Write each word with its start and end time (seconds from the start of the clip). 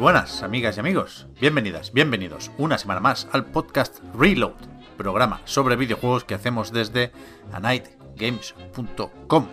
buenas, 0.00 0.42
amigas 0.42 0.76
y 0.76 0.80
amigos. 0.80 1.26
Bienvenidas, 1.40 1.92
bienvenidos 1.92 2.50
una 2.58 2.78
semana 2.78 3.00
más 3.00 3.28
al 3.32 3.44
podcast 3.46 3.98
Reload, 4.14 4.54
programa 4.96 5.40
sobre 5.44 5.76
videojuegos 5.76 6.24
que 6.24 6.34
hacemos 6.34 6.72
desde 6.72 7.12
anightgames.com. 7.52 9.46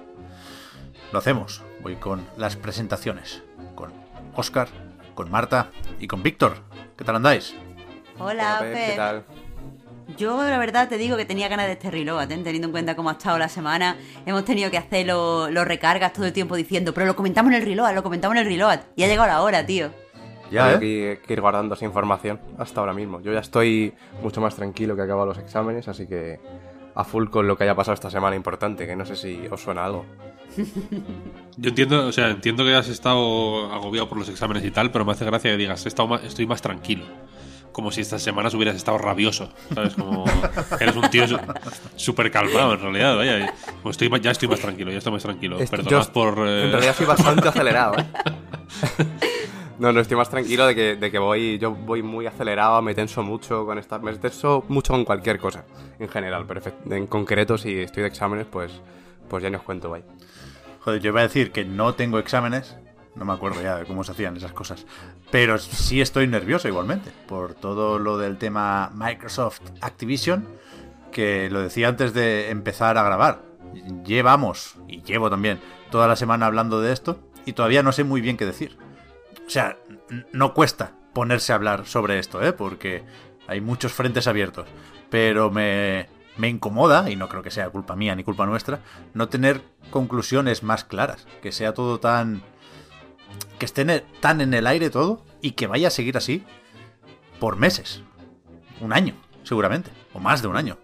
Lo 1.12 1.20
hacemos 1.20 1.62
hoy 1.84 1.96
con 1.98 2.26
las 2.38 2.56
presentaciones, 2.56 3.44
con 3.76 3.92
Oscar, 4.36 4.68
con 5.16 5.30
Marta 5.32 5.70
y 6.00 6.08
con 6.08 6.24
Víctor. 6.24 6.58
¿Qué 6.98 7.04
tal 7.04 7.18
andáis? 7.18 7.54
Hola, 8.20 8.58
Pep. 8.62 8.74
¿Qué 8.74 8.94
tal? 8.96 9.24
Yo 10.18 10.42
la 10.42 10.58
verdad 10.58 10.88
te 10.88 10.98
digo 10.98 11.18
que 11.18 11.26
tenía 11.26 11.50
ganas 11.50 11.66
de 11.68 11.74
este 11.74 11.92
reload, 11.92 12.32
¿eh? 12.32 12.38
teniendo 12.42 12.68
en 12.68 12.72
cuenta 12.72 12.96
cómo 12.96 13.10
ha 13.10 13.14
estado 13.14 13.38
la 13.38 13.50
semana. 13.50 13.98
Hemos 14.26 14.46
tenido 14.46 14.72
que 14.72 14.78
hacer 14.78 15.06
lo- 15.06 15.50
los 15.52 15.68
recargas 15.68 16.14
todo 16.14 16.26
el 16.26 16.32
tiempo 16.32 16.56
diciendo, 16.56 16.94
pero 16.94 17.06
lo 17.06 17.16
comentamos 17.18 17.52
en 17.52 17.58
el 17.60 17.66
reload, 17.66 17.94
lo 17.94 18.04
comentamos 18.04 18.36
en 18.38 18.44
el 18.44 18.48
reload. 18.48 18.80
Y 18.96 19.04
ha 19.04 19.08
llegado 19.08 19.28
la 19.28 19.42
hora, 19.42 19.66
tío. 19.66 19.92
Ya, 20.52 20.68
Hay 20.68 20.76
¿eh? 20.76 20.80
que, 20.80 21.22
que 21.26 21.34
ir 21.34 21.42
guardando 21.42 21.76
esa 21.76 21.86
información 21.86 22.40
hasta 22.58 22.80
ahora 22.80 22.94
mismo. 22.94 23.22
Yo 23.22 23.34
ya 23.34 23.40
estoy 23.40 23.94
mucho 24.22 24.40
más 24.42 24.56
tranquilo 24.56 24.96
que 24.96 25.02
he 25.02 25.06
acabado 25.06 25.28
los 25.28 25.38
exámenes, 25.38 25.88
así 25.88 26.08
que 26.08 26.40
a 26.96 27.04
full 27.04 27.28
con 27.30 27.48
lo 27.48 27.58
que 27.58 27.64
haya 27.66 27.76
pasado 27.76 27.94
esta 27.94 28.10
semana 28.10 28.36
importante, 28.36 28.88
que 28.88 28.96
no 28.96 29.06
sé 29.06 29.16
si 29.16 29.42
os 29.52 29.62
suena 29.62 29.86
algo. 29.86 30.06
Yo 31.58 31.70
entiendo, 31.70 32.08
o 32.08 32.12
sea, 32.12 32.30
entiendo 32.30 32.64
que 32.64 32.74
has 32.76 32.88
estado 32.88 33.72
agobiado 33.74 34.08
por 34.10 34.18
los 34.18 34.30
exámenes 34.30 34.64
y 34.64 34.72
tal, 34.72 34.92
pero 34.92 35.06
me 35.06 35.12
hace 35.12 35.26
gracia 35.26 35.52
que 35.52 35.58
digas, 35.58 35.86
"He 35.86 35.90
estado 35.90 36.16
estoy 36.18 36.46
más 36.48 36.62
tranquilo. 36.62 37.06
Como 37.72 37.92
si 37.92 38.02
estas 38.02 38.24
semanas 38.24 38.54
hubieras 38.56 38.76
estado 38.76 38.98
rabioso, 38.98 39.52
¿sabes? 39.76 39.94
Como 39.94 40.26
eres 40.80 40.96
un 40.96 41.08
tío 41.12 41.26
súper 41.96 42.32
calmado 42.32 42.74
en 42.74 42.80
realidad, 42.80 43.16
vaya. 43.16 43.54
Pues 43.84 43.94
estoy, 44.02 44.20
ya 44.20 44.32
estoy 44.32 44.48
más 44.48 44.60
tranquilo, 44.60 44.92
ya 44.92 44.98
estoy 44.98 45.14
más 45.14 45.22
tranquilo. 45.24 45.60
Esto- 45.60 45.78
Perdonad 45.78 46.06
yo- 46.08 46.12
por... 46.14 46.48
eh, 46.48 46.66
En 46.66 46.72
realidad 46.72 46.96
soy 46.96 47.06
bastante 47.06 47.48
acelerado, 47.50 47.96
¿eh? 48.00 48.06
No, 49.80 49.92
no, 49.92 50.00
estoy 50.00 50.18
más 50.18 50.30
tranquilo 50.30 50.66
de 50.66 50.74
que, 50.74 50.96
de 50.96 51.12
que 51.12 51.20
voy, 51.20 51.60
yo 51.60 51.72
voy 51.72 52.02
muy 52.02 52.26
acelerado, 52.26 52.82
me 52.82 52.96
tenso 52.96 53.22
mucho 53.22 53.66
con 53.66 53.78
esta, 53.78 54.00
me 54.00 54.12
tenso 54.16 54.66
mucho 54.70 54.94
con 54.94 55.06
cualquier 55.06 55.38
cosa, 55.38 55.66
en 56.00 56.10
general, 56.10 56.46
pero 56.48 56.62
en 56.90 57.06
concreto 57.06 57.58
si 57.60 57.82
estoy 57.82 58.02
de 58.02 58.10
exámenes, 58.10 58.48
pues, 58.48 58.72
pues 59.30 59.44
ya 59.44 59.50
ni 59.50 59.56
os 59.56 59.62
cuento, 59.62 59.92
vaya. 59.92 60.06
Joder, 60.88 61.02
yo 61.02 61.10
iba 61.10 61.20
a 61.20 61.24
decir 61.24 61.52
que 61.52 61.66
no 61.66 61.96
tengo 61.96 62.18
exámenes. 62.18 62.78
No 63.16 63.26
me 63.26 63.34
acuerdo 63.34 63.62
ya 63.62 63.76
de 63.76 63.86
cómo 63.86 64.06
se 64.06 64.14
hacían 64.14 64.38
esas 64.38 64.54
cosas. 64.54 64.86
Pero 65.32 65.58
sí 65.58 66.00
estoy 66.00 66.28
nervioso 66.28 66.70
igualmente. 66.70 67.12
Por 67.28 67.56
todo 67.56 68.00
lo 68.00 68.18
del 68.18 68.38
tema 68.38 68.90
Microsoft 68.94 69.60
Activision. 69.82 70.48
Que 71.12 71.50
lo 71.50 71.60
decía 71.60 71.90
antes 71.90 72.14
de 72.14 72.52
empezar 72.52 72.98
a 72.98 73.04
grabar. 73.04 73.42
Llevamos, 74.06 74.76
y 74.88 75.02
llevo 75.02 75.30
también, 75.30 75.60
toda 75.92 76.08
la 76.08 76.16
semana 76.16 76.46
hablando 76.46 76.80
de 76.80 76.94
esto. 76.94 77.20
Y 77.46 77.52
todavía 77.52 77.84
no 77.84 77.92
sé 77.92 78.06
muy 78.06 78.22
bien 78.22 78.38
qué 78.38 78.46
decir. 78.46 78.78
O 79.48 79.50
sea, 79.50 79.78
no 80.34 80.54
cuesta 80.54 80.92
ponerse 81.14 81.52
a 81.54 81.56
hablar 81.56 81.88
sobre 81.88 82.20
esto, 82.20 82.44
¿eh? 82.44 82.54
Porque 82.54 83.04
hay 83.48 83.62
muchos 83.62 83.94
frentes 83.94 84.28
abiertos. 84.28 84.68
Pero 85.10 85.50
me, 85.50 86.10
me 86.36 86.50
incomoda, 86.50 87.10
y 87.10 87.16
no 87.16 87.30
creo 87.30 87.42
que 87.44 87.50
sea 87.52 87.70
culpa 87.70 87.96
mía 87.96 88.14
ni 88.16 88.24
culpa 88.24 88.46
nuestra, 88.46 88.82
no 89.14 89.30
tener 89.30 89.62
conclusiones 89.90 90.64
más 90.64 90.84
claras. 90.84 91.26
Que 91.42 91.52
sea 91.52 91.74
todo 91.74 92.00
tan... 92.00 92.44
Que 93.58 93.66
esté 93.66 93.82
el- 93.82 94.04
tan 94.20 94.42
en 94.42 94.54
el 94.54 94.68
aire 94.68 94.90
todo 94.90 95.24
y 95.42 95.52
que 95.52 95.68
vaya 95.68 95.88
a 95.88 95.92
seguir 95.92 96.18
así 96.18 96.44
por 97.40 97.56
meses. 97.56 98.04
Un 98.82 98.94
año, 98.94 99.16
seguramente. 99.44 99.92
O 100.14 100.20
más 100.20 100.42
de 100.42 100.48
un 100.50 100.58
año. 100.58 100.78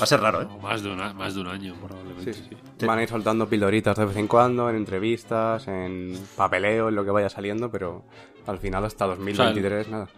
Va 0.00 0.04
a 0.04 0.06
ser 0.06 0.20
raro, 0.20 0.42
¿eh? 0.42 0.48
o 0.50 0.58
más, 0.58 0.82
de 0.82 0.90
una- 0.90 1.12
más 1.14 1.34
de 1.34 1.40
un 1.40 1.46
año, 1.48 1.74
probablemente. 1.74 2.32
Sí, 2.34 2.40
sí. 2.42 2.46
sí. 2.50 2.56
Sí. 2.80 2.86
Van 2.86 2.98
a 2.98 3.02
ir 3.02 3.08
soltando 3.08 3.48
pildoritas 3.48 3.96
de 3.96 4.04
vez 4.06 4.16
en 4.16 4.26
cuando, 4.28 4.68
en 4.70 4.76
entrevistas, 4.76 5.66
en 5.68 6.18
papeleo, 6.36 6.88
en 6.88 6.94
lo 6.94 7.04
que 7.04 7.10
vaya 7.10 7.28
saliendo, 7.28 7.70
pero 7.70 8.04
al 8.46 8.58
final 8.58 8.84
hasta 8.84 9.06
2023 9.06 9.88
nada. 9.88 10.08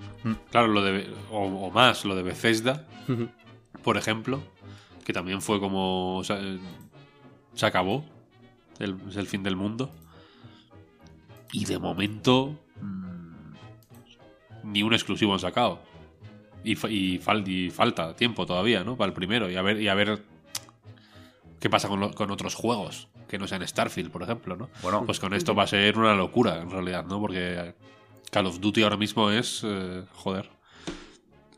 Claro, 0.51 0.69
lo 0.69 0.83
de, 0.83 1.13
o, 1.31 1.45
o 1.45 1.71
más, 1.71 2.05
lo 2.05 2.15
de 2.15 2.23
Bethesda, 2.23 2.87
por 3.83 3.97
ejemplo, 3.97 4.41
que 5.05 5.13
también 5.13 5.41
fue 5.43 5.59
como... 5.61 6.17
o 6.19 6.25
sea, 6.25 6.41
se 7.55 7.67
acabó, 7.67 8.05
el- 8.79 8.97
es 9.09 9.17
el 9.17 9.27
fin 9.27 9.43
del 9.43 9.57
mundo. 9.57 9.91
Y 11.53 11.65
de 11.65 11.79
momento 11.79 12.57
mm, 12.81 13.53
ni 14.65 14.83
un 14.83 14.93
exclusivo 14.95 15.33
han 15.33 15.41
sacado. 15.41 15.81
Y, 16.65 16.73
y, 16.73 17.19
fal- 17.19 17.47
y 17.49 17.71
falta 17.71 18.15
tiempo 18.15 18.45
todavía, 18.47 18.85
¿no? 18.85 18.97
Para 18.97 19.09
el 19.09 19.15
primero. 19.15 19.51
Y 19.51 19.57
a 19.57 19.63
ver, 19.63 19.81
y 19.81 19.89
a 19.89 19.95
ver 19.95 20.23
qué 21.59 21.71
pasa 21.71 21.89
con, 21.89 22.03
otros 22.31 22.55
juegos 22.55 23.09
que 23.29 23.39
no 23.39 23.47
sean 23.47 23.67
Starfield, 23.67 24.11
por 24.11 24.23
ejemplo, 24.23 24.57
¿no? 24.57 24.69
Bueno. 24.83 25.05
Pues 25.07 25.21
con 25.21 25.33
esto 25.35 25.55
va 25.55 25.63
a 25.63 25.67
ser 25.67 25.97
una 25.99 26.15
locura, 26.15 26.61
en 26.61 26.71
realidad, 26.71 27.05
¿no? 27.07 27.21
Porque 27.21 27.75
Call 28.31 28.47
of 28.47 28.61
Duty 28.61 28.83
ahora 28.83 28.97
mismo 28.97 29.31
es... 29.31 29.63
eh, 29.65 30.05
joder. 30.15 30.51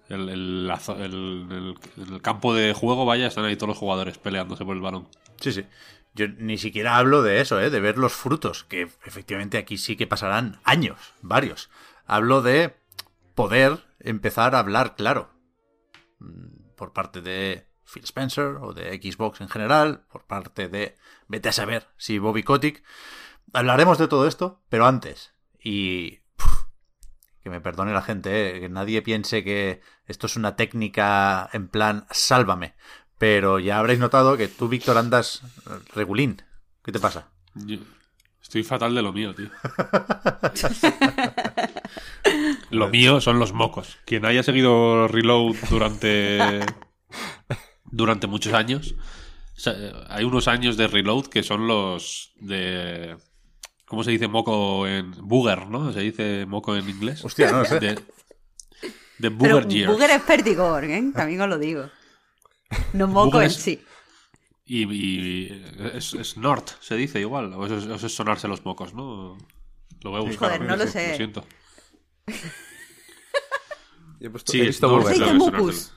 El- 0.09 0.29
el 0.29 2.23
campo 2.23 2.55
de 2.55 2.75
juego, 2.75 3.07
vaya, 3.07 3.27
están 3.27 3.45
ahí 3.47 3.57
todos 3.57 3.69
los 3.69 3.79
jugadores 3.79 4.19
peleándose 4.19 4.65
por 4.65 4.77
el 4.77 4.83
balón. 4.83 5.09
Sí, 5.41 5.53
sí. 5.53 5.65
Yo 6.15 6.29
ni 6.29 6.59
siquiera 6.59 6.99
hablo 6.99 7.23
de 7.23 7.41
eso, 7.41 7.59
¿eh? 7.59 7.71
de 7.71 7.81
ver 7.81 7.97
los 7.97 8.13
frutos, 8.13 8.65
que 8.65 8.83
efectivamente 9.07 9.57
aquí 9.57 9.79
sí 9.79 9.97
que 9.97 10.07
pasarán 10.07 10.61
años, 10.65 10.99
varios. 11.23 11.71
Hablo 12.07 12.43
de 12.43 12.75
poder 13.35 13.79
empezar 14.03 14.55
a 14.55 14.59
hablar 14.59 14.97
claro. 14.97 15.31
Mm, 16.19 16.75
Por 16.77 16.93
parte 16.93 17.21
de 17.21 17.67
Phil 17.85 18.05
Spencer 18.05 18.57
o 18.61 18.73
de 18.73 19.01
Xbox 19.01 19.41
en 19.41 19.49
general, 19.49 20.05
por 20.11 20.25
parte 20.25 20.69
de, 20.69 20.97
vete 21.29 21.49
a 21.49 21.53
saber, 21.53 21.89
si 21.97 22.19
Bobby 22.19 22.43
Kotick. 22.43 22.83
Hablaremos 23.53 23.99
de 23.99 24.09
todo 24.09 24.27
esto, 24.27 24.63
pero 24.69 24.87
antes. 24.87 25.33
Y... 25.63 26.21
puf, 26.37 26.65
que 27.43 27.51
me 27.51 27.61
perdone 27.61 27.93
la 27.93 28.03
gente, 28.03 28.57
¿eh? 28.57 28.61
que 28.61 28.69
nadie 28.69 29.03
piense 29.03 29.45
que 29.45 29.81
esto 30.07 30.27
es 30.27 30.37
una 30.37 30.57
técnica 30.57 31.49
en 31.53 31.69
plan 31.69 32.07
sálvame. 32.11 32.75
Pero 33.19 33.59
ya 33.59 33.79
habréis 33.79 34.01
notado 34.01 34.37
que 34.37 34.49
tú, 34.49 34.69
Víctor, 34.69 34.99
andas 34.99 35.43
regulín. 35.95 36.43
¿Qué 36.83 36.91
te 36.91 36.99
pasa? 36.99 37.29
Estoy 38.41 38.65
fatal 38.65 38.95
de 38.95 39.03
lo 39.03 39.13
mío, 39.13 39.35
tío. 39.35 39.49
lo 42.73 42.89
mío 42.89 43.21
son 43.21 43.39
los 43.39 43.53
mocos. 43.53 43.99
Quien 44.05 44.25
haya 44.25 44.43
seguido 44.43 45.09
Reload 45.09 45.57
durante 45.71 46.61
durante 47.85 48.27
muchos 48.27 48.53
años, 48.55 48.95
o 49.57 49.61
sea, 49.61 49.75
hay 50.09 50.25
unos 50.25 50.49
años 50.49 50.77
de 50.77 50.87
Reload 50.89 51.27
que 51.27 51.43
son 51.43 51.67
los 51.67 52.33
de 52.41 53.17
¿cómo 53.87 54.03
se 54.05 54.11
dice 54.11 54.29
moco 54.29 54.87
en 54.87 55.11
booger, 55.21 55.69
no? 55.69 55.93
Se 55.93 56.01
dice 56.01 56.47
moco 56.47 56.75
en 56.77 56.89
inglés. 56.89 57.25
Hostia, 57.25 57.51
no 57.53 57.59
lo 57.61 57.65
sé. 57.67 57.79
De, 57.81 57.95
de 59.19 59.31
Pero 59.31 59.31
booger 59.31 59.69
years. 59.69 59.93
Booger 59.93 60.11
es 60.11 60.23
perdigor, 60.23 60.85
¿eh? 60.85 61.03
También 61.15 61.41
os 61.43 61.49
lo 61.49 61.59
digo. 61.59 61.89
No 62.95 63.07
moco 63.07 63.33
Booger 63.33 63.45
en 63.45 63.51
sí. 63.51 63.85
Y, 64.65 64.91
y 64.91 65.65
es, 65.95 66.15
es 66.15 66.37
Nord, 66.39 66.65
se 66.81 66.97
dice 66.97 67.21
igual. 67.21 67.53
O 67.53 67.67
eso, 67.67 67.77
es- 67.77 67.87
o 67.87 67.95
eso 67.97 68.07
es 68.07 68.15
sonarse 68.15 68.49
los 68.49 68.65
mocos, 68.65 68.95
¿no? 68.95 69.37
Lo 70.03 70.11
voy 70.11 70.21
a 70.21 70.25
buscar. 70.25 70.53
Joder, 70.53 70.63
no 70.69 70.77
lo 70.77 70.87
sé. 70.87 71.11
Lo 71.11 71.17
siento. 71.17 71.45
He, 74.21 74.31
puesto- 74.31 74.53
Sí, 74.53 74.59
he 74.61 74.63
es 74.63 74.69
visto 74.69 75.11
es 75.11 75.35
mucus. 75.35 75.93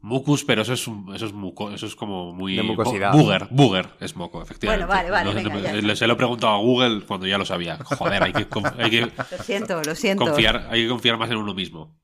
Mucus, 0.00 0.44
pero 0.44 0.62
eso 0.62 0.72
es, 0.72 0.88
un- 0.88 1.14
eso 1.14 1.26
es 1.26 1.32
muco, 1.32 1.70
eso 1.70 1.86
es 1.86 1.94
como 1.94 2.32
muy... 2.32 2.56
De 2.56 2.62
mucosidad. 2.64 3.12
Booger, 3.12 3.46
booger 3.52 3.88
es 4.00 4.16
moco, 4.16 4.42
efectivamente. 4.42 4.84
Bueno, 4.84 4.98
vale, 4.98 5.10
vale, 5.12 5.30
No, 5.30 5.50
venga, 5.50 5.80
no, 5.80 5.94
se 5.96 6.06
lo 6.08 6.14
he 6.14 6.16
preguntado 6.16 6.54
a 6.54 6.58
Google 6.58 7.02
cuando 7.06 7.28
ya 7.28 7.38
lo 7.38 7.44
sabía. 7.44 7.78
Joder, 7.84 8.20
hay 8.24 8.32
que, 8.32 8.46
hay 8.78 8.90
que 8.90 9.00
Lo 9.30 9.38
siento, 9.44 9.80
lo 9.84 9.94
siento. 9.94 10.24
confiar, 10.24 10.66
hay 10.70 10.82
que 10.82 10.88
confiar 10.88 11.18
más 11.18 11.30
en 11.30 11.36
uno 11.36 11.54
mismo. 11.54 11.96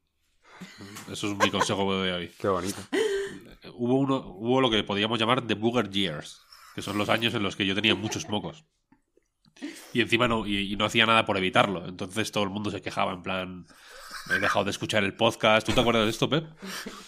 Eso 1.11 1.33
es 1.33 1.37
mi 1.39 1.51
consejo 1.51 2.01
de 2.01 2.13
hoy. 2.13 2.31
Qué 2.39 2.47
bonito. 2.47 2.77
Hubo, 3.75 3.95
uno, 3.99 4.17
hubo 4.29 4.61
lo 4.61 4.71
que 4.71 4.85
podríamos 4.85 5.19
llamar 5.19 5.45
The 5.45 5.55
Booger 5.55 5.91
Years, 5.91 6.41
que 6.77 6.83
son 6.83 6.99
los 6.99 7.09
años 7.09 7.35
en 7.35 7.43
los 7.43 7.57
que 7.57 7.67
yo 7.67 7.75
tenía 7.75 7.97
muchos 7.97 8.29
mocos. 8.29 8.65
Y 9.93 10.01
encima 10.01 10.29
no, 10.29 10.47
y, 10.47 10.73
y 10.73 10.77
no 10.77 10.85
hacía 10.85 11.07
nada 11.07 11.25
por 11.25 11.37
evitarlo. 11.37 11.87
Entonces 11.87 12.31
todo 12.33 12.45
el 12.45 12.51
mundo 12.51 12.71
se 12.71 12.83
quejaba 12.83 13.13
en 13.13 13.23
plan... 13.23 13.67
He 14.31 14.41
dejado 14.41 14.65
de 14.67 14.71
escuchar 14.73 15.05
el 15.05 15.15
podcast. 15.15 15.67
¿Tú 15.67 15.73
te 15.73 15.81
acuerdas 15.81 16.05
de 16.05 16.11
esto, 16.11 16.29
Pep? 16.29 16.45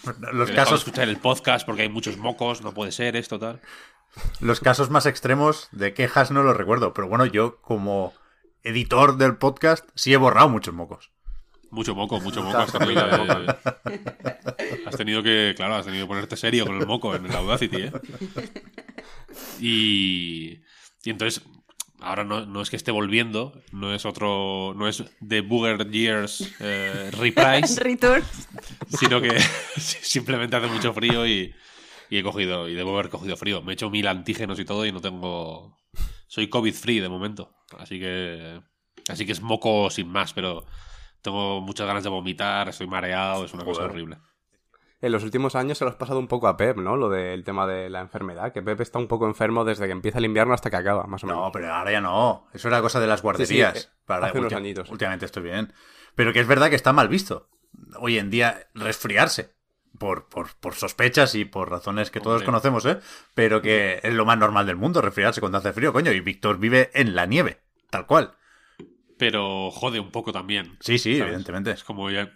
Los 0.05 0.15
He 0.15 0.23
dejado 0.23 0.45
de 0.45 0.53
casos, 0.55 0.79
escuchar 0.79 1.07
el 1.07 1.17
podcast 1.17 1.65
porque 1.67 1.83
hay 1.83 1.89
muchos 1.89 2.17
mocos, 2.17 2.63
no 2.63 2.73
puede 2.73 2.91
ser 2.91 3.15
esto, 3.15 3.37
tal. 3.37 3.61
los 4.39 4.59
casos 4.59 4.89
más 4.89 5.05
extremos 5.05 5.69
de 5.71 5.93
quejas 5.93 6.31
no 6.31 6.41
los 6.41 6.57
recuerdo. 6.57 6.93
Pero 6.95 7.07
bueno, 7.07 7.27
yo 7.27 7.61
como 7.61 8.13
editor 8.63 9.17
del 9.17 9.37
podcast 9.37 9.87
sí 9.93 10.13
he 10.13 10.17
borrado 10.17 10.49
muchos 10.49 10.73
mocos. 10.73 11.11
Mucho 11.69 11.95
moco, 11.95 12.19
mucho 12.19 12.41
moco. 12.43 12.57
Has 12.57 12.71
tenido, 12.77 13.01
has 14.85 14.97
tenido 14.97 15.23
que, 15.23 15.53
claro, 15.55 15.75
has 15.75 15.85
tenido 15.85 16.05
que 16.05 16.09
ponerte 16.09 16.35
serio 16.35 16.65
con 16.65 16.77
el 16.77 16.85
moco 16.85 17.15
en 17.15 17.25
el 17.25 17.35
Audacity, 17.35 17.83
¿eh? 17.83 17.91
Y, 19.59 20.59
y 21.03 21.09
entonces, 21.09 21.43
ahora 22.01 22.23
no, 22.23 22.45
no 22.45 22.61
es 22.61 22.69
que 22.69 22.75
esté 22.75 22.91
volviendo, 22.91 23.61
no 23.71 23.93
es 23.93 24.05
otro, 24.05 24.73
no 24.75 24.87
es 24.87 25.03
The 25.25 25.41
Booger 25.41 25.89
Years 25.89 26.53
eh, 26.59 27.11
Reprise, 27.17 27.79
Return. 27.83 28.23
sino 28.87 29.21
que 29.21 29.39
simplemente 29.77 30.55
hace 30.55 30.67
mucho 30.67 30.93
frío 30.93 31.25
y, 31.25 31.53
y 32.09 32.17
he 32.17 32.23
cogido, 32.23 32.67
y 32.67 32.75
debo 32.75 32.93
haber 32.93 33.09
cogido 33.09 33.37
frío. 33.37 33.61
Me 33.61 33.71
he 33.71 33.75
hecho 33.75 33.89
mil 33.89 34.07
antígenos 34.07 34.59
y 34.59 34.65
todo 34.65 34.85
y 34.85 34.91
no 34.91 35.01
tengo, 35.01 35.77
soy 36.27 36.47
COVID 36.49 36.73
free 36.73 36.99
de 36.99 37.09
momento, 37.09 37.55
así 37.77 37.99
que, 37.99 38.61
así 39.07 39.25
que 39.25 39.31
es 39.31 39.41
moco 39.41 39.89
sin 39.89 40.07
más, 40.07 40.33
pero 40.33 40.65
tengo 41.21 41.61
muchas 41.61 41.87
ganas 41.87 42.03
de 42.03 42.09
vomitar, 42.09 42.69
estoy 42.69 42.87
mareado, 42.87 43.45
es 43.45 43.53
una 43.53 43.63
cosa 43.63 43.83
horrible. 43.83 44.17
En 45.01 45.11
los 45.11 45.23
últimos 45.23 45.55
años 45.55 45.79
se 45.79 45.83
lo 45.83 45.89
has 45.89 45.97
pasado 45.97 46.19
un 46.19 46.27
poco 46.27 46.47
a 46.47 46.55
Pep, 46.55 46.77
¿no? 46.77 46.95
Lo 46.95 47.09
del 47.09 47.43
tema 47.43 47.65
de 47.65 47.89
la 47.89 48.01
enfermedad, 48.01 48.53
que 48.53 48.61
Pep 48.61 48.79
está 48.81 48.99
un 48.99 49.07
poco 49.07 49.25
enfermo 49.25 49.65
desde 49.65 49.87
que 49.87 49.91
empieza 49.91 50.19
el 50.19 50.25
invierno 50.25 50.53
hasta 50.53 50.69
que 50.69 50.75
acaba, 50.75 51.05
más 51.07 51.23
o 51.23 51.27
menos. 51.27 51.41
No, 51.41 51.51
pero 51.51 51.73
ahora 51.73 51.91
ya 51.91 52.01
no. 52.01 52.47
Eso 52.53 52.67
era 52.67 52.81
cosa 52.81 52.99
de 52.99 53.07
las 53.07 53.23
guarderías. 53.23 53.73
Sí, 53.73 53.79
sí, 53.79 53.87
eh, 53.87 53.91
Para 54.05 54.27
hace 54.27 54.39
unos 54.39 54.53
añitos. 54.53 54.89
Últimamente 54.91 55.25
estoy 55.25 55.43
bien. 55.43 55.73
Pero 56.13 56.33
que 56.33 56.39
es 56.39 56.47
verdad 56.47 56.69
que 56.69 56.75
está 56.75 56.93
mal 56.93 57.07
visto. 57.07 57.49
Hoy 57.99 58.19
en 58.19 58.29
día 58.29 58.67
resfriarse. 58.75 59.55
Por, 59.97 60.29
por, 60.29 60.55
por 60.55 60.73
sospechas 60.73 61.35
y 61.35 61.45
por 61.45 61.69
razones 61.69 62.09
que 62.09 62.21
todos 62.21 62.43
conocemos, 62.43 62.85
¿eh? 62.85 62.97
Pero 63.35 63.61
que 63.61 63.99
es 64.01 64.13
lo 64.13 64.25
más 64.25 64.37
normal 64.37 64.65
del 64.65 64.75
mundo, 64.75 65.01
resfriarse 65.01 65.41
cuando 65.41 65.59
hace 65.59 65.73
frío, 65.73 65.93
coño. 65.93 66.11
Y 66.11 66.21
Víctor 66.21 66.57
vive 66.57 66.89
en 66.93 67.13
la 67.13 67.25
nieve, 67.25 67.59
tal 67.89 68.07
cual. 68.07 68.33
Pero 69.17 69.69
jode 69.69 69.99
un 69.99 70.09
poco 70.09 70.31
también. 70.31 70.77
Sí, 70.79 70.97
sí, 70.97 71.17
¿sabes? 71.17 71.27
evidentemente. 71.33 71.71
Es 71.71 71.83
como 71.83 72.09
ya. 72.09 72.31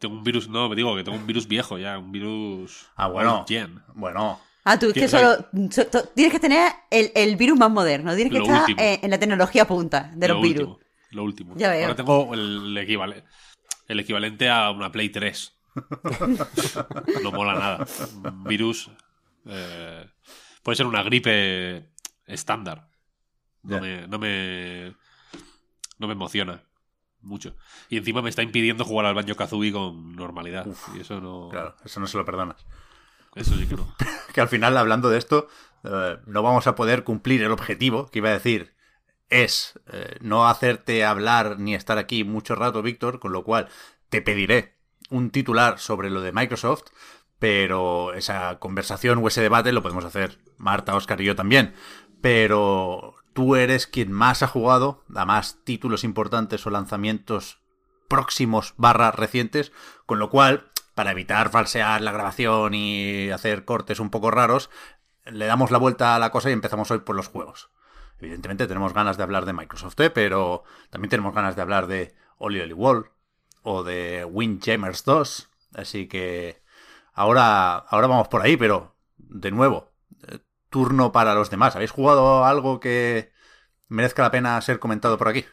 Tengo 0.00 0.14
un 0.16 0.24
virus, 0.24 0.48
no, 0.48 0.74
digo 0.74 0.96
que 0.96 1.04
tengo 1.04 1.16
un 1.18 1.26
virus 1.26 1.46
viejo 1.46 1.78
ya, 1.78 1.96
un 1.98 2.10
virus. 2.10 2.86
Ah, 2.96 3.06
bueno. 3.08 3.44
gen. 3.46 3.80
Bueno, 3.94 4.40
Ah, 4.64 4.78
tú, 4.78 4.86
es 4.88 4.92
que 4.94 5.08
solo. 5.08 5.46
so- 5.70 5.86
to- 5.86 6.04
tienes 6.14 6.32
que 6.32 6.40
tener 6.40 6.72
el, 6.90 7.10
el 7.14 7.36
virus 7.36 7.58
más 7.58 7.70
moderno. 7.70 8.14
Tienes 8.14 8.32
que 8.32 8.38
Lo 8.38 8.44
estar 8.44 8.64
eh, 8.78 9.00
en 9.02 9.10
la 9.10 9.18
tecnología 9.18 9.66
punta 9.66 10.10
de 10.14 10.28
los 10.28 10.36
lo 10.36 10.42
virus. 10.42 10.68
Último, 10.68 10.80
lo 11.12 11.24
último. 11.24 11.54
Ya 11.56 11.70
veo. 11.70 11.82
Ahora 11.84 11.96
tengo 11.96 12.34
el, 12.34 12.76
equivale- 12.76 13.24
el 13.88 14.00
equivalente 14.00 14.48
a 14.50 14.70
una 14.70 14.90
Play 14.92 15.08
3. 15.08 15.54
no 17.22 17.32
mola 17.32 17.54
nada. 17.54 17.86
Un 18.24 18.44
virus. 18.44 18.90
eh, 19.46 20.06
puede 20.62 20.76
ser 20.76 20.86
una 20.86 21.02
gripe 21.02 21.90
estándar. 22.26 22.88
No, 23.62 23.80
me, 23.80 24.06
no 24.08 24.18
me. 24.18 24.94
No 25.98 26.06
me 26.06 26.12
emociona 26.14 26.62
mucho. 27.22 27.54
Y 27.88 27.96
encima 27.96 28.22
me 28.22 28.30
está 28.30 28.42
impidiendo 28.42 28.84
jugar 28.84 29.06
al 29.06 29.14
Banjo 29.14 29.34
Kazooie 29.34 29.72
con 29.72 30.16
normalidad. 30.16 30.66
Y 30.96 31.00
eso 31.00 31.20
no. 31.20 31.48
claro, 31.50 31.76
eso 31.84 32.00
no 32.00 32.06
se 32.06 32.16
lo 32.16 32.24
perdonas. 32.24 32.64
Eso 33.34 33.56
sí 33.56 33.66
que 33.66 33.76
no. 33.76 33.94
que 34.34 34.40
al 34.40 34.48
final, 34.48 34.76
hablando 34.76 35.10
de 35.10 35.18
esto, 35.18 35.48
eh, 35.84 36.18
no 36.26 36.42
vamos 36.42 36.66
a 36.66 36.74
poder 36.74 37.04
cumplir 37.04 37.42
el 37.42 37.52
objetivo 37.52 38.06
que 38.06 38.18
iba 38.18 38.30
a 38.30 38.34
decir 38.34 38.74
es 39.30 39.78
eh, 39.92 40.16
no 40.20 40.48
hacerte 40.48 41.04
hablar 41.04 41.58
ni 41.58 41.74
estar 41.74 41.98
aquí 41.98 42.24
mucho 42.24 42.56
rato, 42.56 42.82
Víctor, 42.82 43.20
con 43.20 43.32
lo 43.32 43.44
cual 43.44 43.68
te 44.08 44.20
pediré 44.20 44.74
un 45.08 45.30
titular 45.30 45.78
sobre 45.78 46.10
lo 46.10 46.20
de 46.20 46.32
Microsoft, 46.32 46.84
pero 47.38 48.12
esa 48.12 48.58
conversación 48.58 49.18
o 49.18 49.28
ese 49.28 49.40
debate 49.40 49.72
lo 49.72 49.82
podemos 49.82 50.04
hacer 50.04 50.38
Marta, 50.58 50.94
Oscar 50.94 51.20
y 51.20 51.24
yo 51.24 51.36
también. 51.36 51.74
Pero 52.20 53.14
tú 53.32 53.56
eres 53.56 53.86
quien 53.86 54.12
más 54.12 54.42
ha 54.42 54.48
jugado 54.48 55.04
a 55.14 55.24
más 55.24 55.58
títulos 55.64 56.04
importantes 56.04 56.66
o 56.66 56.70
lanzamientos 56.70 57.60
próximos 58.08 58.74
barra 58.76 59.12
recientes, 59.12 59.72
con 60.06 60.18
lo 60.18 60.30
cual, 60.30 60.70
para 60.94 61.12
evitar 61.12 61.50
falsear 61.50 62.00
la 62.00 62.12
grabación 62.12 62.74
y 62.74 63.30
hacer 63.30 63.64
cortes 63.64 64.00
un 64.00 64.10
poco 64.10 64.30
raros, 64.30 64.70
le 65.24 65.46
damos 65.46 65.70
la 65.70 65.78
vuelta 65.78 66.14
a 66.14 66.18
la 66.18 66.30
cosa 66.30 66.50
y 66.50 66.52
empezamos 66.52 66.90
hoy 66.90 66.98
por 66.98 67.16
los 67.16 67.28
juegos. 67.28 67.70
Evidentemente 68.18 68.66
tenemos 68.66 68.92
ganas 68.92 69.16
de 69.16 69.22
hablar 69.22 69.46
de 69.46 69.52
Microsoft, 69.52 69.96
pero 70.12 70.64
también 70.90 71.10
tenemos 71.10 71.34
ganas 71.34 71.56
de 71.56 71.62
hablar 71.62 71.86
de 71.86 72.14
Oli 72.36 72.60
Oli 72.60 72.74
Wall 72.74 73.10
o 73.62 73.82
de 73.82 74.24
Windjammers 74.24 75.04
2, 75.04 75.50
así 75.74 76.08
que 76.08 76.62
ahora, 77.14 77.76
ahora 77.76 78.06
vamos 78.08 78.28
por 78.28 78.42
ahí, 78.42 78.56
pero 78.56 78.96
de 79.16 79.50
nuevo, 79.50 79.89
turno 80.70 81.12
para 81.12 81.34
los 81.34 81.50
demás. 81.50 81.76
¿Habéis 81.76 81.90
jugado 81.90 82.44
algo 82.44 82.80
que 82.80 83.32
merezca 83.88 84.22
la 84.22 84.30
pena 84.30 84.60
ser 84.62 84.78
comentado 84.78 85.18
por 85.18 85.28
aquí? 85.28 85.44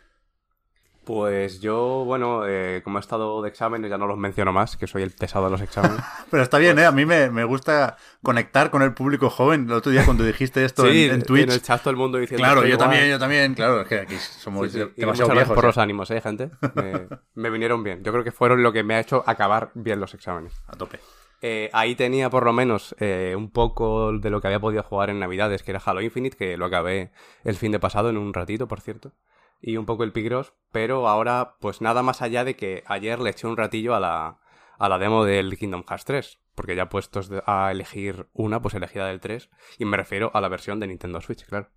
Pues 1.04 1.62
yo, 1.62 2.04
bueno, 2.06 2.46
eh, 2.46 2.81
como 2.84 2.98
he 2.98 3.02
estado 3.02 3.42
de 3.42 3.48
exámenes, 3.48 3.90
ya 3.90 3.98
no 3.98 4.08
los 4.08 4.18
menciono 4.18 4.52
más, 4.52 4.75
que 4.75 4.88
soy 4.88 5.04
el 5.04 5.12
pesado 5.12 5.46
de 5.46 5.52
los 5.52 5.62
exámenes. 5.62 6.02
Pero 6.30 6.44
está 6.44 6.58
bien, 6.58 6.78
¿eh? 6.80 6.86
A 6.86 6.92
mí 6.92 7.06
me, 7.06 7.30
me 7.30 7.46
gusta 7.46 7.96
conectar 8.22 8.69
con 8.72 8.81
el 8.81 8.94
público 8.94 9.30
joven. 9.30 9.68
El 9.68 9.72
otro 9.74 9.90
día 9.90 10.04
cuando 10.04 10.25
dijiste 10.25 10.66
esto 10.66 10.84
sí, 10.86 11.06
en, 11.06 11.14
en 11.16 11.22
Twitch. 11.24 11.44
en 11.44 11.52
el 11.52 11.62
chat 11.62 11.81
todo 11.81 11.92
el 11.92 11.96
mundo 11.96 12.18
diciendo 12.18 12.44
claro, 12.44 12.62
yo 12.66 12.74
igual. 12.74 12.80
también, 12.80 13.10
yo 13.10 13.20
también. 13.20 13.54
Claro, 13.56 13.81
es 13.81 13.88
que 13.88 14.00
aquí 14.02 14.18
somos 14.18 14.70
Sí, 14.70 14.81
sí. 14.81 14.94
Demasiado 14.98 15.31
viejos. 15.31 15.56
por 15.56 15.63
ya. 15.63 15.68
los 15.68 15.78
ánimos, 15.78 16.12
eh, 16.12 16.20
gente. 16.20 16.52
Me, 16.75 17.08
me 17.36 17.50
vinieron 17.52 17.84
bien. 17.84 18.04
Yo 18.04 18.12
creo 18.12 18.25
que 18.25 18.34
fueron 18.34 18.62
lo 18.62 18.74
que 18.74 18.84
me 18.84 18.96
ha 18.96 19.00
hecho 19.00 19.24
acabar 19.25 19.72
bien 19.75 20.02
los 20.02 20.13
exámenes. 20.13 20.62
A 20.68 20.74
tope. 20.75 21.00
Eh, 21.42 21.69
ahí 21.74 21.95
tenía 21.95 22.30
por 22.30 22.45
lo 22.45 22.54
menos 22.54 22.95
eh, 23.00 23.36
un 23.38 23.51
poco 23.51 24.12
de 24.12 24.30
lo 24.30 24.42
que 24.42 24.48
había 24.48 24.60
podido 24.60 24.84
jugar 24.84 25.10
en 25.10 25.19
Navidades, 25.19 25.62
que 25.62 25.72
era 25.72 25.81
Halo 25.84 26.01
Infinite, 26.01 26.36
que 26.36 26.57
lo 26.57 26.66
acabé 26.66 27.12
el 27.44 27.56
fin 27.56 27.72
de 27.72 27.80
pasado 27.80 28.10
en 28.10 28.18
un 28.18 28.34
ratito, 28.34 28.68
por 28.68 28.81
cierto. 28.81 29.13
Y 29.62 29.78
un 29.78 29.86
poco 29.86 30.04
el 30.04 30.12
Pigros, 30.12 30.54
pero 30.72 31.07
ahora, 31.07 31.56
pues 31.60 31.81
nada 31.81 32.04
más 32.04 32.22
allá 32.22 32.44
de 32.44 32.56
que 32.56 32.84
ayer 32.88 33.19
le 33.19 33.31
eché 33.31 33.48
un 33.48 33.57
ratillo 33.57 33.95
a 33.95 34.00
la, 34.00 34.39
a 34.78 34.89
la 34.89 35.00
demo 35.00 35.25
del 35.25 35.57
Kingdom 35.57 35.84
Hearts 35.88 36.06
3. 36.06 36.39
Porque 36.56 36.75
ya 36.75 36.89
puestos 36.89 37.30
a 37.45 37.72
elegir 37.72 38.28
una, 38.34 38.62
pues 38.62 38.74
elegí 38.74 38.98
la 38.98 39.07
del 39.07 39.19
3. 39.19 39.50
Y 39.78 39.86
me 39.86 39.98
refiero 39.98 40.31
a 40.34 40.42
la 40.42 40.50
versión 40.50 40.80
de 40.80 40.88
Nintendo 40.88 41.22
Switch, 41.22 41.45
claro. 41.45 41.69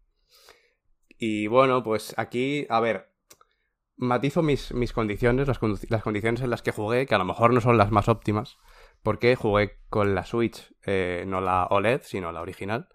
Y 1.18 1.48
bueno, 1.48 1.82
pues 1.82 2.14
aquí, 2.16 2.66
a 2.70 2.80
ver, 2.80 3.10
matizo 4.00 4.42
mis, 4.42 4.72
mis 4.72 4.94
condiciones, 4.94 5.46
las, 5.46 5.60
las 5.88 6.02
condiciones 6.02 6.40
en 6.40 6.48
las 6.48 6.62
que 6.62 6.72
jugué, 6.72 7.06
que 7.06 7.14
a 7.14 7.18
lo 7.18 7.26
mejor 7.26 7.52
no 7.52 7.60
son 7.60 7.76
las 7.76 7.90
más 7.90 8.08
óptimas, 8.08 8.56
porque 9.02 9.36
jugué 9.36 9.78
con 9.88 10.14
la 10.14 10.24
Switch, 10.24 10.72
eh, 10.84 11.24
no 11.26 11.40
la 11.40 11.66
OLED, 11.66 12.02
sino 12.04 12.32
la 12.32 12.40
original, 12.40 12.88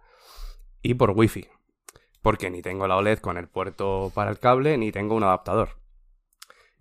y 0.81 0.93
por 0.93 1.11
Wi-Fi, 1.11 1.47
porque 2.21 2.49
ni 2.49 2.61
tengo 2.61 2.87
la 2.87 2.97
OLED 2.97 3.19
con 3.19 3.37
el 3.37 3.47
puerto 3.47 4.11
para 4.13 4.31
el 4.31 4.39
cable, 4.39 4.77
ni 4.77 4.91
tengo 4.91 5.15
un 5.15 5.23
adaptador. 5.23 5.79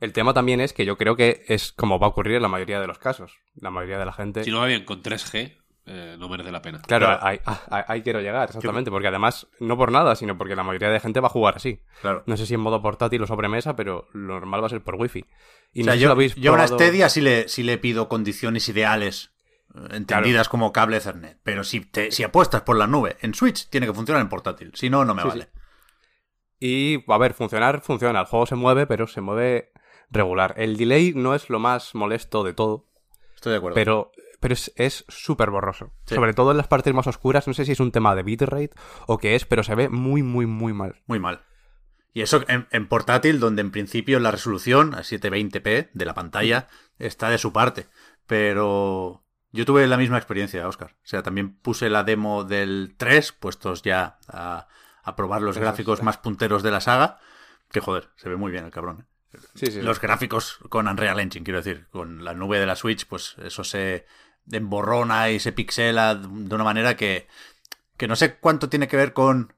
El 0.01 0.13
tema 0.13 0.35
también 0.35 0.61
es 0.61 0.73
que 0.73 0.85
yo 0.85 0.99
creo 0.99 1.17
que 1.17 1.45
es 1.49 1.73
como 1.73 1.99
va 1.99 2.09
a 2.09 2.11
ocurrir 2.11 2.37
en 2.37 2.43
la 2.43 2.49
mayoría 2.49 2.81
de 2.81 2.87
los 2.87 2.99
casos. 2.99 3.39
La 3.55 3.71
mayoría 3.71 3.99
de 3.99 4.05
la 4.05 4.13
gente... 4.13 4.45
Si 4.45 4.51
no 4.51 4.61
va 4.61 4.67
bien 4.67 4.85
con 4.85 5.03
3G, 5.03 5.57
eh, 5.87 6.17
no 6.19 6.29
merece 6.29 6.51
la 6.51 6.63
pena. 6.63 6.81
Claro, 6.81 7.07
Claro. 7.07 7.21
Ahí, 7.27 7.41
ahí- 7.71 7.83
ahí 7.89 8.03
quiero 8.03 8.21
llegar, 8.21 8.49
exactamente, 8.49 8.91
porque 8.91 9.09
además, 9.09 9.47
no 9.61 9.77
por 9.77 9.93
nada, 9.93 10.17
sino 10.17 10.39
porque 10.39 10.57
la 10.57 10.63
mayoría 10.63 10.89
de 10.91 11.01
gente 11.01 11.21
va 11.21 11.27
a 11.29 11.31
jugar 11.31 11.57
así. 11.57 11.81
Claro. 12.01 12.23
No 12.27 12.37
sé 12.37 12.47
si 12.47 12.55
en 12.55 12.61
modo 12.61 12.81
portátil 12.83 13.23
o 13.23 13.27
sobremesa, 13.27 13.77
pero 13.77 14.09
lo 14.13 14.35
normal 14.35 14.63
va 14.63 14.67
a 14.67 14.71
ser 14.71 14.83
por 14.83 14.95
wifi. 14.97 15.27
Y 15.73 15.83
O 15.83 15.85
no 15.87 15.93
sea, 15.93 15.93
sé 15.93 15.99
si 15.99 16.03
yo, 16.03 16.09
lo 16.09 16.13
habéis 16.13 16.35
yo 16.37 16.67
Stadia 16.67 17.09
sí 17.09 17.21
le, 17.21 17.49
sí 17.49 17.63
le 17.63 17.79
pido 17.79 18.09
condiciones 18.09 18.69
ideales, 18.69 19.35
eh, 19.75 19.79
entendidas 19.97 20.49
como 20.49 20.73
cable 20.73 20.97
Ethernet. 20.97 21.39
Pero 21.43 21.65
si, 21.65 21.81
te, 21.81 22.11
si 22.13 22.23
apuestas 22.23 22.63
por 22.63 22.77
la 22.79 22.87
nube 22.87 23.17
en 23.21 23.35
Switch, 23.35 23.69
tiene 23.69 23.87
que 23.87 23.93
funcionar 23.93 24.23
en 24.23 24.29
portátil. 24.29 24.71
Si 24.75 24.89
no, 24.89 25.05
no 25.05 25.15
me 25.15 25.23
Sí, 25.23 25.29
vale. 25.29 25.49
Y, 26.61 27.05
a 27.13 27.19
ver, 27.19 27.35
funcionar, 27.35 27.81
funciona. 27.83 28.21
El 28.21 28.27
juego 28.27 28.47
se 28.47 28.55
mueve, 28.55 28.87
pero 28.87 29.07
se 29.07 29.21
mueve 29.21 29.73
regular. 30.11 30.55
El 30.57 30.77
delay 30.77 31.13
no 31.15 31.35
es 31.35 31.51
lo 31.51 31.59
más 31.59 31.95
molesto 31.95 32.43
de 32.45 32.55
todo, 32.55 32.87
Estoy 33.35 33.53
de 33.53 33.59
acuerdo. 33.59 33.75
pero, 33.75 34.13
pero 34.45 34.53
es- 34.77 35.05
súper 35.09 35.49
borroso. 35.49 35.95
Sí. 36.05 36.15
Sobre 36.17 36.35
todo 36.35 36.51
en 36.51 36.59
las 36.59 36.69
partes 36.69 36.93
más 36.93 37.07
oscuras. 37.07 37.47
No 37.49 37.55
sé 37.55 37.65
si 37.65 37.73
es 37.73 37.81
un 37.81 37.93
tema 37.93 38.15
de 38.15 38.23
bitrate 38.23 38.73
o 39.07 39.17
qué 39.17 39.37
es, 39.37 39.47
pero 39.47 39.63
se 39.63 39.75
ve 39.75 39.89
muy, 39.89 40.23
muy, 40.23 40.45
muy 40.45 40.75
mal. 40.75 41.01
Muy 41.07 41.19
mal. 41.19 41.47
Y 42.13 42.21
eso 42.21 42.45
en, 42.49 42.69
en 42.71 42.87
portátil, 42.87 43.41
donde 43.41 43.63
en 43.63 43.71
principio 43.71 44.21
la 44.21 44.31
resolución 44.31 44.95
a 44.95 44.99
720p 44.99 45.89
de 45.95 46.05
la 46.05 46.13
pantalla 46.13 46.69
está 46.99 47.31
de 47.31 47.39
su 47.39 47.55
parte. 47.55 47.87
Pero 48.27 49.25
yo 49.51 49.65
tuve 49.65 49.87
la 49.87 49.97
misma 49.97 50.19
experiencia, 50.19 50.69
Oscar. 50.69 50.91
O 51.03 51.07
sea, 51.07 51.23
también 51.23 51.57
puse 51.57 51.89
la 51.89 52.05
demo 52.05 52.45
del 52.45 52.97
3, 52.99 53.33
puestos 53.33 53.81
ya 53.83 54.19
a, 54.29 54.69
a 55.03 55.17
probar 55.17 55.41
los 55.41 55.57
gráficos 55.57 56.03
más 56.03 56.19
punteros 56.19 56.63
de 56.63 56.71
la 56.71 56.83
saga. 56.83 57.19
Que 57.73 57.81
joder, 57.81 58.11
se 58.17 58.29
ve 58.29 58.37
muy 58.37 58.53
bien 58.53 58.67
el 58.67 58.71
cabrón. 58.71 59.07
¿eh? 59.33 59.39
Sí, 59.55 59.67
sí. 59.67 59.81
Los 59.81 60.01
gráficos 60.01 60.59
con 60.69 60.87
Unreal 60.87 61.19
Engine, 61.19 61.45
quiero 61.45 61.61
decir. 61.61 61.87
Con 61.91 62.25
la 62.25 62.35
nube 62.35 62.59
de 62.61 62.67
la 62.67 62.77
Switch, 62.77 63.07
pues 63.07 63.37
eso 63.43 63.65
se 63.65 64.05
emborrona 64.51 65.31
y 65.31 65.41
se 65.41 65.53
pixela 65.53 66.15
de 66.15 66.55
una 66.55 66.65
manera 66.65 66.97
que, 66.97 67.27
que 67.97 68.09
no 68.09 68.17
sé 68.17 68.37
cuánto 68.37 68.69
tiene 68.69 68.89
que 68.89 68.97
ver 68.97 69.13
con 69.13 69.53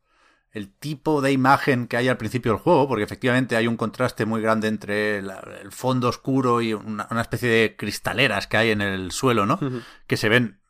el 0.52 0.72
tipo 0.72 1.20
de 1.20 1.32
imagen 1.32 1.86
que 1.86 1.98
hay 1.98 2.08
al 2.08 2.16
principio 2.16 2.52
del 2.52 2.60
juego, 2.62 2.88
porque 2.88 3.04
efectivamente 3.04 3.56
hay 3.56 3.66
un 3.66 3.76
contraste 3.76 4.24
muy 4.24 4.40
grande 4.40 4.68
entre 4.68 5.20
la- 5.20 5.40
el 5.62 5.70
fondo 5.70 6.08
oscuro 6.08 6.62
y 6.62 6.72
una, 6.72 7.06
una 7.10 7.20
especie 7.20 7.48
de 7.50 7.76
cristaleras 7.76 8.46
que 8.46 8.56
hay 8.56 8.70
en 8.70 8.80
el 8.80 9.12
suelo, 9.12 9.44
¿no? 9.44 9.58
Que 10.06 10.16
se 10.16 10.30
ven 10.30 10.60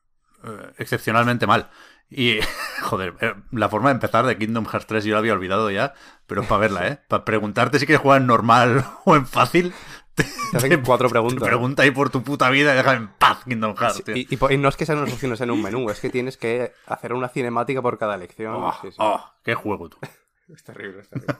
eh, 0.44 0.72
excepcionalmente 0.78 1.46
mal. 1.46 1.70
Y, 2.10 2.38
joder, 2.82 3.14
eh, 3.20 3.34
la 3.52 3.68
forma 3.68 3.90
de 3.90 3.94
empezar 3.94 4.26
de 4.26 4.36
Kingdom 4.38 4.66
Hearts 4.66 4.86
3 4.88 5.04
yo 5.04 5.12
la 5.12 5.18
había 5.20 5.34
olvidado 5.34 5.70
ya, 5.70 5.94
pero 6.26 6.42
es 6.42 6.48
para 6.48 6.60
verla, 6.60 6.88
¿eh? 6.88 7.00
Para 7.08 7.24
preguntarte 7.24 7.78
si 7.78 7.86
quieres 7.86 8.02
jugar 8.02 8.20
en 8.20 8.26
normal 8.26 8.84
o 9.04 9.14
en 9.14 9.26
fácil. 9.26 9.72
Te, 10.16 10.24
Te 10.50 10.56
hacen 10.56 10.82
cuatro 10.84 11.06
te 11.08 11.12
preguntas. 11.12 11.46
pregunta 11.46 11.82
ahí 11.84 11.90
por 11.92 12.10
tu 12.10 12.22
puta 12.24 12.50
vida 12.50 12.72
y 12.72 12.76
déjame 12.76 12.96
en 12.96 13.08
paz 13.08 13.44
Kingdom 13.44 13.76
Hearts, 13.76 13.96
Sí, 13.98 14.02
tío. 14.02 14.16
y, 14.16 14.26
y 14.30 14.36
po- 14.36 14.50
y 14.50 14.56
no 14.58 14.68
es 14.68 14.76
que 14.76 14.84
sean 14.86 14.98
unas 14.98 15.12
opciones 15.12 15.40
en 15.42 15.50
un 15.50 15.62
menú, 15.62 15.88
es 15.90 16.00
que 16.00 16.10
tienes 16.10 16.36
que 16.36 16.72
hacer 16.86 17.12
una 17.12 17.28
cinemática 17.28 17.80
por 17.82 17.98
cada 17.98 18.14
elección. 18.16 18.54
Oh, 18.56 18.72
Sí, 18.82 18.90
sí. 18.90 18.96
oh, 18.98 19.22
qué 19.44 19.54
juego 19.54 19.88
tú. 19.88 19.98
Es 20.48 20.62
terrible, 20.62 21.00
es 21.00 21.08
terrible. 21.08 21.34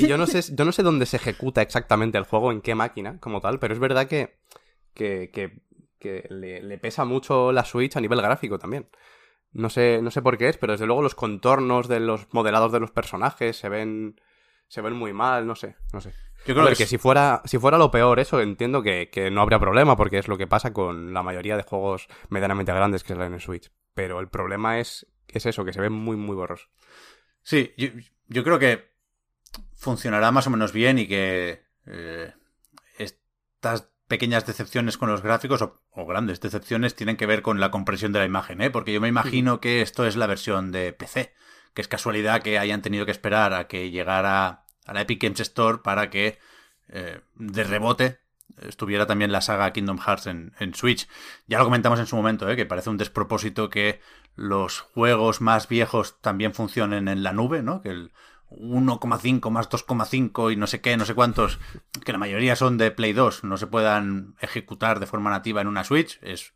y 0.00 0.06
yo 0.06 0.16
no 0.16 0.26
sé, 0.26 0.40
yo 0.56 0.64
no 0.64 0.72
sé 0.72 0.82
dónde 0.82 1.04
se 1.04 1.18
ejecuta 1.18 1.60
exactamente 1.60 2.16
el 2.16 2.24
juego, 2.24 2.50
en 2.50 2.62
qué 2.62 2.74
máquina, 2.74 3.20
como 3.20 3.42
tal, 3.42 3.58
pero 3.58 3.74
es 3.74 3.78
verdad 3.78 4.06
que, 4.08 4.38
que, 4.94 5.30
que, 5.30 5.60
que 5.98 6.26
le, 6.30 6.62
le 6.62 6.78
pesa 6.78 7.04
mucho 7.04 7.52
la 7.52 7.66
Switch 7.66 7.94
a 7.94 8.00
nivel 8.00 8.22
gráfico 8.22 8.58
también. 8.58 8.88
No 9.52 9.68
sé, 9.68 10.00
no 10.00 10.10
sé 10.10 10.22
por 10.22 10.38
qué 10.38 10.48
es, 10.48 10.56
pero 10.56 10.72
desde 10.72 10.86
luego 10.86 11.02
los 11.02 11.14
contornos 11.14 11.88
de 11.88 12.00
los 12.00 12.26
modelados 12.32 12.72
de 12.72 12.80
los 12.80 12.90
personajes 12.90 13.54
se 13.58 13.68
ven. 13.68 14.18
se 14.66 14.80
ven 14.80 14.94
muy 14.94 15.12
mal, 15.12 15.46
no 15.46 15.54
sé, 15.54 15.76
no 15.92 16.00
sé. 16.00 16.14
Yo 16.46 16.54
creo 16.54 16.64
ver, 16.66 16.76
que, 16.76 16.76
que 16.76 16.84
es- 16.84 16.90
si 16.90 16.98
fuera, 16.98 17.42
si 17.44 17.58
fuera 17.58 17.78
lo 17.78 17.90
peor 17.90 18.20
eso, 18.20 18.40
entiendo 18.40 18.82
que, 18.82 19.10
que 19.10 19.30
no 19.30 19.40
habría 19.42 19.58
problema, 19.58 19.96
porque 19.96 20.18
es 20.18 20.28
lo 20.28 20.38
que 20.38 20.46
pasa 20.46 20.72
con 20.72 21.12
la 21.12 21.22
mayoría 21.22 21.56
de 21.56 21.62
juegos 21.64 22.08
medianamente 22.28 22.72
grandes 22.72 23.04
que 23.04 23.14
salen 23.14 23.34
en 23.34 23.40
Switch. 23.40 23.70
Pero 23.94 24.20
el 24.20 24.28
problema 24.28 24.78
es, 24.78 25.06
es 25.28 25.46
eso, 25.46 25.64
que 25.64 25.72
se 25.72 25.80
ve 25.80 25.90
muy, 25.90 26.16
muy 26.16 26.36
borroso. 26.36 26.68
Sí, 27.42 27.72
yo, 27.76 27.88
yo 28.28 28.44
creo 28.44 28.58
que 28.58 28.90
funcionará 29.76 30.32
más 30.32 30.48
o 30.48 30.50
menos 30.50 30.72
bien 30.72 30.98
y 31.00 31.08
que 31.08 31.64
eh, 31.86 32.34
estas 32.98 33.90
pequeñas 34.08 34.46
decepciones 34.46 34.98
con 34.98 35.10
los 35.10 35.22
gráficos 35.22 35.62
o, 35.62 35.82
o 35.92 36.06
grandes 36.06 36.40
decepciones 36.40 36.96
tienen 36.96 37.18
que 37.18 37.26
ver 37.26 37.42
con 37.42 37.60
la 37.60 37.72
compresión 37.72 38.12
de 38.12 38.20
la 38.20 38.26
imagen, 38.26 38.62
¿eh? 38.62 38.70
Porque 38.70 38.94
yo 38.94 39.02
me 39.02 39.08
imagino 39.08 39.60
que 39.60 39.82
esto 39.82 40.06
es 40.06 40.16
la 40.16 40.28
versión 40.28 40.72
de 40.72 40.94
PC, 40.94 41.34
que 41.74 41.82
es 41.82 41.88
casualidad 41.88 42.42
que 42.42 42.58
hayan 42.60 42.82
tenido 42.82 43.06
que 43.06 43.12
esperar 43.12 43.54
a 43.54 43.68
que 43.68 43.90
llegara 43.90 44.65
a 44.86 44.94
la 44.94 45.02
Epic 45.02 45.22
Games 45.22 45.40
Store 45.40 45.78
para 45.78 46.08
que 46.10 46.38
eh, 46.88 47.20
de 47.34 47.64
rebote 47.64 48.20
estuviera 48.62 49.06
también 49.06 49.32
la 49.32 49.40
saga 49.40 49.72
Kingdom 49.72 49.98
Hearts 49.98 50.26
en, 50.26 50.54
en 50.58 50.74
Switch. 50.74 51.08
Ya 51.46 51.58
lo 51.58 51.64
comentamos 51.64 51.98
en 51.98 52.06
su 52.06 52.16
momento, 52.16 52.48
¿eh? 52.48 52.56
que 52.56 52.64
parece 52.64 52.90
un 52.90 52.96
despropósito 52.96 53.68
que 53.68 54.00
los 54.34 54.80
juegos 54.80 55.40
más 55.40 55.68
viejos 55.68 56.20
también 56.20 56.54
funcionen 56.54 57.08
en 57.08 57.22
la 57.22 57.32
nube, 57.32 57.62
¿no? 57.62 57.82
Que 57.82 57.90
el 57.90 58.12
1,5 58.50 59.50
más 59.50 59.68
2,5 59.68 60.52
y 60.52 60.56
no 60.56 60.66
sé 60.66 60.80
qué, 60.80 60.96
no 60.96 61.04
sé 61.04 61.14
cuántos, 61.14 61.58
que 62.04 62.12
la 62.12 62.18
mayoría 62.18 62.54
son 62.54 62.78
de 62.78 62.90
Play 62.90 63.12
2, 63.12 63.44
no 63.44 63.56
se 63.56 63.66
puedan 63.66 64.36
ejecutar 64.40 65.00
de 65.00 65.06
forma 65.06 65.30
nativa 65.30 65.60
en 65.60 65.66
una 65.66 65.84
Switch, 65.84 66.18
es 66.22 66.54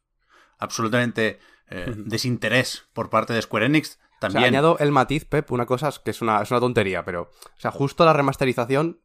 absolutamente 0.58 1.40
eh, 1.68 1.92
desinterés 1.96 2.88
por 2.92 3.10
parte 3.10 3.32
de 3.32 3.42
Square 3.42 3.66
Enix. 3.66 3.98
O 4.20 4.30
sea, 4.30 4.30
También 4.30 4.44
añado 4.54 4.76
el 4.80 4.92
matiz, 4.92 5.24
Pep, 5.24 5.50
una 5.50 5.66
cosa 5.66 5.90
que 6.04 6.10
es 6.10 6.20
una, 6.20 6.42
es 6.42 6.50
una 6.50 6.60
tontería, 6.60 7.04
pero, 7.04 7.22
o 7.22 7.60
sea, 7.60 7.70
justo 7.70 8.04
la 8.04 8.12
remasterización, 8.12 9.00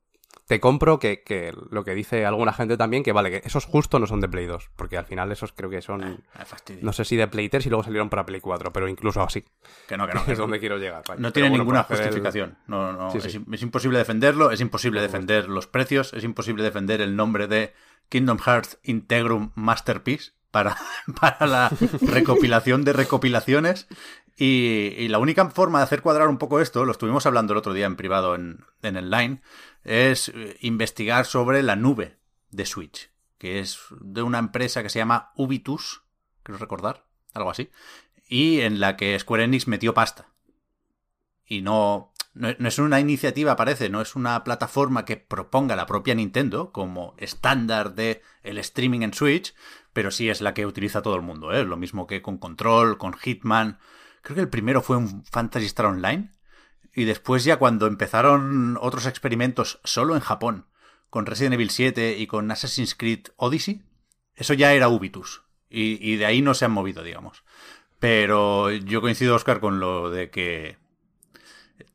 te 0.47 0.59
compro 0.59 0.99
que, 0.99 1.23
que 1.23 1.53
lo 1.71 1.83
que 1.85 1.95
dice 1.95 2.25
alguna 2.25 2.51
gente 2.53 2.77
también, 2.77 3.01
que 3.01 3.13
vale, 3.13 3.31
que 3.31 3.41
esos 3.47 3.65
justo 3.65 3.97
no 3.97 4.05
son 4.07 4.19
de 4.21 4.27
Play 4.29 4.45
2, 4.45 4.71
porque 4.75 4.97
al 4.97 5.05
final 5.05 5.31
esos 5.31 5.53
creo 5.53 5.69
que 5.71 5.81
son, 5.81 6.23
Ah, 6.35 6.45
no 6.81 6.93
sé 6.93 7.05
si 7.05 7.15
de 7.15 7.27
Play 7.27 7.49
3 7.49 7.65
y 7.65 7.69
luego 7.69 7.83
salieron 7.83 8.09
para 8.09 8.25
Play 8.25 8.41
4, 8.41 8.71
pero 8.73 8.87
incluso 8.87 9.21
así. 9.21 9.43
que 9.87 9.97
no, 9.97 10.05
que 10.05 10.13
no. 10.13 10.23
que 10.25 10.33
es 10.33 10.37
no. 10.37 10.43
donde 10.43 10.59
quiero 10.59 10.77
llegar. 10.77 11.01
vaya. 11.07 11.19
No 11.21 11.31
tiene 11.31 11.49
bueno, 11.49 11.63
ninguna 11.63 11.79
hacer 11.79 11.97
el- 11.97 12.03
justificación. 12.07 12.57
No, 12.67 12.91
no, 12.93 13.09
Sí, 13.11 13.17
es, 13.19 13.25
es 13.53 13.61
imposible 13.63 13.97
defenderlo, 13.97 14.51
es 14.51 14.59
imposible 14.61 15.01
defender 15.01 15.47
los 15.47 15.65
precios, 15.65 16.13
es 16.13 16.23
imposible 16.25 16.61
defender 16.63 16.99
el 17.01 17.15
nombre 17.15 17.47
de 17.47 17.73
Kingdom 18.09 18.37
Hearts 18.37 18.77
Integrum 18.83 19.51
Masterpiece 19.55 20.33
para, 20.51 20.77
para 21.19 21.47
la 21.47 21.71
recopilación 22.01 22.83
de 22.83 22.93
recopilaciones. 22.93 23.87
Y, 24.37 25.07
la 25.07 25.19
única 25.19 25.49
forma 25.49 25.79
de 25.79 25.85
hacer 25.85 26.01
cuadrar 26.01 26.27
un 26.27 26.37
poco 26.37 26.59
esto, 26.59 26.83
lo 26.83 26.91
estuvimos 26.91 27.25
hablando 27.25 27.53
el 27.53 27.57
otro 27.57 27.73
día 27.73 27.85
en 27.85 27.95
privado 27.95 28.35
en, 28.35 28.65
en 28.81 28.97
el 28.97 29.09
line, 29.09 29.41
es 29.83 30.29
eh, 30.29 30.57
investigar 30.61 31.25
sobre 31.25 31.63
la 31.63 31.77
nube 31.77 32.17
de 32.49 32.65
Switch, 32.65 33.11
que 33.37 33.59
es 33.59 33.79
de 34.01 34.23
una 34.23 34.39
empresa 34.39 34.83
que 34.83 34.89
se 34.89 34.99
llama 34.99 35.31
Ubitus, 35.35 36.03
creo 36.43 36.57
recordar, 36.57 37.05
algo 37.33 37.49
así, 37.49 37.69
y 38.27 38.59
en 38.61 38.79
la 38.81 38.97
que 38.97 39.17
Square 39.17 39.45
Enix 39.45 39.67
metió 39.67 39.93
pasta 39.93 40.35
y 41.45 41.61
no, 41.61 42.11
no, 42.33 42.49
no 42.57 42.67
es 42.67 42.79
una 42.79 42.99
iniciativa, 42.99 43.55
parece, 43.55 43.89
no 43.89 44.01
es 44.01 44.15
una 44.15 44.43
plataforma 44.43 45.05
que 45.05 45.17
proponga 45.17 45.75
la 45.75 45.85
propia 45.85 46.15
Nintendo 46.15 46.71
como 46.71 47.13
estándar 47.17 47.93
de 47.93 48.21
el 48.43 48.57
streaming 48.57 49.01
en 49.01 49.13
Switch, 49.13 49.53
pero 49.93 50.11
sí 50.11 50.29
es 50.29 50.41
la 50.41 50.53
que 50.53 50.65
utiliza 50.65 51.01
todo 51.01 51.15
el 51.15 51.21
mundo, 51.21 51.53
¿eh? 51.53 51.63
Lo 51.63 51.77
mismo 51.77 52.07
que 52.07 52.21
con 52.21 52.37
Control, 52.37 52.97
con 52.97 53.13
Hitman. 53.13 53.79
Creo 54.25 54.33
que 54.37 54.41
el 54.41 54.49
primero 54.49 54.81
fue 54.81 54.97
un 54.97 55.23
Phantasy 55.23 55.67
Star 55.67 55.85
Online. 55.85 56.31
Y 56.95 57.03
después 57.03 57.43
ya 57.43 57.57
cuando 57.57 57.85
empezaron 57.85 58.75
otros 58.81 59.05
experimentos 59.05 59.79
solo 59.83 60.15
en 60.15 60.21
Japón, 60.21 60.65
con 61.11 61.27
Resident 61.27 61.53
Evil 61.53 61.69
7 61.69 62.17
y 62.17 62.25
con 62.25 62.49
Assassin's 62.49 62.95
Creed 62.95 63.27
Odyssey, 63.35 63.83
eso 64.33 64.55
ya 64.55 64.73
era 64.73 64.89
Ubitus. 64.89 65.43
Y, 65.69 65.99
y 66.01 66.15
de 66.15 66.25
ahí 66.25 66.41
no 66.41 66.55
se 66.55 66.65
han 66.65 66.71
movido, 66.71 67.03
digamos. 67.03 67.43
Pero 67.99 68.71
yo 68.71 68.99
coincido, 68.99 69.35
Oscar, 69.35 69.59
con 69.59 69.79
lo 69.79 70.09
de 70.09 70.31
que 70.31 70.77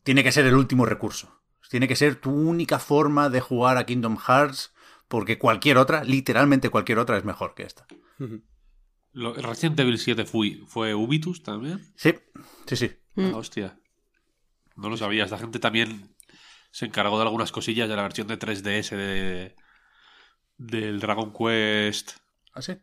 tiene 0.05 0.23
que 0.23 0.31
ser 0.31 0.47
el 0.47 0.55
último 0.55 0.87
recurso. 0.87 1.41
Tiene 1.69 1.89
que 1.89 1.97
ser 1.97 2.15
tu 2.15 2.31
única 2.31 2.79
forma 2.79 3.29
de 3.29 3.41
jugar 3.41 3.77
a 3.77 3.87
Kingdom 3.87 4.19
Hearts, 4.19 4.73
porque 5.09 5.37
cualquier 5.37 5.79
otra, 5.79 6.05
literalmente 6.05 6.71
cualquier 6.71 7.01
otra, 7.01 7.17
es 7.17 7.25
mejor 7.25 7.55
que 7.55 7.65
esta. 7.65 7.89
Lo- 9.12 9.35
Resident 9.35 9.79
Evil 9.81 9.99
7 9.99 10.25
fue, 10.25 10.61
fue 10.67 10.95
Ubitus 10.95 11.43
también. 11.43 11.81
Sí, 11.97 12.14
sí, 12.67 12.76
sí. 12.76 12.90
Mm. 13.17 13.31
Ah, 13.35 13.37
hostia. 13.37 13.79
No 14.76 14.88
lo 14.88 14.97
sabía. 14.97 15.25
Esta 15.25 15.38
gente 15.38 15.59
también 15.59 16.14
se 16.71 16.87
encargó 16.87 17.17
de 17.19 17.25
algunas 17.25 17.52
cosillas 17.52 17.88
de 17.88 17.97
la 17.97 18.02
versión 18.02 18.29
de 18.29 18.38
3DS 18.38 18.90
de, 18.97 19.57
del 20.59 21.00
Dragon 21.00 21.33
Quest 21.33 22.12
¿Ah, 22.55 22.62
sí? 22.62 22.76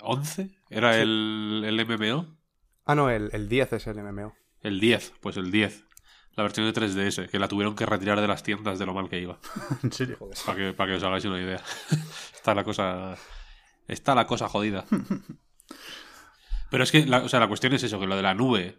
11. 0.00 0.50
Era 0.70 0.98
el, 1.00 1.62
el 1.66 1.86
MMO. 1.86 2.36
Ah, 2.84 2.94
no, 2.94 3.10
el, 3.10 3.30
el 3.32 3.48
10 3.48 3.72
es 3.74 3.86
el 3.86 3.98
MMO. 4.02 4.34
El 4.60 4.80
10, 4.80 5.14
pues 5.20 5.36
el 5.36 5.50
10. 5.50 5.84
La 6.32 6.42
versión 6.42 6.66
de 6.66 6.72
3DS, 6.72 7.28
que 7.30 7.38
la 7.38 7.48
tuvieron 7.48 7.76
que 7.76 7.86
retirar 7.86 8.20
de 8.20 8.26
las 8.26 8.42
tiendas 8.42 8.78
de 8.78 8.86
lo 8.86 8.92
mal 8.94 9.08
que 9.08 9.20
iba. 9.20 9.38
¿En 9.82 9.92
serio? 9.92 10.18
Para 10.44 10.58
que, 10.58 10.72
para 10.72 10.90
que 10.90 10.96
os 10.96 11.02
hagáis 11.04 11.24
una 11.26 11.40
idea. 11.40 11.62
Está 12.34 12.54
la 12.54 12.64
cosa. 12.64 13.16
Está 13.88 14.14
la 14.14 14.26
cosa 14.26 14.48
jodida. 14.48 14.84
Pero 16.70 16.84
es 16.84 16.92
que, 16.92 17.06
la, 17.06 17.18
o 17.24 17.28
sea, 17.28 17.40
la 17.40 17.48
cuestión 17.48 17.72
es 17.72 17.82
eso, 17.82 17.98
que 18.00 18.06
lo 18.06 18.16
de 18.16 18.22
la 18.22 18.34
nube 18.34 18.78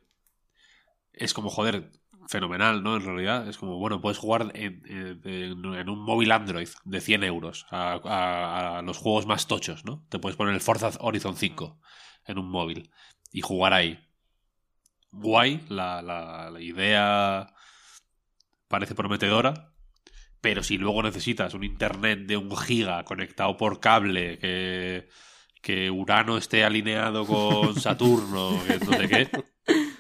es 1.13 1.33
como, 1.33 1.50
joder, 1.50 1.91
fenomenal, 2.27 2.83
¿no? 2.83 2.95
En 2.95 3.03
realidad, 3.05 3.47
es 3.47 3.57
como, 3.57 3.77
bueno, 3.77 4.01
puedes 4.01 4.17
jugar 4.17 4.51
en, 4.55 4.81
en- 4.85 5.89
un 5.89 6.00
móvil 6.00 6.31
Android 6.31 6.67
de 6.83 7.01
100 7.01 7.24
euros 7.24 7.65
a, 7.69 7.93
a- 8.03 8.79
a 8.79 8.81
los 8.81 8.97
juegos 8.97 9.25
más 9.25 9.47
tochos, 9.47 9.85
¿no? 9.85 10.05
Te 10.09 10.19
puedes 10.19 10.35
poner 10.35 10.53
el 10.53 10.62
Forza 10.62 10.91
Horizon 11.00 11.35
5 11.38 11.79
en 12.25 12.38
un 12.39 12.50
móvil 12.50 12.91
y 13.31 13.41
jugar 13.41 13.74
ahí. 13.74 14.00
Guay, 15.12 15.65
la, 15.69 16.01
la- 16.03 16.50
la 16.51 16.62
idea 16.62 17.47
parece 18.67 18.95
prometedora, 18.95 19.75
pero 20.42 20.63
si 20.63 20.77
luego 20.77 21.04
necesitas 21.04 21.54
un 21.54 21.63
internet 21.63 22.20
de 22.20 22.38
un 22.38 22.56
giga 22.56 23.04
conectado 23.04 23.58
por 23.58 23.80
cable, 23.80 24.38
que, 24.39 25.10
que 25.62 25.89
Urano 25.89 26.38
esté 26.38 26.63
alineado 26.63 27.25
con 27.25 27.75
Saturno, 27.80 28.60
que 28.68 28.80
no 28.80 28.94
sé 28.94 29.08
qué. 29.08 29.30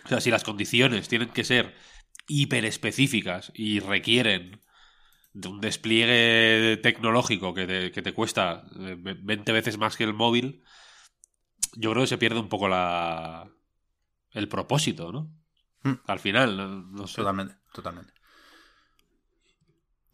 O 0.05 0.07
sea, 0.07 0.21
si 0.21 0.29
las 0.29 0.43
condiciones 0.43 1.07
tienen 1.07 1.29
que 1.29 1.43
ser 1.43 1.73
hiper 2.27 2.65
específicas 2.65 3.51
y 3.55 3.79
requieren 3.79 4.61
de 5.33 5.47
un 5.47 5.59
despliegue 5.59 6.77
tecnológico 6.77 7.53
que 7.53 7.67
te, 7.67 7.91
que 7.91 8.01
te 8.01 8.13
cuesta 8.13 8.65
eh, 8.79 8.95
20 8.97 9.51
veces 9.51 9.77
más 9.77 9.97
que 9.97 10.05
el 10.05 10.13
móvil, 10.13 10.63
yo 11.73 11.91
creo 11.91 12.03
que 12.03 12.07
se 12.07 12.17
pierde 12.17 12.39
un 12.39 12.49
poco 12.49 12.67
la 12.67 13.51
el 14.31 14.47
propósito, 14.47 15.11
¿no? 15.11 15.33
Mm. 15.83 15.99
Al 16.07 16.19
final, 16.19 16.57
no, 16.57 16.67
no 16.67 17.07
sé. 17.07 17.17
Totalmente, 17.17 17.55
totalmente. 17.73 18.13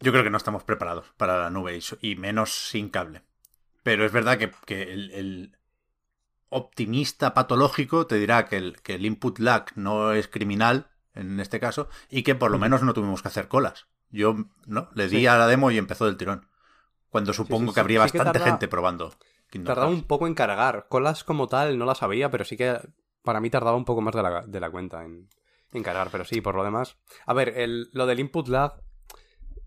Yo 0.02 0.12
creo 0.12 0.24
que 0.24 0.30
no 0.30 0.36
estamos 0.36 0.64
preparados 0.64 1.06
para 1.16 1.38
la 1.38 1.50
nube 1.50 1.78
y, 2.00 2.16
menos 2.16 2.50
sin 2.68 2.88
cable. 2.90 3.22
Pero 3.82 4.04
es 4.04 4.12
verdad 4.12 4.38
que, 4.38 4.50
que 4.66 4.82
el, 4.92 5.10
el 5.12 5.56
optimista 6.48 7.34
patológico 7.34 8.06
te 8.06 8.16
dirá 8.16 8.46
que 8.46 8.56
el, 8.56 8.80
que 8.82 8.94
el 8.94 9.06
input 9.06 9.38
lag 9.38 9.66
no 9.74 10.12
es 10.12 10.28
criminal 10.28 10.88
en 11.14 11.40
este 11.40 11.60
caso 11.60 11.88
y 12.10 12.22
que 12.22 12.34
por 12.34 12.50
lo 12.50 12.58
menos 12.58 12.82
no 12.82 12.94
tuvimos 12.94 13.22
que 13.22 13.28
hacer 13.28 13.48
colas. 13.48 13.86
Yo 14.10 14.36
no 14.66 14.88
le 14.94 15.08
di 15.08 15.20
Sí. 15.20 15.26
a 15.26 15.36
la 15.38 15.46
demo 15.46 15.70
y 15.70 15.78
empezó 15.78 16.04
del 16.06 16.16
tirón. 16.16 16.46
Cuando 17.08 17.32
supongo 17.32 17.70
sí, 17.70 17.74
que 17.74 17.80
habría 17.80 17.96
que 17.98 18.18
bastante 18.18 18.38
tarda- 18.38 18.44
gente 18.50 18.68
probando. 18.68 19.14
Kingdom 19.50 19.66
Tardaba 19.66 19.88
Hearts. 19.88 20.02
un 20.02 20.06
poco 20.08 20.26
en 20.26 20.34
cargar. 20.34 20.86
Colas 20.88 21.24
como 21.24 21.46
tal 21.48 21.78
no 21.78 21.84
las 21.86 22.02
había, 22.02 22.30
pero 22.30 22.44
sí 22.44 22.56
que 22.56 22.78
para 23.22 23.40
mí 23.40 23.50
tardaba 23.50 23.76
un 23.76 23.84
poco 23.84 24.00
más 24.00 24.14
de 24.14 24.22
la, 24.22 24.42
de 24.46 24.60
la 24.60 24.70
cuenta 24.70 25.04
en, 25.04 25.28
en 25.72 25.82
cargar. 25.82 26.08
Pero 26.10 26.24
sí, 26.24 26.40
por 26.40 26.54
lo 26.54 26.64
demás. 26.64 26.96
A 27.26 27.34
ver, 27.34 27.50
el- 27.58 27.88
lo 27.92 28.06
del 28.06 28.20
input 28.20 28.48
lag 28.48 28.74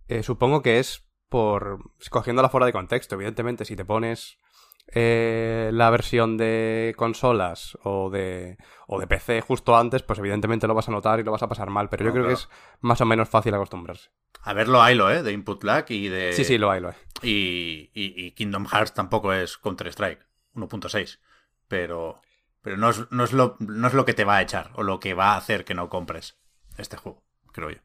eh, 0.08 0.24
supongo 0.24 0.62
que 0.62 0.80
es 0.80 1.06
por 1.30 1.80
cogiéndola 2.10 2.50
fuera 2.50 2.66
de 2.66 2.72
contexto. 2.74 3.16
Evidentemente, 3.16 3.66
si 3.66 3.76
te 3.76 3.86
pones 3.86 4.38
eh, 4.94 5.72
la 5.74 5.90
versión 5.90 6.38
de 6.38 6.94
consolas 6.98 7.78
o 7.84 8.10
de, 8.10 8.58
o 8.88 9.00
de 9.00 9.08
PC 9.08 9.42
justo 9.42 9.76
antes, 9.76 10.04
pues 10.04 10.20
evidentemente 10.20 10.68
lo 10.68 10.76
vas 10.76 10.88
a 10.88 10.92
notar 10.92 11.20
y 11.20 11.24
lo 11.24 11.32
vas 11.32 11.44
a 11.44 11.50
pasar 11.50 11.70
mal. 11.70 11.90
Pero 11.90 12.06
yo 12.06 12.12
creo 12.14 12.28
que 12.28 12.34
es 12.34 12.50
más 12.82 13.02
o 13.02 13.06
menos 13.06 13.28
fácil 13.30 13.54
acostumbrarse. 13.56 14.10
A 14.44 14.54
verlo 14.54 14.82
haylo, 14.82 15.10
¿eh? 15.10 15.24
De 15.24 15.32
input 15.32 15.64
lag 15.64 15.86
y 15.90 16.08
de... 16.08 16.34
Sí, 16.34 16.44
sí, 16.44 16.58
lo 16.60 16.70
hay, 16.70 16.80
lo 16.82 16.90
hay. 16.90 16.96
Y, 17.24 17.90
y- 17.94 18.26
y 18.26 18.32
Kingdom 18.32 18.68
Hearts 18.68 18.94
tampoco 18.94 19.34
es 19.34 19.58
Counter-Strike 19.58 20.20
1.6. 20.54 21.20
Pero, 21.68 22.22
pero 22.62 22.78
no, 22.78 22.92
es, 22.92 23.10
no, 23.12 23.24
es 23.24 23.34
lo, 23.34 23.56
no 23.60 23.88
es 23.88 23.94
lo 23.96 24.06
que 24.06 24.14
te 24.14 24.24
va 24.24 24.38
a 24.38 24.42
echar 24.44 24.70
o 24.76 24.84
lo 24.84 25.00
que 25.00 25.16
va 25.16 25.34
a 25.34 25.38
hacer 25.38 25.66
que 25.66 25.74
no 25.74 25.90
compres 25.90 26.38
este 26.78 26.96
juego, 26.96 27.24
creo 27.52 27.72
yo. 27.72 27.80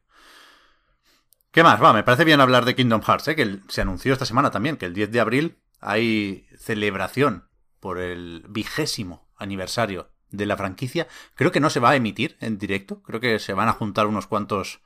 ¿Qué 1.51 1.63
más? 1.63 1.83
Va, 1.83 1.91
me 1.91 2.03
parece 2.03 2.23
bien 2.23 2.39
hablar 2.39 2.63
de 2.63 2.75
Kingdom 2.75 3.01
Hearts, 3.01 3.27
¿eh? 3.27 3.35
que 3.35 3.59
se 3.67 3.81
anunció 3.81 4.13
esta 4.13 4.25
semana 4.25 4.51
también, 4.51 4.77
que 4.77 4.85
el 4.85 4.93
10 4.93 5.11
de 5.11 5.19
abril 5.19 5.57
hay 5.81 6.47
celebración 6.57 7.49
por 7.81 7.99
el 7.99 8.45
vigésimo 8.47 9.27
aniversario 9.35 10.11
de 10.29 10.45
la 10.45 10.55
franquicia. 10.55 11.09
Creo 11.35 11.51
que 11.51 11.59
no 11.59 11.69
se 11.69 11.81
va 11.81 11.89
a 11.89 11.95
emitir 11.97 12.37
en 12.39 12.57
directo, 12.57 13.01
creo 13.03 13.19
que 13.19 13.37
se 13.39 13.51
van 13.53 13.67
a 13.67 13.73
juntar 13.73 14.07
unos 14.07 14.27
cuantos 14.27 14.79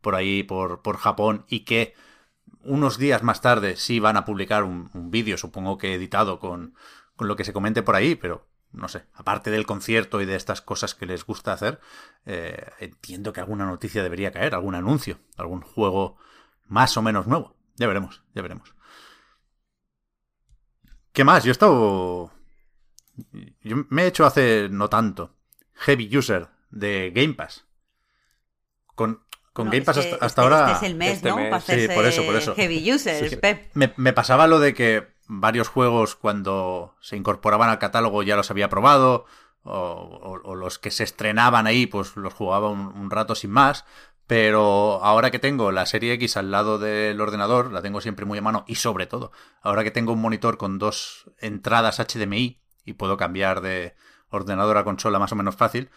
por 0.00 0.14
ahí, 0.14 0.44
por, 0.44 0.80
por 0.82 0.96
Japón, 0.98 1.44
y 1.48 1.60
que 1.64 1.94
unos 2.62 2.98
días 2.98 3.24
más 3.24 3.40
tarde 3.40 3.74
sí 3.74 3.98
van 3.98 4.16
a 4.16 4.24
publicar 4.24 4.62
un, 4.62 4.90
un 4.94 5.10
vídeo, 5.10 5.36
supongo 5.36 5.76
que 5.76 5.94
editado 5.94 6.38
con, 6.38 6.76
con 7.16 7.26
lo 7.26 7.34
que 7.34 7.44
se 7.44 7.52
comente 7.52 7.82
por 7.82 7.96
ahí, 7.96 8.14
pero 8.14 8.46
no 8.72 8.88
sé, 8.88 9.04
aparte 9.14 9.50
del 9.50 9.66
concierto 9.66 10.20
y 10.20 10.24
de 10.26 10.34
estas 10.36 10.60
cosas 10.62 10.94
que 10.94 11.06
les 11.06 11.24
gusta 11.24 11.52
hacer, 11.52 11.80
eh, 12.26 12.70
entiendo 12.78 13.32
que 13.32 13.40
alguna 13.40 13.66
noticia 13.66 14.02
debería 14.02 14.32
caer, 14.32 14.54
algún 14.54 14.74
anuncio, 14.74 15.18
algún 15.36 15.60
juego 15.60 16.16
más 16.66 16.96
o 16.96 17.02
menos 17.02 17.26
nuevo. 17.26 17.56
Ya 17.76 17.86
veremos, 17.86 18.22
ya 18.34 18.42
veremos. 18.42 18.74
¿Qué 21.12 21.24
más? 21.24 21.44
Yo 21.44 21.50
he 21.50 21.52
estado... 21.52 22.32
Yo 23.62 23.76
me 23.90 24.04
he 24.04 24.06
hecho 24.06 24.24
hace 24.24 24.68
no 24.70 24.88
tanto 24.88 25.36
heavy 25.74 26.16
user 26.16 26.48
de 26.70 27.12
Game 27.14 27.34
Pass. 27.34 27.66
Con, 28.94 29.22
con 29.52 29.66
No, 29.66 29.72
Game 29.72 29.84
Pass 29.84 29.98
hasta, 29.98 30.26
este- 30.26 30.40
ahora... 30.40 30.72
Este 30.72 30.86
es 30.86 30.92
el 30.92 30.96
mes, 30.98 31.12
este 31.16 31.28
¿no? 31.28 31.36
mes. 31.36 31.64
Sí, 31.64 31.88
por 31.94 32.06
eso, 32.06 32.24
por 32.24 32.36
eso. 32.36 32.54
heavy 32.54 32.92
user, 32.92 33.28
Sí. 33.28 33.36
Pep. 33.36 33.70
Me, 33.74 33.92
me 33.96 34.12
pasaba 34.14 34.46
lo 34.46 34.58
de 34.60 34.72
que 34.72 35.11
varios 35.26 35.68
juegos 35.68 36.16
cuando 36.16 36.94
se 37.00 37.16
incorporaban 37.16 37.70
al 37.70 37.78
catálogo 37.78 38.22
ya 38.22 38.36
los 38.36 38.50
había 38.50 38.68
probado, 38.68 39.26
o, 39.64 40.54
los 40.56 40.78
que 40.78 40.90
se 40.90 41.04
estrenaban 41.04 41.66
ahí 41.66 41.86
pues 41.86 42.16
los 42.16 42.34
jugaba 42.34 42.68
un, 42.68 42.88
un 42.88 43.10
rato 43.10 43.34
sin 43.34 43.52
más, 43.52 43.84
pero 44.26 45.02
ahora 45.04 45.30
que 45.30 45.38
tengo 45.38 45.72
la 45.72 45.86
serie 45.86 46.14
X 46.14 46.36
al 46.36 46.50
lado 46.50 46.78
del 46.78 47.20
ordenador, 47.20 47.72
la 47.72 47.82
tengo 47.82 48.00
siempre 48.00 48.24
muy 48.24 48.38
a 48.38 48.42
mano 48.42 48.64
y 48.66 48.76
sobre 48.76 49.06
todo, 49.06 49.30
ahora 49.60 49.84
que 49.84 49.90
tengo 49.90 50.12
un 50.12 50.20
monitor 50.20 50.58
con 50.58 50.78
dos 50.78 51.30
entradas 51.38 51.98
HDMI 51.98 52.60
y 52.84 52.94
puedo 52.94 53.16
cambiar 53.16 53.60
de 53.60 53.94
ordenador 54.30 54.78
a 54.78 54.84
consola 54.84 55.18
más 55.18 55.32
o 55.32 55.36
menos 55.36 55.56
fácil, 55.56 55.90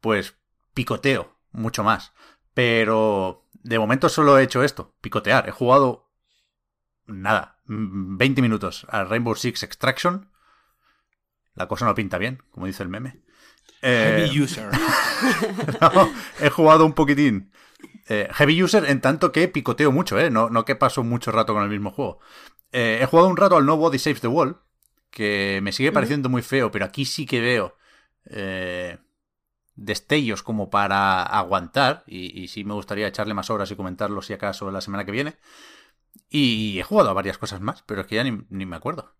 pues 0.00 0.36
picoteo 0.74 1.36
mucho 1.52 1.84
más. 1.84 2.12
Pero 2.54 3.46
de 3.62 3.78
momento 3.78 4.08
solo 4.08 4.38
he 4.38 4.42
hecho 4.42 4.62
esto, 4.62 4.94
picotear. 5.00 5.48
He 5.48 5.52
jugado 5.52 6.10
nada, 7.06 7.51
20 7.66 8.42
minutos 8.42 8.86
a 8.88 9.04
Rainbow 9.04 9.34
Six 9.34 9.62
Extraction. 9.62 10.30
La 11.54 11.68
cosa 11.68 11.84
no 11.84 11.94
pinta 11.94 12.18
bien, 12.18 12.42
como 12.50 12.66
dice 12.66 12.82
el 12.82 12.88
meme. 12.88 13.20
Eh, 13.82 14.26
Heavy 14.26 14.40
user. 14.40 14.68
no, 15.80 16.12
he 16.40 16.50
jugado 16.50 16.86
un 16.86 16.94
poquitín. 16.94 17.52
Eh, 18.08 18.28
heavy 18.32 18.62
user 18.62 18.84
en 18.86 19.00
tanto 19.00 19.32
que 19.32 19.48
picoteo 19.48 19.92
mucho, 19.92 20.18
¿eh? 20.18 20.30
No, 20.30 20.50
no 20.50 20.64
que 20.64 20.76
paso 20.76 21.02
mucho 21.04 21.30
rato 21.30 21.54
con 21.54 21.62
el 21.62 21.68
mismo 21.68 21.90
juego. 21.90 22.20
Eh, 22.72 22.98
he 23.00 23.06
jugado 23.06 23.28
un 23.28 23.36
rato 23.36 23.56
al 23.56 23.66
Nobody 23.66 23.98
Saves 23.98 24.20
the 24.20 24.28
Wall, 24.28 24.60
que 25.10 25.60
me 25.62 25.72
sigue 25.72 25.92
pareciendo 25.92 26.28
muy 26.28 26.42
feo, 26.42 26.70
pero 26.70 26.84
aquí 26.84 27.04
sí 27.04 27.26
que 27.26 27.40
veo 27.40 27.76
eh, 28.26 28.98
destellos 29.74 30.42
como 30.42 30.70
para 30.70 31.22
aguantar, 31.22 32.02
y, 32.06 32.40
y 32.40 32.48
sí 32.48 32.64
me 32.64 32.74
gustaría 32.74 33.06
echarle 33.06 33.34
más 33.34 33.50
horas 33.50 33.70
y 33.70 33.76
comentarlo 33.76 34.22
si 34.22 34.32
acaso 34.32 34.70
la 34.70 34.80
semana 34.80 35.04
que 35.04 35.12
viene. 35.12 35.36
Y 36.28 36.78
he 36.78 36.82
jugado 36.82 37.10
a 37.10 37.14
varias 37.14 37.38
cosas 37.38 37.60
más, 37.60 37.82
pero 37.82 38.00
es 38.00 38.06
que 38.06 38.16
ya 38.16 38.24
ni, 38.24 38.66
me 38.66 38.76
acuerdo. 38.76 39.14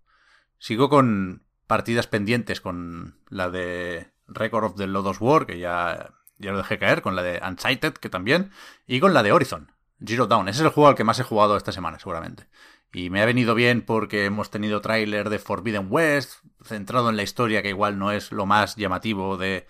Sigo 0.58 0.88
con 0.88 1.44
partidas 1.66 2.06
pendientes 2.06 2.60
con 2.60 3.20
la 3.28 3.50
de 3.50 4.12
Record 4.28 4.64
of 4.64 4.76
the 4.76 4.86
Lodos 4.86 5.20
War, 5.20 5.46
que 5.46 5.58
ya, 5.58 6.14
ya 6.38 6.52
lo 6.52 6.58
dejé 6.58 6.78
caer, 6.78 7.02
con 7.02 7.16
la 7.16 7.22
de 7.22 7.40
Unsighted, 7.46 7.94
que 7.94 8.08
también, 8.08 8.50
y 8.86 9.00
con 9.00 9.14
la 9.14 9.22
de 9.22 9.32
Horizon, 9.32 9.72
Zero 10.04 10.26
Dawn. 10.26 10.48
Ese 10.48 10.60
es 10.60 10.66
el 10.66 10.72
juego 10.72 10.88
al 10.88 10.94
que 10.94 11.04
más 11.04 11.18
he 11.18 11.24
jugado 11.24 11.56
esta 11.56 11.72
semana, 11.72 11.98
seguramente. 11.98 12.48
Y 12.92 13.10
me 13.10 13.22
ha 13.22 13.26
venido 13.26 13.54
bien 13.54 13.82
porque 13.82 14.26
hemos 14.26 14.50
tenido 14.50 14.80
tráiler 14.80 15.30
de 15.30 15.38
Forbidden 15.38 15.86
West, 15.90 16.44
centrado 16.62 17.08
en 17.08 17.16
la 17.16 17.22
historia, 17.22 17.62
que 17.62 17.70
igual 17.70 17.98
no 17.98 18.12
es 18.12 18.32
lo 18.32 18.46
más 18.46 18.76
llamativo 18.76 19.38
de 19.38 19.66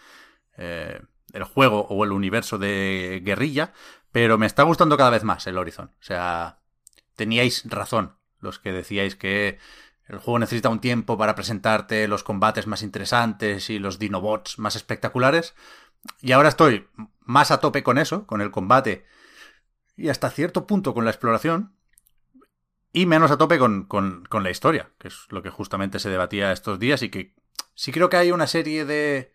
eh, 0.57 1.01
el 1.33 1.45
juego 1.45 1.87
o 1.89 2.05
el 2.05 2.13
universo 2.13 2.59
de 2.59 3.21
guerrilla, 3.25 3.73
pero 4.11 4.39
me 4.39 4.47
está 4.47 4.65
gustando 4.65 4.97
cada 4.97 5.11
vez 5.11 5.25
más 5.25 5.47
el 5.47 5.57
Horizon. 5.57 5.87
O 5.87 6.03
sea, 6.03 6.62
teníais 7.17 7.63
razón 7.69 8.17
los 8.41 8.59
que 8.59 8.73
decíais 8.73 9.17
que 9.17 9.59
el 10.07 10.19
juego 10.19 10.39
necesita 10.39 10.69
un 10.69 10.81
tiempo 10.81 11.17
para 11.17 11.35
presentarte 11.35 12.09
los 12.09 12.25
combates 12.25 12.67
más 12.67 12.83
interesantes 12.83 13.71
y 13.71 13.79
los 13.79 13.99
dinobots 13.99 14.59
más 14.59 14.77
espectaculares. 14.77 15.55
Y 16.21 16.33
ahora 16.33 16.49
estoy 16.49 16.89
más 17.21 17.51
a 17.51 17.61
tope 17.61 17.83
con 17.83 17.99
eso, 17.99 18.27
con 18.27 18.41
el 18.41 18.51
combate 18.51 19.07
y 19.97 20.09
hasta 20.09 20.31
cierto 20.31 20.67
punto 20.67 20.95
con 20.95 21.05
la 21.05 21.11
exploración. 21.11 21.77
Y 22.93 23.07
menos 23.07 23.31
a 23.31 23.39
tope 23.39 23.59
con, 23.59 23.85
con, 23.85 24.25
con 24.29 24.43
la 24.43 24.51
historia, 24.51 24.91
que 24.99 25.09
es 25.09 25.27
lo 25.31 25.43
que 25.43 25.49
justamente 25.49 25.99
se 25.99 26.11
debatía 26.11 26.53
estos 26.53 26.79
días 26.79 27.03
y 27.03 27.09
que 27.09 27.35
sí 27.75 27.91
creo 27.91 28.11
que 28.11 28.19
hay 28.19 28.33
una 28.33 28.47
serie 28.47 28.85
de 28.85 29.33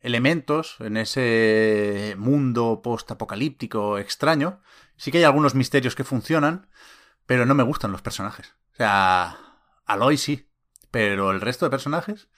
elementos 0.00 0.76
en 0.80 0.96
ese 0.96 2.16
mundo 2.18 2.80
post-apocalíptico 2.82 3.98
extraño. 3.98 4.60
Sí 4.96 5.10
que 5.10 5.18
hay 5.18 5.24
algunos 5.24 5.54
misterios 5.54 5.94
que 5.94 6.04
funcionan, 6.04 6.68
pero 7.26 7.46
no 7.46 7.54
me 7.54 7.62
gustan 7.62 7.92
los 7.92 8.02
personajes. 8.02 8.54
O 8.72 8.76
sea, 8.76 9.38
Aloy 9.86 10.16
sí, 10.16 10.48
pero 10.90 11.30
el 11.30 11.40
resto 11.40 11.66
de 11.66 11.70
personajes 11.70 12.28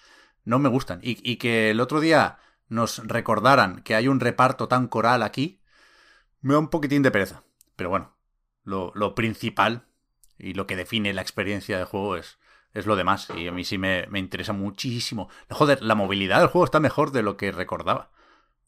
no 0.44 0.58
me 0.58 0.68
gustan. 0.68 1.00
Y, 1.02 1.18
y 1.28 1.36
que 1.36 1.70
el 1.70 1.80
otro 1.80 2.00
día 2.00 2.38
nos 2.68 2.98
recordaran 3.06 3.82
que 3.82 3.94
hay 3.94 4.08
un 4.08 4.20
reparto 4.20 4.68
tan 4.68 4.88
coral 4.88 5.22
aquí, 5.22 5.60
me 6.40 6.54
da 6.54 6.60
un 6.60 6.68
poquitín 6.68 7.02
de 7.02 7.10
pereza. 7.10 7.42
Pero 7.76 7.90
bueno, 7.90 8.16
lo, 8.64 8.92
lo 8.94 9.14
principal 9.14 9.86
y 10.38 10.54
lo 10.54 10.66
que 10.66 10.76
define 10.76 11.12
la 11.12 11.22
experiencia 11.22 11.78
de 11.78 11.84
juego 11.84 12.16
es, 12.16 12.38
es 12.72 12.86
lo 12.86 12.96
demás. 12.96 13.28
Y 13.36 13.48
a 13.48 13.52
mí 13.52 13.64
sí 13.64 13.78
me, 13.78 14.06
me 14.08 14.18
interesa 14.18 14.52
muchísimo. 14.52 15.28
Joder, 15.50 15.82
la 15.82 15.94
movilidad 15.94 16.40
del 16.40 16.48
juego 16.48 16.64
está 16.64 16.80
mejor 16.80 17.12
de 17.12 17.22
lo 17.22 17.36
que 17.36 17.52
recordaba. 17.52 18.10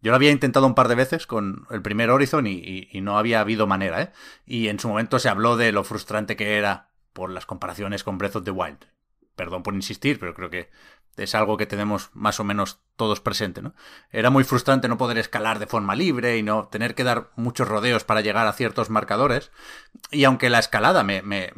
Yo 0.06 0.12
lo 0.12 0.16
había 0.18 0.30
intentado 0.30 0.68
un 0.68 0.76
par 0.76 0.86
de 0.86 0.94
veces 0.94 1.26
con 1.26 1.66
el 1.68 1.82
primer 1.82 2.10
Horizon 2.10 2.46
y, 2.46 2.88
no 3.02 3.18
había 3.18 3.40
habido 3.40 3.66
manera, 3.66 4.02
¿eh? 4.02 4.12
Y 4.46 4.68
en 4.68 4.78
su 4.78 4.86
momento 4.86 5.18
se 5.18 5.28
habló 5.28 5.56
de 5.56 5.72
lo 5.72 5.82
frustrante 5.82 6.36
que 6.36 6.58
era 6.58 6.90
por 7.12 7.28
las 7.28 7.44
comparaciones 7.44 8.04
con 8.04 8.16
Breath 8.16 8.36
of 8.36 8.44
the 8.44 8.52
Wild. 8.52 8.86
Perdón 9.34 9.64
por 9.64 9.74
insistir, 9.74 10.20
pero 10.20 10.32
creo 10.32 10.48
que 10.48 10.70
es 11.16 11.34
algo 11.34 11.56
que 11.56 11.66
tenemos 11.66 12.10
más 12.12 12.38
o 12.38 12.44
menos 12.44 12.78
todos 12.94 13.20
presente, 13.20 13.62
¿no? 13.62 13.74
Era 14.12 14.30
muy 14.30 14.44
frustrante 14.44 14.86
no 14.86 14.96
poder 14.96 15.18
escalar 15.18 15.58
de 15.58 15.66
forma 15.66 15.96
libre 15.96 16.38
y 16.38 16.44
no 16.44 16.68
tener 16.68 16.94
que 16.94 17.02
dar 17.02 17.32
muchos 17.34 17.66
rodeos 17.66 18.04
para 18.04 18.20
llegar 18.20 18.46
a 18.46 18.52
ciertos 18.52 18.90
marcadores. 18.90 19.50
Y 20.12 20.22
aunque 20.22 20.50
la 20.50 20.60
escalada 20.60 21.02
me, 21.02 21.22
me, 21.22 21.50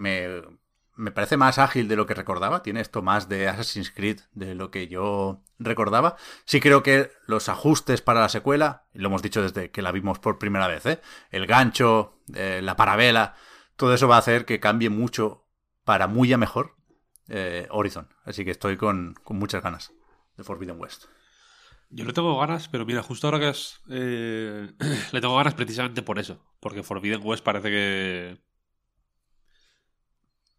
me 0.98 1.12
parece 1.12 1.36
más 1.36 1.58
ágil 1.58 1.88
de 1.88 1.96
lo 1.96 2.06
que 2.06 2.14
recordaba, 2.14 2.62
tiene 2.62 2.80
esto 2.80 3.02
más 3.02 3.28
de 3.28 3.48
Assassin's 3.48 3.90
Creed 3.90 4.20
de 4.32 4.54
lo 4.54 4.70
que 4.70 4.88
yo 4.88 5.42
recordaba, 5.58 6.16
sí 6.44 6.60
creo 6.60 6.82
que 6.82 7.10
los 7.26 7.48
ajustes 7.48 8.02
para 8.02 8.20
la 8.20 8.28
secuela, 8.28 8.84
lo 8.92 9.08
hemos 9.08 9.22
dicho 9.22 9.40
desde 9.40 9.70
que 9.70 9.80
la 9.80 9.92
vimos 9.92 10.18
por 10.18 10.38
primera 10.38 10.66
vez, 10.66 10.84
¿eh? 10.86 11.00
el 11.30 11.46
gancho, 11.46 12.20
eh, 12.34 12.60
la 12.62 12.76
parabela, 12.76 13.34
todo 13.76 13.94
eso 13.94 14.08
va 14.08 14.16
a 14.16 14.20
hacer 14.20 14.44
que 14.44 14.60
cambie 14.60 14.90
mucho 14.90 15.46
para 15.84 16.08
muy 16.08 16.32
a 16.32 16.36
mejor 16.36 16.74
eh, 17.28 17.68
Horizon. 17.70 18.08
Así 18.24 18.44
que 18.44 18.50
estoy 18.50 18.76
con, 18.76 19.14
con, 19.22 19.38
muchas 19.38 19.62
ganas 19.62 19.92
de 20.36 20.44
Forbidden 20.44 20.80
West. 20.80 21.04
Yo 21.90 22.04
le 22.04 22.12
tengo 22.12 22.38
ganas, 22.38 22.68
pero 22.68 22.84
mira, 22.84 23.02
justo 23.02 23.26
ahora 23.26 23.38
que. 23.38 23.52
Eh, 23.90 24.72
le 25.12 25.20
tengo 25.20 25.36
ganas 25.36 25.54
precisamente 25.54 26.02
por 26.02 26.18
eso. 26.18 26.42
Porque 26.60 26.82
Forbidden 26.82 27.20
West 27.22 27.44
parece 27.44 27.70
que. 27.70 28.38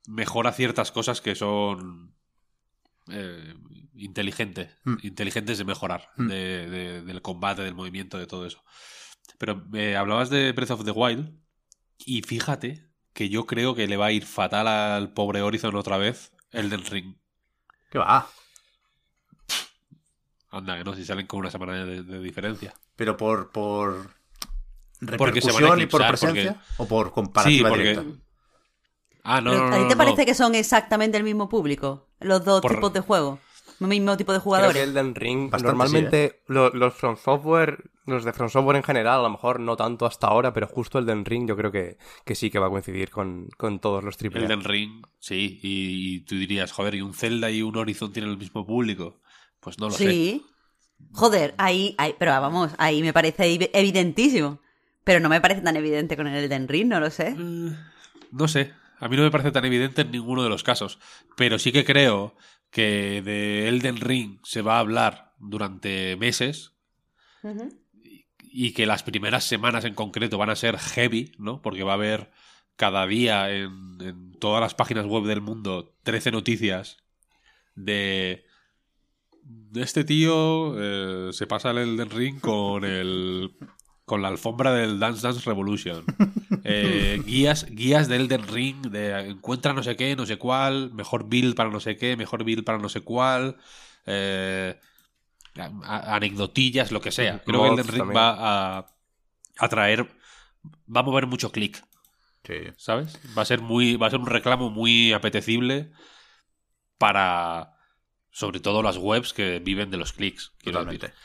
Mejora 0.09 0.51
ciertas 0.51 0.91
cosas 0.91 1.21
que 1.21 1.35
son. 1.35 2.13
Eh, 3.11 3.53
inteligentes. 3.95 4.75
Mm. 4.83 4.95
Inteligentes 5.03 5.57
de 5.57 5.65
mejorar. 5.65 6.09
Mm. 6.17 6.27
De, 6.27 6.69
de, 6.69 7.01
del 7.03 7.21
combate, 7.21 7.61
del 7.61 7.75
movimiento, 7.75 8.17
de 8.17 8.27
todo 8.27 8.45
eso. 8.45 8.63
Pero 9.37 9.65
eh, 9.73 9.95
hablabas 9.95 10.29
de 10.29 10.51
Breath 10.51 10.71
of 10.71 10.85
the 10.85 10.91
Wild. 10.91 11.31
Y 12.05 12.21
fíjate 12.23 12.89
que 13.13 13.29
yo 13.29 13.45
creo 13.45 13.75
que 13.75 13.87
le 13.87 13.97
va 13.97 14.07
a 14.07 14.11
ir 14.11 14.25
fatal 14.25 14.67
al 14.67 15.13
pobre 15.13 15.41
Horizon 15.41 15.75
otra 15.75 15.97
vez 15.97 16.31
Elden 16.51 16.85
Ring. 16.85 17.15
¿Qué 17.91 17.97
va? 17.97 18.27
Anda, 20.51 20.77
que 20.77 20.83
no, 20.83 20.95
si 20.95 21.05
salen 21.05 21.27
con 21.27 21.41
una 21.41 21.51
semana 21.51 21.85
de, 21.85 22.03
de 22.03 22.19
diferencia. 22.21 22.73
Pero 22.95 23.17
por. 23.17 23.51
por... 23.51 24.11
¿Repercusión 25.01 25.81
y 25.81 25.85
por 25.85 26.05
presencia? 26.07 26.53
Porque... 26.53 26.83
¿O 26.83 26.87
por 26.87 27.11
comparativa 27.11 27.69
sí, 27.69 27.75
porque... 27.75 27.89
directa? 27.89 28.28
Ah, 29.23 29.41
no, 29.41 29.51
¿Pero 29.51 29.69
no, 29.69 29.75
¿A 29.75 29.79
ti 29.79 29.83
te 29.87 29.95
no. 29.95 29.97
parece 29.97 30.25
que 30.25 30.33
son 30.33 30.55
exactamente 30.55 31.17
el 31.17 31.23
mismo 31.23 31.49
público? 31.49 32.07
Los 32.19 32.43
dos 32.45 32.61
Por- 32.61 32.71
tipos 32.75 32.93
de 32.93 33.01
juego. 33.01 33.39
El 33.79 33.87
mismo 33.87 34.17
tipo 34.17 34.33
de 34.33 34.39
Creo 34.39 34.43
jugadores. 34.43 34.73
que 34.75 34.83
Elden 34.83 35.15
Ring, 35.15 35.49
Bastante 35.49 35.67
normalmente 35.67 36.41
lo- 36.47 36.69
los 36.71 36.93
From 36.93 37.15
Software, 37.15 37.89
los 38.05 38.25
de 38.25 38.33
From 38.33 38.49
Software 38.49 38.75
en 38.75 38.83
general, 38.83 39.19
a 39.21 39.23
lo 39.23 39.29
mejor 39.29 39.61
no 39.61 39.77
tanto 39.77 40.05
hasta 40.05 40.27
ahora, 40.27 40.51
pero 40.51 40.67
justo 40.67 40.99
Elden 40.99 41.23
Ring 41.23 41.47
yo 41.47 41.55
creo 41.55 41.71
que, 41.71 41.97
que 42.25 42.35
sí 42.35 42.49
que 42.49 42.59
va 42.59 42.67
a 42.67 42.69
coincidir 42.69 43.09
con, 43.09 43.47
con 43.57 43.79
todos 43.79 44.03
los 44.03 44.17
triple. 44.17 44.43
Elden 44.43 44.63
Ring, 44.65 45.03
sí. 45.19 45.59
Y, 45.63 46.15
y 46.15 46.19
tú 46.25 46.35
dirías, 46.35 46.73
joder, 46.73 46.95
¿y 46.95 47.01
un 47.01 47.13
Zelda 47.13 47.49
y 47.51 47.61
un 47.61 47.77
Horizon 47.77 48.11
tienen 48.11 48.31
el 48.31 48.37
mismo 48.37 48.65
público? 48.65 49.21
Pues 49.61 49.79
no 49.79 49.85
lo 49.85 49.91
sé. 49.93 50.09
Sí. 50.11 50.45
Joder, 51.13 51.55
ahí, 51.57 51.95
ahí, 51.97 52.15
pero 52.19 52.31
vamos, 52.31 52.71
ahí 52.79 53.01
me 53.01 53.13
parece 53.13 53.45
evi- 53.45 53.69
evidentísimo. 53.73 54.59
Pero 55.05 55.21
no 55.21 55.29
me 55.29 55.39
parece 55.39 55.61
tan 55.61 55.77
evidente 55.77 56.17
con 56.17 56.27
el 56.27 56.43
Elden 56.43 56.67
Ring, 56.67 56.87
no 56.89 56.99
lo 56.99 57.09
sé. 57.09 57.31
Mm, 57.31 57.75
No 58.33 58.47
sé. 58.49 58.73
A 58.99 59.07
mí 59.07 59.17
no 59.17 59.23
me 59.23 59.31
parece 59.31 59.51
tan 59.51 59.65
evidente 59.65 60.01
en 60.01 60.11
ninguno 60.11 60.43
de 60.43 60.49
los 60.49 60.63
casos. 60.63 60.99
Pero 61.35 61.59
sí 61.59 61.71
que 61.71 61.85
creo 61.85 62.35
que 62.69 63.21
de 63.23 63.67
Elden 63.67 63.97
Ring 63.97 64.39
se 64.43 64.61
va 64.61 64.77
a 64.77 64.79
hablar 64.79 65.33
durante 65.39 66.15
meses 66.17 66.73
y 68.41 68.73
que 68.73 68.85
las 68.85 69.03
primeras 69.03 69.45
semanas 69.45 69.85
en 69.85 69.93
concreto 69.93 70.37
van 70.37 70.49
a 70.49 70.55
ser 70.55 70.77
heavy, 70.77 71.31
¿no? 71.37 71.61
Porque 71.61 71.83
va 71.83 71.93
a 71.93 71.95
haber 71.95 72.31
cada 72.75 73.07
día 73.07 73.51
en, 73.51 73.97
en 74.01 74.31
todas 74.33 74.61
las 74.61 74.75
páginas 74.75 75.05
web 75.05 75.23
del 75.23 75.41
mundo 75.41 75.95
13 76.03 76.31
noticias 76.31 76.97
de 77.75 78.45
de 79.49 79.81
este 79.81 80.03
tío 80.03 80.75
eh, 80.79 81.33
se 81.33 81.47
pasa 81.47 81.71
el 81.71 81.79
Elden 81.79 82.09
Ring 82.11 82.39
con 82.39 82.85
el 82.85 83.51
con 84.09 84.23
la 84.23 84.27
alfombra 84.27 84.73
del 84.73 84.99
Dance 84.99 85.21
Dance 85.21 85.41
Revolution. 85.45 86.03
Eh, 86.71 87.21
guías, 87.25 87.65
guías 87.69 88.07
del 88.09 88.23
Elden 88.23 88.45
Ring, 88.47 88.81
de 88.91 89.29
encuentra 89.29 89.71
no 89.73 89.81
sé 89.81 89.95
qué, 89.95 90.15
no 90.15 90.25
sé 90.25 90.37
cuál, 90.37 90.91
mejor 90.93 91.27
build 91.29 91.55
para 91.55 91.69
no 91.69 91.79
sé 91.79 91.95
qué, 91.95 92.17
mejor 92.17 92.43
build 92.43 92.63
para 92.65 92.77
no 92.77 92.89
sé 92.89 93.01
cuál, 93.01 93.55
eh, 94.05 94.77
a- 95.55 96.15
anecdotillas, 96.15 96.91
lo 96.91 96.99
que 97.01 97.11
sea. 97.11 97.41
Creo 97.43 97.63
que 97.63 97.69
Elden 97.69 97.87
Ring 97.87 97.97
también. 97.99 98.17
va 98.17 98.35
a, 98.79 98.85
a 99.57 99.69
traer, 99.69 100.05
va 100.93 100.99
a 100.99 101.03
mover 101.03 101.27
mucho 101.27 101.51
clic. 101.51 101.81
Sí. 102.43 102.55
¿sabes? 102.77 103.17
Va 103.37 103.43
a 103.43 103.45
ser 103.45 103.61
muy, 103.61 103.95
va 103.95 104.07
a 104.07 104.09
ser 104.11 104.19
un 104.19 104.27
reclamo 104.27 104.69
muy 104.69 105.13
apetecible 105.13 105.91
para 106.97 107.73
sobre 108.31 108.59
todo 108.59 108.83
las 108.83 108.97
webs 108.97 109.33
que 109.33 109.59
viven 109.59 109.89
de 109.91 109.97
los 109.97 110.13
clics. 110.13 110.51
Totalmente. 110.63 111.07
decir. 111.07 111.19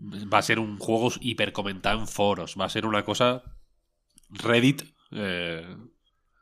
Va 0.00 0.38
a 0.38 0.42
ser 0.42 0.58
un 0.58 0.78
juego 0.78 1.12
hiper 1.20 1.52
comentado 1.52 1.98
en 2.00 2.06
foros. 2.08 2.54
Va 2.58 2.66
a 2.66 2.70
ser 2.70 2.86
una 2.86 3.04
cosa. 3.04 3.42
Reddit. 4.30 4.82
eh, 5.12 5.66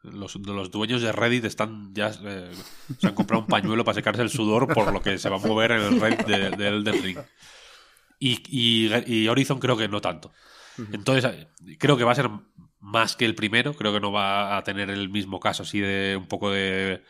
los, 0.03 0.37
los 0.37 0.71
dueños 0.71 1.03
de 1.03 1.11
Reddit 1.11 1.45
están 1.45 1.93
ya 1.93 2.13
eh, 2.23 2.53
se 2.99 3.09
han 3.09 3.15
comprado 3.15 3.43
un 3.43 3.49
pañuelo 3.49 3.85
para 3.85 3.97
secarse 3.97 4.23
el 4.23 4.31
sudor 4.31 4.73
por 4.73 4.93
lo 4.93 5.03
que 5.03 5.19
se 5.19 5.29
va 5.29 5.37
a 5.37 5.41
mover 5.41 5.73
en 5.73 5.81
el 5.83 6.01
Reddit 6.01 6.27
de, 6.27 6.51
de 6.51 6.69
Elden 6.69 7.03
Ring. 7.03 7.19
Y, 8.19 8.41
y, 8.49 8.91
y 9.07 9.29
Horizon 9.29 9.59
creo 9.59 9.77
que 9.77 9.89
no 9.89 10.01
tanto. 10.01 10.33
Entonces, 10.93 11.47
creo 11.79 11.97
que 11.97 12.05
va 12.05 12.13
a 12.13 12.17
ser 12.17 12.31
más 12.81 13.17
que 13.17 13.25
el 13.25 13.35
primero. 13.35 13.75
Creo 13.75 13.93
que 13.93 14.01
no 14.01 14.13
va 14.13 14.57
a 14.57 14.63
tener 14.65 14.91
el 14.91 15.09
mismo 15.09 15.41
caso 15.41 15.63
así 15.65 15.81
de 15.81 16.17
un 16.17 16.27
poco 16.29 16.51
de, 16.51 17.03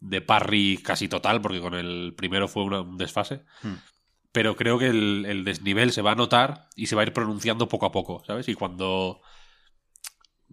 de 0.00 0.20
parry 0.20 0.78
casi 0.84 1.08
total, 1.08 1.40
porque 1.40 1.60
con 1.60 1.74
el 1.74 2.12
primero 2.16 2.48
fue 2.48 2.64
una- 2.64 2.80
un 2.82 2.98
desfase. 2.98 3.44
Hmm. 3.62 3.74
Pero 4.32 4.56
creo 4.56 4.78
que 4.78 4.86
el, 4.86 5.26
el 5.26 5.44
desnivel 5.44 5.92
se 5.92 6.02
va 6.02 6.12
a 6.12 6.16
notar 6.16 6.68
y 6.74 6.86
se 6.86 6.96
va 6.96 7.02
a 7.02 7.04
ir 7.04 7.12
pronunciando 7.12 7.68
poco 7.68 7.86
a 7.86 7.92
poco, 7.92 8.22
¿sabes? 8.26 8.48
Y 8.48 8.54
cuando. 8.54 9.20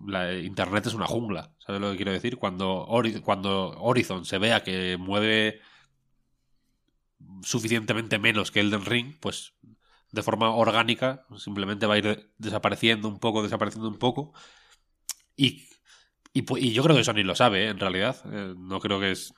La, 0.05 0.33
Internet 0.37 0.85
es 0.87 0.93
una 0.93 1.07
jungla, 1.07 1.53
¿sabes 1.59 1.81
lo 1.81 1.91
que 1.91 1.97
quiero 1.97 2.13
decir? 2.13 2.37
Cuando, 2.37 2.87
cuando 3.23 3.71
Horizon 3.79 4.23
se 4.25 4.37
vea 4.37 4.63
que 4.63 4.95
mueve 4.97 5.59
suficientemente 7.43 8.17
menos 8.17 8.51
que 8.51 8.61
Elden 8.61 8.85
Ring, 8.85 9.15
pues 9.19 9.53
de 10.11 10.23
forma 10.23 10.49
orgánica 10.51 11.25
simplemente 11.37 11.85
va 11.85 11.95
a 11.95 11.97
ir 11.97 12.31
desapareciendo 12.37 13.07
un 13.07 13.19
poco, 13.19 13.43
desapareciendo 13.43 13.89
un 13.89 13.99
poco. 13.99 14.33
Y, 15.35 15.67
y, 16.33 16.43
y 16.57 16.73
yo 16.73 16.83
creo 16.83 16.95
que 16.95 17.03
Sony 17.03 17.23
lo 17.23 17.35
sabe, 17.35 17.65
¿eh? 17.65 17.69
en 17.69 17.79
realidad. 17.79 18.17
Eh, 18.31 18.53
no 18.57 18.79
creo 18.79 18.99
que 18.99 19.11
es. 19.11 19.33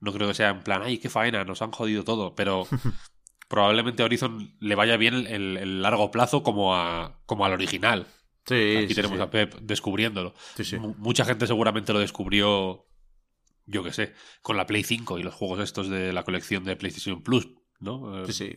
No 0.00 0.12
creo 0.12 0.28
que 0.28 0.34
sea 0.34 0.50
en 0.50 0.62
plan, 0.62 0.82
ay, 0.84 0.98
qué 0.98 1.08
faena, 1.08 1.44
nos 1.44 1.60
han 1.60 1.72
jodido 1.72 2.04
todo. 2.04 2.34
Pero 2.34 2.66
probablemente 3.48 4.02
a 4.02 4.06
Horizon 4.06 4.54
le 4.60 4.74
vaya 4.74 4.96
bien 4.96 5.26
el, 5.26 5.82
largo 5.82 6.10
plazo 6.10 6.42
como, 6.42 6.76
a, 6.76 7.20
como 7.26 7.44
al 7.44 7.52
original. 7.54 8.06
Sí, 8.46 8.76
Aquí 8.76 8.88
sí, 8.88 8.94
tenemos 8.94 9.18
sí. 9.18 9.22
a 9.22 9.30
Pep 9.30 9.54
descubriéndolo. 9.60 10.34
Sí, 10.56 10.64
sí. 10.64 10.78
Mu- 10.78 10.94
Mucha 10.98 11.24
gente 11.24 11.46
seguramente 11.46 11.92
lo 11.92 11.98
descubrió, 11.98 12.86
yo 13.66 13.82
qué 13.84 13.92
sé, 13.92 14.14
con 14.42 14.56
la 14.56 14.66
Play 14.66 14.84
5 14.84 15.18
y 15.18 15.22
los 15.22 15.34
juegos 15.34 15.60
estos 15.60 15.88
de 15.90 16.12
la 16.12 16.22
colección 16.24 16.64
de 16.64 16.76
PlayStation 16.76 17.22
Plus, 17.22 17.48
¿no? 17.80 18.22
Eh, 18.22 18.26
Sí, 18.26 18.32
sí. 18.32 18.56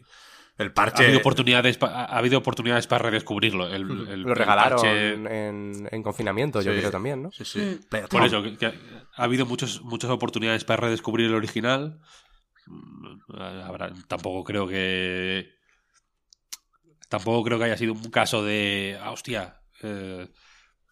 El 0.58 0.68
Ha 0.68 0.74
parche. 0.74 1.04
habido 1.06 1.20
oportunidades, 1.20 1.80
ha 1.82 1.86
ha 2.06 2.18
habido 2.18 2.38
oportunidades 2.38 2.86
para 2.86 3.10
redescubrirlo. 3.10 3.68
El, 3.68 4.08
el- 4.10 4.22
Lo 4.22 4.36
regalaron 4.36 4.78
parche- 4.80 5.14
en, 5.50 5.90
en 5.90 6.04
confinamiento, 6.04 6.62
yo 6.62 6.72
creo 6.72 6.92
también, 6.92 7.24
¿no? 7.24 7.32
Sí, 7.32 7.46
sí. 7.46 7.60
Mm. 7.60 7.80
Pero, 7.90 8.08
Por 8.10 8.24
eso, 8.24 8.44
que, 8.44 8.58
que 8.58 8.66
ha 8.68 8.74
habido 9.16 9.46
muchos, 9.46 9.82
muchas 9.82 10.12
oportunidades 10.12 10.64
para 10.66 10.82
redescubrir 10.88 11.28
el 11.28 11.36
original. 11.36 12.00
Habrá- 13.30 13.94
tampoco 14.08 14.44
creo 14.44 14.68
que. 14.68 15.50
Tampoco 17.10 17.44
creo 17.44 17.58
que 17.60 17.66
haya 17.66 17.78
sido 17.78 17.94
un 17.94 18.10
caso 18.12 18.44
de. 18.44 18.98
ah, 19.02 19.12
hostia. 19.12 19.62
eh, 19.84 20.28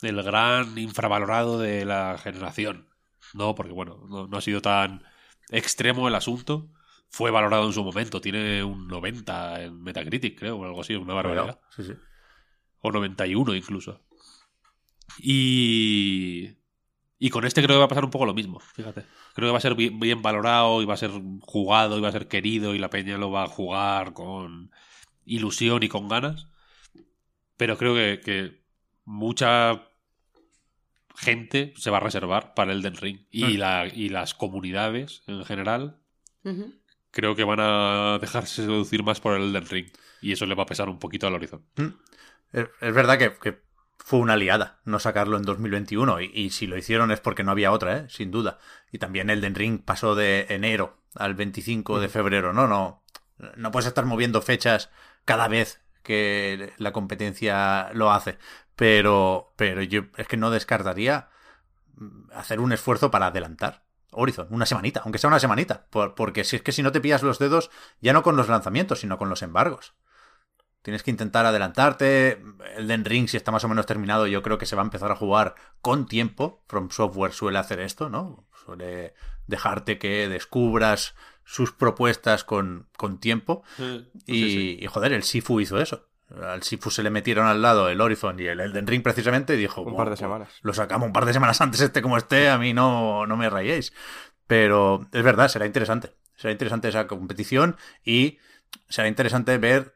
el 0.02 0.24
gran 0.24 0.78
infravalorado 0.78 1.60
de 1.60 1.86
la 1.86 2.18
generación. 2.18 2.88
No, 3.34 3.54
porque 3.56 3.74
bueno, 3.74 4.06
no, 4.10 4.28
no 4.28 4.38
ha 4.38 4.42
sido 4.42 4.62
tan 4.62 5.04
extremo 5.50 6.08
el 6.08 6.16
asunto. 6.16 6.70
Fue 7.10 7.32
valorado 7.32 7.66
en 7.66 7.74
su 7.74 7.84
momento. 7.84 8.22
Tiene 8.22 8.64
un 8.64 8.88
90 8.88 9.64
en 9.64 9.82
Metacritic, 9.82 10.38
creo, 10.40 10.58
o 10.58 10.66
algo 10.66 10.82
así, 10.82 10.96
una 10.96 11.14
barbaridad. 11.14 11.60
Sí, 11.76 11.84
sí. 11.84 11.94
O 12.82 12.92
91 12.92 13.56
incluso. 13.56 14.02
Y. 15.20 16.56
Y 17.20 17.30
con 17.30 17.46
este 17.46 17.62
creo 17.62 17.76
que 17.76 17.80
va 17.80 17.86
a 17.86 17.90
pasar 17.90 18.06
un 18.06 18.12
poco 18.12 18.26
lo 18.26 18.34
mismo, 18.34 18.60
fíjate. 18.60 19.04
Creo 19.34 19.50
que 19.50 19.52
va 19.52 19.58
a 19.58 19.62
ser 19.62 19.76
bien, 19.76 20.00
bien 20.00 20.22
valorado 20.22 20.82
y 20.82 20.86
va 20.86 20.94
a 20.94 20.98
ser 20.98 21.12
jugado 21.42 21.98
y 21.98 22.02
va 22.02 22.08
a 22.08 22.14
ser 22.14 22.28
querido 22.30 22.74
y 22.74 22.80
la 22.80 22.90
peña 22.90 23.18
lo 23.18 23.30
va 23.30 23.44
a 23.44 23.48
jugar 23.48 24.14
con 24.14 24.72
ilusión 25.26 25.84
y 25.84 25.90
con 25.90 26.08
ganas. 26.08 26.48
Pero 27.58 27.78
creo 27.78 27.94
que, 27.94 28.22
que 28.24 28.64
mucha 29.04 29.84
gente 31.16 31.74
se 31.78 31.90
va 31.90 31.98
a 31.98 32.02
reservar 32.02 32.54
para 32.54 32.72
el 32.72 32.82
Den 32.82 32.96
Ring. 32.96 33.20
Y, 33.32 33.44
Mm. 33.44 33.58
la, 33.58 33.88
y 33.94 34.10
las 34.10 34.34
comunidades 34.34 35.24
en 35.28 35.44
general 35.44 35.98
creo 37.12 37.36
que 37.36 37.44
van 37.44 37.60
a 37.60 38.18
dejarse 38.22 38.64
seducir 38.64 39.04
más 39.04 39.20
por 39.20 39.36
el 39.36 39.44
Elden 39.50 39.68
Ring. 39.68 39.88
Y 40.22 40.32
eso 40.32 40.46
le 40.46 40.56
va 40.56 40.64
a 40.64 40.68
pesar 40.68 40.88
un 40.90 41.00
poquito 41.00 41.28
al 41.28 41.34
horizonte. 41.36 41.68
Es, 42.54 42.68
es 42.82 42.94
verdad 42.94 43.18
que, 43.20 43.34
que 43.38 43.60
fue 44.10 44.18
una 44.18 44.36
liada 44.38 44.80
no 44.86 44.98
sacarlo 44.98 45.38
en 45.38 45.44
2021 45.44 46.22
y, 46.22 46.32
y 46.34 46.50
si 46.50 46.66
lo 46.66 46.76
hicieron 46.76 47.12
es 47.12 47.20
porque 47.20 47.44
no 47.44 47.52
había 47.52 47.72
otra, 47.72 47.96
¿eh? 47.96 48.06
sin 48.10 48.32
duda. 48.32 48.58
Y 48.92 48.98
también 48.98 49.30
Elden 49.30 49.54
Ring 49.54 49.84
pasó 49.86 50.16
de 50.16 50.48
enero 50.50 50.98
al 51.14 51.36
25 51.36 52.00
de 52.00 52.10
febrero. 52.10 52.52
No, 52.52 52.68
no. 52.68 53.04
No 53.56 53.70
puedes 53.70 53.86
estar 53.86 54.06
moviendo 54.06 54.42
fechas 54.42 54.90
cada 55.26 55.48
vez 55.48 55.82
que 56.02 56.74
la 56.78 56.92
competencia 56.92 57.92
lo 57.94 58.12
hace. 58.12 58.40
Pero, 58.76 59.54
pero 59.56 59.84
yo 59.84 60.06
es 60.18 60.28
que 60.28 60.38
no 60.38 60.50
descartaría 60.50 61.30
mm, 61.98 62.32
hacer 62.34 62.60
un 62.62 62.72
esfuerzo 62.72 63.12
para 63.12 63.28
adelantar. 63.28 63.84
Horizon, 64.12 64.48
una 64.50 64.66
semanita, 64.66 65.02
aunque 65.04 65.20
sea 65.20 65.28
una 65.28 65.40
semanita. 65.40 65.86
Por- 65.92 66.16
porque 66.16 66.44
si 66.46 66.56
es 66.56 66.64
que 66.64 66.72
si 66.72 66.82
no 66.82 66.92
te 66.92 67.00
pillas 67.00 67.22
los 67.22 67.38
dedos, 67.38 67.70
ya 68.02 68.12
no 68.14 68.24
con 68.24 68.36
los 68.38 68.50
lanzamientos, 68.50 69.02
sino 69.02 69.20
con 69.20 69.30
los 69.30 69.44
embargos. 69.44 69.94
Tienes 70.90 71.04
que 71.04 71.12
intentar 71.12 71.46
adelantarte. 71.46 72.42
El 72.76 72.88
Den 72.88 73.06
Ring, 73.06 73.28
si 73.28 73.38
está 73.38 73.52
más 73.52 73.64
o 73.64 73.68
menos 73.68 73.86
terminado, 73.86 74.26
yo 74.26 74.42
creo 74.42 74.58
que 74.58 74.66
se 74.66 74.76
va 74.76 74.82
a 74.82 74.86
empezar 74.86 75.12
a 75.12 75.16
jugar 75.16 75.54
con 75.84 76.08
tiempo. 76.08 76.64
From 76.68 76.90
Software 76.90 77.32
suele 77.32 77.60
hacer 77.60 77.80
esto, 77.80 78.10
¿no? 78.10 78.48
Suele 78.66 79.14
dejarte 79.46 80.00
que 80.00 80.28
descubras 80.28 81.14
sus 81.44 81.72
propuestas 81.74 82.44
con, 82.44 82.88
con 82.98 83.20
tiempo. 83.20 83.62
Y, 84.26 84.84
y, 84.84 84.88
joder, 84.88 85.14
el 85.14 85.22
Sifu 85.22 85.60
hizo 85.60 85.80
eso. 85.80 86.08
Al 86.42 86.64
Sifu 86.64 86.90
se 86.90 87.04
le 87.04 87.12
metieron 87.12 87.46
al 87.46 87.62
lado 87.62 87.88
el 87.88 88.02
Horizon 88.02 88.40
y 88.40 88.48
el 88.48 88.60
Elden 88.60 88.88
Ring 88.88 89.04
precisamente 89.04 89.54
y 89.54 89.58
dijo... 89.58 89.82
Un 89.82 89.86
"Bueno, 89.92 89.98
par 89.98 90.10
de 90.10 90.18
semanas. 90.18 90.50
Lo 90.64 90.74
sacamos 90.74 91.06
un 91.06 91.14
par 91.14 91.26
de 91.26 91.34
semanas 91.34 91.62
antes 91.62 91.82
este 91.82 92.02
como 92.02 92.18
esté, 92.18 92.50
a 92.50 92.58
mí 92.58 92.74
no, 92.74 93.28
no 93.28 93.38
me 93.38 93.48
rayéis. 93.48 93.94
Pero 94.48 95.08
es 95.14 95.22
verdad, 95.22 95.50
será 95.50 95.68
interesante. 95.68 96.16
Será 96.36 96.52
interesante 96.52 96.88
esa 96.88 97.06
competición 97.06 97.78
y 98.04 98.40
será 98.88 99.08
interesante 99.08 99.56
ver 99.60 99.94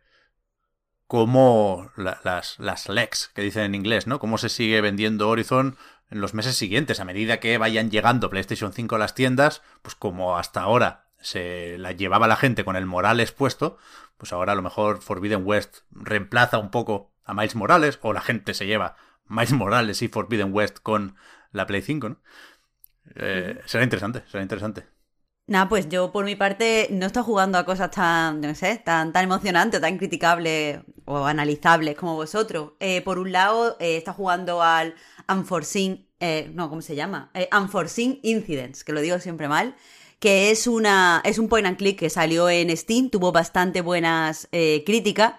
cómo 1.14 1.92
la- 1.96 2.20
las, 2.24 2.58
las 2.58 2.90
legs, 2.90 3.30
que 3.36 3.44
dicen 3.44 3.66
en 3.66 3.76
inglés, 3.76 4.08
¿no? 4.08 4.18
Cómo 4.18 4.40
se 4.40 4.50
sigue 4.50 4.82
vendiendo 4.82 5.30
Horizon 5.30 5.78
en 6.10 6.22
los 6.22 6.34
meses 6.34 6.56
siguientes, 6.56 7.00
a 7.00 7.06
medida 7.06 7.40
que 7.40 7.60
vayan 7.60 7.92
llegando 7.92 8.32
PlayStation 8.32 8.74
5 8.74 8.96
a 8.96 8.98
las 8.98 9.14
tiendas, 9.14 9.62
pues 9.84 9.94
como 9.94 10.40
hasta 10.40 10.62
ahora 10.62 11.06
se 11.20 11.78
la 11.78 11.92
llevaba 11.92 12.28
la 12.28 12.36
gente 12.36 12.66
con 12.66 12.76
el 12.76 12.88
Morales 12.88 13.32
puesto, 13.32 13.78
pues 14.18 14.34
ahora 14.34 14.54
a 14.54 14.56
lo 14.56 14.64
mejor 14.64 15.04
Forbidden 15.04 15.44
West 15.46 15.82
reemplaza 15.92 16.58
un 16.58 16.72
poco 16.72 17.14
a 17.24 17.36
Miles 17.36 17.54
Morales, 17.56 18.00
o 18.02 18.12
la 18.12 18.22
gente 18.22 18.56
se 18.56 18.66
lleva 18.66 18.96
Miles 19.28 19.54
Morales 19.54 20.02
y 20.02 20.08
Forbidden 20.08 20.52
West 20.52 20.80
con 20.82 21.16
la 21.52 21.68
Play 21.68 21.84
5, 21.84 22.10
¿no? 22.10 22.18
Eh, 23.16 23.62
Será 23.66 23.84
interesante, 23.84 24.24
será 24.32 24.42
interesante. 24.42 24.88
Nada, 25.46 25.68
pues 25.68 25.90
yo 25.90 26.12
por 26.14 26.24
mi 26.24 26.36
parte 26.38 26.88
no 26.90 27.06
estoy 27.06 27.24
jugando 27.24 27.58
a 27.58 27.66
cosas 27.66 27.92
tan, 27.92 28.40
no 28.40 28.56
sé, 28.56 28.78
tan, 28.78 29.12
tan 29.12 29.26
emocionantes 29.26 29.82
tan 29.82 29.98
criticables 29.98 30.80
o 31.06 31.26
analizables 31.26 31.96
como 31.98 32.16
vosotros. 32.16 32.72
Eh, 32.80 33.02
por 33.02 33.20
un 33.20 33.34
lado, 33.34 33.76
eh, 33.80 33.98
está 33.98 34.14
jugando 34.14 34.62
al 34.64 34.96
Unforeseen, 35.28 36.08
eh, 36.22 36.50
no, 36.54 36.70
¿cómo 36.70 36.82
se 36.82 36.96
llama? 36.96 37.30
Eh, 37.34 37.50
Unforeseen 37.52 38.20
Incidents, 38.24 38.86
que 38.86 38.94
lo 38.94 39.02
digo 39.02 39.20
siempre 39.20 39.50
mal, 39.50 39.76
que 40.20 40.50
es, 40.52 40.66
una, 40.66 41.22
es 41.26 41.38
un 41.38 41.50
point 41.50 41.68
and 41.68 41.78
click 41.78 42.00
que 42.00 42.10
salió 42.10 42.50
en 42.50 42.76
Steam, 42.78 43.10
tuvo 43.10 43.34
bastante 43.34 43.82
buenas 43.82 44.48
eh, 44.54 44.84
críticas, 44.86 45.34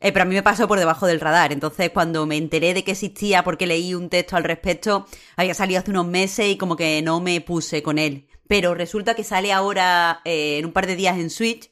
eh, 0.00 0.10
pero 0.12 0.24
a 0.24 0.26
mí 0.26 0.34
me 0.34 0.42
pasó 0.42 0.66
por 0.66 0.80
debajo 0.80 1.06
del 1.06 1.20
radar. 1.20 1.52
Entonces, 1.52 1.90
cuando 1.90 2.26
me 2.26 2.36
enteré 2.36 2.74
de 2.74 2.82
que 2.82 2.90
existía, 2.92 3.44
porque 3.44 3.66
leí 3.68 3.94
un 3.94 4.08
texto 4.10 4.36
al 4.36 4.42
respecto, 4.44 5.06
había 5.36 5.54
salido 5.54 5.78
hace 5.80 5.92
unos 5.92 6.06
meses 6.06 6.46
y 6.48 6.56
como 6.58 6.74
que 6.74 7.00
no 7.02 7.20
me 7.20 7.40
puse 7.40 7.82
con 7.84 7.98
él. 7.98 8.26
Pero 8.46 8.74
resulta 8.74 9.14
que 9.14 9.24
sale 9.24 9.52
ahora 9.52 10.20
eh, 10.24 10.58
en 10.58 10.66
un 10.66 10.72
par 10.72 10.86
de 10.86 10.96
días 10.96 11.18
en 11.18 11.30
Switch. 11.30 11.70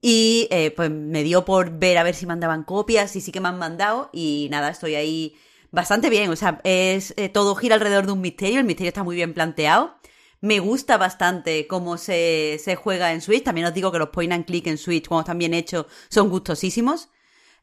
Y 0.00 0.48
eh, 0.50 0.72
pues 0.72 0.90
me 0.90 1.22
dio 1.22 1.44
por 1.44 1.78
ver 1.78 1.96
a 1.96 2.02
ver 2.02 2.16
si 2.16 2.26
mandaban 2.26 2.64
copias 2.64 3.14
y 3.14 3.20
sí 3.20 3.30
que 3.30 3.40
me 3.40 3.48
han 3.48 3.58
mandado. 3.58 4.10
Y 4.12 4.48
nada, 4.50 4.70
estoy 4.70 4.96
ahí 4.96 5.36
bastante 5.70 6.10
bien. 6.10 6.30
O 6.30 6.36
sea, 6.36 6.60
es 6.64 7.14
eh, 7.16 7.28
todo 7.28 7.54
gira 7.54 7.76
alrededor 7.76 8.06
de 8.06 8.12
un 8.12 8.20
misterio. 8.20 8.58
El 8.58 8.66
misterio 8.66 8.88
está 8.88 9.04
muy 9.04 9.14
bien 9.16 9.32
planteado. 9.32 9.94
Me 10.40 10.58
gusta 10.58 10.96
bastante 10.96 11.68
cómo 11.68 11.98
se, 11.98 12.60
se 12.62 12.74
juega 12.74 13.12
en 13.12 13.20
Switch. 13.20 13.44
También 13.44 13.68
os 13.68 13.74
digo 13.74 13.92
que 13.92 14.00
los 14.00 14.08
point 14.08 14.32
and 14.32 14.44
click 14.44 14.66
en 14.66 14.78
Switch, 14.78 15.06
cuando 15.06 15.22
están 15.22 15.38
bien 15.38 15.54
hechos, 15.54 15.86
son 16.08 16.30
gustosísimos. 16.30 17.10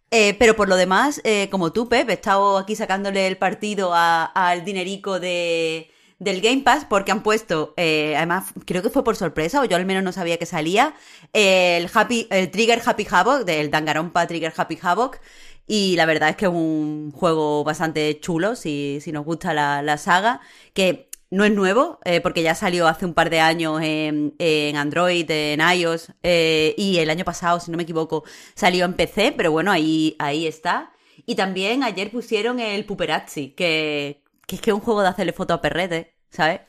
Pero 0.09 0.55
por 0.55 0.69
lo 0.69 0.75
demás, 0.75 1.21
como 1.51 1.71
tú, 1.71 1.87
Pep, 1.87 2.09
he 2.09 2.13
estado 2.13 2.57
aquí 2.57 2.75
sacándole 2.75 3.27
el 3.27 3.37
partido 3.37 3.91
al 3.93 4.65
dinerico 4.65 5.19
de, 5.19 5.91
del 6.19 6.41
Game 6.41 6.61
Pass 6.61 6.85
porque 6.85 7.11
han 7.11 7.23
puesto, 7.23 7.73
eh, 7.77 8.13
además 8.15 8.53
creo 8.65 8.81
que 8.83 8.89
fue 8.89 9.03
por 9.03 9.15
sorpresa 9.15 9.61
o 9.61 9.65
yo 9.65 9.77
al 9.77 9.85
menos 9.85 10.03
no 10.03 10.11
sabía 10.11 10.37
que 10.37 10.45
salía, 10.45 10.93
el, 11.33 11.89
Happy, 11.93 12.27
el 12.29 12.51
Trigger 12.51 12.81
Happy 12.85 13.07
Havoc, 13.09 13.45
del 13.45 13.71
Danganronpa 13.71 14.27
Trigger 14.27 14.53
Happy 14.55 14.77
Havoc. 14.81 15.19
Y 15.65 15.95
la 15.97 16.07
verdad 16.07 16.29
es 16.29 16.35
que 16.35 16.45
es 16.45 16.51
un 16.51 17.11
juego 17.11 17.63
bastante 17.63 18.19
chulo, 18.19 18.55
si, 18.55 18.99
si 19.01 19.11
nos 19.11 19.23
gusta 19.23 19.53
la, 19.53 19.83
la 19.83 19.97
saga, 19.97 20.41
que 20.73 21.09
no 21.29 21.45
es 21.45 21.51
nuevo, 21.51 21.99
eh, 22.05 22.21
porque 22.21 22.41
ya 22.41 22.55
salió 22.55 22.87
hace 22.87 23.05
un 23.05 23.13
par 23.13 23.29
de 23.29 23.39
años 23.39 23.79
en, 23.83 24.33
en 24.39 24.75
Android, 24.77 25.29
en 25.29 25.61
iOS, 25.61 26.13
eh, 26.23 26.73
y 26.75 26.97
el 26.97 27.09
año 27.11 27.23
pasado, 27.23 27.59
si 27.59 27.69
no 27.69 27.77
me 27.77 27.83
equivoco, 27.83 28.23
salió 28.55 28.83
en 28.85 28.95
PC, 28.95 29.33
pero 29.37 29.51
bueno, 29.51 29.71
ahí, 29.71 30.15
ahí 30.17 30.47
está. 30.47 30.91
Y 31.27 31.35
también 31.35 31.83
ayer 31.83 32.09
pusieron 32.09 32.59
el 32.59 32.83
Puperazzi, 32.85 33.49
que, 33.51 34.23
que 34.49 34.55
es 34.55 34.61
que 34.61 34.71
es 34.71 34.73
un 34.73 34.81
juego 34.81 35.03
de 35.03 35.09
hacerle 35.09 35.31
foto 35.31 35.53
a 35.53 35.61
perrete, 35.61 36.15
¿sabes? 36.31 36.61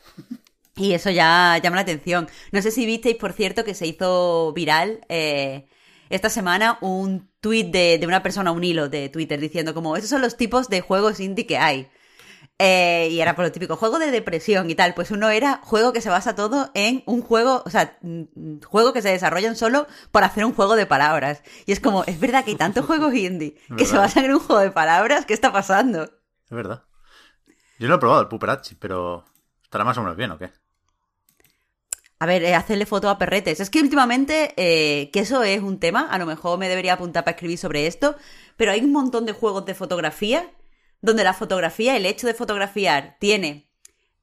Y 0.76 0.92
eso 0.92 1.10
ya 1.10 1.58
llama 1.62 1.76
la 1.76 1.82
atención. 1.82 2.28
No 2.52 2.60
sé 2.60 2.70
si 2.70 2.84
visteis, 2.84 3.16
por 3.16 3.32
cierto, 3.32 3.64
que 3.64 3.74
se 3.74 3.86
hizo 3.86 4.52
viral 4.52 5.00
eh, 5.08 5.66
esta 6.10 6.28
semana 6.28 6.78
un 6.82 7.30
tweet 7.40 7.64
de, 7.64 7.98
de 7.98 8.06
una 8.06 8.22
persona, 8.22 8.52
un 8.52 8.62
hilo 8.62 8.90
de 8.90 9.08
Twitter, 9.08 9.40
diciendo 9.40 9.72
como, 9.72 9.96
esos 9.96 10.10
son 10.10 10.20
los 10.20 10.36
tipos 10.36 10.68
de 10.68 10.82
juegos 10.82 11.20
indie 11.20 11.46
que 11.46 11.56
hay. 11.56 11.88
Eh, 12.58 13.08
y 13.10 13.20
era 13.20 13.34
por 13.34 13.46
lo 13.46 13.52
típico, 13.52 13.76
juego 13.76 13.98
de 13.98 14.10
depresión 14.10 14.68
y 14.68 14.74
tal. 14.74 14.92
Pues 14.92 15.10
uno 15.10 15.30
era 15.30 15.60
juego 15.64 15.94
que 15.94 16.02
se 16.02 16.10
basa 16.10 16.34
todo 16.34 16.70
en 16.74 17.02
un 17.06 17.22
juego, 17.22 17.62
o 17.64 17.70
sea, 17.70 17.96
mm, 18.02 18.24
mm, 18.34 18.60
juego 18.62 18.92
que 18.92 19.00
se 19.00 19.08
desarrollan 19.08 19.56
solo 19.56 19.86
por 20.10 20.24
hacer 20.24 20.44
un 20.44 20.52
juego 20.52 20.76
de 20.76 20.84
palabras. 20.84 21.42
Y 21.64 21.72
es 21.72 21.80
como, 21.80 22.04
es 22.04 22.20
verdad 22.20 22.44
que 22.44 22.50
hay 22.50 22.56
tantos 22.58 22.84
juegos 22.84 23.14
indie 23.14 23.56
que 23.78 23.86
se 23.86 23.96
basan 23.96 24.26
en 24.26 24.34
un 24.34 24.40
juego 24.40 24.60
de 24.60 24.70
palabras, 24.70 25.24
¿qué 25.24 25.32
está 25.32 25.50
pasando? 25.50 26.04
Es 26.04 26.50
verdad. 26.50 26.84
Yo 27.80 27.88
no 27.88 27.94
he 27.94 27.98
probado 27.98 28.20
el 28.20 28.28
Puperazzi, 28.28 28.74
pero 28.74 29.24
estará 29.62 29.84
más 29.84 29.96
o 29.96 30.02
menos 30.02 30.14
bien, 30.14 30.30
¿o 30.30 30.38
qué? 30.38 30.50
A 32.18 32.26
ver, 32.26 32.42
eh, 32.42 32.54
hacerle 32.54 32.84
foto 32.84 33.08
a 33.08 33.16
perretes. 33.16 33.58
Es 33.58 33.70
que 33.70 33.80
últimamente, 33.80 34.52
eh, 34.58 35.10
que 35.10 35.20
eso 35.20 35.42
es 35.42 35.62
un 35.62 35.80
tema, 35.80 36.06
a 36.10 36.18
lo 36.18 36.26
mejor 36.26 36.58
me 36.58 36.68
debería 36.68 36.92
apuntar 36.92 37.24
para 37.24 37.36
escribir 37.36 37.56
sobre 37.56 37.86
esto, 37.86 38.16
pero 38.58 38.70
hay 38.70 38.84
un 38.84 38.92
montón 38.92 39.24
de 39.24 39.32
juegos 39.32 39.64
de 39.64 39.74
fotografía 39.74 40.50
donde 41.00 41.24
la 41.24 41.32
fotografía, 41.32 41.96
el 41.96 42.04
hecho 42.04 42.26
de 42.26 42.34
fotografiar, 42.34 43.16
tiene 43.18 43.70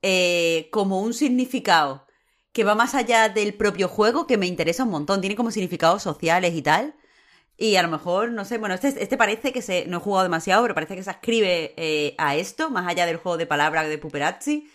eh, 0.03 0.69
como 0.71 1.01
un 1.01 1.15
significado 1.15 2.05
que 2.51 2.63
va 2.63 2.75
más 2.75 2.93
allá 2.93 3.27
del 3.27 3.55
propio 3.55 3.87
juego, 3.87 4.27
que 4.27 4.37
me 4.37 4.45
interesa 4.45 4.83
un 4.83 4.91
montón. 4.91 5.19
Tiene 5.19 5.35
como 5.35 5.49
significados 5.49 6.03
sociales 6.03 6.53
y 6.53 6.61
tal. 6.61 6.93
Y 7.57 7.75
a 7.75 7.81
lo 7.81 7.89
mejor, 7.89 8.31
no 8.31 8.45
sé, 8.45 8.59
bueno, 8.59 8.75
este, 8.75 9.01
este 9.01 9.17
parece 9.17 9.51
que 9.51 9.63
se. 9.63 9.85
No 9.87 9.97
he 9.97 9.99
jugado 9.99 10.23
demasiado, 10.23 10.61
pero 10.61 10.75
parece 10.75 10.95
que 10.95 11.03
se 11.03 11.09
ascribe 11.09 11.73
eh, 11.75 12.13
a 12.19 12.35
esto, 12.35 12.69
más 12.69 12.87
allá 12.87 13.07
del 13.07 13.17
juego 13.17 13.37
de 13.37 13.47
palabras 13.47 13.89
de 13.89 13.97
Puperazzi. 13.97 14.69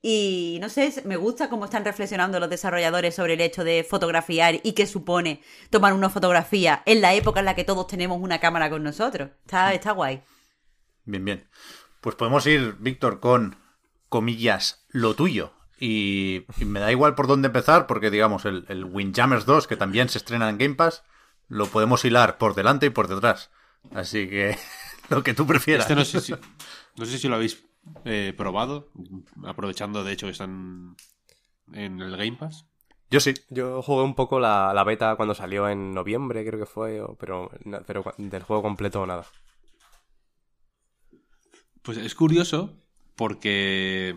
Y 0.00 0.58
no 0.60 0.68
sé, 0.68 1.02
me 1.04 1.16
gusta 1.16 1.48
cómo 1.48 1.64
están 1.64 1.84
reflexionando 1.84 2.38
los 2.38 2.48
desarrolladores 2.48 3.16
sobre 3.16 3.34
el 3.34 3.40
hecho 3.40 3.64
de 3.64 3.82
fotografiar 3.82 4.60
y 4.62 4.72
qué 4.72 4.86
supone 4.86 5.42
tomar 5.70 5.92
una 5.92 6.08
fotografía 6.08 6.82
en 6.86 7.00
la 7.00 7.14
época 7.14 7.40
en 7.40 7.46
la 7.46 7.56
que 7.56 7.64
todos 7.64 7.88
tenemos 7.88 8.20
una 8.20 8.38
cámara 8.38 8.70
con 8.70 8.84
nosotros. 8.84 9.30
Está, 9.44 9.74
está 9.74 9.90
guay. 9.90 10.22
Bien, 11.04 11.24
bien. 11.24 11.48
Pues 12.00 12.14
podemos 12.14 12.46
ir, 12.46 12.76
Víctor, 12.78 13.18
con 13.18 13.56
comillas, 14.08 14.84
lo 14.90 15.14
tuyo. 15.14 15.52
Y, 15.80 16.44
y 16.58 16.64
me 16.64 16.78
da 16.78 16.92
igual 16.92 17.16
por 17.16 17.26
dónde 17.26 17.46
empezar, 17.46 17.88
porque 17.88 18.10
digamos, 18.10 18.44
el, 18.44 18.66
el 18.68 18.84
Windjammers 18.84 19.46
2, 19.46 19.66
que 19.66 19.76
también 19.76 20.08
se 20.08 20.18
estrena 20.18 20.48
en 20.48 20.58
Game 20.58 20.74
Pass, 20.76 21.02
lo 21.48 21.66
podemos 21.66 22.04
hilar 22.04 22.38
por 22.38 22.54
delante 22.54 22.86
y 22.86 22.90
por 22.90 23.08
detrás. 23.08 23.50
Así 23.92 24.28
que 24.28 24.56
lo 25.08 25.22
que 25.22 25.34
tú 25.34 25.46
prefieras. 25.46 25.84
Este 25.84 25.94
no 25.94 26.04
sé 26.04 26.20
si, 26.20 26.32
no 26.96 27.04
sé 27.06 27.18
si 27.18 27.28
lo 27.28 27.36
habéis 27.36 27.64
eh, 28.04 28.34
probado, 28.36 28.90
aprovechando 29.44 30.04
de 30.04 30.12
hecho 30.12 30.26
que 30.26 30.32
están 30.32 30.96
en 31.72 32.00
el 32.00 32.16
Game 32.16 32.36
Pass. 32.38 32.66
Yo 33.10 33.20
sí. 33.20 33.32
Yo 33.48 33.80
jugué 33.80 34.02
un 34.02 34.14
poco 34.14 34.38
la, 34.38 34.72
la 34.74 34.84
beta 34.84 35.16
cuando 35.16 35.34
salió 35.34 35.66
en 35.68 35.94
noviembre, 35.94 36.44
creo 36.46 36.60
que 36.60 36.66
fue, 36.66 37.00
o- 37.00 37.16
pero, 37.16 37.50
pero 37.86 38.04
del 38.18 38.42
juego 38.42 38.62
completo 38.62 39.06
nada. 39.06 39.24
Pues 41.82 41.96
es 41.98 42.14
curioso 42.14 42.76
porque 43.16 44.14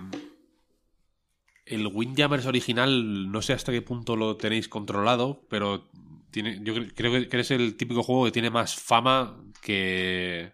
el 1.65 1.88
Windjammers 1.88 2.46
original 2.46 3.32
no 3.32 3.41
sé 3.41 3.54
hasta 3.54 3.72
qué 3.72 3.82
punto 3.82 4.15
lo 4.17 4.36
tenéis 4.36 4.67
controlado, 4.67 5.46
pero 5.50 5.89
tiene, 6.32 6.60
yo 6.63 6.74
cre- 6.76 6.91
creo 6.96 7.12
que 7.12 7.28
que 7.30 7.39
es 7.39 7.52
el 7.52 7.76
típico 7.78 8.04
juego 8.04 8.26
que 8.26 8.32
tiene 8.32 8.50
más 8.50 8.76
fama 8.76 9.44
que 9.62 10.54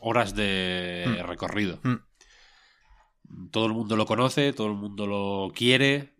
horas 0.00 0.34
de 0.34 1.22
recorrido. 1.26 1.80
Todo 3.50 3.66
el 3.66 3.72
mundo 3.72 3.96
lo 3.96 4.06
conoce, 4.06 4.52
todo 4.52 4.68
el 4.68 4.74
mundo 4.74 5.06
lo 5.06 5.52
quiere. 5.54 6.14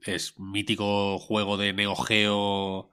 Es 0.00 0.36
un 0.36 0.50
mítico 0.52 1.18
juego 1.18 1.56
de 1.56 1.72
Neo 1.72 1.94
Geo 1.96 2.90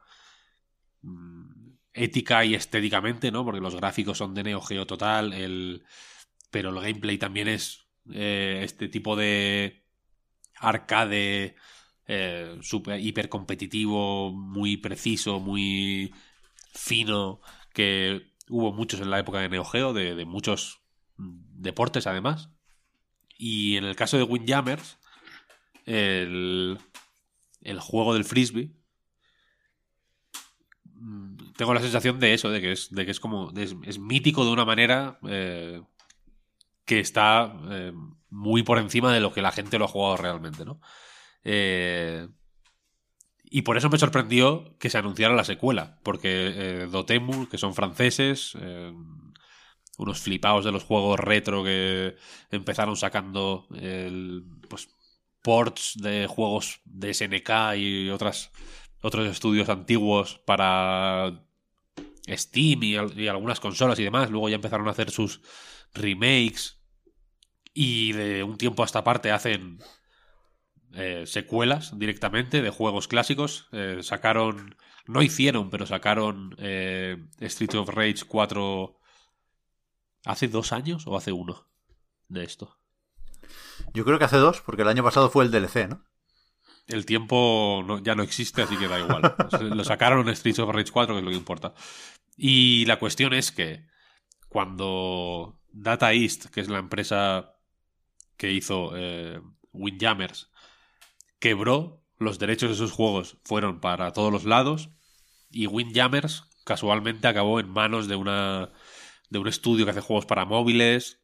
mm, 1.01 1.71
ética 1.93 2.45
y 2.45 2.55
estéticamente, 2.55 3.31
¿no? 3.31 3.43
Porque 3.45 3.61
los 3.61 3.75
gráficos 3.75 4.17
son 4.17 4.33
de 4.33 4.43
Neo 4.43 4.61
Geo 4.61 4.85
total, 4.87 5.33
el, 5.33 5.83
pero 6.51 6.69
el 6.69 6.75
gameplay 6.75 7.17
también 7.17 7.47
es 7.47 7.87
eh, 8.13 8.61
este 8.63 8.87
tipo 8.89 9.15
de 9.15 9.83
arcade 10.59 11.55
eh, 12.11 12.57
super, 12.63 12.99
hiper 12.99 13.29
competitivo, 13.29 14.31
muy 14.31 14.77
preciso, 14.77 15.39
muy 15.39 16.11
fino, 16.73 17.39
que 17.71 18.33
hubo 18.49 18.73
muchos 18.73 18.99
en 18.99 19.11
la 19.11 19.19
época 19.19 19.39
de 19.39 19.49
Neo 19.49 19.63
Geo, 19.63 19.93
de, 19.93 20.25
muchos 20.25 20.81
deportes 21.17 22.07
además. 22.07 22.49
Y 23.37 23.77
en 23.77 23.83
el 23.83 23.95
caso 23.95 24.17
de 24.17 24.23
Windjammers, 24.23 24.97
el, 25.85 26.79
el 27.61 27.79
juego 27.79 28.15
del 28.15 28.25
frisbee, 28.25 28.71
mm, 30.85 31.51
tengo 31.57 31.75
la 31.75 31.81
sensación 31.81 32.19
de 32.19 32.33
eso, 32.33 32.49
de 32.49 32.59
que 32.59 32.71
es, 32.71 32.89
de 32.89 33.05
que 33.05 33.11
es 33.11 33.19
como. 33.19 33.51
es 33.55 33.99
mítico 33.99 34.45
de 34.45 34.51
una 34.51 34.65
manera 34.65 35.19
eh, 35.27 35.83
que 36.85 36.99
está 36.99 37.55
eh, 37.69 37.93
muy 38.31 38.63
por 38.63 38.79
encima 38.79 39.13
de 39.13 39.19
lo 39.19 39.31
que 39.31 39.43
la 39.43 39.51
gente 39.51 39.77
lo 39.77 39.85
ha 39.85 39.89
jugado 39.89 40.17
realmente, 40.17 40.65
¿no? 40.65 40.81
Eh, 41.43 42.27
y 43.43 43.63
por 43.63 43.77
eso 43.77 43.89
me 43.89 43.97
sorprendió 43.97 44.77
que 44.77 44.89
se 44.89 44.97
anunciara 44.97 45.35
la 45.35 45.43
secuela, 45.43 45.99
porque 46.03 46.53
eh, 46.55 46.87
Dotemu, 46.91 47.47
que 47.47 47.57
son 47.57 47.73
franceses, 47.73 48.55
eh, 48.59 48.93
unos 49.97 50.19
flipados 50.19 50.65
de 50.65 50.71
los 50.71 50.83
juegos 50.83 51.19
retro 51.19 51.63
que 51.63 52.15
empezaron 52.51 52.95
sacando 52.95 53.67
pues, 54.69 54.89
ports 55.41 55.93
de 55.95 56.27
juegos 56.27 56.81
de 56.85 57.13
SNK 57.13 57.75
y 57.77 58.09
otras, 58.09 58.51
otros 59.01 59.27
estudios 59.27 59.67
antiguos 59.67 60.39
para 60.45 61.43
Steam 62.27 62.83
y, 62.83 62.95
y 63.21 63.27
algunas 63.27 63.59
consolas 63.59 63.99
y 63.99 64.03
demás. 64.03 64.29
Luego 64.29 64.47
ya 64.47 64.55
empezaron 64.55 64.87
a 64.87 64.91
hacer 64.91 65.11
sus 65.11 65.41
remakes 65.93 66.79
y 67.73 68.13
de 68.13 68.43
un 68.43 68.57
tiempo 68.57 68.83
a 68.83 68.85
esta 68.85 69.03
parte 69.03 69.31
hacen 69.31 69.79
eh, 70.93 71.23
secuelas 71.25 71.97
directamente 71.97 72.61
de 72.61 72.69
juegos 72.69 73.07
clásicos. 73.07 73.67
Eh, 73.71 73.99
sacaron, 74.01 74.75
no 75.05 75.21
hicieron, 75.21 75.69
pero 75.69 75.85
sacaron 75.85 76.55
eh, 76.59 77.17
Street 77.39 77.75
of 77.75 77.89
Rage 77.89 78.25
4 78.27 78.95
hace 80.25 80.47
dos 80.47 80.73
años 80.73 81.05
o 81.07 81.15
hace 81.17 81.31
uno 81.31 81.67
de 82.27 82.43
esto. 82.43 82.77
Yo 83.93 84.03
creo 84.05 84.19
que 84.19 84.25
hace 84.25 84.37
dos, 84.37 84.61
porque 84.61 84.81
el 84.83 84.87
año 84.89 85.03
pasado 85.03 85.29
fue 85.29 85.45
el 85.45 85.51
DLC, 85.51 85.87
¿no? 85.89 86.03
El 86.87 87.05
tiempo 87.05 87.83
no- 87.85 88.01
ya 88.03 88.15
no 88.15 88.23
existe, 88.23 88.61
así 88.61 88.75
que 88.77 88.87
da 88.87 88.99
igual. 88.99 89.35
Lo 89.61 89.83
sacaron 89.83 90.27
en 90.27 90.35
Streets 90.35 90.59
of 90.59 90.69
Rage 90.73 90.91
4, 90.91 91.15
que 91.15 91.19
es 91.19 91.23
lo 91.25 91.31
que 91.31 91.37
importa. 91.37 91.73
Y 92.35 92.85
la 92.85 92.97
cuestión 92.99 93.33
es 93.33 93.51
que 93.51 93.85
cuando 94.47 95.59
Data 95.71 96.13
East, 96.13 96.47
que 96.47 96.61
es 96.61 96.67
la 96.67 96.79
empresa 96.79 97.53
que 98.37 98.51
hizo 98.51 98.91
eh, 98.95 99.39
Windjammers, 99.71 100.49
quebró, 101.39 102.03
los 102.17 102.39
derechos 102.39 102.69
de 102.69 102.75
sus 102.75 102.91
juegos 102.91 103.37
fueron 103.43 103.79
para 103.79 104.11
todos 104.13 104.31
los 104.31 104.45
lados 104.45 104.89
y 105.49 105.67
Windjammers 105.67 106.43
casualmente 106.65 107.27
acabó 107.27 107.59
en 107.59 107.69
manos 107.69 108.07
de 108.07 108.15
una 108.15 108.71
de 109.29 109.39
un 109.39 109.47
estudio 109.47 109.85
que 109.85 109.91
hace 109.91 110.01
juegos 110.01 110.25
para 110.25 110.45
móviles. 110.45 111.21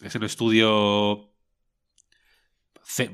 Es 0.00 0.14
un 0.14 0.24
estudio 0.24 1.32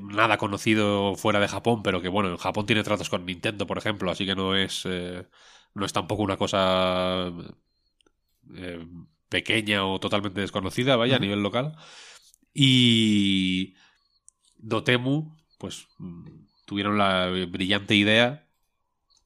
nada 0.01 0.37
conocido 0.37 1.15
fuera 1.15 1.39
de 1.39 1.47
Japón, 1.47 1.83
pero 1.83 2.01
que 2.01 2.07
bueno, 2.09 2.29
en 2.29 2.37
Japón 2.37 2.65
tiene 2.65 2.83
tratos 2.83 3.09
con 3.09 3.25
Nintendo, 3.25 3.67
por 3.67 3.77
ejemplo, 3.77 4.09
así 4.11 4.25
que 4.25 4.35
no 4.35 4.55
es 4.55 4.83
eh, 4.85 5.27
no 5.73 5.85
es 5.85 5.93
tampoco 5.93 6.23
una 6.23 6.37
cosa 6.37 7.31
eh, 8.55 8.85
pequeña 9.29 9.85
o 9.85 9.99
totalmente 9.99 10.41
desconocida, 10.41 10.95
vaya, 10.95 11.17
a 11.17 11.19
nivel 11.19 11.43
local. 11.43 11.75
Y 12.53 13.75
Dotemu, 14.57 15.35
pues 15.57 15.87
mm, 15.97 16.27
tuvieron 16.65 16.97
la 16.97 17.27
brillante 17.47 17.95
idea 17.95 18.47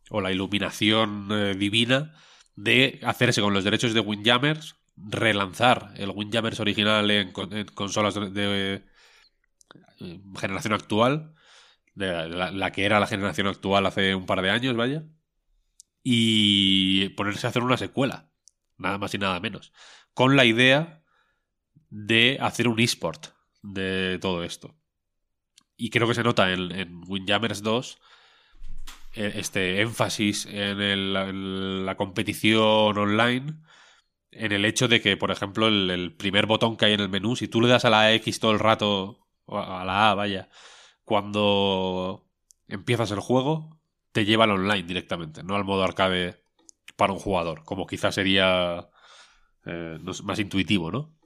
o 0.10 0.22
la 0.22 0.32
iluminación 0.32 1.30
eh, 1.32 1.56
divina 1.56 2.14
de 2.56 3.00
hacerse 3.04 3.42
con 3.42 3.54
los 3.54 3.64
derechos 3.64 3.94
de 3.94 4.02
Windjammers, 4.02 4.76
relanzar 4.98 5.94
el 5.96 6.10
Windjammers 6.10 6.60
original 6.60 7.10
en, 7.10 7.32
consolas 7.74 8.16
de, 8.16 8.84
eh, 10.00 10.20
generación 10.38 10.74
actual, 10.74 11.36
de 11.96 12.30
la, 12.30 12.72
que 12.72 12.86
era 12.86 13.00
la 13.00 13.08
generación 13.08 13.48
actual 13.48 13.86
hace 13.86 14.16
un 14.16 14.26
par 14.26 14.42
de 14.42 14.50
años, 14.50 14.76
vaya, 14.76 15.04
y 16.04 17.10
ponerse 17.10 17.48
a 17.48 17.50
hacer 17.50 17.64
una 17.64 17.78
secuela, 17.78 18.30
nada 18.78 18.98
más 18.98 19.14
y 19.14 19.18
nada 19.18 19.40
menos, 19.40 19.72
con 20.14 20.36
la 20.36 20.46
idea 20.46 21.04
de 21.90 22.38
hacer 22.42 22.68
un 22.68 22.80
eSport 22.80 23.28
de 23.62 24.18
todo 24.20 24.44
esto. 24.44 24.76
Y 25.80 25.90
creo 25.90 26.08
que 26.08 26.14
se 26.14 26.24
nota 26.24 26.52
en, 26.52 26.72
en 26.72 27.02
Windjammers 27.08 27.64
2 27.64 28.00
eh, 29.16 29.34
este 29.36 29.82
énfasis 29.82 30.46
en, 30.46 31.86
la 31.86 31.98
competición 31.98 32.98
online, 32.98 33.56
en 34.32 34.52
el 34.52 34.66
hecho 34.66 34.88
de 34.88 35.02
que, 35.02 35.18
por 35.18 35.32
ejemplo, 35.32 35.68
el, 35.68 36.14
primer 36.16 36.46
botón 36.46 36.78
que 36.78 36.86
hay 36.86 36.94
en 36.94 37.00
el 37.00 37.10
menú, 37.10 37.36
si 37.36 37.48
tú 37.48 37.62
le 37.62 37.70
das 37.70 37.86
a 37.86 37.90
la 37.90 38.14
X 38.14 38.40
todo 38.40 38.52
el 38.52 38.60
rato, 38.60 39.26
o 39.46 39.58
a 39.60 39.84
la 39.86 40.12
A, 40.12 40.16
vaya, 40.16 40.50
cuando 41.04 42.28
empiezas 42.68 43.12
el 43.12 43.20
juego, 43.20 43.80
te 44.12 44.26
lleva 44.26 44.44
al 44.44 44.52
online 44.52 44.84
directamente, 44.84 45.44
no 45.44 45.56
al 45.56 45.66
modo 45.66 45.84
arcade 45.84 46.44
para 46.96 47.14
un 47.14 47.20
jugador, 47.20 47.64
como 47.64 47.88
quizás 47.88 48.16
sería 48.16 48.90
eh, 49.66 50.00
más 50.24 50.40
intuitivo, 50.40 50.92
¿no? 50.92 51.19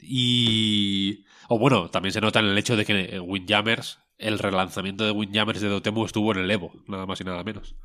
Y... 0.00 1.24
O 1.48 1.58
bueno, 1.58 1.90
también 1.90 2.12
se 2.12 2.20
nota 2.20 2.40
en 2.40 2.46
el 2.46 2.58
hecho 2.58 2.76
de 2.76 2.84
que 2.84 3.20
Windjammers 3.20 3.98
el 4.18 4.38
relanzamiento 4.38 5.04
de 5.04 5.10
Windjammers 5.10 5.60
de 5.60 5.68
Dotemu 5.68 6.04
estuvo 6.04 6.32
en 6.32 6.38
el 6.38 6.50
Evo, 6.50 6.72
nada 6.86 7.06
más 7.06 7.20
y 7.20 7.24
nada 7.24 7.44
menos. 7.44 7.76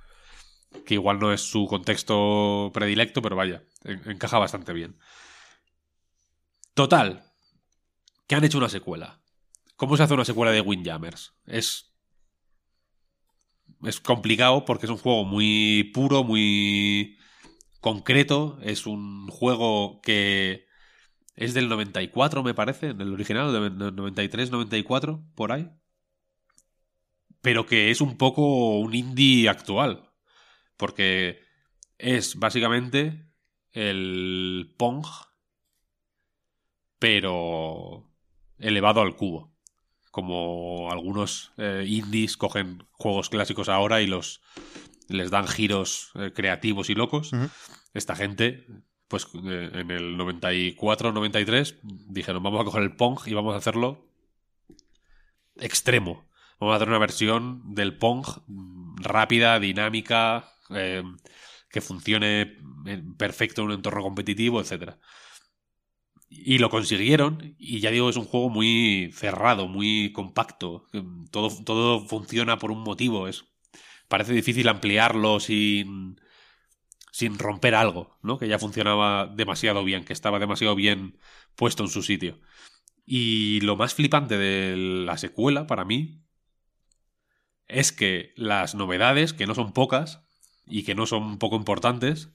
Que 0.86 0.94
igual 0.94 1.20
no 1.20 1.34
es 1.34 1.42
su 1.42 1.68
contexto 1.68 2.72
predilecto, 2.74 3.22
pero 3.22 3.36
vaya, 3.36 3.64
encaja 3.84 4.40
bastante 4.40 4.74
bien. 4.74 4.98
Total, 6.74 7.26
que 8.28 8.36
han 8.36 8.44
hecho 8.44 8.58
una 8.58 8.70
secuela. 8.70 9.20
¿Cómo 9.76 9.98
se 9.98 10.04
hace 10.04 10.14
una 10.14 10.26
secuela 10.26 10.52
de 10.52 10.62
Windjammers? 10.62 11.34
Es. 11.46 11.88
Es 13.84 14.00
complicado 14.00 14.64
porque 14.64 14.86
es 14.86 14.92
un 14.92 15.00
juego 15.00 15.26
muy 15.26 15.92
puro, 15.94 16.24
muy 16.24 17.18
concreto. 17.80 18.60
Es 18.62 18.86
un 18.86 19.28
juego 19.28 20.02
que 20.02 20.68
es 21.36 21.54
del 21.54 21.70
94, 21.70 22.44
me 22.44 22.54
parece, 22.54 22.94
del 22.94 23.14
original, 23.14 23.52
del 23.54 23.96
93, 23.96 24.52
94, 24.52 25.24
por 25.36 25.52
ahí 25.52 25.70
pero 27.42 27.66
que 27.66 27.92
es 27.92 28.02
un 28.02 28.18
poco 28.18 28.80
un 28.80 28.96
indie 28.96 29.50
actual. 29.50 30.10
Porque 30.78 31.42
es 31.98 32.38
básicamente 32.38 33.28
el 33.72 34.74
Pong, 34.78 35.06
pero 37.00 38.10
elevado 38.58 39.02
al 39.02 39.16
cubo. 39.16 39.52
Como 40.12 40.92
algunos 40.92 41.54
eh, 41.58 41.86
indies 41.88 42.38
cogen 42.38 42.86
juegos 42.92 43.30
clásicos 43.30 43.70
ahora 43.70 44.02
y 44.02 44.08
los 44.08 44.42
les 45.08 45.30
dan 45.30 45.48
giros 45.48 46.12
eh, 46.16 46.32
creativos 46.34 46.90
y 46.90 46.96
locos. 46.96 47.32
Esta 47.94 48.16
gente, 48.16 48.66
pues 49.12 49.28
eh, 49.36 49.70
en 49.74 49.92
el 49.92 50.18
94-93, 50.18 51.80
dijeron, 51.84 52.42
vamos 52.42 52.62
a 52.62 52.64
coger 52.64 52.82
el 52.82 52.96
Pong 52.96 53.20
y 53.26 53.34
vamos 53.34 53.54
a 53.54 53.58
hacerlo 53.58 54.08
extremo. 55.58 56.30
Vamos 56.62 56.74
a 56.74 56.76
hacer 56.78 56.88
una 56.88 56.98
versión 56.98 57.76
del 57.76 57.98
Pong 57.98 58.26
rápida, 58.96 59.60
dinámica, 59.60 60.54
eh, 60.70 61.04
que 61.70 61.82
funcione 61.82 62.58
perfecto 63.18 63.62
en 63.62 63.68
un 63.68 63.74
entorno 63.74 64.02
competitivo, 64.02 64.62
etc. 64.62 64.94
Y 66.30 66.60
lo 66.60 66.70
consiguieron, 66.70 67.56
y 67.60 67.82
ya 67.82 67.92
digo, 67.92 68.10
es 68.10 68.16
un 68.16 68.24
juego 68.24 68.50
muy 68.50 69.12
cerrado, 69.14 69.68
muy 69.68 70.14
compacto. 70.14 70.88
Todo, 71.32 71.50
todo 71.66 72.08
funciona 72.08 72.58
por 72.58 72.72
un 72.72 72.84
motivo. 72.84 73.28
Es, 73.28 73.44
parece 74.08 74.32
difícil 74.32 74.70
ampliarlo 74.70 75.42
sin, 75.42 76.16
sin 77.12 77.38
romper 77.38 77.76
algo, 77.76 78.18
¿no? 78.24 78.40
Que 78.40 78.48
ya 78.48 78.58
funcionaba 78.58 79.28
demasiado 79.28 79.84
bien, 79.84 80.06
que 80.06 80.14
estaba 80.14 80.40
demasiado 80.40 80.76
bien 80.76 81.18
puesto 81.56 81.84
en 81.84 81.90
su 81.90 82.02
sitio. 82.02 82.40
Y 83.06 83.60
lo 83.62 83.76
más 83.76 83.94
flipante 83.94 84.38
de 84.38 84.76
la 85.06 85.18
secuela, 85.18 85.68
para 85.68 85.86
mí, 85.86 86.24
es 87.68 87.92
que 87.92 88.34
las 88.36 88.76
novedades, 88.76 89.34
que 89.34 89.46
no 89.46 89.56
son 89.56 89.74
pocas 89.74 90.24
y 90.66 90.84
que 90.84 90.96
no 90.96 91.06
son 91.06 91.38
poco 91.38 91.58
importantes, 91.58 92.30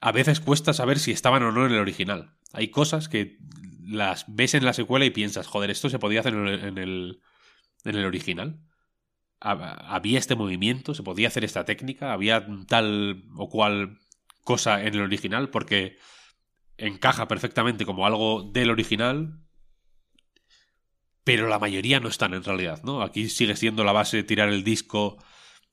a 0.00 0.12
veces 0.12 0.40
cuesta 0.40 0.72
saber 0.72 0.98
si 0.98 1.12
estaban 1.12 1.42
o 1.42 1.52
no 1.52 1.66
en 1.66 1.72
el 1.72 1.78
original. 1.78 2.36
Hay 2.52 2.68
cosas 2.68 3.08
que 3.08 3.38
las 3.82 4.24
ves 4.28 4.54
en 4.54 4.64
la 4.64 4.72
secuela 4.74 5.04
y 5.04 5.10
piensas, 5.10 5.46
joder, 5.46 5.70
esto 5.70 5.88
se 5.88 5.98
podía 5.98 6.20
hacer 6.20 6.34
en 6.34 6.78
el, 6.78 7.22
en 7.84 7.94
el 7.94 8.04
original. 8.04 8.60
Había 9.44 10.18
este 10.18 10.36
movimiento, 10.36 10.94
se 10.94 11.02
podía 11.02 11.28
hacer 11.28 11.44
esta 11.44 11.64
técnica, 11.64 12.12
había 12.12 12.46
tal 12.68 13.24
o 13.36 13.48
cual 13.48 13.98
cosa 14.44 14.82
en 14.82 14.94
el 14.94 15.00
original, 15.00 15.50
porque 15.50 15.98
encaja 16.76 17.26
perfectamente 17.26 17.84
como 17.84 18.06
algo 18.06 18.50
del 18.52 18.70
original, 18.70 19.40
pero 21.24 21.48
la 21.48 21.58
mayoría 21.58 22.00
no 22.00 22.08
están 22.08 22.34
en 22.34 22.44
realidad, 22.44 22.82
¿no? 22.82 23.02
Aquí 23.02 23.28
sigue 23.28 23.56
siendo 23.56 23.84
la 23.84 23.92
base 23.92 24.22
tirar 24.22 24.48
el 24.48 24.64
disco 24.64 25.18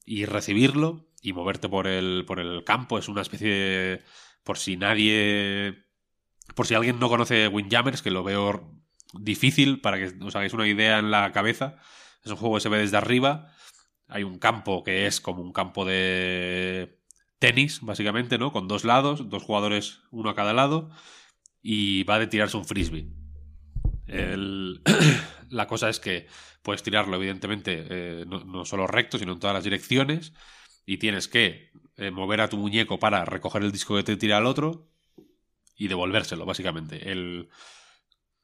y 0.06 0.26
recibirlo 0.26 1.08
y 1.22 1.34
moverte 1.34 1.70
por 1.70 1.88
el, 1.88 2.24
por 2.26 2.40
el 2.40 2.64
campo. 2.64 2.98
Es 2.98 3.08
una 3.08 3.22
especie 3.22 3.50
de... 3.50 4.04
Por 4.44 4.58
si 4.58 4.78
nadie... 4.78 5.86
Por 6.56 6.66
si 6.66 6.74
alguien 6.74 7.00
no 7.00 7.10
conoce 7.10 7.48
Windjammers, 7.48 8.02
que 8.02 8.12
lo 8.12 8.24
veo 8.24 8.76
difícil 9.14 9.82
para 9.82 9.98
que 9.98 10.14
os 10.24 10.36
hagáis 10.36 10.54
una 10.54 10.68
idea 10.68 11.00
en 11.00 11.12
la 11.12 11.32
cabeza. 11.32 11.78
Es 12.24 12.32
un 12.32 12.38
juego 12.38 12.56
que 12.56 12.62
se 12.62 12.70
ve 12.70 12.80
desde 12.80 12.98
arriba. 12.98 13.52
Hay 14.10 14.24
un 14.24 14.40
campo 14.40 14.84
que 14.84 15.06
es 15.06 15.22
como 15.22 15.42
un 15.42 15.54
campo 15.54 15.86
de 15.86 17.00
tenis, 17.38 17.80
básicamente, 17.82 18.38
¿no? 18.38 18.52
Con 18.52 18.68
dos 18.68 18.84
lados, 18.84 19.30
dos 19.30 19.44
jugadores, 19.44 20.02
uno 20.12 20.30
a 20.30 20.36
cada 20.36 20.54
lado. 20.54 20.90
Y 21.62 22.04
va 22.04 22.20
de 22.20 22.28
tirarse 22.28 22.58
un 22.58 22.66
frisbee. 22.66 23.08
La 25.50 25.68
cosa 25.68 25.90
es 25.90 26.00
que 26.00 26.28
puedes 26.62 26.84
tirarlo, 26.84 27.16
evidentemente, 27.18 27.86
eh, 27.90 28.26
no, 28.28 28.66
solo 28.66 28.88
recto, 28.88 29.18
sino 29.18 29.34
en 29.34 29.40
todas 29.40 29.54
las 29.54 29.64
direcciones. 29.64 30.34
Y 30.86 30.98
tienes 30.98 31.28
que 31.28 31.72
eh, 31.98 32.12
mover 32.12 32.42
a 32.42 32.50
tu 32.50 32.58
muñeco 32.58 33.00
para 33.00 33.26
recoger 33.26 33.64
el 33.64 33.72
disco 33.72 33.96
que 33.96 34.04
te 34.04 34.18
tira 34.18 34.38
al 34.38 34.48
otro 34.48 34.90
y 35.76 35.88
devolvérselo, 35.88 36.46
básicamente. 36.46 37.12
El, 37.12 37.50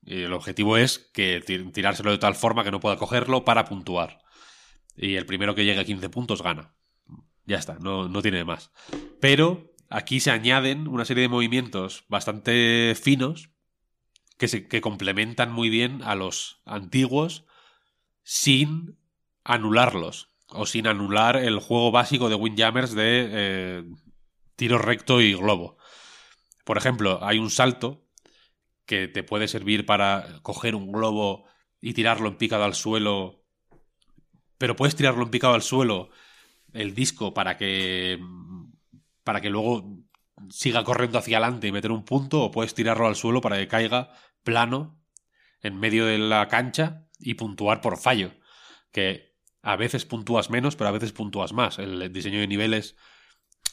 el 0.06 0.32
objetivo 0.32 0.78
es 0.78 0.99
que 0.99 1.41
tirárselo 1.73 2.12
de 2.12 2.19
tal 2.19 2.36
forma 2.36 2.63
que 2.63 2.71
no 2.71 2.80
pueda 2.80 2.97
cogerlo 2.97 3.43
para 3.43 3.65
puntuar. 3.65 4.25
Y 4.95 5.15
el 5.15 5.25
primero 5.25 5.55
que 5.55 5.65
llegue 5.65 5.79
a 5.79 5.86
15 5.86 6.10
puntos 6.10 6.41
gana. 6.41 6.75
Ya 7.45 7.58
está, 7.58 7.77
no, 7.79 8.08
no 8.08 8.21
tiene 8.21 8.43
más. 8.43 8.71
Pero 9.19 9.73
aquí 9.89 10.19
se 10.19 10.31
añaden 10.31 10.88
una 10.88 11.05
serie 11.05 11.23
de 11.23 11.29
movimientos 11.29 12.05
bastante 12.08 12.95
finos 12.95 13.49
que, 14.38 14.47
se, 14.47 14.67
que 14.67 14.81
complementan 14.81 15.51
muy 15.51 15.69
bien 15.69 16.01
a 16.03 16.15
los 16.15 16.62
antiguos 16.65 17.45
sin 18.23 18.97
anularlos 19.43 20.29
o 20.47 20.65
sin 20.65 20.88
anular 20.88 21.38
el 21.38 21.60
juego 21.60 21.91
básico 21.91 22.29
de 22.29 22.35
Windjammers 22.35 22.93
de 22.93 23.29
eh, 23.31 23.83
tiro 24.56 24.77
recto 24.77 25.21
y 25.21 25.33
globo. 25.33 25.77
Por 26.63 26.77
ejemplo, 26.77 27.19
hay 27.23 27.37
un 27.37 27.52
salto 27.52 28.06
que 28.85 29.08
te 29.08 29.23
puede 29.23 29.48
servir 29.48 29.85
para 29.85 30.39
coger 30.41 30.75
un 30.75 30.91
globo 30.91 31.46
y 31.81 31.93
tirarlo 31.93 32.27
en 32.27 32.37
picado 32.37 32.63
al 32.63 32.73
suelo, 32.73 33.44
pero 34.58 34.75
puedes 34.75 34.95
tirarlo 34.95 35.23
en 35.23 35.31
picado 35.31 35.53
al 35.53 35.62
suelo 35.62 36.10
el 36.73 36.93
disco 36.93 37.33
para 37.33 37.58
que 37.58 38.19
para 39.23 39.41
que 39.41 39.49
luego 39.49 40.06
siga 40.49 40.83
corriendo 40.83 41.17
hacia 41.17 41.37
adelante 41.37 41.67
y 41.67 41.71
meter 41.71 41.91
un 41.91 42.06
punto, 42.06 42.43
o 42.43 42.51
puedes 42.51 42.73
tirarlo 42.73 43.08
al 43.08 43.15
suelo 43.15 43.41
para 43.41 43.58
que 43.58 43.67
caiga 43.67 44.12
plano 44.43 44.99
en 45.62 45.79
medio 45.79 46.06
de 46.06 46.17
la 46.17 46.47
cancha 46.47 47.08
y 47.19 47.33
puntuar 47.33 47.81
por 47.81 47.97
fallo. 47.97 48.31
Que 48.91 49.35
a 49.62 49.75
veces 49.75 50.06
puntúas 50.06 50.49
menos, 50.49 50.75
pero 50.75 50.89
a 50.89 50.91
veces 50.91 51.12
puntúas 51.12 51.53
más. 51.53 51.79
El 51.79 52.12
diseño 52.13 52.39
de 52.39 52.47
niveles 52.47 52.95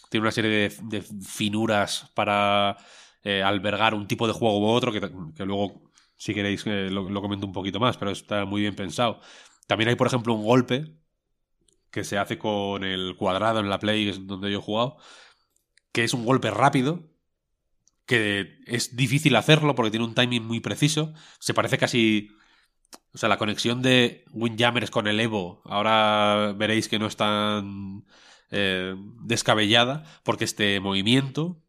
tiene 0.09 0.23
una 0.23 0.33
serie 0.33 0.71
de, 0.81 1.03
finuras 1.27 2.11
para 2.15 2.77
eh, 3.23 3.43
albergar 3.43 3.95
un 3.95 4.07
tipo 4.07 4.27
de 4.27 4.33
juego 4.33 4.61
u 4.61 4.67
otro, 4.67 4.93
que, 4.93 5.45
luego, 5.45 5.91
si 6.17 6.33
queréis, 6.35 6.67
eh, 6.67 6.89
lo, 6.91 7.09
lo 7.09 7.21
comento 7.21 7.47
un 7.47 7.53
poquito 7.53 7.79
más, 7.79 7.97
pero 7.97 8.11
está 8.11 8.45
muy 8.45 8.63
bien 8.63 8.75
pensado. 8.75 9.21
También 9.67 9.89
hay, 9.89 9.97
por 9.97 10.07
ejemplo, 10.07 10.35
un 10.35 10.45
golpe 10.45 10.95
que 11.91 12.05
se 12.05 12.19
hace 12.19 12.39
con 12.39 12.85
el 12.85 13.17
cuadrado 13.17 13.61
en 13.61 13.69
la 13.69 13.79
Play, 13.79 14.11
donde 14.27 14.51
yo 14.51 14.59
he 14.59 14.63
jugado, 14.63 14.97
que 15.93 16.05
es 16.05 16.15
un 16.15 16.25
golpe 16.25 16.51
rápido, 16.51 17.11
que 18.07 18.59
es 18.67 18.97
difícil 18.97 19.37
hacerlo 19.37 19.75
porque 19.75 19.91
tiene 19.91 20.07
un 20.07 20.15
timing 20.15 20.45
muy 20.45 20.61
preciso. 20.61 21.13
Se 21.39 21.55
parece 21.55 21.79
casi. 21.79 22.31
O 23.15 23.19
sea, 23.19 23.29
la 23.29 23.39
conexión 23.39 23.83
de 23.83 24.25
Windjammers 24.33 24.91
con 24.91 25.07
el 25.07 25.21
Evo, 25.21 25.63
ahora 25.65 26.55
veréis 26.57 26.89
que 26.89 26.99
no 26.99 27.07
es 27.07 27.17
tan 27.17 28.05
eh, 28.51 28.95
descabellada, 29.23 30.05
porque 30.25 30.45
este 30.45 30.81
movimiento 30.81 31.63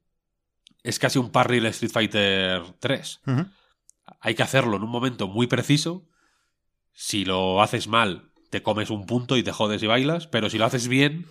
es 0.83 0.99
casi 0.99 1.19
un 1.19 1.31
parry 1.31 1.59
de 1.59 1.69
Street 1.69 1.91
Fighter 1.91 2.61
3. 2.79 3.21
Ujú. 3.25 3.45
Hay 4.19 4.35
que 4.35 4.43
hacerlo 4.43 4.77
en 4.77 4.83
un 4.83 4.89
momento 4.89 5.27
muy 5.27 5.47
preciso. 5.47 6.07
Si 6.93 7.25
lo 7.25 7.61
haces 7.61 7.87
mal, 7.87 8.31
te 8.49 8.63
comes 8.63 8.89
un 8.89 9.05
punto 9.05 9.35
y 9.35 9.43
te 9.43 9.51
jodes 9.51 9.81
y 9.83 9.87
bailas, 9.87 10.27
pero 10.27 10.49
si 10.49 10.57
lo 10.57 10.65
haces 10.65 10.87
bien, 10.87 11.27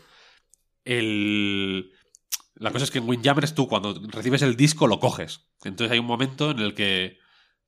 el... 0.85 1.93
La 2.55 2.71
cosa 2.71 2.85
es 2.85 2.91
que 2.91 2.99
en 2.99 3.09
Windjammers 3.09 3.55
tú 3.55 3.67
cuando 3.67 3.95
recibes 4.09 4.43
el 4.43 4.57
disco 4.57 4.87
lo 4.87 5.01
coges. 5.01 5.49
Entonces 5.65 5.93
hay 5.93 5.99
un 5.99 6.07
momento 6.07 6.51
en 6.51 6.59
el 6.59 6.75
que 6.75 7.19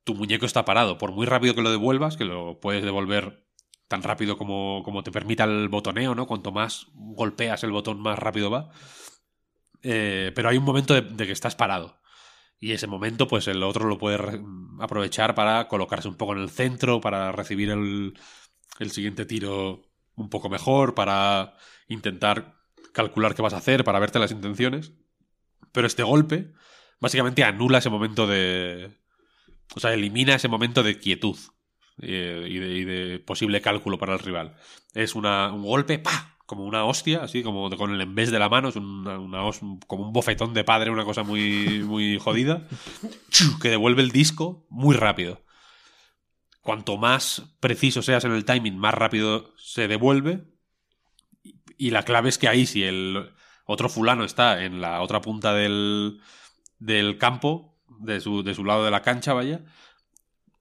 tu 0.03 0.13
muñeco 0.13 0.45
está 0.45 0.63
parado. 0.63 0.97
Por 0.97 1.11
muy 1.11 1.25
rápido 1.25 1.55
que 1.55 1.61
lo 1.61 1.71
devuelvas, 1.71 2.15
que 2.15 2.23
lo 2.25 2.59
puedes 2.59 2.83
devolver 2.83 3.45
tan 3.87 4.03
rápido 4.03 4.37
como, 4.37 4.83
como 4.83 5.03
te 5.03 5.11
permita 5.11 5.43
el 5.43 5.69
botoneo, 5.69 6.15
¿no? 6.15 6.27
Cuanto 6.27 6.51
más 6.51 6.87
golpeas 6.93 7.63
el 7.63 7.71
botón, 7.71 7.99
más 7.99 8.17
rápido 8.17 8.49
va. 8.49 8.69
Eh, 9.81 10.31
pero 10.35 10.49
hay 10.49 10.57
un 10.57 10.63
momento 10.63 10.93
de, 10.93 11.01
de 11.01 11.25
que 11.25 11.31
estás 11.31 11.55
parado. 11.55 11.99
Y 12.59 12.71
ese 12.71 12.87
momento, 12.87 13.27
pues 13.27 13.47
el 13.47 13.61
otro 13.63 13.87
lo 13.87 13.97
puede 13.97 14.17
re- 14.17 14.41
aprovechar 14.79 15.35
para 15.35 15.67
colocarse 15.67 16.07
un 16.07 16.15
poco 16.15 16.33
en 16.33 16.39
el 16.39 16.49
centro, 16.49 17.01
para 17.01 17.31
recibir 17.31 17.69
el, 17.69 18.17
el 18.79 18.91
siguiente 18.91 19.25
tiro 19.25 19.83
un 20.15 20.29
poco 20.29 20.49
mejor, 20.49 20.95
para 20.95 21.55
intentar 21.87 22.55
calcular 22.93 23.35
qué 23.35 23.41
vas 23.41 23.53
a 23.53 23.57
hacer, 23.57 23.83
para 23.83 23.99
verte 23.99 24.19
las 24.19 24.31
intenciones. 24.31 24.93
Pero 25.73 25.85
este 25.85 26.03
golpe 26.03 26.53
básicamente 26.99 27.43
anula 27.43 27.79
ese 27.79 27.89
momento 27.89 28.25
de... 28.25 28.97
O 29.75 29.79
sea, 29.79 29.93
elimina 29.93 30.35
ese 30.35 30.47
momento 30.47 30.83
de 30.83 30.97
quietud 30.97 31.37
eh, 32.01 32.47
y, 32.47 32.57
de, 32.57 32.73
y 32.73 32.83
de 32.85 33.19
posible 33.19 33.61
cálculo 33.61 33.97
para 33.97 34.13
el 34.13 34.19
rival. 34.19 34.55
Es 34.93 35.15
una, 35.15 35.51
un 35.51 35.63
golpe, 35.63 35.99
¡pa! 35.99 36.34
Como 36.45 36.65
una 36.65 36.85
hostia, 36.85 37.23
así 37.23 37.41
como 37.41 37.69
con 37.75 37.93
el 37.93 38.01
en 38.01 38.13
vez 38.13 38.29
de 38.29 38.39
la 38.39 38.49
mano, 38.49 38.69
es 38.69 38.75
una, 38.75 39.17
como 39.87 40.03
un 40.05 40.13
bofetón 40.13 40.53
de 40.53 40.63
padre, 40.63 40.91
una 40.91 41.05
cosa 41.05 41.23
muy, 41.23 41.83
muy 41.83 42.19
jodida, 42.19 42.67
que 43.61 43.69
devuelve 43.69 44.03
el 44.03 44.11
disco 44.11 44.65
muy 44.69 44.95
rápido. 44.95 45.41
Cuanto 46.61 46.97
más 46.97 47.43
preciso 47.59 48.01
seas 48.01 48.25
en 48.25 48.31
el 48.31 48.45
timing, 48.45 48.77
más 48.77 48.93
rápido 48.93 49.53
se 49.57 49.87
devuelve. 49.87 50.45
Y 51.77 51.91
la 51.91 52.03
clave 52.03 52.29
es 52.29 52.37
que 52.37 52.47
ahí, 52.47 52.65
si 52.65 52.83
el 52.83 53.31
otro 53.65 53.89
fulano 53.89 54.23
está 54.23 54.63
en 54.63 54.81
la 54.81 55.01
otra 55.01 55.21
punta 55.21 55.53
del, 55.53 56.21
del 56.79 57.17
campo, 57.17 57.75
de 57.99 58.21
su, 58.21 58.43
de 58.43 58.53
su 58.53 58.63
lado 58.63 58.85
de 58.85 58.91
la 58.91 59.01
cancha, 59.01 59.33
vaya, 59.33 59.63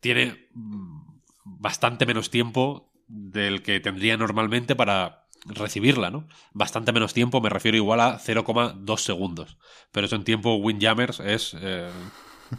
tiene 0.01 0.49
mm, 0.53 1.21
bastante 1.45 2.07
menos 2.07 2.31
tiempo 2.31 2.93
del 3.07 3.63
que 3.63 3.81
tendría 3.81 4.17
normalmente 4.17 4.75
para 4.77 5.24
recibirla, 5.47 6.11
¿no? 6.11 6.27
Bastante 6.53 6.93
menos 6.93 7.15
tiempo, 7.15 7.41
me 7.41 7.51
refiero 7.51 7.77
igual 7.77 8.01
a 8.01 8.19
0,2 8.19 9.03
segundos. 9.03 9.59
Pero 9.93 10.07
eso 10.07 10.17
en 10.17 10.25
tiempo 10.25 10.57
Windjammers 10.57 11.21
es 11.21 11.57
eh, 11.61 11.91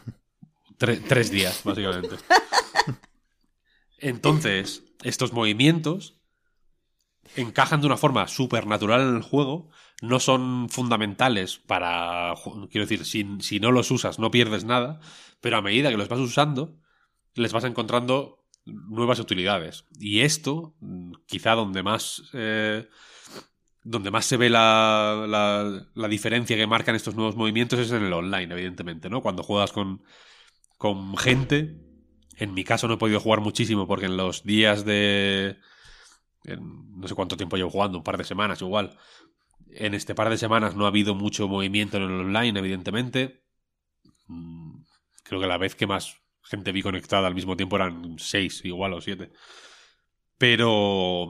tre- 0.78 1.02
tres 1.08 1.32
días, 1.32 1.62
básicamente. 1.64 2.16
Entonces, 3.98 4.84
estos 5.04 5.34
movimientos 5.34 6.20
encajan 7.36 7.82
de 7.82 7.88
una 7.88 7.98
forma 7.98 8.28
súper 8.28 8.68
natural 8.68 9.02
en 9.02 9.16
el 9.18 9.22
juego, 9.24 9.70
no 10.02 10.20
son 10.20 10.70
fundamentales 10.70 11.58
para... 11.58 12.34
Quiero 12.70 12.86
decir, 12.88 13.06
si, 13.06 13.26
si 13.42 13.60
no 13.60 13.72
los 13.72 13.92
usas 13.92 14.20
no 14.20 14.32
pierdes 14.32 14.64
nada, 14.64 15.00
pero 15.42 15.58
a 15.58 15.62
medida 15.62 15.90
que 15.90 15.98
los 15.98 16.08
vas 16.10 16.20
usando, 16.20 16.78
les 17.34 17.52
vas 17.54 17.64
encontrando 17.64 18.45
nuevas 18.66 19.20
utilidades. 19.20 19.86
Y 20.00 20.22
esto, 20.22 20.76
quizá 21.28 21.54
donde 21.54 21.84
más... 21.84 22.24
eh, 22.34 22.88
donde 23.88 24.10
más 24.10 24.26
se 24.26 24.38
ve 24.38 24.50
la, 24.50 25.26
la, 25.30 25.88
la 25.94 26.08
diferencia 26.08 26.58
que 26.58 26.66
marcan 26.66 26.96
estos 26.96 27.14
nuevos 27.14 27.36
movimientos 27.36 27.78
es 27.78 27.92
en 27.92 28.04
el 28.04 28.14
online, 28.14 28.52
evidentemente, 28.52 29.12
¿no? 29.12 29.22
Cuando 29.22 29.44
juegas 29.44 29.72
con, 29.72 30.02
con 30.80 31.16
gente. 31.18 31.78
En 32.38 32.56
mi 32.56 32.64
caso 32.64 32.88
no 32.88 32.96
he 32.96 32.98
podido 32.98 33.20
jugar 33.20 33.42
muchísimo 33.42 33.88
porque 33.88 34.08
en 34.08 34.18
los 34.18 34.44
días 34.44 34.86
de... 34.86 35.60
no 36.46 37.08
sé 37.08 37.14
cuánto 37.14 37.38
tiempo 37.38 37.58
llevo 37.58 37.70
jugando, 37.70 38.00
un 38.00 38.04
par 38.04 38.18
de 38.18 38.24
semanas 38.24 38.60
igual. 38.64 38.98
En 39.70 39.94
este 39.94 40.16
par 40.16 40.32
de 40.32 40.38
semanas 40.40 40.76
no 40.76 40.86
ha 40.86 40.88
habido 40.88 41.14
mucho 41.14 41.48
movimiento 41.48 41.98
en 41.98 42.04
el 42.04 42.12
online, 42.12 42.58
evidentemente. 42.58 43.44
Mm, 44.28 44.82
Creo 45.24 45.40
que 45.42 45.48
la 45.48 45.58
vez 45.58 45.76
que 45.76 45.88
más 45.88 46.18
gente 46.46 46.72
vi 46.72 46.82
conectada 46.82 47.28
al 47.28 47.36
mismo 47.36 47.58
tiempo 47.58 47.76
eran 47.76 48.18
seis, 48.18 48.62
igual, 48.64 48.94
o 48.94 49.02
siete. 49.02 49.32
Pero. 50.38 51.30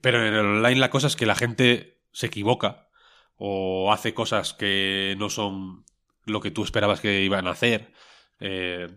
Pero 0.00 0.26
en 0.26 0.34
el 0.34 0.46
online 0.46 0.80
la 0.80 0.90
cosa 0.90 1.08
es 1.08 1.16
que 1.16 1.26
la 1.26 1.34
gente 1.34 2.00
se 2.12 2.26
equivoca 2.26 2.88
o 3.36 3.92
hace 3.92 4.14
cosas 4.14 4.54
que 4.54 5.14
no 5.18 5.28
son 5.28 5.84
lo 6.24 6.40
que 6.40 6.50
tú 6.50 6.64
esperabas 6.64 7.00
que 7.00 7.22
iban 7.22 7.46
a 7.46 7.50
hacer. 7.50 7.92
Eh, 8.40 8.88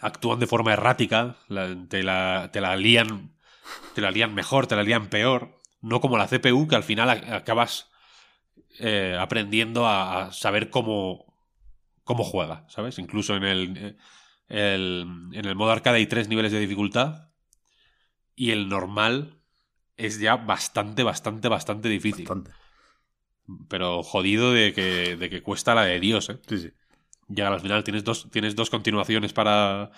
actúan 0.00 0.38
de 0.38 0.46
forma 0.46 0.72
errática, 0.72 1.36
te, 1.88 2.02
la, 2.02 2.50
te 2.52 2.60
la 2.60 2.76
lían 2.76 3.38
te 3.94 4.00
la 4.00 4.10
lían 4.10 4.34
mejor, 4.34 4.66
te 4.66 4.76
la 4.76 4.82
lían 4.82 5.08
peor. 5.08 5.58
No 5.80 6.00
como 6.00 6.18
la 6.18 6.26
CPU, 6.26 6.66
que 6.68 6.76
al 6.76 6.82
final 6.82 7.10
acabas 7.10 7.90
eh, 8.78 9.16
aprendiendo 9.18 9.86
a 9.86 10.32
saber 10.32 10.70
cómo, 10.70 11.27
cómo 12.08 12.24
juega, 12.24 12.64
¿sabes? 12.70 12.98
Incluso 12.98 13.36
en 13.36 13.44
el, 13.44 13.76
eh, 13.76 13.96
el- 14.48 15.06
en 15.34 15.44
el 15.44 15.54
modo 15.54 15.72
arcade 15.72 15.98
hay 15.98 16.06
tres 16.06 16.26
niveles 16.26 16.52
de 16.52 16.58
dificultad 16.58 17.28
y 18.34 18.50
el 18.50 18.70
normal 18.70 19.42
es 19.98 20.18
ya 20.18 20.36
bastante, 20.36 21.02
bastante, 21.02 21.48
bastante 21.48 21.90
difícil. 21.90 22.24
Bastante. 22.24 22.52
Pero 23.68 24.02
jodido 24.02 24.54
de 24.54 24.72
que, 24.72 25.16
de 25.16 25.28
que 25.28 25.42
cuesta 25.42 25.74
la 25.74 25.84
de 25.84 26.00
Dios, 26.00 26.30
¿eh? 26.30 26.40
Sí, 26.48 26.58
sí. 26.58 26.70
Llegar 27.28 27.52
al 27.52 27.60
final, 27.60 27.84
tienes 27.84 28.04
dos, 28.04 28.30
tienes 28.30 28.56
dos 28.56 28.70
continuaciones 28.70 29.34
para 29.34 29.90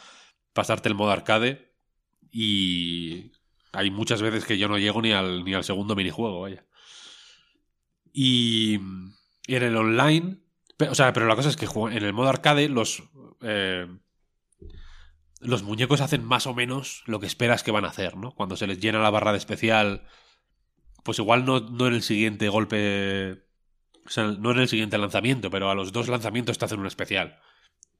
pasarte 0.52 0.88
el 0.88 0.96
modo 0.96 1.12
arcade 1.12 1.72
y 2.32 3.30
hay 3.72 3.92
muchas 3.92 4.20
veces 4.20 4.44
que 4.44 4.58
yo 4.58 4.66
no 4.66 4.78
llego 4.78 5.00
ni 5.00 5.12
al, 5.12 5.44
ni 5.44 5.54
al 5.54 5.62
segundo 5.62 5.94
minijuego, 5.94 6.40
vaya. 6.40 6.66
Y, 8.12 8.80
y 9.46 9.54
en 9.54 9.62
el 9.62 9.76
online, 9.76 10.38
pe- 10.80 10.88
o 10.88 10.94
sea, 10.94 11.12
pero 11.12 11.26
la 11.26 11.36
cosa 11.36 11.48
es 11.48 11.56
que 11.56 11.66
en 11.66 12.02
el 12.02 12.12
modo 12.12 12.28
arcade 12.28 12.68
los, 12.68 13.02
eh, 13.42 13.86
los 15.40 15.62
muñecos 15.62 16.00
hacen 16.00 16.24
más 16.24 16.46
o 16.46 16.54
menos 16.54 17.02
lo 17.06 17.20
que 17.20 17.26
esperas 17.26 17.62
que 17.62 17.70
van 17.70 17.84
a 17.84 17.88
hacer, 17.88 18.16
¿no? 18.16 18.32
Cuando 18.32 18.56
se 18.56 18.66
les 18.66 18.80
llena 18.80 18.98
la 18.98 19.10
barra 19.10 19.32
de 19.32 19.38
especial, 19.38 20.04
pues 21.04 21.18
igual 21.18 21.44
no, 21.44 21.60
no 21.60 21.86
en 21.86 21.94
el 21.94 22.02
siguiente 22.02 22.48
golpe 22.48 23.44
o 24.06 24.10
sea, 24.10 24.24
no 24.24 24.50
en 24.50 24.58
el 24.58 24.68
siguiente 24.68 24.98
lanzamiento, 24.98 25.50
pero 25.50 25.70
a 25.70 25.74
los 25.74 25.92
dos 25.92 26.08
lanzamientos 26.08 26.58
te 26.58 26.64
hacen 26.64 26.80
un 26.80 26.86
especial. 26.86 27.38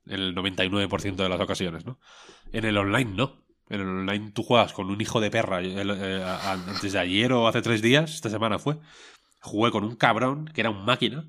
En 0.07 0.14
el 0.20 0.35
99% 0.35 1.22
de 1.22 1.28
las 1.28 1.41
ocasiones, 1.41 1.85
¿no? 1.85 2.01
En 2.53 2.64
el 2.64 2.76
online 2.76 3.12
no. 3.14 3.45
En 3.68 3.81
el 3.83 3.87
online 3.87 4.33
tú 4.33 4.43
juegas 4.43 4.72
con 4.72 4.91
un 4.91 5.01
hijo 5.01 5.20
de 5.20 5.31
perra. 5.31 5.61
el- 5.61 5.91
eh, 5.91 6.22
a- 6.24 6.53
antes 6.53 6.93
de 6.93 6.99
ayer 6.99 7.33
o 7.33 7.47
hace 7.47 7.62
tres 7.62 7.81
días, 7.83 8.14
esta 8.14 8.28
semana 8.31 8.59
fue, 8.59 8.78
jugué 9.41 9.70
con 9.70 9.85
un 9.85 9.95
cabrón 9.95 10.47
que 10.47 10.62
era 10.62 10.70
un 10.70 10.85
máquina, 10.85 11.28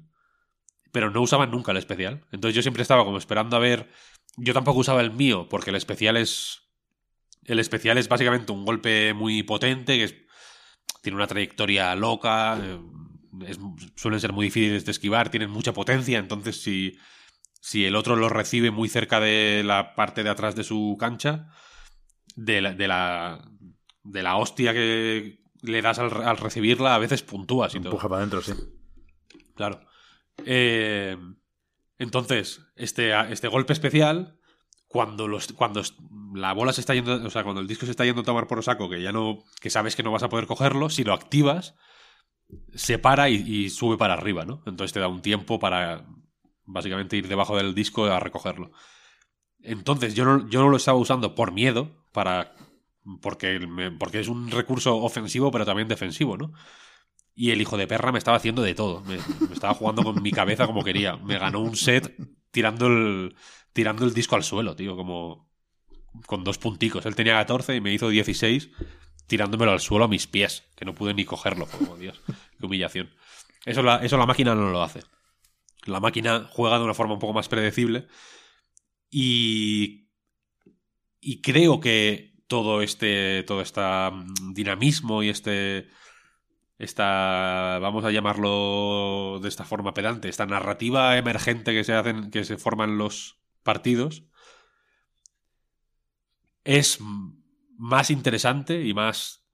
pero 0.91 1.09
no 1.11 1.21
usaban 1.21 1.51
nunca 1.51 1.71
el 1.71 1.77
especial. 1.77 2.25
Entonces 2.31 2.55
yo 2.55 2.61
siempre 2.61 2.81
estaba 2.81 3.03
como 3.05 3.17
esperando 3.17 3.55
a 3.55 3.59
ver... 3.59 3.89
Yo 4.37 4.53
tampoco 4.53 4.79
usaba 4.79 5.01
el 5.01 5.11
mío, 5.11 5.47
porque 5.49 5.69
el 5.71 5.75
especial 5.75 6.17
es... 6.17 6.61
El 7.45 7.59
especial 7.59 7.97
es 7.97 8.07
básicamente 8.07 8.51
un 8.51 8.65
golpe 8.65 9.13
muy 9.13 9.43
potente, 9.43 9.97
que 9.97 10.03
es- 10.05 10.15
tiene 11.01 11.15
una 11.15 11.27
trayectoria 11.27 11.95
loca, 11.95 12.57
eh, 12.61 12.79
es- 13.47 13.59
suelen 13.95 14.19
ser 14.19 14.31
muy 14.33 14.45
difíciles 14.45 14.85
de 14.85 14.91
esquivar, 14.91 15.29
tienen 15.29 15.49
mucha 15.49 15.73
potencia, 15.73 16.19
entonces 16.19 16.61
si, 16.61 16.97
si 17.59 17.85
el 17.85 17.95
otro 17.95 18.15
lo 18.15 18.29
recibe 18.29 18.69
muy 18.71 18.87
cerca 18.89 19.19
de 19.19 19.63
la 19.65 19.95
parte 19.95 20.23
de 20.23 20.29
atrás 20.29 20.55
de 20.55 20.63
su 20.63 20.95
cancha, 20.99 21.49
de 22.35 22.61
la, 22.61 22.73
de 22.73 22.87
la, 22.87 23.49
de 24.03 24.23
la 24.23 24.37
hostia 24.37 24.73
que 24.73 25.39
le 25.63 25.81
das 25.81 25.99
al, 25.99 26.11
al 26.23 26.37
recibirla, 26.37 26.95
a 26.95 26.99
veces 26.99 27.23
puntúas 27.23 27.73
y 27.75 27.79
todo. 27.79 27.89
Empuja 27.89 28.07
para 28.07 28.19
adentro, 28.19 28.41
sí. 28.41 28.53
Claro. 29.55 29.81
Eh, 30.45 31.17
entonces, 31.97 32.61
este, 32.75 33.13
este 33.31 33.47
golpe 33.47 33.73
especial, 33.73 34.39
cuando, 34.87 35.27
los, 35.27 35.53
cuando 35.53 35.83
la 36.33 36.53
bola 36.53 36.73
se 36.73 36.81
está 36.81 36.93
yendo, 36.93 37.15
o 37.25 37.29
sea, 37.29 37.43
cuando 37.43 37.61
el 37.61 37.67
disco 37.67 37.85
se 37.85 37.91
está 37.91 38.05
yendo 38.05 38.21
a 38.21 38.25
tomar 38.25 38.47
por 38.47 38.63
saco, 38.63 38.89
que 38.89 39.01
ya 39.01 39.11
no, 39.11 39.43
que 39.59 39.69
sabes 39.69 39.95
que 39.95 40.03
no 40.03 40.11
vas 40.11 40.23
a 40.23 40.29
poder 40.29 40.47
cogerlo, 40.47 40.89
si 40.89 41.03
lo 41.03 41.13
activas, 41.13 41.75
se 42.75 42.99
para 42.99 43.29
y, 43.29 43.69
sube 43.69 43.97
para 43.97 44.15
arriba, 44.15 44.45
¿no? 44.45 44.63
Entonces 44.65 44.93
te 44.93 44.99
da 44.99 45.07
un 45.07 45.21
tiempo 45.21 45.59
para 45.59 46.05
básicamente 46.65 47.17
ir 47.17 47.27
debajo 47.27 47.55
del 47.55 47.73
disco 47.73 48.05
a 48.05 48.19
recogerlo. 48.19 48.71
Entonces 49.61 50.15
yo 50.15 50.25
no, 50.25 50.49
yo 50.49 50.61
no 50.61 50.69
lo 50.69 50.77
estaba 50.77 50.97
usando 50.97 51.35
por 51.35 51.51
miedo, 51.51 52.05
para 52.11 52.53
porque, 53.21 53.59
porque 53.99 54.19
es 54.19 54.27
un 54.27 54.51
recurso 54.51 54.97
ofensivo 54.97 55.51
pero 55.51 55.65
también 55.65 55.87
defensivo, 55.87 56.37
¿no? 56.37 56.53
Y 57.33 57.51
el 57.51 57.61
hijo 57.61 57.77
de 57.77 57.87
perra 57.87 58.11
me 58.11 58.17
estaba 58.17 58.37
haciendo 58.37 58.61
de 58.61 58.75
todo. 58.75 59.01
Me, 59.01 59.15
estaba 59.53 59.73
jugando 59.73 60.03
con 60.03 60.21
mi 60.21 60.31
cabeza 60.31 60.67
como 60.67 60.83
quería. 60.83 61.15
Me 61.17 61.37
ganó 61.37 61.59
un 61.59 61.75
set 61.75 62.13
tirando 62.51 62.87
el, 62.87 63.35
tirando 63.73 64.05
el 64.05 64.13
disco 64.13 64.35
al 64.35 64.43
suelo, 64.43 64.75
tío, 64.75 64.95
como 64.95 65.49
con 66.25 66.43
dos 66.43 66.57
punticos. 66.57 67.05
Él 67.05 67.15
tenía 67.15 67.35
14 67.35 67.75
y 67.75 67.81
me 67.81 67.93
hizo 67.93 68.09
16 68.09 68.69
tirándomelo 69.27 69.71
al 69.71 69.79
suelo 69.79 70.05
a 70.05 70.09
mis 70.09 70.27
pies, 70.27 70.65
que 70.75 70.83
no 70.83 70.93
pude 70.93 71.13
ni 71.13 71.23
cogerlo. 71.23 71.65
Como, 71.67 71.95
Dios, 71.95 72.21
qué 72.59 72.65
humillación. 72.65 73.09
Eso 73.65 73.81
la, 73.81 73.97
eso 73.97 74.17
la 74.17 74.25
máquina 74.25 74.55
no 74.55 74.69
lo 74.69 74.83
hace. 74.83 75.01
La 75.85 75.99
máquina 75.99 76.49
juega 76.51 76.77
de 76.77 76.83
una 76.83 76.93
forma 76.93 77.13
un 77.13 77.19
poco 77.19 77.33
más 77.33 77.47
predecible 77.47 78.07
y, 79.09 80.09
y 81.19 81.41
creo 81.41 81.79
que 81.79 82.33
todo 82.47 82.81
este, 82.81 83.43
todo 83.43 83.61
este 83.61 83.81
dinamismo 84.53 85.23
y 85.23 85.29
este, 85.29 85.87
esta, 86.81 87.77
vamos 87.79 88.03
a 88.05 88.11
llamarlo 88.11 89.39
de 89.39 89.47
esta 89.47 89.65
forma 89.65 89.93
pedante, 89.93 90.29
esta 90.29 90.47
narrativa 90.47 91.15
emergente 91.15 91.73
que 91.73 91.83
se 91.83 91.93
hacen, 91.93 92.31
que 92.31 92.43
se 92.43 92.57
forman 92.57 92.97
los 92.97 93.37
partidos, 93.61 94.23
es 96.63 96.97
más 97.77 98.09
interesante 98.09 98.83
y 98.83 98.93
más 98.95 99.45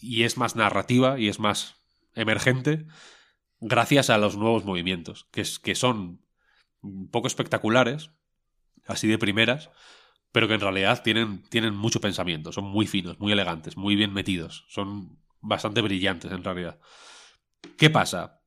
y 0.00 0.22
es 0.22 0.36
más 0.36 0.54
narrativa 0.54 1.18
y 1.18 1.28
es 1.28 1.40
más 1.40 1.76
emergente 2.14 2.86
gracias 3.60 4.10
a 4.10 4.18
los 4.18 4.36
nuevos 4.36 4.64
movimientos, 4.64 5.28
que, 5.32 5.40
es, 5.40 5.58
que 5.58 5.74
son 5.74 6.20
poco 7.10 7.26
espectaculares, 7.26 8.10
así 8.86 9.08
de 9.08 9.18
primeras, 9.18 9.70
pero 10.30 10.46
que 10.48 10.54
en 10.54 10.60
realidad 10.60 11.02
tienen, 11.02 11.42
tienen 11.48 11.74
mucho 11.74 12.00
pensamiento, 12.00 12.52
son 12.52 12.64
muy 12.64 12.86
finos, 12.86 13.18
muy 13.18 13.32
elegantes, 13.32 13.76
muy 13.76 13.96
bien 13.96 14.12
metidos, 14.12 14.64
son 14.68 15.21
bastante 15.42 15.82
brillantes 15.82 16.32
en 16.32 16.42
realidad. 16.42 16.78
¿Qué 17.76 17.90
pasa? 17.90 18.40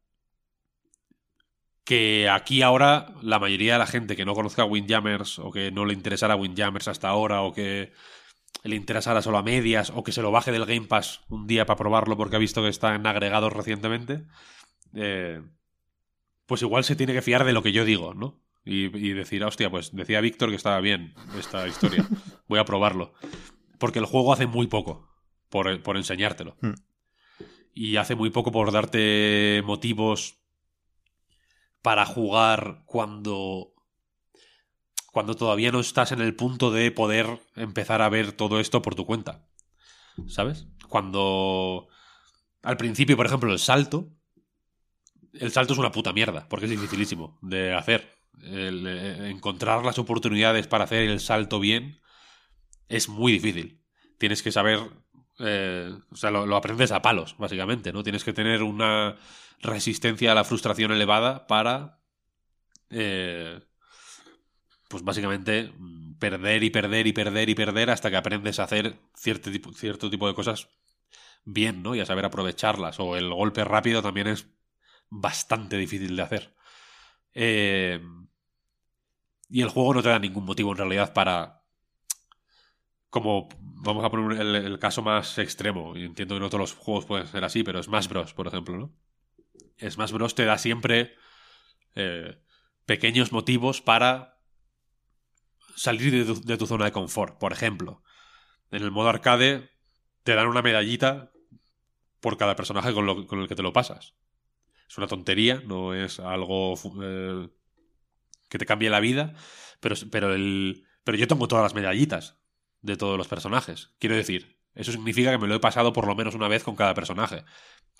Que 1.84 2.30
aquí 2.30 2.62
ahora 2.64 3.14
la 3.22 3.38
mayoría 3.38 3.74
de 3.74 3.80
la 3.80 3.88
gente 3.88 4.16
que 4.16 4.26
no 4.26 4.34
conozca 4.34 4.66
Windjammers 4.66 5.38
o 5.40 5.52
que 5.52 5.72
no 5.72 5.86
le 5.86 5.94
interesara 5.94 6.36
Windjammers 6.36 6.88
hasta 6.88 7.10
ahora 7.10 7.42
o 7.42 7.54
que 7.54 7.94
le 8.64 8.76
interesara 8.76 9.22
solo 9.22 9.38
a 9.38 9.44
medias 9.44 9.92
o 9.94 10.04
que 10.04 10.12
se 10.12 10.24
lo 10.24 10.32
baje 10.32 10.52
del 10.52 10.66
Game 10.66 10.88
Pass 10.88 11.22
un 11.30 11.46
día 11.46 11.66
para 11.66 11.78
probarlo 11.78 12.18
porque 12.18 12.38
ha 12.38 12.40
visto 12.40 12.64
que 12.64 12.70
está 12.70 12.96
en 12.96 13.06
agregados 13.06 13.54
recientemente, 13.54 14.26
eh, 14.96 15.44
pues 16.48 16.64
igual 16.64 16.84
se 16.84 16.96
tiene 16.96 17.14
que 17.14 17.22
fiar 17.22 17.44
de 17.44 17.54
lo 17.54 17.62
que 17.62 17.72
yo 17.72 17.86
digo, 17.86 18.14
¿no? 18.14 18.42
Y, 18.68 18.90
decir, 19.14 19.44
hostia, 19.44 19.70
pues 19.70 19.96
decía 19.96 20.22
Víctor 20.22 20.50
que 20.50 20.56
estaba 20.56 20.80
bien 20.80 21.14
esta 21.38 21.68
historia, 21.68 22.04
voy 22.48 22.58
a 22.58 22.66
probarlo. 22.66 23.14
Porque 23.78 24.00
el 24.00 24.06
juego 24.06 24.34
hace 24.34 24.48
muy 24.48 24.66
poco 24.66 25.15
por, 25.56 25.82
por 25.84 25.96
enseñártelo. 25.96 26.58
Hmm. 26.60 26.74
Y 27.74 27.96
hace 27.96 28.14
muy 28.16 28.30
poco 28.30 28.52
por 28.52 28.74
darte 28.74 29.64
motivos 29.66 30.42
para 31.82 32.06
jugar 32.06 32.84
cuando 32.86 33.72
cuando 35.14 35.36
todavía 35.36 35.72
no 35.72 35.80
estás 35.80 36.12
en 36.12 36.20
el 36.20 36.36
punto 36.36 36.72
de 36.72 36.92
poder 36.92 37.40
empezar 37.56 38.02
a 38.02 38.10
ver 38.10 38.34
todo 38.34 38.60
esto 38.60 38.82
por 38.82 38.96
tu 38.96 39.06
cuenta. 39.06 39.48
¿Sabes? 40.28 40.68
Cuando 40.90 41.88
al 42.62 42.76
principio, 42.76 43.16
por 43.16 43.26
ejemplo, 43.26 43.54
el 43.54 43.60
salto, 43.60 44.10
el 45.32 45.54
salto 45.54 45.72
es 45.72 45.80
una 45.80 45.94
puta 45.94 46.12
mierda, 46.12 46.50
porque 46.50 46.66
es 46.66 46.72
dificilísimo 46.72 47.40
de 47.42 47.74
hacer. 47.74 48.14
Eh, 48.44 49.30
encontrar 49.32 49.86
las 49.86 50.00
oportunidades 50.00 50.68
para 50.68 50.84
hacer 50.84 51.04
el 51.04 51.22
salto 51.22 51.62
bien 51.62 52.02
es 52.90 53.08
muy 53.08 53.32
difícil. 53.32 53.82
Tienes 54.18 54.44
que 54.44 54.52
saber, 54.52 54.80
eh, 55.40 55.94
o 56.12 56.16
sea, 56.16 56.32
lo, 56.32 56.56
aprendes 56.56 56.92
a 56.92 57.02
palos, 57.02 57.36
básicamente, 57.38 57.92
¿no? 57.92 58.04
Tienes 58.04 58.24
que 58.24 58.34
tener 58.34 58.64
una 58.64 59.18
resistencia 59.62 60.32
a 60.32 60.36
la 60.36 60.44
frustración 60.44 60.92
elevada 60.92 61.48
para 61.48 62.00
eh, 62.90 63.60
pues 64.88 65.04
básicamente 65.04 65.74
mm, 65.78 66.18
perder 66.20 66.64
y 66.64 66.70
perder 66.70 67.08
y 67.08 67.14
perder 67.14 67.50
y 67.50 67.56
perder 67.56 67.90
hasta 67.90 68.10
que 68.10 68.18
aprendes 68.18 68.60
a 68.60 68.64
hacer 68.64 69.00
cierto 69.16 69.52
tipo, 69.52 69.74
cierto 69.74 70.10
tipo 70.10 70.28
de 70.28 70.36
cosas 70.36 70.70
bien, 71.46 71.84
¿no? 71.84 71.96
Y 71.96 72.00
a 72.02 72.06
saber 72.06 72.26
aprovecharlas. 72.26 73.00
O 73.00 73.16
el 73.18 73.30
golpe 73.34 73.64
rápido 73.64 74.02
también 74.02 74.28
es 74.28 74.48
bastante 75.10 75.78
difícil 75.78 76.16
de 76.16 76.22
hacer. 76.24 76.56
Eh, 77.34 78.02
y 79.50 79.62
el 79.62 79.70
juego 79.70 79.94
no 79.94 80.04
te 80.04 80.10
da 80.10 80.20
ningún 80.20 80.46
motivo 80.46 80.72
en 80.72 80.78
realidad 80.78 81.14
para... 81.14 81.55
Como 83.10 83.48
vamos 83.60 84.04
a 84.04 84.10
poner 84.10 84.42
el, 84.42 84.80
caso 84.80 85.02
más 85.02 85.38
extremo, 85.38 85.96
y 85.96 86.04
entiendo 86.04 86.36
que 86.36 86.42
no 86.42 86.50
todos 86.50 86.60
los 86.60 86.74
juegos 86.74 87.06
pueden 87.06 87.28
ser 87.28 87.44
así, 87.44 87.64
pero 87.64 87.82
Smash 87.82 88.08
Bros, 88.08 88.34
por 88.34 88.48
ejemplo, 88.48 88.78
¿no? 88.78 88.94
Smash 89.80 90.12
Bros 90.12 90.36
te 90.36 90.46
da 90.46 90.58
siempre 90.58 91.16
eh, 91.96 92.42
pequeños 92.86 93.32
motivos 93.32 93.82
para 93.82 94.38
salir 95.76 96.26
de 96.26 96.58
tu, 96.58 96.68
zona 96.68 96.86
de 96.86 96.92
confort. 96.92 97.38
Por 97.38 97.52
ejemplo, 97.52 98.04
en 98.72 98.84
el 98.84 98.92
modo 98.92 99.10
arcade 99.10 99.72
te 100.24 100.36
dan 100.36 100.48
una 100.48 100.62
medallita 100.62 101.32
por 102.20 102.38
cada 102.38 102.56
personaje 102.56 102.94
con, 102.94 103.08
el 103.08 103.48
que 103.48 103.56
te 103.56 103.64
lo 103.64 103.74
pasas. 103.74 104.16
Es 104.90 104.98
una 104.98 105.08
tontería, 105.08 105.62
no 105.66 105.94
es 105.94 106.20
algo 106.20 106.76
eh, 107.04 107.50
que 108.50 108.58
te 108.58 108.66
cambie 108.66 108.90
la 108.90 109.00
vida, 109.00 109.34
pero, 109.80 109.96
pero, 110.12 110.34
el, 110.34 110.86
pero 111.04 111.18
yo 111.18 111.28
tengo 111.28 111.48
todas 111.48 111.64
las 111.64 111.76
medallitas 111.76 112.40
de 112.86 112.98
todos 112.98 113.18
los 113.18 113.28
personajes. 113.28 113.92
Quiero 114.00 114.16
decir, 114.16 114.58
eso 114.74 114.92
significa 114.92 115.32
que 115.32 115.38
me 115.38 115.48
lo 115.48 115.56
he 115.56 115.60
pasado 115.60 115.94
por 115.94 116.08
lo 116.08 116.16
menos 116.16 116.36
una 116.36 116.48
vez 116.48 116.64
con 116.64 116.76
cada 116.76 116.94
personaje. 116.94 117.44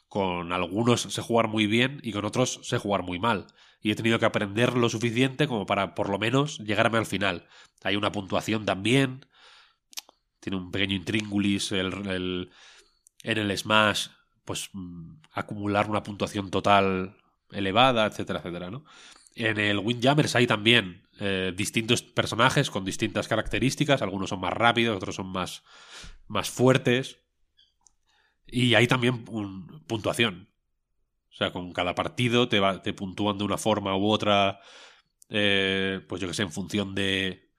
Con 0.08 0.54
algunos 0.54 1.02
sé 1.02 1.22
jugar 1.22 1.48
muy 1.48 1.68
bien 1.68 2.00
y 2.04 2.12
con 2.12 2.26
otros 2.26 2.60
sé 2.64 2.78
jugar 2.78 3.04
muy 3.04 3.20
mal 3.20 3.48
y 3.86 3.92
he 3.92 3.96
tenido 3.96 4.18
que 4.18 4.26
aprender 4.26 4.76
lo 4.76 4.90
suficiente 4.90 5.48
como 5.48 5.68
para 5.68 5.94
por 5.94 6.10
lo 6.10 6.18
menos 6.18 6.58
llegarme 6.58 6.98
al 6.98 7.06
final. 7.06 7.48
Hay 7.84 7.96
una 7.96 8.12
puntuación 8.12 8.66
también, 8.66 9.28
tiene 10.40 10.58
un 10.58 10.72
pequeño 10.72 10.96
intríngulis 10.96 11.72
el, 11.72 12.50
en 13.22 13.38
el 13.38 13.56
Smash, 13.56 14.08
pues 14.44 14.72
mm, 14.74 15.18
acumular 15.34 15.88
una 15.88 16.02
puntuación 16.02 16.50
total 16.50 17.16
elevada, 17.52 18.08
etcétera, 18.08 18.40
etcétera, 18.40 18.72
¿no? 18.72 18.86
En 19.36 19.60
el 19.60 19.80
Windjammers 19.80 20.36
hay 20.36 20.48
también 20.48 21.06
eh, 21.20 21.54
distintos 21.56 22.02
personajes 22.02 22.70
con 22.70 22.86
distintas 22.86 23.28
características, 23.28 24.02
algunos 24.02 24.30
son 24.30 24.40
más 24.40 24.54
rápidos, 24.54 24.96
otros 24.96 25.16
son 25.16 25.28
más, 25.28 25.64
más 26.28 26.50
fuertes. 26.50 27.20
Y 28.48 28.76
hay 28.76 28.88
también 28.88 29.26
puntuación. 29.26 30.50
O 31.32 31.36
sea, 31.36 31.52
con 31.52 31.74
cada 31.74 31.96
partido 31.96 32.48
te, 32.48 32.62
va, 32.62 32.82
te 32.82 32.94
puntúan 32.94 33.38
de 33.38 33.44
una 33.44 33.58
forma 33.58 33.98
u 33.98 34.08
otra, 34.08 34.62
eh, 35.30 36.00
pues 36.08 36.22
yo 36.22 36.30
que 36.30 36.34
sé, 36.34 36.44
en 36.44 36.52
función 36.52 36.96
de... 36.96 37.52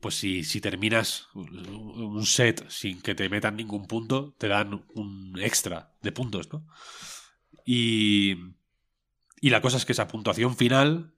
Pues 0.00 0.16
si, 0.16 0.44
si 0.44 0.60
terminas 0.60 1.28
un 1.34 2.24
set 2.26 2.68
sin 2.68 3.00
que 3.02 3.14
te 3.14 3.28
metan 3.28 3.56
ningún 3.56 3.86
punto, 3.86 4.34
te 4.38 4.46
dan 4.48 4.84
un 4.94 5.38
extra 5.40 5.94
de 6.02 6.12
puntos, 6.12 6.52
¿no? 6.52 6.66
Y, 7.64 8.36
y 9.46 9.50
la 9.50 9.60
cosa 9.60 9.76
es 9.76 9.84
que 9.84 9.92
esa 9.92 10.08
puntuación 10.08 10.56
final 10.56 11.12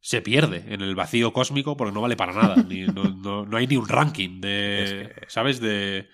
se 0.00 0.20
pierde 0.20 0.64
en 0.68 0.82
el 0.82 0.94
vacío 0.94 1.32
cósmico 1.32 1.76
porque 1.76 1.92
no 1.92 2.02
vale 2.02 2.16
para 2.16 2.34
nada. 2.34 2.56
no, 2.56 3.46
no, 3.46 3.56
hay 3.56 3.66
ni 3.66 3.76
un 3.76 3.88
ranking 3.88 4.40
de. 4.40 5.14
¿Sabes? 5.28 5.60
De 5.60 6.08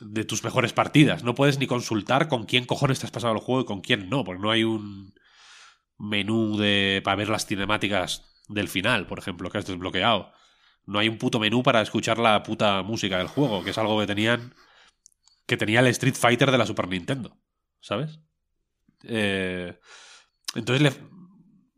de 0.00 0.24
tus 0.24 0.42
mejores 0.42 0.72
partidas. 0.72 1.22
No 1.22 1.36
puedes 1.36 1.58
ni 1.58 1.68
consultar 1.68 2.26
con 2.26 2.44
quién 2.44 2.64
cojones 2.64 2.98
te 2.98 3.06
has 3.06 3.12
pasado 3.12 3.34
el 3.34 3.38
juego 3.38 3.60
y 3.60 3.66
con 3.66 3.82
quién 3.82 4.08
no, 4.08 4.24
porque 4.24 4.42
no 4.42 4.50
hay 4.50 4.64
un 4.64 5.14
menú 5.96 6.56
de 6.56 7.00
para 7.04 7.14
ver 7.14 7.28
las 7.28 7.46
cinemáticas 7.46 8.42
del 8.48 8.66
final, 8.66 9.06
por 9.06 9.20
ejemplo, 9.20 9.48
que 9.48 9.58
has 9.58 9.66
desbloqueado. 9.66 10.32
No 10.86 10.98
hay 10.98 11.08
un 11.08 11.18
puto 11.18 11.38
menú 11.38 11.62
para 11.62 11.80
escuchar 11.82 12.18
la 12.18 12.42
puta 12.42 12.82
música 12.82 13.18
del 13.18 13.28
juego, 13.28 13.62
que 13.62 13.70
es 13.70 13.78
algo 13.78 14.00
que 14.00 14.06
tenían 14.06 14.54
que 15.46 15.56
tenía 15.56 15.80
el 15.80 15.86
Street 15.86 16.16
Fighter 16.16 16.50
de 16.50 16.58
la 16.58 16.66
Super 16.66 16.88
Nintendo, 16.88 17.36
¿sabes? 17.80 18.18
Eh, 19.04 19.78
entonces 20.54 21.00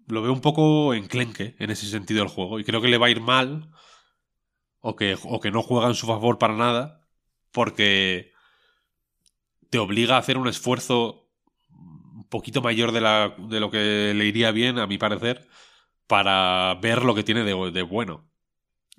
lo 0.07 0.23
veo 0.23 0.33
un 0.33 0.41
poco 0.41 0.95
enclenque 0.95 1.57
en 1.59 1.71
ese 1.71 1.87
sentido 1.87 2.23
el 2.23 2.29
juego 2.29 2.59
y 2.59 2.65
creo 2.65 2.81
que 2.81 2.89
le 2.89 2.99
va 2.99 3.07
a 3.07 3.11
ir 3.11 3.21
mal 3.21 3.71
o 4.81 4.97
que, 4.97 5.17
o 5.23 5.41
que 5.41 5.51
no 5.51 5.63
juega 5.63 5.89
en 5.89 5.95
su 5.95 6.07
favor 6.07 6.39
para 6.39 6.55
nada 6.55 7.07
porque 7.53 8.33
te 9.71 9.79
obliga 9.79 10.17
a 10.17 10.19
hacer 10.19 10.37
un 10.37 10.49
esfuerzo 10.49 11.31
un 11.71 12.29
poquito 12.29 12.63
mayor 12.63 12.93
de, 12.93 13.01
la, 13.01 13.35
de 13.39 13.61
lo 13.61 13.71
que 13.71 14.13
le 14.15 14.25
iría 14.27 14.51
bien, 14.51 14.79
a 14.79 14.87
mi 14.87 14.99
parecer, 14.99 15.49
para 16.07 16.75
ver 16.81 17.05
lo 17.05 17.15
que 17.15 17.25
tiene 17.25 17.45
de, 17.45 17.83
bueno. 17.83 18.31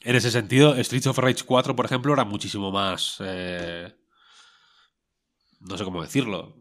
En 0.01 0.15
ese 0.15 0.31
sentido, 0.31 0.75
Streets 0.83 1.07
of 1.07 1.17
Rage 1.17 1.43
4, 1.45 1.75
por 1.75 1.85
ejemplo, 1.85 2.13
era 2.13 2.25
muchísimo 2.25 2.71
más... 2.71 3.17
Eh, 3.21 3.93
no 5.61 5.77
sé 5.77 5.83
cómo 5.83 6.01
decirlo. 6.01 6.55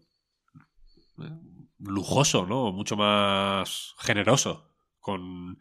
Lujoso, 1.84 2.46
¿no? 2.46 2.72
Mucho 2.72 2.96
más 2.96 3.94
generoso. 3.98 4.70
Con, 5.00 5.58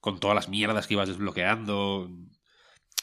con 0.00 0.18
todas 0.18 0.34
las 0.34 0.48
mierdas 0.48 0.86
que 0.86 0.94
ibas 0.94 1.08
desbloqueando. 1.08 2.10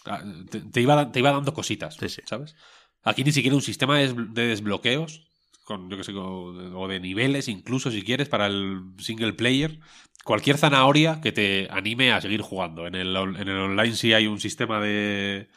Ah, 0.06 0.24
te, 0.72 0.82
iba, 0.82 1.12
te 1.12 1.20
iba 1.20 1.32
dando 1.32 1.54
cositas, 1.54 1.98
¿sabes? 2.26 2.56
Aquí 3.04 3.24
ni 3.24 3.32
siquiera 3.32 3.56
un 3.56 3.62
sistema 3.62 3.98
de 4.00 4.48
desbloqueos 4.48 5.28
con, 5.68 5.90
yo 5.90 5.98
que 5.98 6.04
sé, 6.06 6.14
o 6.16 6.88
de 6.88 7.00
niveles, 7.02 7.50
incluso 7.50 7.92
si 7.92 8.02
quieres, 8.02 8.30
para 8.30 8.48
el 8.48 8.94
single 9.00 9.34
player. 9.34 9.80
Cualquier 10.24 10.58
zanahoria 10.58 11.20
que 11.22 11.34
te 11.34 11.68
anime 11.70 12.14
a 12.14 12.22
seguir 12.22 12.42
jugando. 12.42 12.88
En 12.88 12.96
el, 12.96 13.16
en 13.16 13.48
el 13.48 13.58
online 13.58 13.96
sí 13.96 14.14
hay 14.14 14.28
un 14.28 14.40
sistema 14.40 14.80
de, 14.80 15.50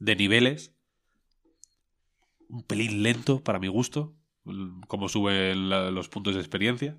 de 0.00 0.16
niveles. 0.16 0.74
Un 2.48 2.64
pelín 2.64 3.02
lento 3.02 3.44
para 3.44 3.60
mi 3.60 3.68
gusto, 3.68 4.16
como 4.88 5.08
suben 5.08 5.68
los 5.68 6.08
puntos 6.08 6.34
de 6.34 6.40
experiencia. 6.40 6.98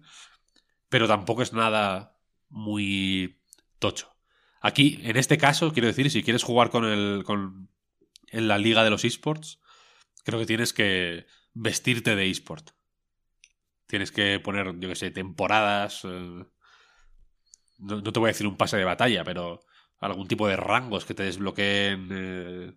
Pero 0.89 1.07
tampoco 1.07 1.41
es 1.41 1.53
nada 1.53 2.17
muy 2.49 3.41
tocho. 3.79 4.15
Aquí, 4.61 4.99
en 5.03 5.17
este 5.17 5.37
caso, 5.37 5.73
quiero 5.73 5.87
decir, 5.87 6.09
si 6.09 6.23
quieres 6.23 6.43
jugar 6.43 6.69
con 6.69 6.85
el. 6.85 7.23
Con, 7.23 7.69
en 8.27 8.47
la 8.47 8.57
liga 8.57 8.83
de 8.83 8.89
los 8.89 9.05
esports, 9.05 9.59
creo 10.23 10.39
que 10.39 10.45
tienes 10.45 10.73
que 10.73 11.25
vestirte 11.53 12.15
de 12.15 12.29
eSport. 12.29 12.71
Tienes 13.87 14.11
que 14.11 14.39
poner, 14.39 14.77
yo 14.79 14.89
qué 14.89 14.95
sé, 14.95 15.11
temporadas. 15.11 16.01
Eh, 16.03 16.45
no, 17.77 18.03
te 18.03 18.19
voy 18.19 18.27
a 18.27 18.33
decir 18.33 18.47
un 18.47 18.57
pase 18.57 18.77
de 18.77 18.83
batalla, 18.83 19.23
pero 19.23 19.61
algún 19.99 20.27
tipo 20.27 20.47
de 20.47 20.55
rangos 20.55 21.05
que 21.05 21.13
te 21.13 21.23
desbloqueen 21.23 22.09
eh, 22.11 22.73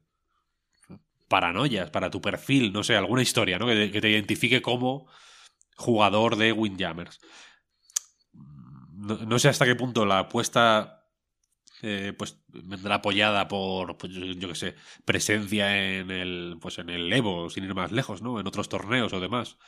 paranoias 1.29 1.91
para 1.91 2.11
tu 2.11 2.21
perfil, 2.21 2.73
no 2.73 2.83
sé, 2.83 2.97
alguna 2.97 3.23
historia, 3.23 3.59
¿no? 3.59 3.67
Que, 3.67 4.01
te 4.01 4.11
identifique 4.11 4.63
como 4.63 5.07
jugador 5.77 6.37
de 6.37 6.53
Windjammers. 6.53 7.21
No, 8.33 9.17
no, 9.17 9.39
sé 9.39 9.49
hasta 9.49 9.65
qué 9.65 9.77
punto 9.77 10.05
la 10.05 10.21
apuesta 10.21 10.99
eh, 11.83 12.13
pues 12.19 12.43
vendrá 12.49 12.97
apoyada 12.97 13.47
por, 13.47 13.97
pues, 13.99 14.13
yo, 14.13 14.49
que 14.49 14.55
sé, 14.55 14.75
presencia 15.05 15.99
en 15.99 16.11
el, 16.11 16.59
pues 16.61 16.79
en 16.79 16.91
el 16.91 17.13
Evo, 17.13 17.51
sin 17.51 17.65
ir 17.65 17.75
más 17.75 17.93
lejos, 17.93 18.21
¿no? 18.21 18.41
En 18.41 18.47
otros 18.49 18.69
torneos 18.69 19.13
o 19.13 19.21
demás. 19.21 19.59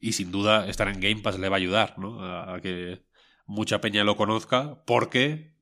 Y 0.00 0.12
sin 0.12 0.30
duda 0.30 0.68
estar 0.68 0.88
en 0.88 1.00
Game 1.00 1.22
Pass 1.22 1.38
le 1.38 1.48
va 1.48 1.56
a 1.56 1.58
ayudar, 1.58 1.98
¿no? 1.98 2.22
A, 2.22 2.60
que 2.60 3.06
mucha 3.46 3.80
peña 3.80 4.04
lo 4.04 4.16
conozca, 4.16 4.82
porque, 4.84 5.54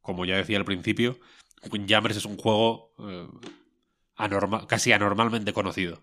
como 0.00 0.24
ya 0.24 0.36
decía 0.36 0.58
al 0.58 0.64
principio, 0.64 1.18
Windjammers 1.70 2.16
es 2.16 2.24
un 2.24 2.36
juego 2.36 2.94
eh, 3.00 3.26
casi 4.66 4.92
anormalmente 4.92 5.52
conocido. 5.52 6.02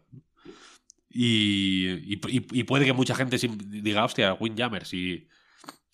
Y, 1.09 2.13
y, 2.13 2.63
puede 2.63 2.85
que 2.85 2.93
mucha 2.93 3.15
gente 3.15 3.37
diga, 3.39 4.05
hostia, 4.05 4.33
Windjammers, 4.33 4.93
y 4.93 5.27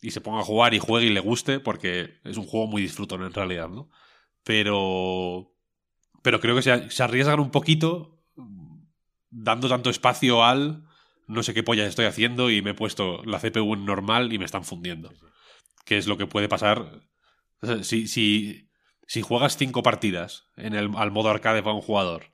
y 0.03 0.11
se 0.11 0.19
ponga 0.19 0.41
a 0.41 0.43
jugar 0.43 0.74
y 0.74 0.80
juegue 0.80 1.07
y 1.07 1.13
le 1.13 1.21
guste, 1.21 1.61
porque 1.61 2.19
es 2.26 2.36
un 2.36 2.45
juego 2.45 2.67
muy 2.67 2.82
disfrutón 2.82 3.24
en 3.24 3.34
realidad, 3.34 3.69
¿no? 3.69 3.89
Pero. 4.43 5.49
Pero 6.21 6.41
creo 6.41 6.55
que 6.55 6.61
se, 6.61 6.91
se 6.91 7.03
arriesgan 7.03 7.39
un 7.39 7.51
poquito 7.51 8.21
dando 9.30 9.69
tanto 9.69 9.89
espacio 9.89 10.43
al. 10.43 10.86
No 11.28 11.41
sé 11.41 11.53
qué 11.53 11.63
polla 11.63 11.86
estoy 11.86 12.05
haciendo 12.05 12.51
y 12.51 12.61
me 12.61 12.71
he 12.71 12.74
puesto 12.76 13.24
la 13.24 13.39
CPU 13.39 13.74
en 13.74 13.86
normal 13.86 14.34
y 14.34 14.39
me 14.39 14.45
están 14.45 14.65
fundiendo. 14.65 15.13
Que 15.86 15.97
es 15.97 16.05
lo 16.05 16.17
que 16.17 16.28
puede 16.28 16.49
pasar. 16.49 17.01
Si, 17.82 18.07
si, 18.07 18.69
si 19.14 19.22
juegas 19.22 19.57
cinco 19.57 19.84
partidas 19.84 20.49
en 20.55 20.74
el, 20.74 20.89
al 20.95 21.11
modo 21.11 21.30
arcade 21.30 21.61
para 21.61 21.76
un 21.76 21.84
jugador, 21.84 22.34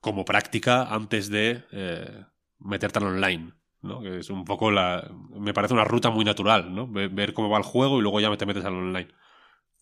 como 0.00 0.24
práctica 0.24 0.84
antes 0.84 1.28
de 1.28 1.64
eh, 1.72 2.24
meterte 2.60 3.00
al 3.00 3.06
online 3.06 3.54
¿no? 3.82 4.00
Que 4.00 4.18
es 4.18 4.30
un 4.30 4.44
poco 4.44 4.70
la. 4.70 5.10
Me 5.30 5.52
parece 5.52 5.74
una 5.74 5.82
ruta 5.82 6.10
muy 6.10 6.24
natural, 6.24 6.72
¿no? 6.72 6.86
Ver 6.86 7.32
cómo 7.32 7.48
va 7.48 7.58
el 7.58 7.64
juego 7.64 7.98
y 7.98 8.02
luego 8.02 8.20
ya 8.20 8.36
te 8.36 8.46
metes 8.46 8.64
al 8.64 8.74
online. 8.74 9.08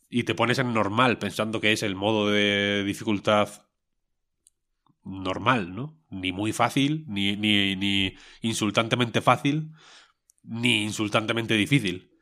Y 0.08 0.22
te 0.22 0.34
pones 0.34 0.58
en 0.58 0.72
normal 0.72 1.18
pensando 1.18 1.60
que 1.60 1.72
es 1.72 1.82
el 1.82 1.96
modo 1.96 2.30
de 2.30 2.82
dificultad 2.84 3.50
normal, 5.04 5.74
¿no? 5.74 6.00
Ni 6.08 6.32
muy 6.32 6.52
fácil, 6.54 7.04
ni, 7.08 7.36
ni, 7.36 7.76
ni 7.76 8.14
insultantemente 8.40 9.20
fácil, 9.20 9.72
ni 10.44 10.84
insultantemente 10.84 11.52
difícil. 11.54 12.12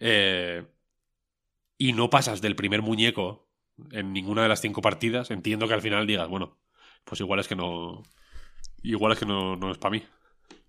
Eh, 0.00 0.73
y 1.78 1.92
no 1.92 2.10
pasas 2.10 2.40
del 2.40 2.56
primer 2.56 2.82
muñeco 2.82 3.48
en 3.90 4.12
ninguna 4.12 4.42
de 4.42 4.48
las 4.48 4.60
cinco 4.60 4.82
partidas, 4.82 5.30
entiendo 5.30 5.66
que 5.68 5.74
al 5.74 5.82
final 5.82 6.06
digas, 6.06 6.28
bueno, 6.28 6.58
pues 7.04 7.20
igual 7.20 7.40
es 7.40 7.48
que 7.48 7.56
no. 7.56 8.02
Igual 8.82 9.12
es 9.12 9.18
que 9.18 9.26
no, 9.26 9.56
no 9.56 9.70
es 9.70 9.78
para 9.78 9.92
mí. 9.92 10.04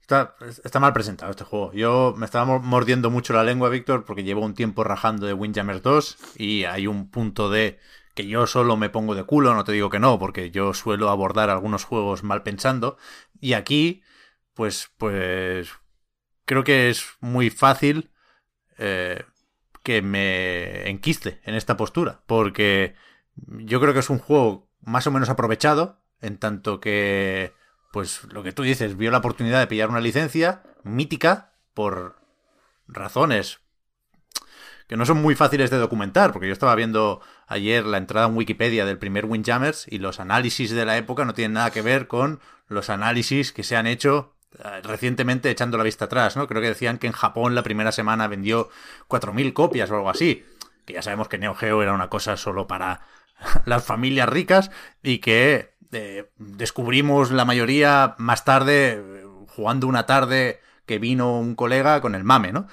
Está, 0.07 0.79
mal 0.79 0.93
presentado 0.93 1.31
este 1.31 1.43
juego. 1.43 1.73
Yo 1.73 2.13
me 2.15 2.25
estaba 2.25 2.59
mordiendo 2.59 3.09
mucho 3.09 3.33
la 3.33 3.43
lengua, 3.43 3.69
Víctor, 3.69 4.05
porque 4.05 4.23
llevo 4.23 4.45
un 4.45 4.53
tiempo 4.53 4.83
rajando 4.83 5.25
de 5.25 5.33
Windjammers 5.33 5.81
2 5.81 6.17
y 6.37 6.65
hay 6.65 6.85
un 6.85 7.09
punto 7.09 7.49
de 7.49 7.79
que 8.13 8.27
yo 8.27 8.45
solo 8.45 8.77
me 8.77 8.89
pongo 8.89 9.15
de 9.15 9.23
culo, 9.23 9.55
no 9.55 9.63
te 9.63 9.71
digo 9.71 9.89
que 9.89 9.99
no, 9.99 10.19
porque 10.19 10.51
yo 10.51 10.73
suelo 10.75 11.09
abordar 11.09 11.49
algunos 11.49 11.85
juegos 11.85 12.23
mal 12.23 12.43
pensando. 12.43 12.97
Y 13.41 13.53
aquí, 13.53 14.03
pues, 14.53 14.91
pues, 14.97 15.69
creo 16.45 16.63
que 16.63 16.89
es 16.89 17.05
muy 17.19 17.49
fácil 17.49 18.11
eh, 18.77 19.25
que 19.85 20.01
me 20.01 20.89
enquiste 20.89 21.39
en 21.43 21.53
esta 21.53 21.77
postura, 21.77 22.23
porque 22.25 22.95
yo 23.35 23.79
creo 23.79 23.93
que 23.93 23.99
es 23.99 24.09
un 24.09 24.17
juego 24.17 24.67
más 24.81 25.05
o 25.05 25.11
menos 25.11 25.29
aprovechado, 25.29 26.01
en 26.21 26.39
tanto 26.39 26.79
que 26.79 27.53
pues 27.93 28.23
lo 28.31 28.41
que 28.41 28.51
tú 28.51 28.63
dices, 28.63 28.97
vio 28.97 29.11
la 29.11 29.19
oportunidad 29.19 29.59
de 29.59 29.67
pillar 29.67 29.89
una 29.89 30.01
licencia 30.01 30.63
mítica 30.83 31.53
por 31.75 32.17
razones 32.87 33.59
que 34.87 34.97
no 34.97 35.05
son 35.05 35.21
muy 35.21 35.35
fáciles 35.35 35.69
de 35.69 35.77
documentar, 35.77 36.33
porque 36.33 36.47
yo 36.47 36.53
estaba 36.53 36.73
viendo 36.73 37.21
ayer 37.45 37.85
la 37.85 37.99
entrada 37.99 38.27
en 38.27 38.35
Wikipedia 38.35 38.85
del 38.85 38.97
primer 38.97 39.25
Windjammers 39.25 39.85
y 39.87 39.99
los 39.99 40.19
análisis 40.19 40.71
de 40.71 40.85
la 40.85 40.97
época 40.97 41.25
no 41.25 41.35
tienen 41.35 41.53
nada 41.53 41.69
que 41.69 41.83
ver 41.83 42.07
con 42.07 42.39
los 42.67 42.89
análisis 42.89 43.51
que 43.51 43.63
se 43.63 43.75
han 43.75 43.85
hecho 43.85 44.34
recientemente 44.83 45.49
echando 45.49 45.77
la 45.77 45.83
vista 45.83 46.05
atrás, 46.05 46.37
¿no? 46.37 46.47
Creo 46.47 46.61
que 46.61 46.69
decían 46.69 46.97
que 46.97 47.07
en 47.07 47.13
Japón 47.13 47.55
la 47.55 47.63
primera 47.63 47.91
semana 47.91 48.27
vendió 48.27 48.69
4.000 49.07 49.53
copias 49.53 49.91
o 49.91 49.95
algo 49.95 50.09
así, 50.09 50.45
que 50.85 50.93
ya 50.93 51.01
sabemos 51.01 51.27
que 51.27 51.37
Neo 51.37 51.55
Geo 51.55 51.81
era 51.81 51.93
una 51.93 52.09
cosa 52.09 52.37
solo 52.37 52.67
para 52.67 53.01
las 53.65 53.83
familias 53.83 54.29
ricas 54.29 54.71
y 55.03 55.19
que 55.19 55.75
descubrimos 56.37 57.31
la 57.31 57.45
mayoría 57.45 58.15
más 58.17 58.43
tarde, 58.43 59.23
jugando 59.47 59.87
una 59.87 60.05
tarde 60.05 60.59
que 60.85 60.99
vino 60.99 61.39
un 61.39 61.55
colega 61.55 62.01
con 62.01 62.15
el 62.15 62.23
mame, 62.23 62.51
¿no? 62.51 62.67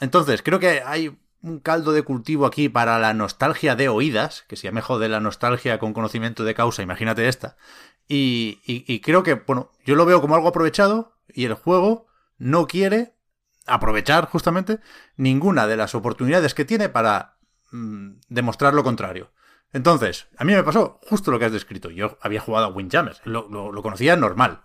Entonces, 0.00 0.42
creo 0.42 0.58
que 0.58 0.82
hay 0.84 1.16
un 1.42 1.60
caldo 1.60 1.92
de 1.92 2.02
cultivo 2.02 2.46
aquí 2.46 2.68
para 2.68 2.98
la 2.98 3.14
nostalgia 3.14 3.76
de 3.76 3.88
oídas, 3.88 4.44
que 4.48 4.56
si 4.56 4.64
ya 4.64 4.72
me 4.72 4.80
jode 4.80 5.08
la 5.08 5.20
nostalgia 5.20 5.78
con 5.78 5.92
conocimiento 5.92 6.44
de 6.44 6.54
causa, 6.54 6.82
imagínate 6.82 7.28
esta. 7.28 7.56
Y, 8.08 8.60
y, 8.66 9.00
creo 9.00 9.22
que, 9.22 9.34
bueno, 9.34 9.70
yo 9.86 9.94
lo 9.94 10.04
veo 10.04 10.20
como 10.20 10.34
algo 10.34 10.48
aprovechado 10.48 11.13
y 11.28 11.44
el 11.44 11.54
juego 11.54 12.06
no 12.38 12.66
quiere 12.66 13.14
aprovechar 13.66 14.26
justamente 14.28 14.80
ninguna 15.16 15.66
de 15.66 15.76
las 15.76 15.94
oportunidades 15.94 16.54
que 16.54 16.64
tiene 16.64 16.88
para 16.88 17.38
mm, 17.72 18.20
demostrar 18.28 18.74
lo 18.74 18.84
contrario. 18.84 19.32
Entonces, 19.72 20.28
a 20.36 20.44
mí 20.44 20.52
me 20.54 20.62
pasó 20.62 21.00
justo 21.02 21.30
lo 21.30 21.38
que 21.38 21.46
has 21.46 21.52
descrito. 21.52 21.90
Yo 21.90 22.18
había 22.20 22.40
jugado 22.40 22.66
a 22.66 22.68
Windjammers, 22.68 23.20
lo, 23.24 23.48
lo, 23.48 23.82
conocía 23.82 24.14
normal, 24.14 24.62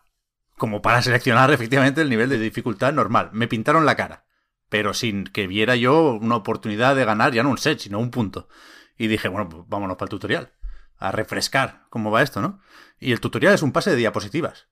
como 0.56 0.82
para 0.82 1.02
seleccionar 1.02 1.52
efectivamente 1.52 2.02
el 2.02 2.10
nivel 2.10 2.30
de 2.30 2.38
dificultad 2.38 2.94
normal. 2.94 3.30
Me 3.34 3.48
pintaron 3.48 3.86
la 3.88 3.96
cara, 3.96 4.26
pero 4.70 4.94
sin 4.94 5.24
que 5.24 5.48
viera 5.48 5.76
yo 5.76 6.14
una 6.14 6.36
oportunidad 6.36 6.96
de 6.96 7.06
ganar 7.06 7.34
ya 7.34 7.42
no 7.42 7.50
un 7.50 7.58
set, 7.58 7.80
sino 7.80 7.98
un 7.98 8.12
punto. 8.12 8.50
Y 8.98 9.08
dije, 9.08 9.30
bueno, 9.30 9.50
pues 9.50 9.64
vámonos 9.68 9.98
para 9.98 10.06
el 10.06 10.10
tutorial, 10.12 10.54
a 10.98 11.12
refrescar 11.12 11.86
cómo 11.90 12.12
va 12.12 12.22
esto, 12.22 12.42
¿no? 12.42 12.60
Y 13.00 13.12
el 13.12 13.20
tutorial 13.20 13.56
es 13.56 13.64
un 13.64 13.72
pase 13.72 13.90
de 13.90 13.96
diapositivas. 13.96 14.68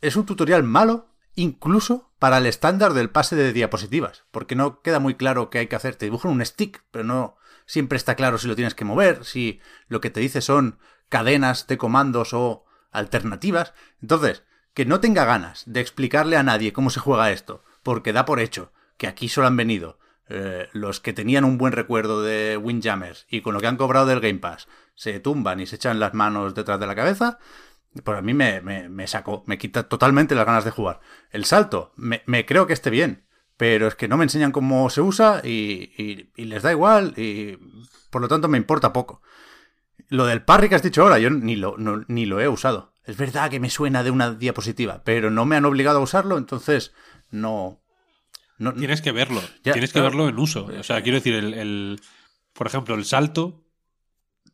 Es 0.00 0.16
un 0.16 0.26
tutorial 0.26 0.62
malo 0.62 1.08
incluso 1.34 2.12
para 2.18 2.38
el 2.38 2.46
estándar 2.46 2.94
del 2.94 3.10
pase 3.10 3.36
de 3.36 3.52
diapositivas, 3.52 4.24
porque 4.30 4.56
no 4.56 4.80
queda 4.82 4.98
muy 4.98 5.14
claro 5.14 5.50
qué 5.50 5.58
hay 5.58 5.66
que 5.68 5.76
hacer. 5.76 5.96
Te 5.96 6.06
dibujan 6.06 6.32
un 6.32 6.44
stick, 6.44 6.84
pero 6.90 7.04
no 7.04 7.36
siempre 7.66 7.96
está 7.96 8.14
claro 8.14 8.38
si 8.38 8.48
lo 8.48 8.56
tienes 8.56 8.74
que 8.74 8.84
mover, 8.84 9.24
si 9.24 9.60
lo 9.88 10.00
que 10.00 10.10
te 10.10 10.20
dice 10.20 10.40
son 10.40 10.78
cadenas 11.08 11.66
de 11.66 11.78
comandos 11.78 12.32
o 12.32 12.64
alternativas. 12.90 13.72
Entonces, 14.00 14.42
que 14.74 14.84
no 14.84 15.00
tenga 15.00 15.24
ganas 15.24 15.62
de 15.66 15.80
explicarle 15.80 16.36
a 16.36 16.42
nadie 16.42 16.72
cómo 16.72 16.90
se 16.90 17.00
juega 17.00 17.30
esto, 17.30 17.64
porque 17.82 18.12
da 18.12 18.24
por 18.24 18.40
hecho 18.40 18.72
que 18.96 19.06
aquí 19.06 19.28
solo 19.28 19.46
han 19.46 19.56
venido 19.56 19.98
eh, 20.28 20.68
los 20.72 21.00
que 21.00 21.12
tenían 21.12 21.44
un 21.44 21.56
buen 21.56 21.72
recuerdo 21.72 22.22
de 22.22 22.56
Windjammers 22.56 23.26
y 23.30 23.40
con 23.40 23.54
lo 23.54 23.60
que 23.60 23.66
han 23.66 23.76
cobrado 23.76 24.06
del 24.06 24.20
Game 24.20 24.40
Pass 24.40 24.68
se 24.94 25.20
tumban 25.20 25.60
y 25.60 25.66
se 25.66 25.76
echan 25.76 26.00
las 26.00 26.12
manos 26.12 26.54
detrás 26.54 26.78
de 26.80 26.86
la 26.86 26.94
cabeza, 26.94 27.38
pues 28.04 28.18
a 28.18 28.22
mí 28.22 28.34
me, 28.34 28.60
me, 28.60 29.06
sacó, 29.06 29.44
me 29.46 29.58
quita 29.58 29.88
totalmente 29.88 30.34
las 30.34 30.46
ganas 30.46 30.64
de 30.64 30.70
jugar. 30.70 31.00
El 31.30 31.44
salto, 31.44 31.92
me, 31.96 32.22
me 32.26 32.46
creo 32.46 32.66
que 32.66 32.72
esté 32.72 32.90
bien, 32.90 33.26
pero 33.56 33.88
es 33.88 33.94
que 33.94 34.08
no 34.08 34.16
me 34.16 34.24
enseñan 34.24 34.52
cómo 34.52 34.88
se 34.88 35.00
usa 35.00 35.40
y, 35.44 36.30
les 36.36 36.62
da 36.62 36.70
igual 36.70 37.14
y 37.16 37.58
por 38.10 38.22
lo 38.22 38.28
tanto 38.28 38.48
me 38.48 38.56
importa 38.56 38.92
poco. 38.92 39.20
Lo 40.08 40.26
del 40.26 40.42
parry 40.42 40.68
que 40.68 40.76
has 40.76 40.82
dicho 40.82 41.02
ahora, 41.02 41.18
yo 41.18 41.28
ni 41.28 41.56
lo, 41.56 41.76
ni 42.06 42.24
lo 42.24 42.40
he 42.40 42.48
usado. 42.48 42.94
Es 43.04 43.16
verdad 43.16 43.50
que 43.50 43.60
me 43.60 43.68
suena 43.68 44.02
de 44.02 44.10
una 44.10 44.32
diapositiva, 44.32 45.02
pero 45.04 45.30
no 45.30 45.44
me 45.44 45.56
han 45.56 45.64
obligado 45.64 45.98
a 45.98 46.02
usarlo, 46.02 46.38
entonces 46.38 46.94
no... 47.30 47.82
no 48.58 48.74
tienes 48.74 49.02
que 49.02 49.12
verlo, 49.12 49.40
tienes 49.62 49.92
que 49.92 50.00
verlo 50.00 50.28
en 50.28 50.38
uso. 50.38 50.66
O 50.66 50.82
sea, 50.82 51.02
quiero 51.02 51.16
decir, 51.16 51.34
el, 51.34 52.00
por 52.52 52.66
ejemplo, 52.66 52.94
el 52.94 53.04
salto, 53.04 53.64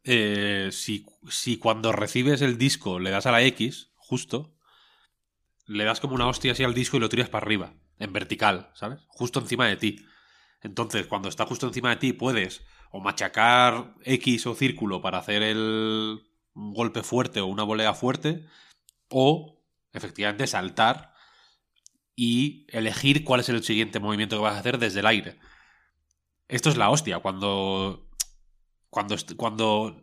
eh, 0.05 0.68
si, 0.72 1.07
si 1.28 1.59
cuando 1.59 1.92
recibes 1.92 2.42
el 2.42 2.59
disco 2.59 2.98
le 2.98 3.11
das 3.11 3.26
a 3.26 3.32
la 3.32 3.42
X, 3.42 3.90
justo, 3.96 4.55
le 5.66 5.84
das 5.84 6.00
como 6.00 6.14
una 6.14 6.28
hostia 6.28 6.52
así 6.52 6.62
al 6.62 6.74
disco 6.74 6.96
y 6.96 7.00
lo 7.00 7.09
tiras 7.09 7.28
para 7.28 7.44
arriba, 7.44 7.74
en 7.98 8.12
vertical, 8.12 8.70
¿sabes? 8.74 9.00
Justo 9.09 9.40
encima 9.40 9.66
de 9.66 9.76
ti. 9.76 10.07
Entonces, 10.61 11.07
cuando 11.07 11.28
está 11.28 11.46
justo 11.46 11.66
encima 11.66 11.90
de 11.90 11.96
ti, 11.96 12.12
puedes 12.12 12.62
o 12.90 13.00
machacar 13.00 13.94
X 14.05 14.46
o 14.46 14.55
círculo 14.55 15.02
para 15.02 15.18
hacer 15.18 15.42
el 15.42 16.22
golpe 16.55 17.02
fuerte 17.02 17.40
o 17.40 17.46
una 17.46 17.64
volea 17.64 17.92
fuerte, 17.92 18.46
o 19.09 19.61
efectivamente 19.92 20.46
saltar 20.46 21.14
y 22.16 22.66
elegir 22.68 23.24
cuál 23.24 23.40
es 23.40 23.48
el 23.48 23.64
siguiente 23.64 23.98
movimiento 23.98 24.36
que 24.36 24.42
vas 24.42 24.55
a 24.55 24.61
hacer 24.61 24.78
desde 24.78 25.00
el 25.00 25.07
aire. 25.07 25.38
Esto 26.48 26.70
es 26.70 26.76
la 26.76 26.90
hostia, 26.90 27.18
cuando. 27.18 28.03
Cuando, 28.95 29.16
cuando 29.36 30.01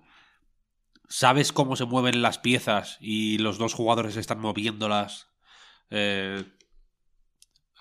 sabes 1.08 1.54
cómo 1.54 1.78
se 1.78 1.86
mueven 1.86 2.22
las 2.22 2.39
piezas 2.39 2.98
y 3.00 3.38
los 3.38 3.58
dos 3.58 3.74
jugadores 3.74 4.18
están 4.18 4.39
moviéndolas 4.39 5.30
eh, 5.89 6.44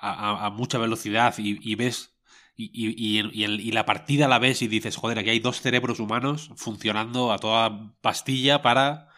a, 0.00 0.50
mucha 0.50 0.78
velocidad 0.78 1.34
y, 1.36 1.74
ves 1.74 2.14
y, 2.56 3.72
la 3.72 3.84
partida 3.86 4.28
la 4.28 4.38
ves 4.38 4.62
y 4.62 4.68
dices, 4.68 4.96
joder, 4.96 5.18
aquí 5.18 5.30
hay 5.30 5.40
dos 5.40 5.60
cerebros 5.60 5.98
humanos 5.98 6.52
funcionando 6.54 7.32
a 7.32 7.38
toda 7.38 7.92
pastilla 8.00 8.62
para... 8.62 9.08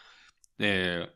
Eh, 0.58 1.06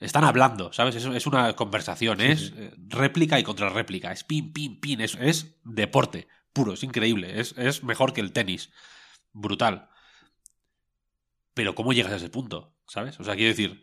están 0.00 0.24
hablando, 0.24 0.72
¿sabes? 0.72 0.96
Es, 0.96 1.04
es 1.04 1.26
una 1.26 1.54
conversación, 1.54 2.20
es 2.20 2.52
eh, 2.56 2.74
réplica 2.88 3.38
y 3.38 3.44
contrarréplica, 3.44 4.10
es 4.10 4.24
pin, 4.24 4.52
pin, 4.52 4.80
pin, 4.80 5.00
es, 5.00 5.16
es 5.20 5.56
deporte 5.64 6.28
puro, 6.52 6.72
es 6.72 6.82
increíble, 6.82 7.40
es, 7.40 7.54
es 7.56 7.84
mejor 7.84 8.12
que 8.12 8.20
el 8.20 8.32
tenis, 8.32 8.70
brutal. 9.32 9.88
Pero 11.56 11.74
¿cómo 11.74 11.94
llegas 11.94 12.12
a 12.12 12.16
ese 12.16 12.28
punto? 12.28 12.76
¿Sabes? 12.86 13.18
O 13.18 13.24
sea, 13.24 13.34
quiero 13.34 13.48
decir, 13.48 13.82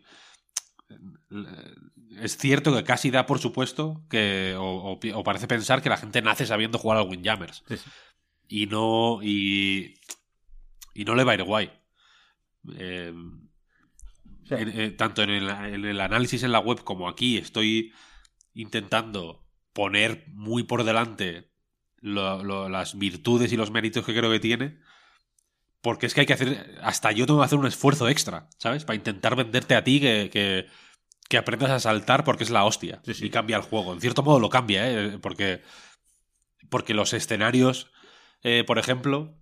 es 2.20 2.36
cierto 2.36 2.72
que 2.72 2.84
casi 2.84 3.10
da 3.10 3.26
por 3.26 3.40
supuesto 3.40 4.06
que, 4.08 4.54
o, 4.56 5.24
parece 5.24 5.48
pensar 5.48 5.82
que 5.82 5.88
la 5.88 5.96
gente 5.96 6.22
nace 6.22 6.46
sabiendo 6.46 6.78
jugar 6.78 6.98
al 6.98 7.08
Windjammers. 7.08 7.64
Y 8.46 8.66
no, 8.66 9.18
y, 9.24 9.96
y 10.94 11.04
no 11.04 11.16
le 11.16 11.24
va 11.24 11.32
a 11.32 11.34
ir 11.34 11.42
guay. 11.42 11.72
Eh, 12.78 13.12
eh, 14.50 14.94
tanto 14.96 15.24
en 15.24 15.30
el, 15.30 16.00
análisis 16.00 16.44
en 16.44 16.52
la 16.52 16.60
web 16.60 16.84
como 16.84 17.08
aquí 17.08 17.38
estoy 17.38 17.92
intentando 18.52 19.48
poner 19.72 20.26
muy 20.28 20.62
por 20.62 20.84
delante 20.84 21.50
las 22.00 22.96
virtudes 22.96 23.52
y 23.52 23.56
los 23.56 23.72
méritos 23.72 24.06
que 24.06 24.14
creo 24.14 24.30
que 24.30 24.38
tiene. 24.38 24.78
Porque 25.84 26.06
es 26.06 26.14
que 26.14 26.22
hay 26.22 26.26
que 26.26 26.32
hacer. 26.32 26.78
Hasta 26.82 27.12
yo 27.12 27.26
tengo 27.26 27.40
que 27.40 27.44
hacer 27.44 27.58
un 27.58 27.66
esfuerzo 27.66 28.08
extra, 28.08 28.48
¿sabes? 28.56 28.86
Para 28.86 28.96
intentar 28.96 29.36
venderte 29.36 29.74
a 29.74 29.84
ti 29.84 30.00
que, 30.00 30.30
que, 31.28 31.36
aprendas 31.36 31.70
a 31.70 31.78
saltar 31.78 32.24
porque 32.24 32.42
es 32.42 32.48
la 32.48 32.64
hostia. 32.64 33.02
Y 33.04 33.28
cambia 33.28 33.58
el 33.58 33.62
juego. 33.64 33.92
En 33.92 34.00
cierto 34.00 34.22
modo 34.22 34.40
lo 34.40 34.48
cambia, 34.48 34.90
¿eh? 34.90 35.18
Porque. 35.20 35.60
Porque 36.70 36.94
los 36.94 37.12
escenarios, 37.12 37.90
eh, 38.42 38.64
por 38.66 38.78
ejemplo. 38.78 39.36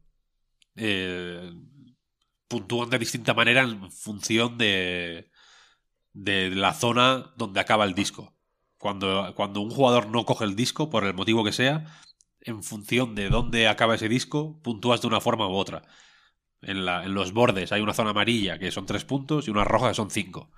Eh, 0.75 1.53
puntúan 2.49 2.91
de 2.91 2.99
distinta 2.99 3.35
manera 3.35 3.63
en 3.63 3.93
función 3.93 4.59
de, 4.59 5.31
de 6.13 6.51
la 6.51 6.75
zona 6.75 7.33
donde 7.37 7.61
acaba 7.61 7.85
el 7.85 7.95
disco. 7.95 8.35
Cuando, 8.79 9.33
cuando 9.37 9.61
un 9.61 9.71
jugador 9.71 10.09
no 10.09 10.25
coge 10.25 10.45
el 10.45 10.57
disco, 10.57 10.91
por 10.91 11.05
el 11.05 11.15
motivo 11.15 11.45
que 11.45 11.53
sea, 11.53 11.87
en 12.41 12.65
función 12.65 13.15
de 13.15 13.29
dónde 13.29 13.69
acaba 13.69 13.95
ese 13.95 14.09
disco, 14.09 14.61
puntúas 14.63 15.01
de 15.03 15.07
una 15.07 15.21
forma 15.21 15.47
u 15.47 15.53
otra. 15.53 15.83
En, 16.63 16.85
la, 16.85 17.05
en 17.05 17.15
los 17.15 17.33
bordes 17.33 17.73
hay 17.73 17.81
una 17.83 17.93
zona 17.93 18.11
amarilla 18.11 18.59
que 18.59 18.71
son 18.71 18.87
tres 18.87 19.05
puntos 19.05 19.49
y 19.49 19.51
una 19.51 19.65
roja 19.65 19.89
que 19.89 19.95
son 19.95 20.11
cinco. 20.11 20.51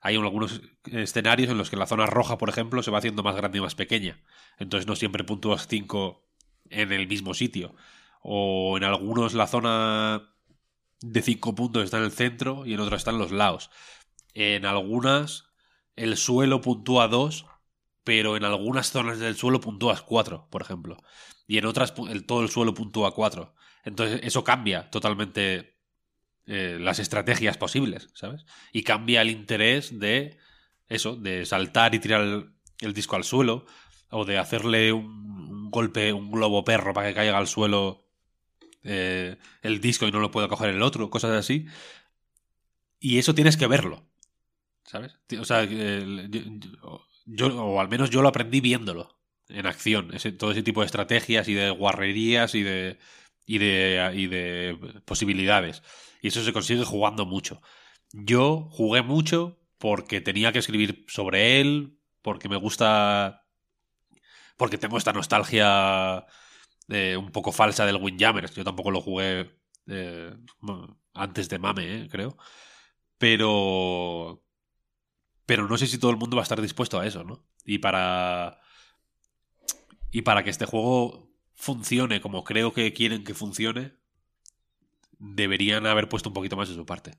Hay 0.00 0.16
algunos 0.16 0.60
escenarios 0.92 1.50
en 1.50 1.56
los 1.56 1.70
que 1.70 1.76
la 1.76 1.86
zona 1.86 2.06
roja, 2.06 2.36
por 2.36 2.50
ejemplo, 2.50 2.82
se 2.82 2.90
va 2.90 2.98
haciendo 2.98 3.22
más 3.22 3.36
grande 3.36 3.58
y 3.58 3.60
más 3.62 3.74
pequeña. 3.74 4.22
Entonces 4.58 4.86
no 4.86 4.96
siempre 4.96 5.24
puntúas 5.24 5.66
cinco 5.66 6.28
en 6.68 6.92
el 6.92 7.08
mismo 7.08 7.32
sitio. 7.32 7.74
O 8.20 8.76
en 8.76 8.84
algunos 8.84 9.34
la 9.34 9.46
zona 9.46 10.34
de 11.00 11.22
5 11.22 11.54
puntos 11.54 11.84
está 11.84 11.98
en 11.98 12.04
el 12.04 12.12
centro 12.12 12.64
y 12.66 12.74
en 12.74 12.80
otras 12.80 13.00
están 13.00 13.18
los 13.18 13.30
lados. 13.32 13.70
En 14.32 14.64
algunas 14.66 15.44
el 15.96 16.16
suelo 16.16 16.60
puntúa 16.60 17.08
2, 17.08 17.46
pero 18.02 18.36
en 18.36 18.44
algunas 18.44 18.90
zonas 18.90 19.18
del 19.18 19.36
suelo 19.36 19.60
puntúas 19.60 20.02
4, 20.02 20.48
por 20.50 20.62
ejemplo. 20.62 20.96
Y 21.46 21.58
en 21.58 21.66
otras 21.66 21.94
el, 22.10 22.24
todo 22.24 22.42
el 22.42 22.48
suelo 22.48 22.74
puntúa 22.74 23.14
4. 23.14 23.54
Entonces 23.84 24.20
eso 24.22 24.42
cambia 24.44 24.90
totalmente 24.90 25.74
eh, 26.46 26.78
las 26.80 26.98
estrategias 26.98 27.56
posibles, 27.56 28.08
¿sabes? 28.14 28.44
Y 28.72 28.82
cambia 28.82 29.22
el 29.22 29.30
interés 29.30 29.98
de 29.98 30.36
eso, 30.88 31.16
de 31.16 31.46
saltar 31.46 31.94
y 31.94 31.98
tirar 31.98 32.50
el, 32.80 32.94
disco 32.94 33.16
al 33.16 33.24
suelo, 33.24 33.66
o 34.10 34.24
de 34.24 34.38
hacerle 34.38 34.92
un, 34.92 35.70
golpe, 35.70 36.12
un 36.12 36.30
globo 36.30 36.64
perro 36.64 36.92
para 36.92 37.08
que 37.08 37.14
caiga 37.14 37.38
al 37.38 37.46
suelo 37.46 38.06
eh, 38.82 39.36
el 39.62 39.80
disco 39.80 40.06
y 40.06 40.12
no 40.12 40.20
lo 40.20 40.30
puedo 40.30 40.48
coger 40.48 40.70
el 40.70 40.82
otro, 40.82 41.10
cosas 41.10 41.32
así. 41.32 41.66
Y 43.00 43.18
eso 43.18 43.34
tienes 43.34 43.56
que 43.56 43.66
verlo. 43.66 44.06
¿Sabes? 44.84 45.18
O 45.38 45.44
sea, 45.44 45.64
yo, 45.64 47.46
o 47.46 47.80
al 47.80 47.88
menos 47.88 48.10
yo 48.10 48.22
lo 48.22 48.28
aprendí 48.28 48.60
viéndolo 48.60 49.18
en 49.48 49.66
acción. 49.66 50.10
todo 50.38 50.52
ese 50.52 50.62
tipo 50.62 50.80
de 50.80 50.86
estrategias 50.86 51.48
y 51.48 51.54
de 51.54 51.70
guarrerías 51.70 52.54
y 52.54 52.62
de, 52.62 52.98
y 53.46 53.58
de, 53.58 54.12
y 54.14 54.26
de 54.26 55.02
posibilidades. 55.04 55.82
Y 56.22 56.28
eso 56.28 56.42
se 56.42 56.52
consigue 56.52 56.84
jugando 56.84 57.26
mucho. 57.26 57.60
Yo 58.12 58.68
jugué 58.70 59.02
mucho 59.02 59.60
porque 59.78 60.20
tenía 60.20 60.52
que 60.52 60.60
escribir 60.60 61.04
sobre 61.08 61.60
él, 61.60 61.98
porque 62.22 62.48
me 62.48 62.56
gusta. 62.56 63.46
Porque 64.56 64.78
tengo 64.78 64.96
esta 64.96 65.12
nostalgia 65.12 66.24
eh, 66.88 67.16
un 67.16 67.30
poco 67.30 67.52
falsa 67.52 67.84
del 67.84 67.96
Windjammers. 67.96 68.54
Yo 68.54 68.64
tampoco 68.64 68.90
lo 68.90 69.00
jugué 69.00 69.50
eh, 69.86 70.34
antes 71.12 71.48
de 71.48 71.58
Mame, 71.58 72.04
eh, 72.04 72.08
creo. 72.10 72.36
Pero. 73.18 74.42
Pero 75.46 75.68
no 75.68 75.76
sé 75.76 75.86
si 75.86 75.98
todo 75.98 76.10
el 76.10 76.16
mundo 76.16 76.36
va 76.36 76.42
a 76.42 76.44
estar 76.44 76.62
dispuesto 76.62 76.98
a 76.98 77.06
eso, 77.06 77.24
¿no? 77.24 77.44
Y 77.64 77.78
para. 77.78 78.60
Y 80.10 80.22
para 80.22 80.44
que 80.44 80.50
este 80.50 80.64
juego 80.64 81.33
funcione 81.54 82.20
como 82.20 82.44
creo 82.44 82.72
que 82.72 82.92
quieren 82.92 83.24
que 83.24 83.34
funcione, 83.34 83.94
deberían 85.18 85.86
haber 85.86 86.08
puesto 86.08 86.30
un 86.30 86.34
poquito 86.34 86.56
más 86.56 86.68
de 86.68 86.74
su 86.74 86.84
parte. 86.84 87.18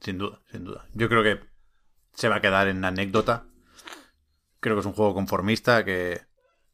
Sin 0.00 0.18
duda, 0.18 0.40
sin 0.50 0.64
duda. 0.64 0.86
Yo 0.94 1.08
creo 1.08 1.22
que 1.22 1.40
se 2.14 2.28
va 2.28 2.36
a 2.36 2.40
quedar 2.40 2.68
en 2.68 2.84
anécdota. 2.84 3.46
Creo 4.60 4.76
que 4.76 4.80
es 4.80 4.86
un 4.86 4.92
juego 4.92 5.14
conformista 5.14 5.84
que 5.84 6.22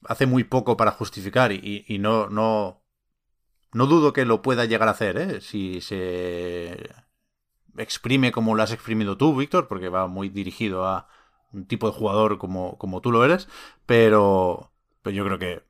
hace 0.07 0.26
muy 0.26 0.45
poco 0.45 0.76
para 0.76 0.91
justificar 0.91 1.53
y, 1.53 1.85
no, 1.99 2.28
no, 2.28 2.82
no 3.72 3.87
dudo 3.87 4.12
que 4.12 4.24
lo 4.24 4.43
pueda 4.43 4.64
llegar 4.64 4.89
a 4.89 4.93
hacer, 4.93 5.16
¿eh? 5.16 5.41
Si 5.41 5.80
se 5.80 6.91
exprime 7.76 8.32
como 8.32 8.55
lo 8.55 8.62
has 8.62 8.72
exprimido 8.72 9.16
tú, 9.16 9.35
Víctor, 9.35 9.68
porque 9.68 9.89
va 9.89 10.07
muy 10.07 10.28
dirigido 10.28 10.87
a 10.87 11.09
un 11.53 11.66
tipo 11.66 11.91
de 11.91 11.97
jugador 11.97 12.39
como, 12.39 12.78
como 12.78 13.01
tú 13.01 13.11
lo 13.12 13.24
eres, 13.24 13.49
pero, 13.87 14.72
pero 15.03 15.16
yo 15.16 15.24
creo 15.24 15.39
que 15.39 15.62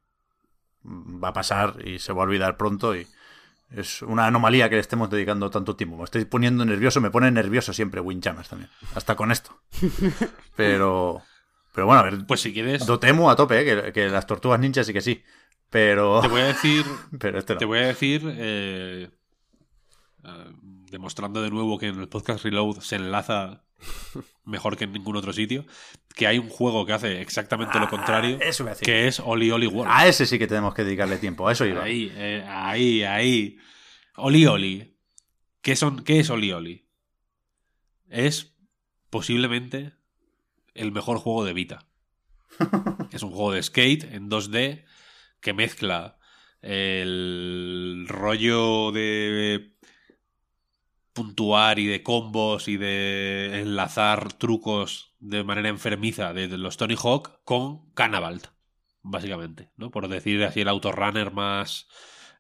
va 0.85 1.29
a 1.29 1.33
pasar 1.33 1.77
y 1.85 1.99
se 1.99 2.13
va 2.13 2.23
a 2.23 2.27
olvidar 2.27 2.57
pronto 2.57 2.95
y 2.95 3.07
es 3.71 4.03
una 4.03 4.27
anomalía 4.27 4.69
que 4.69 4.77
le 4.77 4.81
estemos 4.81 5.11
dedicando 5.11 5.51
tanto 5.51 5.77
tiempo. 5.77 5.97
Me 5.97 6.05
estoy 6.05 6.25
poniendo 6.25 6.65
nervioso, 6.65 7.01
me 7.01 7.11
pone 7.11 7.31
nervioso 7.31 7.73
siempre 7.73 8.01
Windjammers 8.01 8.49
también, 8.49 8.71
hasta 8.95 9.17
con 9.17 9.33
esto. 9.33 9.59
Pero... 10.57 11.23
Pero 11.75 11.87
bueno, 11.87 12.01
a 12.01 12.05
ver. 12.05 12.25
Pues 12.25 12.41
si 12.41 12.53
quieres. 12.53 12.87
Dotemu 12.87 13.29
a 13.29 13.37
tope, 13.37 13.61
¿eh? 13.61 13.93
que, 13.93 14.09
las 14.09 14.27
tortugas 14.29 14.61
ninjas 14.61 14.87
sí 14.87 14.93
que 14.93 15.01
sí. 15.01 15.25
Pero. 15.71 16.21
Te 16.21 16.29
voy 16.29 16.43
a 16.43 16.47
decir. 16.47 16.87
pero 17.19 17.41
este 17.41 17.57
Te 17.57 17.65
voy 17.65 17.81
a 17.81 17.87
decir. 17.89 18.23
Eh, 18.25 19.11
eh, 20.23 20.45
demostrando 20.91 21.43
de 21.43 21.51
nuevo 21.51 21.77
que 21.77 21.89
en 21.89 21.99
el 21.99 22.09
podcast 22.09 22.45
Reload 22.45 22.79
se 22.79 22.95
enlaza 22.95 23.65
mejor 24.45 24.77
que 24.77 24.85
en 24.85 24.93
ningún 24.93 25.17
otro 25.17 25.33
sitio. 25.33 25.65
Que 26.15 26.27
hay 26.27 26.39
un 26.39 26.49
juego 26.49 26.87
que 26.87 26.93
hace 26.93 27.21
exactamente 27.21 27.79
lo 27.79 27.87
ah, 27.87 27.91
contrario. 27.91 28.39
Eso 28.41 28.67
Que 28.81 29.09
es 29.09 29.21
Oli 29.21 29.51
Oli 29.51 29.67
World. 29.67 29.91
A 29.93 30.07
ese 30.07 30.27
sí 30.27 30.39
que 30.39 30.47
tenemos 30.47 30.75
que 30.75 30.85
dedicarle 30.85 31.19
tiempo. 31.19 31.49
A 31.49 31.53
eso 31.53 31.67
iba. 31.67 31.83
Ahí, 31.83 32.13
ahí, 32.47 33.03
ahí. 33.03 33.59
Oli 34.17 34.47
Oli. 34.47 34.97
¿Qué, 35.61 35.77
son, 35.77 36.05
¿Qué 36.05 36.21
es 36.21 36.31
Oli 36.31 36.53
Oli? 36.53 36.89
Es 38.09 38.55
posiblemente 39.11 39.95
el 40.75 40.93
mejor 40.93 41.19
juego 41.19 41.45
de 41.45 41.53
Vita. 41.53 41.87
es 43.13 43.23
un 43.23 43.31
juego 43.31 43.53
de 43.53 43.63
skate 43.63 44.05
en 44.13 44.31
2D 44.31 44.85
que 45.41 45.53
mezcla 45.53 46.19
el 46.63 48.07
rollo 48.09 48.91
de 48.93 49.74
puntuar 51.15 51.79
y 51.79 51.87
de 51.87 52.03
combos 52.03 52.69
y 52.69 52.77
de 52.77 53.61
enlazar 53.61 54.35
trucos 54.35 55.15
de 55.21 55.45
manera 55.45 55.69
enfermiza 55.71 56.35
de 56.35 56.49
los 56.59 56.77
Tony 56.77 56.97
Hawk 57.03 57.41
con 57.45 57.91
Cannavalt, 57.95 58.49
básicamente, 59.03 59.71
¿no? 59.77 59.91
Por 59.91 60.09
decir 60.09 60.45
así 60.45 60.61
el 60.61 60.69
autorunner 60.69 61.33
más 61.33 61.89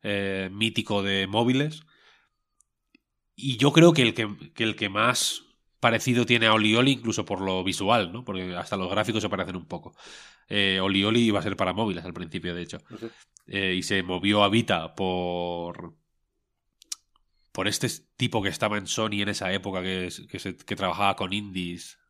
eh, 0.03 0.51
mítico 0.53 1.03
de 1.03 1.27
móviles. 1.27 1.85
Y 3.37 3.57
yo 3.57 3.73
creo 3.73 3.93
que 3.93 4.03
el 4.03 4.15
que, 4.15 4.53
que 4.55 4.65
el 4.65 4.77
que 4.77 4.89
más 4.89 5.45
parecido 5.81 6.27
tiene 6.27 6.47
a 6.47 6.55
Oli 6.55 6.75
Oli 6.77 6.93
incluso 6.93 7.25
por 7.25 7.41
lo 7.41 7.63
visual, 7.63 8.13
¿no? 8.13 8.25
Porque 8.25 8.55
hasta 8.57 8.77
los 8.77 8.91
gráficos 8.91 9.23
se 9.23 9.29
parecen 9.29 9.57
un 9.57 9.67
poco. 9.67 9.95
Eh, 10.49 10.81
Oli 10.81 11.05
Oli 11.05 11.21
iba 11.21 11.39
a 11.41 11.43
ser 11.43 11.57
para 11.57 11.73
móviles 11.73 12.05
al 12.05 12.15
principio, 12.15 12.55
de 12.55 12.63
hecho. 12.63 12.79
Eh, 13.47 13.75
y 13.77 13.83
se 13.83 14.03
movió 14.03 14.43
a 14.43 14.49
Vita 14.49 14.95
por 14.95 15.95
por 17.55 17.69
este 17.69 17.89
tipo 18.17 18.43
que 18.43 18.49
estaba 18.49 18.79
en 18.79 18.89
Sony 18.89 19.23
en 19.23 19.29
esa 19.29 19.53
época 19.53 19.81
que, 19.81 20.09
que, 20.29 20.57
que 20.57 20.77
trabajaba 20.77 21.15
con 21.15 21.33
indies 21.33 22.01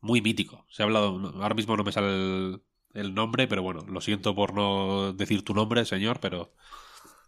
muy 0.00 0.22
mítico. 0.22 0.66
Se 0.70 0.82
ha 0.82 0.86
hablado, 0.86 1.34
ahora 1.42 1.54
mismo 1.54 1.76
no 1.76 1.84
me 1.84 1.92
sale 1.92 2.58
el, 2.94 3.14
nombre, 3.14 3.48
pero 3.48 3.62
bueno, 3.62 3.82
lo 3.86 4.00
siento 4.00 4.34
por 4.34 4.54
no 4.54 5.12
decir 5.12 5.44
tu 5.44 5.52
nombre, 5.52 5.84
señor, 5.84 6.20
pero 6.20 6.54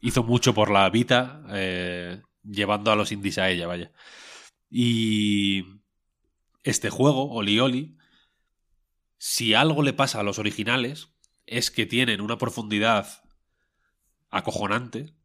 hizo 0.00 0.22
mucho 0.22 0.54
por 0.54 0.70
la 0.70 0.88
Vita, 0.88 1.42
eh, 1.50 2.22
llevando 2.42 2.92
a 2.92 2.96
los 2.96 3.12
indies 3.12 3.36
a 3.36 3.50
ella, 3.50 3.66
vaya. 3.66 3.92
Y 4.70 5.66
este 6.62 6.88
juego, 6.88 7.30
Oli 7.30 7.60
Oli, 7.60 7.98
si 9.18 9.52
algo 9.52 9.82
le 9.82 9.92
pasa 9.92 10.20
a 10.20 10.22
los 10.22 10.38
originales, 10.38 11.12
es 11.44 11.70
que 11.70 11.84
tienen 11.84 12.22
una 12.22 12.38
profundidad 12.38 13.22
acojonante 14.30 15.17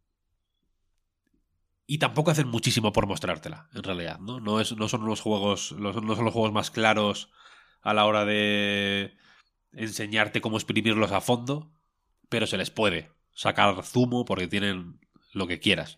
y 1.86 1.98
tampoco 1.98 2.32
hacen 2.32 2.48
muchísimo 2.48 2.94
por 2.94 3.08
mostrártela, 3.08 3.70
en 3.74 3.84
realidad, 3.84 4.20
¿no? 4.20 4.40
No, 4.40 4.62
es, 4.62 4.76
no 4.76 4.88
son 4.88 5.06
los 5.06 5.22
juegos. 5.22 5.74
No 5.74 5.94
son 5.94 6.08
los 6.08 6.18
juegos 6.18 6.54
más 6.54 6.72
claros 6.72 7.30
a 7.82 7.94
la 7.94 8.06
hora 8.06 8.26
de 8.26 9.18
enseñarte 9.74 10.42
cómo 10.42 10.58
exprimirlos 10.58 11.12
a 11.12 11.22
fondo. 11.22 11.72
Pero 12.30 12.48
se 12.48 12.58
les 12.58 12.72
puede 12.72 13.12
sacar 13.34 13.84
zumo 13.84 14.26
porque 14.26 14.48
tienen 14.48 15.00
lo 15.34 15.46
que 15.48 15.60
quieras. 15.60 15.98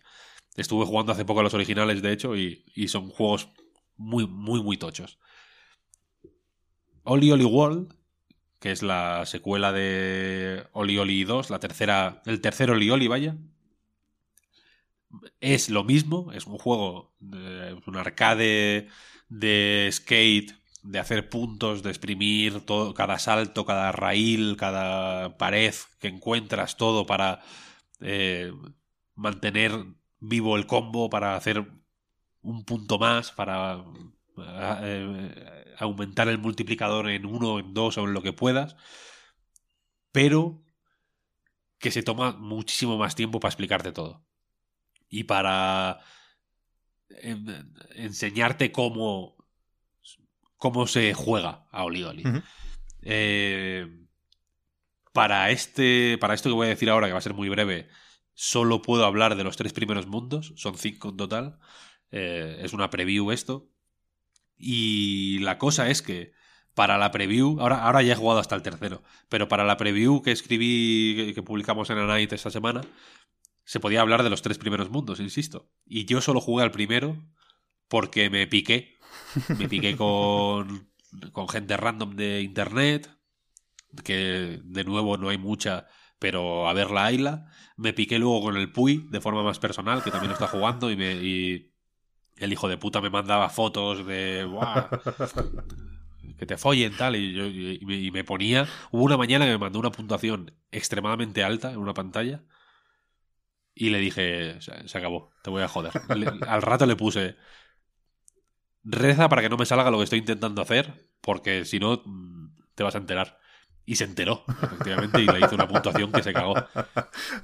Estuve 0.56 0.86
jugando 0.86 1.12
hace 1.12 1.24
poco 1.24 1.40
a 1.40 1.42
los 1.42 1.54
originales, 1.54 2.02
de 2.02 2.12
hecho, 2.12 2.36
y, 2.36 2.64
y 2.74 2.88
son 2.88 3.10
juegos 3.10 3.48
muy, 3.96 4.26
muy, 4.26 4.62
muy 4.62 4.76
tochos. 4.76 5.18
Oli 7.04 7.30
Oli 7.30 7.44
World, 7.44 7.94
que 8.58 8.72
es 8.72 8.82
la 8.82 9.24
secuela 9.26 9.72
de 9.72 10.66
Oli 10.72 10.98
Oli 10.98 11.24
2, 11.24 11.50
la 11.50 11.60
tercera, 11.60 12.22
el 12.26 12.40
tercer 12.40 12.70
Oli 12.70 12.90
Oli, 12.90 13.06
vaya, 13.06 13.36
es 15.40 15.70
lo 15.70 15.84
mismo, 15.84 16.32
es 16.32 16.46
un 16.46 16.58
juego, 16.58 17.14
de, 17.20 17.80
un 17.86 17.96
arcade 17.96 18.88
de 19.28 19.88
skate, 19.92 20.52
de 20.82 20.98
hacer 20.98 21.28
puntos, 21.28 21.82
de 21.82 21.90
exprimir 21.90 22.60
todo, 22.60 22.94
cada 22.94 23.18
salto, 23.18 23.66
cada 23.66 23.92
raíl, 23.92 24.56
cada 24.56 25.36
pared 25.38 25.74
que 25.98 26.08
encuentras, 26.08 26.76
todo 26.76 27.06
para 27.06 27.42
eh, 28.00 28.52
mantener 29.14 29.72
vivo 30.20 30.56
el 30.56 30.66
combo, 30.66 31.10
para 31.10 31.36
hacer 31.36 31.66
un 32.42 32.64
punto 32.64 32.98
más, 32.98 33.32
para 33.32 33.84
eh, 34.82 35.74
aumentar 35.78 36.28
el 36.28 36.38
multiplicador 36.38 37.10
en 37.10 37.26
uno, 37.26 37.58
en 37.58 37.74
dos 37.74 37.98
o 37.98 38.04
en 38.04 38.14
lo 38.14 38.22
que 38.22 38.32
puedas, 38.32 38.76
pero 40.12 40.62
que 41.78 41.90
se 41.90 42.02
toma 42.02 42.32
muchísimo 42.32 42.96
más 42.98 43.14
tiempo 43.14 43.40
para 43.40 43.50
explicarte 43.50 43.92
todo 43.92 44.26
y 45.08 45.24
para 45.24 46.00
en- 47.08 47.74
enseñarte 47.94 48.72
cómo, 48.72 49.36
cómo 50.56 50.86
se 50.86 51.14
juega 51.14 51.66
a 51.70 51.84
Oli 51.84 52.04
Oli. 52.04 52.26
Ujú. 52.26 52.42
Eh, 53.02 53.86
para, 55.12 55.50
este, 55.50 56.18
para 56.18 56.34
esto 56.34 56.48
que 56.48 56.54
voy 56.54 56.66
a 56.66 56.70
decir 56.70 56.90
ahora, 56.90 57.06
que 57.06 57.12
va 57.12 57.18
a 57.18 57.22
ser 57.22 57.34
muy 57.34 57.48
breve, 57.48 57.88
solo 58.34 58.82
puedo 58.82 59.06
hablar 59.06 59.36
de 59.36 59.44
los 59.44 59.56
tres 59.56 59.72
primeros 59.72 60.06
mundos, 60.06 60.52
son 60.56 60.76
cinco 60.76 61.08
en 61.10 61.16
total. 61.16 61.58
Eh, 62.10 62.60
es 62.62 62.72
una 62.72 62.90
preview 62.90 63.30
esto. 63.30 63.70
Y 64.58 65.38
la 65.40 65.58
cosa 65.58 65.88
es 65.88 66.02
que 66.02 66.32
para 66.74 66.98
la 66.98 67.10
preview, 67.10 67.58
ahora, 67.60 67.82
ahora 67.84 68.02
ya 68.02 68.12
he 68.12 68.16
jugado 68.16 68.40
hasta 68.40 68.54
el 68.54 68.62
tercero, 68.62 69.02
pero 69.30 69.48
para 69.48 69.64
la 69.64 69.78
preview 69.78 70.20
que 70.20 70.32
escribí, 70.32 71.14
que, 71.16 71.34
que 71.34 71.42
publicamos 71.42 71.88
en 71.88 71.98
A 71.98 72.06
Night 72.06 72.32
esta 72.32 72.50
semana, 72.50 72.82
se 73.66 73.80
podía 73.80 74.00
hablar 74.00 74.22
de 74.22 74.30
los 74.30 74.42
tres 74.42 74.58
primeros 74.58 74.90
mundos, 74.90 75.18
insisto. 75.18 75.68
Y 75.84 76.04
yo 76.04 76.20
solo 76.20 76.40
jugué 76.40 76.62
al 76.62 76.70
primero 76.70 77.16
porque 77.88 78.30
me 78.30 78.46
piqué. 78.46 78.94
Me 79.58 79.68
piqué 79.68 79.96
con, 79.98 80.88
con 81.32 81.48
gente 81.48 81.76
random 81.76 82.14
de 82.14 82.42
internet, 82.42 83.10
que 84.04 84.60
de 84.62 84.84
nuevo 84.84 85.18
no 85.18 85.30
hay 85.30 85.38
mucha, 85.38 85.88
pero 86.20 86.68
a 86.68 86.74
verla 86.74 87.06
hayla. 87.06 87.46
Me 87.76 87.92
piqué 87.92 88.20
luego 88.20 88.40
con 88.40 88.56
el 88.56 88.70
Puy 88.70 89.08
de 89.10 89.20
forma 89.20 89.42
más 89.42 89.58
personal, 89.58 90.04
que 90.04 90.12
también 90.12 90.28
lo 90.28 90.34
está 90.34 90.46
jugando, 90.46 90.88
y, 90.92 90.96
me, 90.96 91.14
y 91.14 91.74
el 92.36 92.52
hijo 92.52 92.68
de 92.68 92.78
puta 92.78 93.00
me 93.00 93.10
mandaba 93.10 93.48
fotos 93.48 94.06
de... 94.06 94.44
"Buah, 94.44 94.88
que 96.38 96.46
te 96.46 96.56
follen 96.56 96.96
tal 96.96 97.16
y, 97.16 97.32
yo, 97.32 97.46
y, 97.46 97.80
me, 97.84 97.96
y 97.96 98.10
me 98.10 98.22
ponía 98.22 98.68
hubo 98.90 99.04
una 99.04 99.16
mañana 99.16 99.46
que 99.46 99.52
me 99.52 99.58
mandó 99.58 99.78
una 99.78 99.90
puntuación 99.90 100.52
extremadamente 100.70 101.42
alta 101.42 101.72
en 101.72 101.78
una 101.78 101.94
pantalla 101.94 102.44
y 103.76 103.90
le 103.90 104.00
dije 104.00 104.60
se, 104.62 104.88
se 104.88 104.98
acabó 104.98 105.30
te 105.42 105.50
voy 105.50 105.62
a 105.62 105.68
joder 105.68 105.94
Le- 106.08 106.40
al 106.46 106.62
rato 106.62 106.86
le 106.86 106.96
puse 106.96 107.36
reza 108.84 109.28
para 109.28 109.42
que 109.42 109.48
no 109.48 109.56
me 109.56 109.66
salga 109.66 109.90
lo 109.90 109.98
que 109.98 110.04
estoy 110.04 110.20
intentando 110.20 110.62
hacer 110.62 111.08
porque 111.20 111.64
si 111.64 111.78
no 111.80 112.02
mm, 112.04 112.48
te 112.74 112.82
vas 112.84 112.94
a 112.94 112.98
enterar 112.98 113.38
y 113.84 113.96
se 113.96 114.04
enteró 114.04 114.52
efectivamente 114.60 115.20
y 115.20 115.28
le 115.28 115.40
hice 115.40 115.54
una 115.54 115.68
puntuación 115.68 116.12
que 116.12 116.22
se 116.22 116.34
cagó 116.34 116.64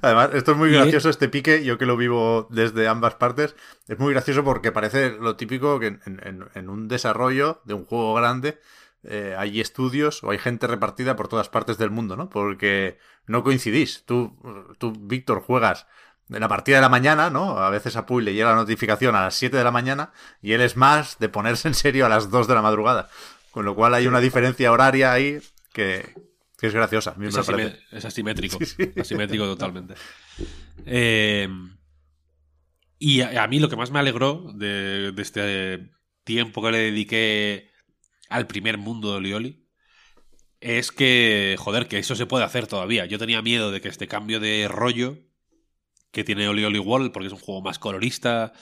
Además, 0.01 0.31
esto 0.33 0.53
es 0.53 0.57
muy 0.57 0.71
Y- 0.71 0.73
gracioso, 0.73 1.09
este 1.09 1.29
pique, 1.29 1.63
yo 1.65 1.77
que 1.77 1.85
lo 1.85 1.97
vivo 1.97 2.47
desde 2.51 2.87
ambas 2.87 3.15
partes, 3.15 3.55
es 3.87 3.99
muy 3.99 4.13
gracioso 4.13 4.43
porque 4.43 4.71
parece 4.71 5.11
lo 5.11 5.35
típico 5.37 5.79
que 5.79 5.87
en, 5.87 6.01
en- 6.05 6.45
en 6.55 6.69
un 6.69 6.87
desarrollo 6.89 7.61
de 7.65 7.75
un 7.75 7.85
juego 7.85 8.13
grande 8.15 8.59
eh, 9.03 9.35
hay 9.37 9.61
estudios 9.61 10.23
o 10.23 10.31
hay 10.31 10.37
gente 10.39 10.67
repartida 10.67 11.15
por 11.15 11.27
todas 11.27 11.49
partes 11.49 11.77
del 11.77 11.91
mundo, 11.91 12.15
¿no? 12.17 12.29
Porque 12.29 12.97
no 13.27 13.43
coincidís. 13.43 14.05
Tú, 14.05 14.37
tú 14.79 14.93
Víctor, 14.97 15.41
juegas 15.41 15.87
en 16.29 16.39
la 16.39 16.47
partida 16.47 16.77
de 16.77 16.81
la 16.81 16.89
mañana, 16.89 17.29
¿no? 17.29 17.57
A 17.57 17.69
veces 17.69 17.95
a 17.95 18.05
Puy 18.05 18.23
le 18.23 18.33
llega 18.33 18.49
la 18.49 18.55
notificación 18.55 19.15
a 19.15 19.21
las 19.21 19.35
7 19.35 19.55
de 19.57 19.63
la 19.63 19.71
mañana 19.71 20.11
y 20.41 20.53
él 20.53 20.61
es 20.61 20.77
más 20.77 21.19
de 21.19 21.29
ponerse 21.29 21.67
en 21.67 21.73
serio 21.73 22.05
a 22.05 22.09
las 22.09 22.29
2 22.29 22.47
de 22.47 22.55
la 22.55 22.61
madrugada. 22.61 23.09
Con 23.51 23.65
lo 23.65 23.75
cual 23.75 23.93
hay 23.93 24.07
una 24.07 24.19
diferencia 24.19 24.71
horaria 24.71 25.13
ahí 25.13 25.39
que, 25.73 26.13
que 26.57 26.67
es 26.67 26.73
graciosa. 26.73 27.15
Es, 27.21 27.37
es 27.91 28.05
asimétrico. 28.05 28.57
Sí, 28.59 28.65
sí. 28.65 28.99
Asimétrico 28.99 29.45
totalmente. 29.45 29.93
Eh, 30.85 31.47
y 32.97 33.21
a, 33.21 33.43
a 33.43 33.47
mí 33.47 33.59
lo 33.59 33.69
que 33.69 33.75
más 33.75 33.91
me 33.91 33.99
alegró 33.99 34.51
de, 34.55 35.11
de 35.11 35.21
este 35.21 35.91
tiempo 36.23 36.63
que 36.63 36.71
le 36.71 36.77
dediqué 36.79 37.71
al 38.29 38.47
primer 38.47 38.77
mundo 38.77 39.11
de 39.11 39.17
Olioli 39.17 39.69
es 40.61 40.91
que, 40.91 41.57
joder, 41.59 41.87
que 41.87 41.99
eso 41.99 42.15
se 42.15 42.25
puede 42.25 42.45
hacer 42.45 42.67
todavía. 42.67 43.05
Yo 43.05 43.19
tenía 43.19 43.41
miedo 43.41 43.71
de 43.71 43.81
que 43.81 43.89
este 43.89 44.07
cambio 44.07 44.39
de 44.39 44.67
rollo 44.69 45.17
que 46.13 46.23
tiene 46.23 46.47
Oli 46.47 46.63
Oli 46.63 46.79
World, 46.79 47.11
porque 47.11 47.27
es 47.27 47.33
un 47.33 47.39
juego 47.39 47.61
más 47.61 47.77
colorista, 47.79 48.53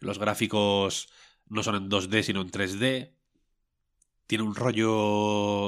los 0.00 0.18
gráficos 0.18 1.08
no 1.46 1.62
son 1.62 1.76
en 1.76 1.88
2D 1.90 2.22
sino 2.22 2.42
en 2.42 2.50
3D, 2.50 3.14
tiene 4.26 4.44
un 4.44 4.54
rollo 4.54 4.92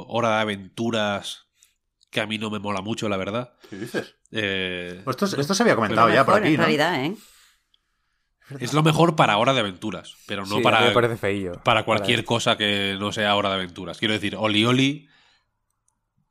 hora 0.06 0.36
de 0.36 0.40
aventuras 0.42 1.46
que 2.10 2.20
a 2.20 2.26
mí 2.26 2.36
no 2.36 2.50
me 2.50 2.58
mola 2.58 2.82
mucho, 2.82 3.08
la 3.08 3.16
verdad. 3.16 3.54
¿Qué 3.70 3.76
dices? 3.76 4.16
Eh, 4.32 5.00
Pues 5.04 5.16
esto, 5.22 5.40
esto 5.40 5.54
se 5.54 5.62
había 5.62 5.76
comentado 5.76 6.08
ya 6.10 6.24
por 6.26 6.34
mejor, 6.34 6.42
aquí, 6.42 6.54
en 6.54 6.56
¿no? 6.60 6.62
realidad, 6.64 7.04
¿eh? 7.04 7.16
es 8.58 8.72
lo 8.72 8.82
mejor 8.82 9.14
para 9.14 9.38
hora 9.38 9.54
de 9.54 9.60
aventuras, 9.60 10.16
pero 10.26 10.44
no 10.44 10.56
Sí, 10.56 10.62
para, 10.62 10.80
me 10.80 10.90
parece 10.90 11.16
feillo. 11.16 11.52
para 11.62 11.84
cualquier 11.84 12.24
cosa 12.24 12.56
que 12.56 12.96
no 12.98 13.12
sea 13.12 13.36
hora 13.36 13.48
de 13.50 13.54
aventuras. 13.54 13.98
Quiero 13.98 14.12
decir, 14.14 14.34
Oli 14.36 14.64
Oli. 14.64 15.08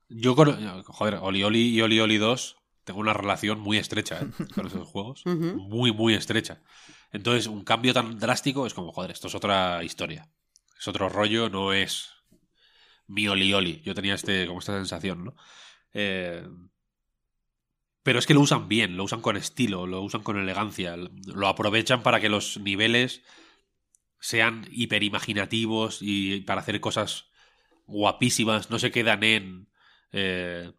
Yo 0.09 0.35
con. 0.35 0.83
Joder, 0.83 1.19
Oli 1.21 1.43
Oli 1.43 1.69
y 1.69 1.81
Oli 1.81 1.99
Oli 2.01 2.17
2 2.17 2.57
tengo 2.83 2.99
una 2.99 3.13
relación 3.13 3.59
muy 3.59 3.77
estrecha 3.77 4.21
¿eh? 4.21 4.45
con 4.55 4.67
esos 4.67 4.87
juegos. 4.87 5.23
Muy, 5.25 5.91
muy 5.91 6.13
estrecha. 6.13 6.61
Entonces, 7.11 7.47
un 7.47 7.63
cambio 7.63 7.93
tan 7.93 8.19
drástico 8.19 8.65
es 8.65 8.73
como, 8.73 8.91
joder, 8.91 9.11
esto 9.11 9.27
es 9.27 9.35
otra 9.35 9.83
historia. 9.83 10.29
Es 10.77 10.87
otro 10.87 11.09
rollo, 11.09 11.49
no 11.49 11.73
es 11.73 12.09
mi 13.07 13.27
Oli 13.27 13.53
Oli. 13.53 13.81
Yo 13.83 13.93
tenía 13.93 14.15
este, 14.15 14.47
como 14.47 14.59
esta 14.59 14.77
sensación, 14.77 15.25
¿no? 15.25 15.35
Eh, 15.93 16.47
pero 18.03 18.19
es 18.19 18.25
que 18.25 18.33
lo 18.33 18.41
usan 18.41 18.67
bien, 18.67 18.95
lo 18.95 19.03
usan 19.03 19.21
con 19.21 19.37
estilo, 19.37 19.85
lo 19.85 20.01
usan 20.01 20.23
con 20.23 20.39
elegancia, 20.39 20.95
lo 20.97 21.47
aprovechan 21.47 22.01
para 22.01 22.19
que 22.19 22.29
los 22.29 22.57
niveles 22.57 23.21
sean 24.19 24.67
hiperimaginativos 24.71 25.99
y 26.01 26.41
para 26.41 26.61
hacer 26.61 26.79
cosas 26.79 27.29
guapísimas, 27.85 28.69
no 28.69 28.79
se 28.79 28.91
quedan 28.91 29.23
en 29.23 29.69
eh, 30.11 30.71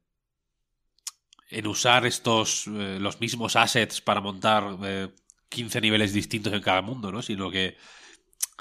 en 1.51 1.67
usar 1.67 2.07
estos 2.07 2.67
eh, 2.69 2.99
los 3.01 3.21
mismos 3.21 3.57
assets 3.57 4.01
para 4.01 4.21
montar 4.21 4.77
eh, 4.85 5.09
15 5.49 5.81
niveles 5.81 6.13
distintos 6.13 6.53
en 6.53 6.61
cada 6.63 6.83
mundo, 6.83 7.11
¿no? 7.11 7.23
Sino 7.23 7.51
que 7.51 7.77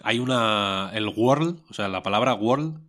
hay 0.03 0.19
una 0.19 0.91
el 0.93 1.07
world, 1.07 1.61
o 1.69 1.73
sea, 1.73 1.87
la 1.87 2.01
palabra 2.03 2.33
world 2.33 2.81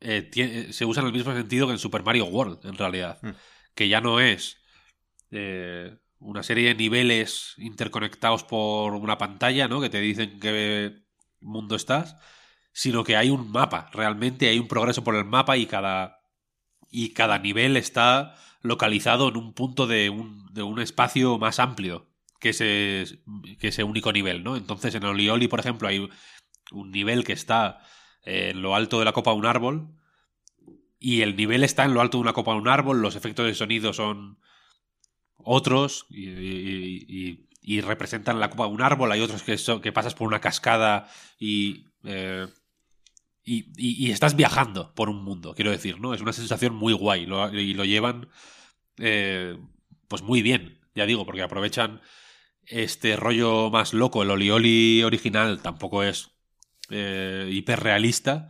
eh, 0.00 0.22
tiene- 0.22 0.72
se 0.72 0.84
usa 0.84 1.00
en 1.00 1.06
el 1.08 1.12
mismo 1.14 1.32
sentido 1.32 1.66
que 1.66 1.72
en 1.72 1.78
Super 1.78 2.02
Mario 2.02 2.26
World, 2.26 2.64
en 2.66 2.76
realidad, 2.76 3.18
Mm. 3.22 3.30
que 3.74 3.88
ya 3.88 4.00
no 4.00 4.20
es 4.20 4.58
eh, 5.32 5.96
una 6.18 6.42
serie 6.42 6.68
de 6.68 6.74
niveles 6.74 7.54
interconectados 7.58 8.44
por 8.44 8.94
una 8.94 9.18
pantalla, 9.18 9.66
¿no? 9.68 9.80
Que 9.80 9.90
te 9.90 10.00
dicen 10.00 10.38
qué 10.40 10.98
mundo 11.40 11.74
estás, 11.76 12.16
sino 12.72 13.02
que 13.04 13.16
hay 13.16 13.30
un 13.30 13.50
mapa, 13.50 13.90
realmente 13.92 14.48
hay 14.48 14.58
un 14.58 14.68
progreso 14.68 15.02
por 15.02 15.16
el 15.16 15.24
mapa 15.24 15.56
y 15.56 15.66
cada, 15.66 16.20
y 16.90 17.12
cada 17.14 17.38
nivel 17.38 17.76
está 17.76 18.34
localizado 18.66 19.28
en 19.28 19.36
un 19.36 19.52
punto 19.52 19.86
de 19.86 20.10
un, 20.10 20.46
de 20.52 20.62
un 20.62 20.80
espacio 20.80 21.38
más 21.38 21.58
amplio 21.58 22.06
que 22.40 22.50
ese, 22.50 23.20
que 23.58 23.68
ese 23.68 23.84
único 23.84 24.12
nivel, 24.12 24.44
¿no? 24.44 24.56
Entonces 24.56 24.94
en 24.94 25.04
Olioli, 25.04 25.48
por 25.48 25.60
ejemplo, 25.60 25.88
hay 25.88 26.08
un 26.70 26.90
nivel 26.90 27.24
que 27.24 27.32
está 27.32 27.80
en 28.22 28.62
lo 28.62 28.74
alto 28.74 28.98
de 28.98 29.04
la 29.04 29.12
copa 29.12 29.30
de 29.32 29.38
un 29.38 29.46
árbol 29.46 29.88
y 30.98 31.22
el 31.22 31.36
nivel 31.36 31.64
está 31.64 31.84
en 31.84 31.94
lo 31.94 32.00
alto 32.00 32.18
de 32.18 32.22
una 32.22 32.32
copa 32.32 32.52
de 32.52 32.58
un 32.58 32.68
árbol, 32.68 33.00
los 33.00 33.16
efectos 33.16 33.46
de 33.46 33.54
sonido 33.54 33.92
son 33.92 34.38
otros 35.38 36.06
y, 36.10 37.44
representan 37.80 38.40
la 38.40 38.50
copa 38.50 38.66
de 38.66 38.72
un 38.72 38.82
árbol, 38.82 39.12
hay 39.12 39.20
otros 39.20 39.42
que, 39.42 39.56
que 39.80 39.92
pasas 39.92 40.14
por 40.14 40.28
una 40.28 40.40
cascada 40.40 41.08
y, 41.38 41.86
eh, 42.04 42.46
y, 43.44 44.10
estás 44.10 44.36
viajando 44.36 44.94
por 44.94 45.08
un 45.08 45.22
mundo, 45.22 45.54
quiero 45.54 45.70
decir, 45.70 46.00
¿no? 46.00 46.14
Es 46.14 46.20
una 46.20 46.32
sensación 46.32 46.74
muy 46.74 46.92
guay 46.92 47.24
y 47.24 47.74
lo 47.74 47.84
llevan 47.84 48.28
eh, 48.98 49.58
pues 50.08 50.22
muy 50.22 50.42
bien, 50.42 50.80
ya 50.94 51.06
digo, 51.06 51.24
porque 51.24 51.42
aprovechan 51.42 52.00
este 52.66 53.16
rollo 53.16 53.70
más 53.70 53.94
loco, 53.94 54.22
el 54.22 54.30
Olioli 54.30 55.02
original 55.02 55.62
tampoco 55.62 56.02
es 56.02 56.30
eh, 56.90 57.48
hiperrealista, 57.50 58.48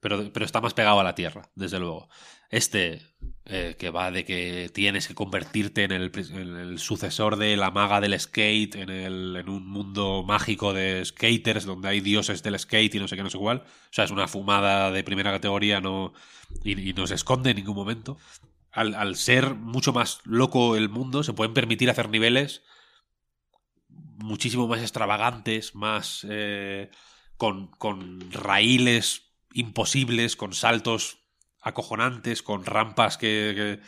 pero, 0.00 0.32
pero 0.32 0.44
está 0.44 0.60
más 0.60 0.74
pegado 0.74 1.00
a 1.00 1.04
la 1.04 1.14
tierra, 1.14 1.50
desde 1.54 1.78
luego. 1.78 2.08
Este, 2.50 3.02
eh, 3.46 3.76
que 3.78 3.90
va 3.90 4.10
de 4.10 4.24
que 4.24 4.70
tienes 4.72 5.06
que 5.06 5.14
convertirte 5.14 5.84
en 5.84 5.92
el, 5.92 6.78
sucesor 6.78 7.36
de 7.36 7.56
la 7.56 7.70
maga 7.70 8.00
del 8.00 8.18
skate, 8.18 8.76
en, 8.76 8.88
el, 8.88 9.36
en 9.36 9.50
un 9.50 9.66
mundo 9.66 10.22
mágico 10.26 10.72
de 10.72 11.04
skaters, 11.04 11.66
donde 11.66 11.88
hay 11.88 12.00
dioses 12.00 12.42
del 12.42 12.58
skate 12.58 12.94
y 12.94 12.98
no 13.00 13.06
sé 13.06 13.16
qué, 13.16 13.22
no 13.22 13.28
sé 13.28 13.36
cuál. 13.36 13.58
O 13.58 13.92
sea, 13.92 14.04
es 14.04 14.10
una 14.10 14.28
fumada 14.28 14.90
de 14.90 15.04
primera 15.04 15.30
categoría 15.30 15.82
no, 15.82 16.14
y, 16.64 16.94
no 16.94 17.06
se 17.06 17.16
esconde 17.16 17.50
en 17.50 17.56
ningún 17.56 17.74
momento. 17.76 18.16
Al, 18.74 19.14
ser 19.14 19.54
mucho 19.54 19.92
más 19.92 20.20
loco 20.24 20.76
el 20.76 20.88
mundo, 20.88 21.22
se 21.22 21.32
pueden 21.32 21.54
permitir 21.54 21.90
hacer 21.90 22.08
niveles 22.08 22.62
muchísimo 23.88 24.66
más 24.66 24.80
extravagantes, 24.80 25.74
más... 25.74 26.26
Eh, 26.28 26.90
con, 27.36 27.68
con 27.68 28.30
raíles 28.30 29.32
imposibles, 29.52 30.36
con 30.36 30.52
saltos 30.52 31.24
acojonantes, 31.60 32.42
con 32.42 32.64
rampas 32.64 33.16
que, 33.16 33.80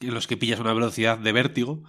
en 0.00 0.14
los 0.14 0.26
que 0.26 0.36
pillas 0.36 0.60
una 0.60 0.72
velocidad 0.72 1.18
de 1.18 1.32
vértigo. 1.32 1.82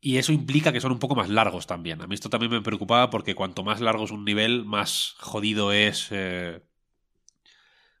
Y 0.00 0.18
eso 0.18 0.32
implica 0.32 0.72
que 0.72 0.80
son 0.80 0.92
un 0.92 0.98
poco 0.98 1.14
más 1.14 1.30
largos 1.30 1.66
también. 1.66 2.02
A 2.02 2.06
mí 2.06 2.14
esto 2.14 2.28
también 2.28 2.52
me 2.52 2.60
preocupaba 2.60 3.08
porque 3.08 3.34
cuanto 3.34 3.64
más 3.64 3.80
largo 3.80 4.04
es 4.04 4.10
un 4.10 4.24
nivel, 4.24 4.64
más 4.64 5.14
jodido 5.18 5.72
es. 5.72 6.08
Eh, 6.10 6.62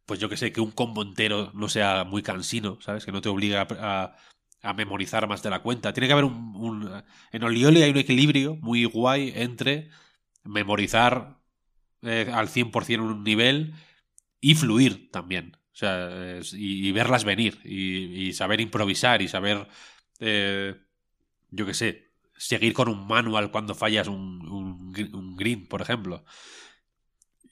pues 0.06 0.20
yo 0.20 0.28
que 0.28 0.36
sé, 0.36 0.52
que 0.52 0.60
un 0.60 0.70
combo 0.70 1.02
entero 1.02 1.50
no 1.54 1.68
sea 1.68 2.04
muy 2.04 2.22
cansino, 2.22 2.78
¿sabes? 2.80 3.04
Que 3.04 3.12
no 3.12 3.20
te 3.20 3.28
obliga 3.28 3.66
a, 3.70 4.16
a, 4.62 4.74
memorizar 4.74 5.28
más 5.28 5.42
de 5.42 5.50
la 5.50 5.62
cuenta. 5.62 5.92
Tiene 5.92 6.06
que 6.06 6.12
haber 6.12 6.24
un, 6.24 6.54
un. 6.56 7.02
En 7.32 7.44
Olioli 7.44 7.82
hay 7.82 7.90
un 7.90 7.98
equilibrio 7.98 8.56
muy 8.56 8.84
guay 8.84 9.32
entre 9.34 9.90
memorizar 10.44 11.38
eh, 12.02 12.30
al 12.32 12.48
100% 12.48 13.00
un 13.00 13.24
nivel 13.24 13.74
y 14.40 14.54
fluir 14.54 15.10
también. 15.10 15.56
O 15.72 15.76
sea, 15.76 16.38
y, 16.52 16.92
verlas 16.92 17.24
venir 17.24 17.60
y, 17.64 18.32
saber 18.32 18.60
improvisar 18.60 19.22
y 19.22 19.28
saber, 19.28 19.66
eh, 20.20 20.76
yo 21.50 21.66
qué 21.66 21.74
sé, 21.74 22.12
seguir 22.36 22.74
con 22.74 22.88
un 22.88 23.06
manual 23.08 23.50
cuando 23.50 23.74
fallas 23.74 24.06
un, 24.06 24.46
un, 24.46 25.36
green, 25.36 25.66
por 25.66 25.82
ejemplo. 25.82 26.24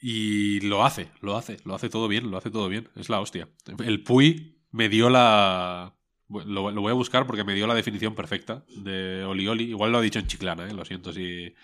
Y 0.05 0.59
lo 0.63 0.85
hace, 0.85 1.09
lo 1.21 1.37
hace, 1.37 1.59
lo 1.65 1.77
hace 1.77 1.89
todo 1.89 2.09
bien, 2.09 2.29
lo 2.29 2.37
hace 2.37 2.51
todo 2.51 2.69
bien. 2.69 2.89
Es 2.97 3.09
la 3.09 3.21
hostia. 3.21 3.49
El 3.79 4.03
Puy 4.03 4.59
me 4.73 4.89
dio 4.89 5.09
la... 5.09 5.95
Lo, 6.29 6.73
lo, 6.73 6.81
voy 6.81 6.91
a 6.91 6.95
buscar 6.95 7.25
porque 7.25 7.45
me 7.45 7.55
dio 7.55 7.69
la 7.69 7.75
definición 7.75 8.17
perfecta 8.17 8.65
de 8.69 9.23
Olioli. 9.23 9.65
Igual 9.65 9.93
lo 9.93 9.99
ha 9.99 10.03
dicho 10.03 10.19
en 10.19 10.27
Chiclana, 10.27 10.67
¿eh? 10.67 10.75
lo 10.75 10.85
siento 10.85 11.13
si 11.13 11.55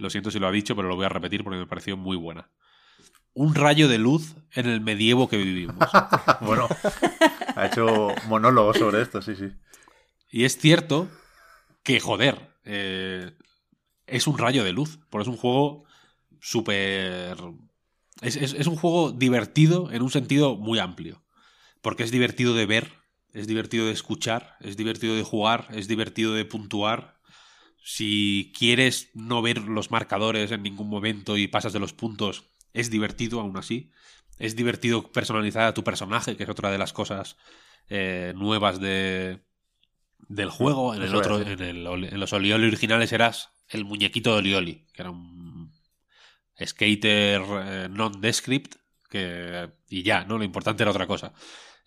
lo 0.00 0.10
siento 0.10 0.30
si 0.30 0.40
lo 0.40 0.48
ha 0.48 0.50
dicho, 0.50 0.74
pero 0.74 0.88
lo 0.88 0.96
voy 0.96 1.04
a 1.04 1.10
repetir 1.10 1.44
porque 1.44 1.58
me 1.58 1.66
pareció 1.66 1.96
muy 1.96 2.16
buena. 2.16 2.50
Un 3.34 3.54
rayo 3.54 3.86
de 3.86 3.98
luz 3.98 4.34
en 4.52 4.66
el 4.66 4.80
medievo 4.80 5.28
que 5.28 5.36
vivimos. 5.36 5.76
bueno, 6.40 6.66
ha 7.54 7.66
hecho 7.66 8.08
monólogos 8.26 8.78
sobre 8.78 9.02
esto, 9.02 9.22
sí, 9.22 9.36
sí. 9.36 9.52
Y 10.30 10.44
es 10.44 10.58
cierto 10.58 11.08
que, 11.84 12.00
joder, 12.00 12.56
eh, 12.64 13.30
es 14.06 14.26
un 14.26 14.38
rayo 14.38 14.64
de 14.64 14.72
luz, 14.72 14.98
porque 15.10 15.22
es 15.22 15.28
un 15.28 15.36
juego 15.36 15.84
súper... 16.40 17.36
es, 18.22 18.66
un 18.66 18.76
juego 18.76 19.12
divertido 19.12 19.90
en 19.92 20.02
un 20.02 20.10
sentido 20.10 20.56
muy 20.56 20.78
amplio, 20.78 21.22
porque 21.80 22.02
es 22.02 22.10
divertido 22.10 22.54
de 22.54 22.66
ver, 22.66 22.92
es 23.32 23.46
divertido 23.46 23.86
de 23.86 23.92
escuchar, 23.92 24.56
es 24.60 24.76
divertido 24.76 25.14
de 25.14 25.22
jugar, 25.22 25.68
es 25.70 25.88
divertido 25.88 26.34
de 26.34 26.44
puntuar, 26.44 27.20
si 27.82 28.52
quieres 28.56 29.10
no 29.14 29.42
ver 29.42 29.62
los 29.62 29.90
marcadores 29.90 30.52
en 30.52 30.62
ningún 30.62 30.88
momento 30.88 31.36
y 31.36 31.48
pasas 31.48 31.72
de 31.72 31.80
los 31.80 31.92
puntos, 31.92 32.50
es 32.72 32.90
divertido 32.90 33.40
aún 33.40 33.56
así. 33.56 33.90
Es 34.38 34.56
divertido 34.56 35.12
personalizar 35.12 35.64
a 35.64 35.74
tu 35.74 35.84
personaje, 35.84 36.36
que 36.36 36.44
es 36.44 36.48
otra 36.48 36.70
de 36.70 36.78
las 36.78 36.92
cosas 36.92 37.36
eh, 37.88 38.32
nuevas 38.36 38.80
de, 38.80 39.40
del 40.28 40.50
juego. 40.50 40.94
En, 40.94 41.02
el 41.02 41.14
otro, 41.14 41.40
en, 41.40 41.60
el, 41.60 41.86
en, 41.86 42.20
los 42.20 42.32
Olioli 42.32 42.66
originales 42.66 43.12
eras 43.12 43.50
el 43.68 43.84
muñequito 43.84 44.32
de 44.32 44.38
Olioli, 44.38 44.86
que 44.92 45.02
era 45.02 45.10
un 45.10 45.49
skater 46.66 47.42
eh, 47.42 47.88
non-descript, 47.90 48.76
que, 49.08 49.70
y 49.88 50.02
ya, 50.02 50.24
¿no? 50.24 50.38
Lo 50.38 50.44
importante 50.44 50.82
era 50.82 50.90
otra 50.90 51.06
cosa. 51.06 51.32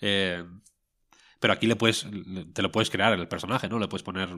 Eh, 0.02 0.44
pero 1.40 1.54
aquí 1.54 1.68
le 1.68 1.76
puedes, 1.76 2.08
te 2.54 2.62
lo 2.62 2.72
puedes 2.72 2.90
crear 2.90 3.14
el 3.14 3.28
personaje, 3.28 3.70
¿no? 3.70 3.80
Le 3.80 3.88
puedes 3.88 4.04
poner 4.04 4.30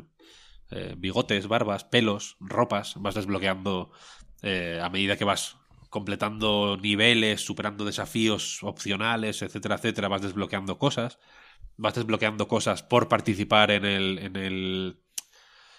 eh, 0.71 0.95
bigotes, 0.97 1.47
barbas, 1.47 1.83
pelos, 1.83 2.37
ropas, 2.39 2.95
vas 2.97 3.15
desbloqueando 3.15 3.91
a 4.81 4.89
medida 4.89 5.17
que 5.17 5.25
vas 5.25 5.57
completando 5.89 6.77
niveles, 6.79 7.41
superando 7.43 7.83
desafíos 7.83 8.61
opcionales, 8.61 9.41
etcétera, 9.41 9.75
etcétera, 9.75 10.07
vas 10.07 10.21
desbloqueando 10.21 10.77
cosas, 10.77 11.17
vas 11.77 11.95
desbloqueando 11.95 12.47
cosas 12.47 12.83
por 12.83 13.07
participar 13.07 13.71
en 13.71 13.85
el, 13.85 14.19
en 14.19 14.35
el 14.35 14.99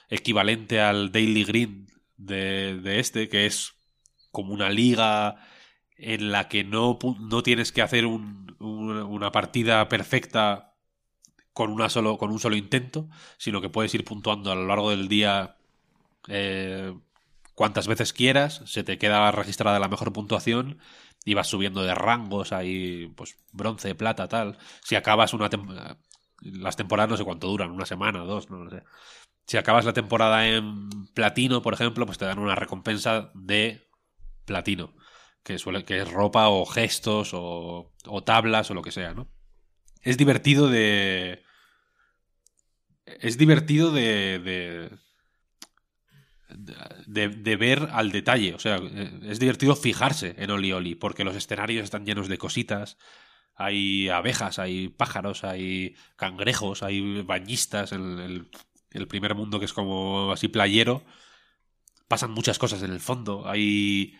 equivalente 0.08 0.80
al 0.80 1.12
Daily 1.12 1.44
Green 1.44 1.86
de 2.16 2.98
este, 2.98 3.28
que 3.28 3.46
es 3.46 3.75
como 4.36 4.52
una 4.52 4.68
liga 4.68 5.36
en 5.96 6.30
la 6.30 6.46
que 6.46 6.62
no, 6.62 6.98
no 7.20 7.42
tienes 7.42 7.72
que 7.72 7.80
hacer 7.80 8.04
un, 8.04 8.54
una 8.60 9.32
partida 9.32 9.88
perfecta 9.88 10.74
con, 11.54 11.72
una 11.72 11.88
solo, 11.88 12.18
con 12.18 12.30
un 12.30 12.38
solo 12.38 12.54
intento, 12.54 13.08
sino 13.38 13.62
que 13.62 13.70
puedes 13.70 13.94
ir 13.94 14.04
puntuando 14.04 14.52
a 14.52 14.54
lo 14.54 14.66
largo 14.66 14.90
del 14.90 15.08
día 15.08 15.56
eh, 16.28 16.92
cuantas 17.54 17.88
veces 17.88 18.12
quieras, 18.12 18.60
se 18.66 18.84
te 18.84 18.98
queda 18.98 19.30
registrada 19.30 19.78
la 19.78 19.88
mejor 19.88 20.12
puntuación 20.12 20.80
y 21.24 21.32
vas 21.32 21.46
subiendo 21.46 21.82
de 21.82 21.94
rangos, 21.94 22.52
ahí 22.52 23.06
pues 23.16 23.38
bronce, 23.52 23.94
plata, 23.94 24.28
tal. 24.28 24.58
Si 24.82 24.96
acabas 24.96 25.32
una 25.32 25.48
temporada... 25.48 25.96
Las 26.42 26.76
temporadas 26.76 27.08
no 27.08 27.16
sé 27.16 27.24
cuánto 27.24 27.48
duran, 27.48 27.70
una 27.70 27.86
semana, 27.86 28.18
dos, 28.18 28.50
no 28.50 28.64
lo 28.64 28.70
sé. 28.70 28.82
Si 29.46 29.56
acabas 29.56 29.86
la 29.86 29.94
temporada 29.94 30.46
en 30.46 30.90
platino, 31.14 31.62
por 31.62 31.72
ejemplo, 31.72 32.04
pues 32.04 32.18
te 32.18 32.26
dan 32.26 32.38
una 32.38 32.54
recompensa 32.54 33.30
de 33.32 33.85
platino, 34.46 34.94
que, 35.42 35.58
suele, 35.58 35.84
que 35.84 36.00
es 36.00 36.10
ropa 36.10 36.48
o 36.48 36.64
gestos 36.64 37.32
o, 37.34 37.92
o 38.06 38.24
tablas 38.24 38.70
o 38.70 38.74
lo 38.74 38.82
que 38.82 38.92
sea, 38.92 39.12
¿no? 39.12 39.28
Es 40.02 40.16
divertido 40.16 40.68
de, 40.68 41.42
es 43.06 43.38
divertido 43.38 43.92
de, 43.92 44.90
de, 46.48 47.28
de, 47.28 47.56
ver 47.56 47.88
al 47.92 48.10
detalle. 48.10 48.54
O 48.54 48.58
sea, 48.58 48.80
es 49.22 49.38
divertido 49.38 49.76
fijarse 49.76 50.34
en 50.38 50.50
Oli 50.50 50.72
Oli, 50.72 50.94
porque 50.94 51.24
los 51.24 51.36
escenarios 51.36 51.84
están 51.84 52.04
llenos 52.04 52.28
de 52.28 52.38
cositas. 52.38 52.98
Hay 53.54 54.08
abejas, 54.08 54.58
hay 54.58 54.88
pájaros, 54.88 55.44
hay 55.44 55.96
cangrejos, 56.16 56.82
hay 56.82 57.22
bañistas. 57.22 57.92
En 57.92 58.18
el, 58.18 58.50
el 58.90 59.08
primer 59.08 59.34
mundo, 59.34 59.58
que 59.58 59.64
es 59.64 59.72
como 59.72 60.32
así 60.32 60.48
playero, 60.48 61.04
pasan 62.08 62.32
muchas 62.32 62.58
cosas 62.58 62.82
en 62.82 62.92
el 62.92 63.00
fondo. 63.00 63.48
Hay, 63.48 64.14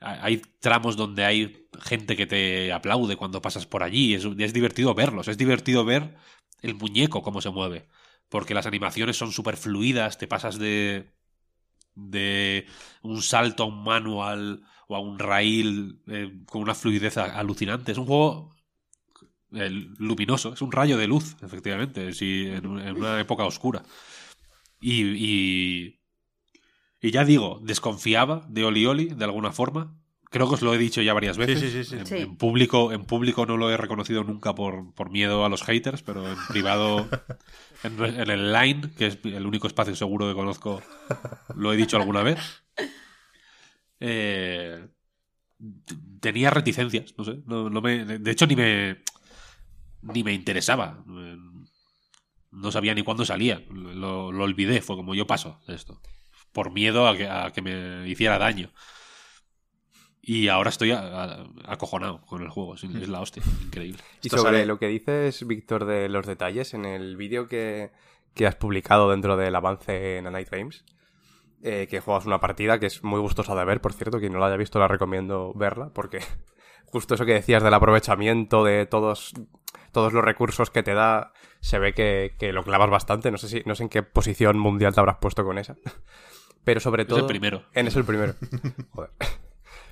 hay 0.00 0.42
tramos 0.60 0.96
donde 0.96 1.24
hay 1.24 1.68
gente 1.80 2.16
que 2.16 2.26
te 2.26 2.72
aplaude 2.72 3.16
cuando 3.16 3.42
pasas 3.42 3.66
por 3.66 3.82
allí. 3.82 4.14
Es, 4.14 4.24
es 4.24 4.52
divertido 4.52 4.94
verlos. 4.94 5.28
Es 5.28 5.38
divertido 5.38 5.84
ver 5.84 6.16
el 6.62 6.74
muñeco 6.74 7.22
cómo 7.22 7.40
se 7.40 7.50
mueve 7.50 7.88
porque 8.28 8.54
las 8.54 8.66
animaciones 8.66 9.16
son 9.16 9.32
súper 9.32 9.56
fluidas, 9.56 10.18
te 10.18 10.26
pasas 10.26 10.58
de, 10.58 11.12
de 11.94 12.66
un 13.02 13.22
salto 13.22 13.64
a 13.64 13.66
un 13.66 13.82
manual 13.84 14.62
o 14.88 14.96
a 14.96 15.00
un 15.00 15.18
rail 15.18 16.02
eh, 16.06 16.42
con 16.46 16.62
una 16.62 16.74
fluidez 16.74 17.16
alucinante. 17.18 17.92
Es 17.92 17.98
un 17.98 18.06
juego 18.06 18.50
eh, 19.52 19.70
luminoso, 19.98 20.54
es 20.54 20.62
un 20.62 20.72
rayo 20.72 20.96
de 20.96 21.06
luz, 21.06 21.36
efectivamente, 21.42 22.10
en, 22.20 22.66
una 22.66 23.20
época 23.20 23.44
oscura. 23.44 23.82
Y, 24.80 26.00
y, 27.00 27.10
ya 27.10 27.24
digo, 27.24 27.60
desconfiaba 27.62 28.44
de 28.48 28.64
Oli 28.64 28.86
Oli 28.86 29.06
de 29.06 29.24
alguna 29.24 29.52
forma, 29.52 29.96
creo 30.30 30.48
que 30.48 30.54
os 30.54 30.62
lo 30.62 30.74
he 30.74 30.78
dicho 30.78 31.02
ya 31.02 31.14
varias 31.14 31.36
veces. 31.36 31.60
sí, 31.60 31.70
sí, 31.70 31.84
sí. 31.84 31.96
En, 31.96 32.06
Sí. 32.06 32.16
en 32.16 32.36
público, 32.36 32.92
en 32.92 33.04
público 33.04 33.46
no 33.46 33.56
lo 33.56 33.70
he 33.70 33.76
reconocido 33.76 34.24
nunca 34.24 34.54
por, 34.54 34.92
por 34.94 35.10
miedo 35.10 35.44
a 35.44 35.48
los 35.48 35.62
haters, 35.62 36.02
pero 36.02 36.26
en 36.30 36.36
privado, 36.48 37.08
en, 37.84 38.02
en 38.04 38.30
el 38.30 38.52
line, 38.52 38.90
que 38.96 39.06
es 39.06 39.18
el 39.24 39.46
único 39.46 39.66
espacio 39.66 39.94
seguro 39.94 40.26
que 40.28 40.34
conozco, 40.34 40.82
lo 41.54 41.72
he 41.72 41.76
dicho 41.76 41.96
alguna 41.96 42.22
vez. 42.22 42.38
Eh, 44.00 44.88
tenía 46.20 46.50
reticencias, 46.50 47.14
no 47.16 47.24
sé. 47.24 47.38
no- 47.46 47.70
no 47.70 47.80
me- 47.80 48.04
de 48.04 48.30
hecho, 48.30 48.46
ni 48.46 48.56
me, 48.56 48.98
ni 50.02 50.22
me 50.22 50.32
interesaba. 50.34 51.02
No 52.52 52.72
sabía 52.72 52.94
ni 52.94 53.02
cuándo 53.02 53.24
salía. 53.24 53.62
Lo, 53.70 54.32
lo 54.32 54.44
olvidé. 54.44 54.80
Fue 54.82 54.96
como 54.96 55.14
yo 55.14 55.26
paso 55.26 55.60
de 55.66 55.74
esto. 55.74 56.00
Por 56.56 56.70
miedo 56.72 57.06
a 57.06 57.14
que, 57.16 57.28
a 57.28 57.50
que 57.52 57.60
me 57.60 58.08
hiciera 58.08 58.38
daño. 58.38 58.70
Y 60.22 60.48
ahora 60.48 60.70
estoy 60.70 60.90
a- 60.92 61.00
a- 61.24 61.46
acojonado 61.66 62.22
con 62.22 62.42
el 62.42 62.48
juego. 62.48 62.74
Es, 62.74 62.84
es 62.84 63.08
la 63.08 63.20
hostia. 63.20 63.42
Increíble. 63.62 64.00
Y 64.22 64.28
Esto 64.28 64.38
sobre 64.38 64.52
sale- 64.58 64.66
lo 64.66 64.78
que 64.78 64.88
dices, 64.88 65.46
Víctor, 65.46 65.84
de 65.84 66.08
los 66.08 66.26
detalles, 66.26 66.72
en 66.74 66.84
el 66.86 67.16
vídeo 67.16 67.46
que, 67.46 67.92
que 68.34 68.46
has 68.46 68.56
publicado 68.56 69.10
dentro 69.10 69.36
del 69.36 69.54
avance 69.54 70.16
en 70.16 70.26
A 70.26 70.30
Night 70.30 70.48
Games, 70.50 70.84
eh, 71.62 71.86
que 71.88 72.00
juegas 72.00 72.26
una 72.26 72.40
partida 72.40 72.80
que 72.80 72.86
es 72.86 73.04
muy 73.04 73.20
gustosa 73.20 73.54
de 73.54 73.64
ver, 73.66 73.80
por 73.80 73.92
cierto, 73.92 74.18
quien 74.18 74.32
no 74.32 74.38
la 74.40 74.46
haya 74.46 74.56
visto 74.56 74.78
la 74.78 74.88
recomiendo 74.88 75.52
verla, 75.54 75.90
porque 75.94 76.20
justo 76.86 77.14
eso 77.14 77.24
que 77.26 77.34
decías 77.34 77.62
del 77.62 77.74
aprovechamiento 77.74 78.64
de 78.64 78.86
todos, 78.86 79.32
todos 79.92 80.12
los 80.12 80.24
recursos 80.24 80.70
que 80.70 80.82
te 80.82 80.94
da, 80.94 81.32
se 81.60 81.78
ve 81.78 81.92
que, 81.94 82.34
que 82.38 82.52
lo 82.52 82.64
clavas 82.64 82.90
bastante, 82.90 83.30
no 83.30 83.38
sé, 83.38 83.48
si, 83.48 83.62
no 83.64 83.74
sé 83.76 83.84
en 83.84 83.88
qué 83.90 84.02
posición 84.02 84.58
mundial 84.58 84.92
te 84.94 85.00
habrás 85.00 85.18
puesto 85.20 85.44
con 85.44 85.58
esa. 85.58 85.76
Pero 86.66 86.80
sobre 86.80 87.04
Es 87.04 87.08
todo... 87.08 87.20
el 87.20 87.26
primero. 87.26 87.62
En 87.74 87.86
es 87.86 87.94
el 87.94 88.04
primero. 88.04 88.34
Joder. 88.90 89.10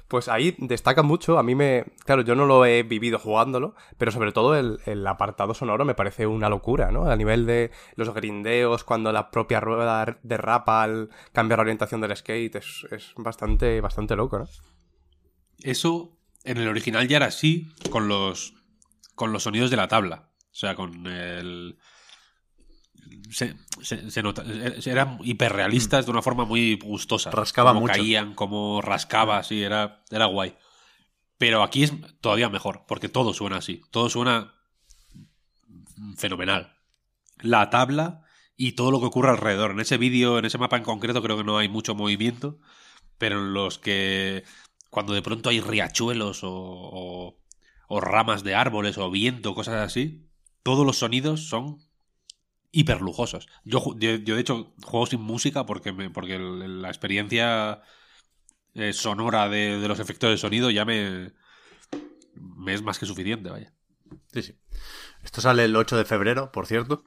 Pues 0.09 0.29
ahí 0.29 0.57
destaca 0.59 1.05
mucho, 1.05 1.39
a 1.39 1.45
mí 1.45 1.55
me... 1.55 1.85
Claro, 2.05 2.23
yo 2.23 2.35
no 2.35 2.47
lo 2.47 2.67
he 2.67 2.83
vivido 2.83 3.21
jugándolo, 3.21 3.77
pero 3.97 4.11
sobre 4.11 4.33
todo 4.33 4.57
el, 4.57 4.81
el 4.85 5.07
apartado 5.07 5.55
sonoro 5.55 5.85
me 5.85 5.95
parece 5.95 6.27
una 6.27 6.49
locura, 6.49 6.91
¿no? 6.91 7.09
A 7.09 7.15
nivel 7.15 7.47
de 7.47 7.71
los 7.95 8.13
grindeos, 8.13 8.83
cuando 8.83 9.13
la 9.13 9.31
propia 9.31 9.61
rueda 9.61 10.19
derrapa 10.25 10.83
al 10.83 11.11
cambiar 11.33 11.61
la 11.61 11.63
orientación 11.63 12.01
del 12.01 12.17
skate, 12.17 12.57
es, 12.57 12.87
es 12.91 13.13
bastante, 13.17 13.81
bastante 13.81 14.17
loco, 14.17 14.41
¿no? 14.41 14.49
Eso 15.61 16.19
en 16.43 16.59
el 16.59 16.67
original 16.67 17.07
ya 17.07 17.19
era 17.19 17.27
así 17.27 17.73
con 17.91 18.09
los, 18.09 18.55
con 19.15 19.33
los 19.33 19.45
sonidos 19.45 19.71
de 19.71 19.77
la 19.77 19.87
tabla. 19.87 20.29
O 20.51 20.55
sea, 20.57 20.75
con 20.75 21.07
el... 21.07 21.79
Se, 23.31 23.55
se- 23.83 24.11
se 24.11 24.23
nota- 24.23 24.45
eran 24.87 25.19
hiperrealistas 25.23 26.05
de 26.07 26.11
una 26.13 26.23
forma 26.23 26.45
muy 26.45 26.77
gustosa. 26.77 27.31
Rascaba 27.31 27.71
Cómo 27.71 27.81
mucho. 27.83 27.95
caían, 27.95 28.35
como 28.35 28.81
rascaba, 28.81 29.43
sí, 29.43 29.63
era, 29.63 30.05
era 30.11 30.27
guay. 30.27 30.55
Pero 31.39 31.63
aquí 31.63 31.83
es 31.83 31.93
todavía 32.21 32.49
mejor, 32.49 32.85
porque 32.87 33.09
todo 33.09 33.33
suena 33.35 33.57
así. 33.57 33.83
Todo 33.91 34.09
suena 34.09 34.55
fenomenal. 36.17 36.77
La 37.41 37.71
tabla 37.71 38.23
y 38.57 38.73
todo 38.73 38.91
lo 38.91 39.01
que 39.01 39.07
ocurre 39.07 39.31
alrededor. 39.31 39.73
En 39.73 39.81
ese 39.81 39.99
vídeo, 39.99 40.39
en 40.39 40.45
ese 40.45 40.59
mapa 40.59 40.77
en 40.77 40.85
concreto, 40.85 41.23
creo 41.23 41.37
que 41.37 41.45
no 41.45 41.59
hay 41.59 41.69
mucho 41.69 41.95
movimiento, 41.95 42.59
pero 43.19 43.39
en 43.41 43.53
los 43.53 43.79
que 43.79 44.45
cuando 44.91 45.13
de 45.13 45.23
pronto 45.23 45.51
hay 45.51 45.61
riachuelos 45.61 46.45
o, 46.45 46.51
o- 46.53 47.41
o 47.89 48.01
ramas 48.01 48.45
de 48.45 48.55
árboles 48.55 48.97
o 48.97 49.11
viento, 49.11 49.55
cosas 49.55 49.75
así, 49.85 50.29
todos 50.63 50.87
los 50.87 50.99
sonidos 50.99 51.49
son 51.49 51.79
hiper 52.75 53.01
lujosos. 53.01 53.49
Yo, 53.65 53.81
yo, 53.99 54.17
yo, 54.17 54.35
de 54.37 54.41
hecho 54.41 54.75
juego 54.83 55.07
sin 55.07 55.21
música 55.23 55.67
porque, 55.67 55.93
me- 55.93 56.11
porque 56.11 56.39
la 56.39 56.89
experiencia 56.89 57.83
eh, 58.75 58.93
sonora 58.93 59.49
de, 59.49 59.79
de 59.81 59.89
los 59.89 60.01
efectos 60.01 60.31
de 60.31 60.39
sonido 60.39 60.71
ya 60.71 60.85
me, 60.85 61.33
me 62.35 62.75
es 62.75 62.83
más 62.83 62.99
que 62.99 63.07
suficiente, 63.07 63.51
vaya. 63.51 63.73
Sí, 64.33 64.43
sí. 64.43 64.59
Esto 65.25 65.41
sale 65.41 65.65
el 65.65 65.77
8 65.77 65.97
de 65.97 66.05
febrero, 66.05 66.53
por 66.53 66.67
cierto. 66.67 67.05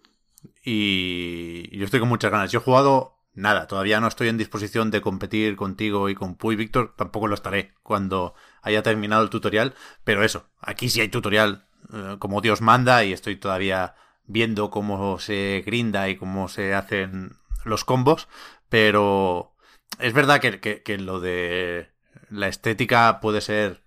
Y 0.63 1.78
yo 1.78 1.86
estoy 1.86 2.01
con 2.01 2.09
muchas 2.09 2.32
ganas. 2.32 2.51
Yo 2.51 2.59
he 2.59 2.63
jugado 2.63 3.18
nada. 3.34 3.68
Todavía 3.68 4.01
no 4.01 4.07
estoy 4.07 4.30
en 4.30 4.38
disposición 4.38 4.91
de 4.91 5.01
competir 5.01 5.55
contigo 5.55 6.09
y 6.09 6.15
con 6.15 6.36
Puy 6.36 6.55
Víctor. 6.55 6.95
Tampoco 6.97 7.28
lo 7.28 7.36
estaré 7.36 7.74
cuando 7.84 8.36
haya 8.61 8.84
terminado 8.84 9.24
el 9.24 9.30
tutorial. 9.30 9.76
Pero 10.03 10.24
eso, 10.24 10.49
aquí 10.61 10.89
sí 10.89 11.01
hay 11.01 11.09
tutorial 11.09 11.68
eh, 11.93 12.18
como 12.20 12.41
Dios 12.41 12.61
manda 12.61 13.03
y 13.05 13.13
estoy 13.13 13.38
todavía 13.38 13.95
viendo 14.28 14.69
cómo 14.69 15.19
se 15.19 15.63
grinda 15.65 16.09
y 16.09 16.15
cómo 16.17 16.47
se 16.47 16.73
hacen 16.75 17.38
los 17.65 17.84
combos. 17.84 18.28
Pero 18.69 19.55
es 19.99 20.13
verdad 20.13 20.39
que, 20.41 20.59
que- 20.59 20.84
que 20.84 20.97
lo 20.97 21.19
de 21.19 21.89
la 22.30 22.47
estética 22.47 23.19
puede 23.21 23.41
ser 23.41 23.84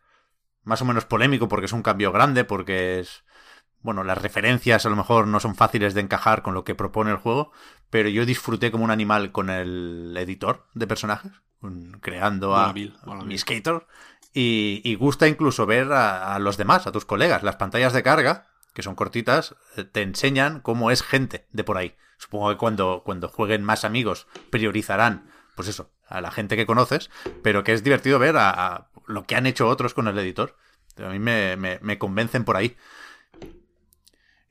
más 0.65 0.83
o 0.83 0.85
menos 0.85 1.05
polémico 1.05 1.49
porque 1.49 1.67
es 1.67 1.73
un 1.73 1.83
cambio 1.83 2.13
grande, 2.13 2.45
porque 2.45 3.01
es 3.01 3.25
bueno, 3.83 4.05
las 4.05 4.19
referencias 4.19 4.85
a 4.85 4.91
lo 4.91 4.97
mejor 4.97 5.27
no 5.27 5.41
son 5.41 5.55
fáciles 5.55 5.95
de 5.95 6.03
encajar 6.03 6.43
con 6.43 6.53
lo 6.53 6.65
que 6.65 6.75
propone 6.75 7.11
el 7.13 7.17
juego, 7.17 7.51
pero 7.89 8.11
yo 8.11 8.27
disfruté 8.27 8.71
como 8.71 8.85
un 8.85 8.91
animal 8.91 9.33
con 9.33 9.49
el 9.49 10.15
editor 10.19 10.67
de 10.75 10.87
personajes, 10.87 11.33
creando 12.03 12.55
a, 12.57 12.67
mi 13.25 13.39
skater, 13.39 13.87
y, 14.35 14.83
y 14.85 14.95
gusta 14.97 15.29
incluso 15.29 15.65
ver 15.65 15.91
a, 15.93 16.35
a 16.35 16.39
los 16.39 16.59
demás, 16.59 16.87
a 16.87 16.93
tus 16.93 17.07
colegas. 17.07 17.43
Las 17.43 17.57
pantallas 17.57 17.95
de 17.95 18.03
carga, 18.03 18.49
que 18.75 18.83
son 18.83 18.95
cortitas, 18.95 19.55
eh, 19.77 19.85
te 19.85 20.03
enseñan 20.03 20.61
cómo 20.61 20.91
es 20.91 21.03
gente 21.03 21.47
de 21.53 21.65
por 21.65 21.77
ahí. 21.79 21.95
Supongo 22.19 22.51
que 22.51 22.57
cuando, 22.57 23.03
cuando 23.05 23.29
jueguen 23.29 23.65
más 23.65 23.85
amigos 23.85 24.27
priorizarán, 24.51 25.31
pues 25.57 25.69
eso, 25.69 25.91
a 26.07 26.21
la 26.21 26.31
gente 26.31 26.57
que 26.57 26.67
conoces, 26.67 27.11
pero 27.43 27.65
que 27.65 27.73
es 27.73 27.83
divertido 27.83 28.19
ver 28.19 28.37
a, 28.37 28.51
a 28.51 28.91
lo 29.07 29.25
que 29.25 29.37
han 29.37 29.47
hecho 29.47 29.69
otros 29.69 29.95
con 29.95 30.07
el 30.09 30.19
editor. 30.19 30.57
A 30.99 31.09
mí 31.09 31.19
me, 31.19 31.57
me- 31.57 31.79
me 31.83 31.99
convencen 31.99 32.45
por 32.45 32.57
ahí. 32.57 32.77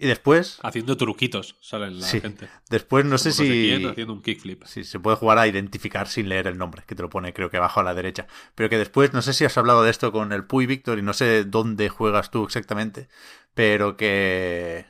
Y 0.02 0.08
después, 0.08 0.60
Haciendo 0.64 0.96
truquitos 0.96 1.58
sale 1.60 1.92
la 1.92 2.06
Sí. 2.08 2.22
gente. 2.22 2.48
después 2.70 3.04
no 3.04 3.18
sé 3.18 3.32
Como 3.32 3.44
sé 3.44 3.46
si, 3.80 3.86
haciendo 3.86 4.14
un 4.14 4.22
kickflip. 4.22 4.64
si 4.64 4.86
se 4.86 4.98
puede 4.98 5.18
jugar 5.18 5.38
a 5.40 5.46
identificar 5.48 6.08
sin 6.08 6.30
leer 6.30 6.48
el 6.48 6.58
nombre, 6.58 6.84
que 6.88 6.96
te 6.96 7.02
lo 7.02 7.10
pone 7.10 7.34
creo 7.34 7.50
que 7.50 7.58
abajo 7.58 7.82
a 7.82 7.84
la 7.84 7.94
derecha. 7.94 8.26
Pero 8.56 8.70
que 8.70 8.78
después, 8.78 9.12
no 9.12 9.22
sé 9.22 9.34
si 9.34 9.44
has 9.44 9.58
hablado 9.58 9.84
de 9.84 9.90
esto 9.92 10.14
con 10.14 10.32
el 10.32 10.46
Puy 10.46 10.68
Víctor 10.68 11.00
y 11.00 11.02
no 11.02 11.12
sé 11.12 11.44
dónde 11.44 11.90
juegas 11.90 12.32
tú 12.32 12.46
exactamente, 12.46 13.10
pero 13.54 13.98
que 13.98 14.86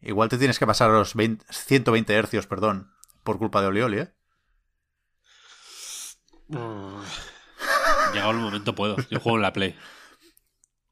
igual 0.00 0.28
te 0.28 0.38
tienes 0.38 0.58
que 0.58 0.66
pasar 0.66 0.90
los 0.90 1.14
20 1.14 1.44
120 1.50 2.14
hercios, 2.14 2.46
perdón, 2.46 2.92
por 3.24 3.38
culpa 3.38 3.60
de 3.60 3.66
Olioli, 3.68 3.98
¿eh? 3.98 4.12
Llegado 8.12 8.30
el 8.30 8.36
momento 8.38 8.74
puedo. 8.74 8.96
Yo 9.10 9.20
juego 9.20 9.36
en 9.38 9.42
la 9.42 9.52
Play. 9.52 9.76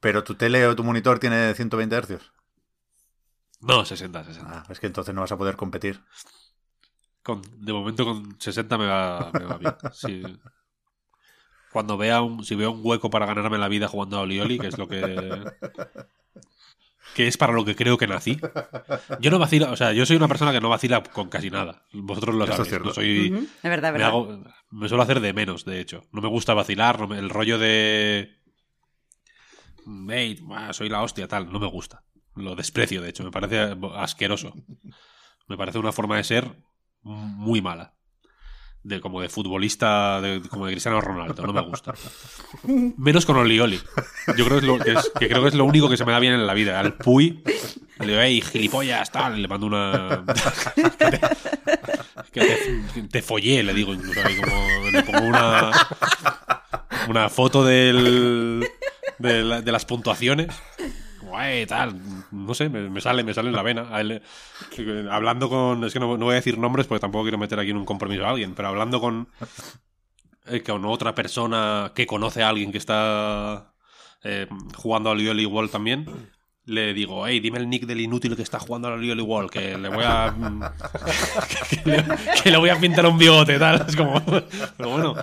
Pero 0.00 0.24
tu 0.24 0.34
tele 0.34 0.66
o 0.66 0.76
tu 0.76 0.84
monitor 0.84 1.18
tiene 1.18 1.54
120 1.54 1.94
hercios. 1.96 2.32
No, 3.60 3.84
60, 3.84 4.24
60. 4.24 4.50
Ah, 4.50 4.64
es 4.68 4.80
que 4.80 4.86
entonces 4.86 5.14
no 5.14 5.22
vas 5.22 5.32
a 5.32 5.38
poder 5.38 5.56
competir. 5.56 6.02
Con- 7.22 7.40
de 7.64 7.72
momento 7.72 8.04
con 8.04 8.38
60 8.38 8.76
me 8.76 8.86
va, 8.86 9.30
me 9.32 9.44
va 9.44 9.56
bien. 9.56 9.74
Sí. 9.92 10.22
Cuando 11.72 11.96
vea 11.96 12.20
un, 12.20 12.44
si 12.44 12.54
veo 12.54 12.70
un 12.72 12.80
hueco 12.84 13.08
para 13.10 13.26
ganarme 13.26 13.56
la 13.58 13.68
vida 13.68 13.88
jugando 13.88 14.18
a 14.18 14.20
Olioli, 14.20 14.58
que 14.58 14.66
es 14.68 14.76
lo 14.78 14.86
que 14.86 15.44
que 17.14 17.26
es 17.28 17.36
para 17.36 17.52
lo 17.52 17.64
que 17.64 17.76
creo 17.76 17.96
que 17.98 18.06
nací. 18.06 18.38
Yo 19.20 19.30
no 19.30 19.38
vacilo, 19.38 19.70
o 19.70 19.76
sea, 19.76 19.92
yo 19.92 20.06
soy 20.06 20.16
una 20.16 20.28
persona 20.28 20.52
que 20.52 20.60
no 20.60 20.68
vacila 20.68 21.02
con 21.02 21.28
casi 21.28 21.50
nada. 21.50 21.84
Vosotros 21.92 22.34
lo 22.34 22.46
sabéis. 22.46 22.68
cierto. 22.68 22.88
no 22.88 22.94
soy, 22.94 23.48
Es 23.62 23.62
verdad, 23.62 23.90
es 23.90 23.92
me, 23.92 23.98
verdad. 23.98 24.08
hago, 24.08 24.44
me 24.70 24.88
suelo 24.88 25.02
hacer 25.02 25.20
de 25.20 25.32
menos, 25.32 25.64
de 25.64 25.80
hecho. 25.80 26.02
No 26.12 26.20
me 26.22 26.28
gusta 26.28 26.54
vacilar, 26.54 26.98
no 26.98 27.06
me- 27.08 27.18
el 27.18 27.30
rollo 27.30 27.58
de 27.58 28.30
"Ey, 30.10 30.40
buah, 30.40 30.72
soy 30.72 30.88
la 30.88 31.02
hostia, 31.02 31.28
tal, 31.28 31.52
no 31.52 31.60
me 31.60 31.66
gusta. 31.66 32.02
Lo 32.34 32.56
desprecio, 32.56 33.00
de 33.02 33.10
hecho, 33.10 33.22
me 33.22 33.30
parece 33.30 33.76
asqueroso. 33.96 34.54
Me 35.46 35.56
parece 35.56 35.78
una 35.78 35.92
forma 35.92 36.16
de 36.16 36.24
ser 36.24 36.50
muy 37.02 37.60
mala. 37.60 37.93
De, 38.84 39.00
como 39.00 39.22
de 39.22 39.30
futbolista, 39.30 40.20
de- 40.20 40.42
como 40.48 40.66
de 40.66 40.72
Cristiano 40.72 41.00
Ronaldo, 41.00 41.46
no 41.46 41.54
me 41.54 41.62
gusta. 41.62 41.94
Menos 42.98 43.24
con 43.24 43.36
Olioli. 43.38 43.80
Yo 44.36 44.44
creo 44.44 44.48
que, 44.50 44.56
es 44.58 44.62
lo, 44.64 44.78
que, 44.78 44.92
es- 44.92 45.10
creo 45.14 45.40
que 45.42 45.48
es 45.48 45.54
lo 45.54 45.64
único 45.64 45.88
que 45.88 45.96
se 45.96 46.04
me 46.04 46.12
da 46.12 46.18
bien 46.18 46.34
en 46.34 46.46
la 46.46 46.52
vida. 46.52 46.78
Al 46.78 46.92
Puy, 46.92 47.42
le 48.00 48.06
digo, 48.06 48.20
hey, 48.20 48.42
gilipollas, 48.42 49.10
tal, 49.10 49.38
y 49.38 49.42
le 49.42 49.48
mando 49.48 49.66
una. 49.68 50.22
te, 53.10 53.22
follé, 53.22 53.62
le 53.62 53.72
digo 53.74 53.94
incluso 53.94 54.20
ahí, 54.24 54.36
como 54.36 54.90
le 54.90 55.02
pongo 55.02 55.20
una. 55.28 55.70
Una 57.08 57.28
foto 57.28 57.64
del. 57.64 58.66
De 59.18 59.72
las 59.72 59.84
puntuaciones. 59.86 60.48
"Eh, 61.42 61.66
tal, 61.66 61.94
no 62.30 62.54
sé, 62.54 62.68
me, 62.68 62.88
me 62.90 63.00
sale, 63.00 63.22
me 63.24 63.34
sale 63.34 63.48
en 63.48 63.56
la 63.56 63.62
vena. 63.62 63.88
A 63.90 64.00
él, 64.00 64.22
hablando 65.10 65.48
con. 65.48 65.84
Es 65.84 65.92
que 65.92 66.00
no, 66.00 66.16
no 66.16 66.24
voy 66.26 66.32
a 66.32 66.36
decir 66.36 66.58
nombres 66.58 66.86
porque 66.86 67.00
tampoco 67.00 67.24
quiero 67.24 67.38
meter 67.38 67.58
aquí 67.58 67.70
en 67.70 67.76
un 67.76 67.84
compromiso 67.84 68.24
a 68.26 68.30
alguien, 68.30 68.54
pero 68.54 68.68
hablando 68.68 69.00
con. 69.00 69.28
eh, 70.46 70.62
con 70.62 70.84
otra 70.84 71.14
persona 71.14 71.92
que 71.94 72.06
conoce 72.06 72.42
a 72.42 72.48
alguien 72.50 72.70
que 72.72 72.78
está 72.78 73.72
eh, 74.22 74.46
jugando 74.76 75.08
a 75.10 75.12
Olioli 75.12 75.42
igual 75.42 75.70
también. 75.70 76.06
le 76.66 76.94
digo, 76.94 77.26
hey, 77.26 77.40
dime 77.40 77.58
el 77.58 77.68
nick 77.68 77.84
del 77.84 78.00
inútil 78.00 78.36
que 78.36 78.42
está 78.42 78.58
jugando 78.58 78.88
al 78.88 78.94
Oli 78.94 79.20
Wall, 79.20 79.50
que 79.50 79.76
le 79.76 79.88
voy 79.90 80.04
a. 80.06 80.34
que, 81.68 81.90
le, 81.90 82.04
que 82.42 82.50
le 82.50 82.56
voy 82.56 82.70
a 82.70 82.78
pintar 82.80 83.04
un 83.06 83.18
bigote, 83.18 83.58
tal. 83.58 83.84
Es 83.86 83.94
como. 83.96 84.22
Pero 84.24 84.88
bueno, 84.90 85.14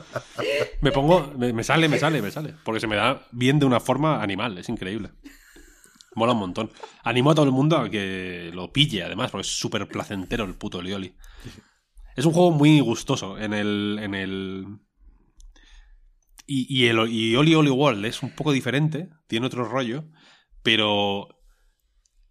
me 0.81 0.91
pongo. 0.91 1.33
Me, 1.37 1.51
me 1.51 1.63
sale, 1.63 1.89
me 1.89 1.97
sale, 1.97 2.21
me 2.21 2.29
sale. 2.29 2.53
Porque 2.63 2.79
se 2.79 2.85
me 2.87 2.95
da 2.95 3.23
bien 3.31 3.57
de 3.59 3.65
una 3.65 3.79
forma 3.79 4.21
animal, 4.21 4.57
es 4.59 4.69
increíble. 4.69 5.09
Mola 6.15 6.33
un 6.33 6.39
montón. 6.39 6.71
Animo 7.03 7.31
a 7.31 7.35
todo 7.35 7.45
el 7.45 7.51
mundo 7.51 7.77
a 7.77 7.89
que 7.89 8.51
lo 8.53 8.71
pille, 8.71 9.03
además, 9.03 9.31
porque 9.31 9.47
es 9.47 9.57
súper 9.57 9.87
placentero 9.87 10.43
el 10.43 10.55
puto 10.55 10.81
Lioli. 10.81 11.15
Es 12.15 12.25
un 12.25 12.33
juego 12.33 12.51
muy 12.51 12.79
gustoso 12.81 13.37
en 13.37 13.53
el. 13.53 13.99
En 14.01 14.15
el 14.15 14.65
y, 16.45 16.87
el, 16.87 17.09
y 17.09 17.35
Oli 17.37 17.55
Oli 17.55 17.69
World 17.69 18.03
es 18.05 18.23
un 18.23 18.35
poco 18.35 18.51
diferente, 18.51 19.09
tiene 19.27 19.45
otro 19.45 19.63
rollo, 19.63 20.03
pero 20.63 21.41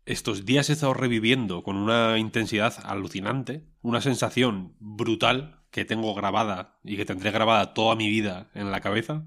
estos 0.04 0.44
días 0.44 0.68
he 0.68 0.74
estado 0.74 0.92
reviviendo 0.92 1.62
con 1.62 1.76
una 1.76 2.18
intensidad 2.18 2.74
alucinante, 2.84 3.66
una 3.80 4.02
sensación 4.02 4.76
brutal 4.78 5.62
que 5.70 5.86
tengo 5.86 6.14
grabada 6.14 6.78
y 6.84 6.96
que 6.96 7.06
tendré 7.06 7.30
grabada 7.30 7.72
toda 7.72 7.96
mi 7.96 8.10
vida 8.10 8.50
en 8.54 8.70
la 8.70 8.80
cabeza, 8.80 9.26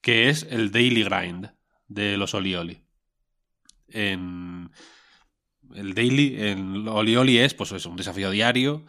que 0.00 0.28
es 0.28 0.46
el 0.48 0.70
daily 0.70 1.02
grind 1.02 1.52
de 1.88 2.16
los 2.16 2.34
Oli 2.34 2.54
Oli. 2.54 2.83
En 3.94 4.70
el 5.74 5.94
daily 5.94 6.36
en 6.38 6.86
Oli 6.88 7.16
Oli 7.16 7.38
es 7.38 7.54
pues 7.54 7.72
es 7.72 7.86
un 7.86 7.96
desafío 7.96 8.30
diario 8.30 8.84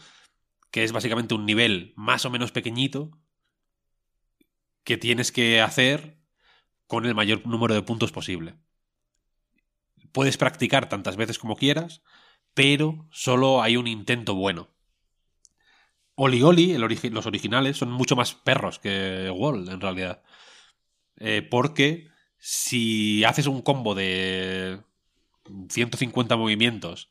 que 0.71 0.83
es 0.83 0.91
básicamente 0.91 1.33
un 1.33 1.45
nivel 1.45 1.93
más 1.95 2.25
o 2.25 2.29
menos 2.29 2.51
pequeñito 2.51 3.11
que 4.83 4.97
tienes 4.97 5.31
que 5.31 5.61
hacer 5.61 6.17
con 6.87 7.05
el 7.05 7.15
mayor 7.15 7.45
número 7.47 7.73
de 7.73 7.81
puntos 7.81 8.11
posible. 8.11 8.55
Puedes 10.11 10.37
practicar 10.37 10.89
tantas 10.89 11.17
veces 11.17 11.39
como 11.39 11.55
quieras, 11.55 12.01
pero 12.53 13.07
solo 13.11 13.61
hay 13.61 13.77
un 13.77 13.87
intento 13.87 14.35
bueno. 14.35 14.69
Oli 16.15 16.41
Oli, 16.43 16.77
los 16.77 17.25
originales, 17.25 17.77
son 17.77 17.91
mucho 17.91 18.15
más 18.15 18.33
perros 18.33 18.79
que 18.79 19.29
Wall, 19.29 19.67
en 19.69 19.81
realidad. 19.81 20.23
Eh, 21.17 21.41
porque 21.41 22.07
si 22.37 23.23
haces 23.23 23.47
un 23.47 23.61
combo 23.61 23.95
de 23.95 24.81
150 25.69 26.35
movimientos 26.35 27.09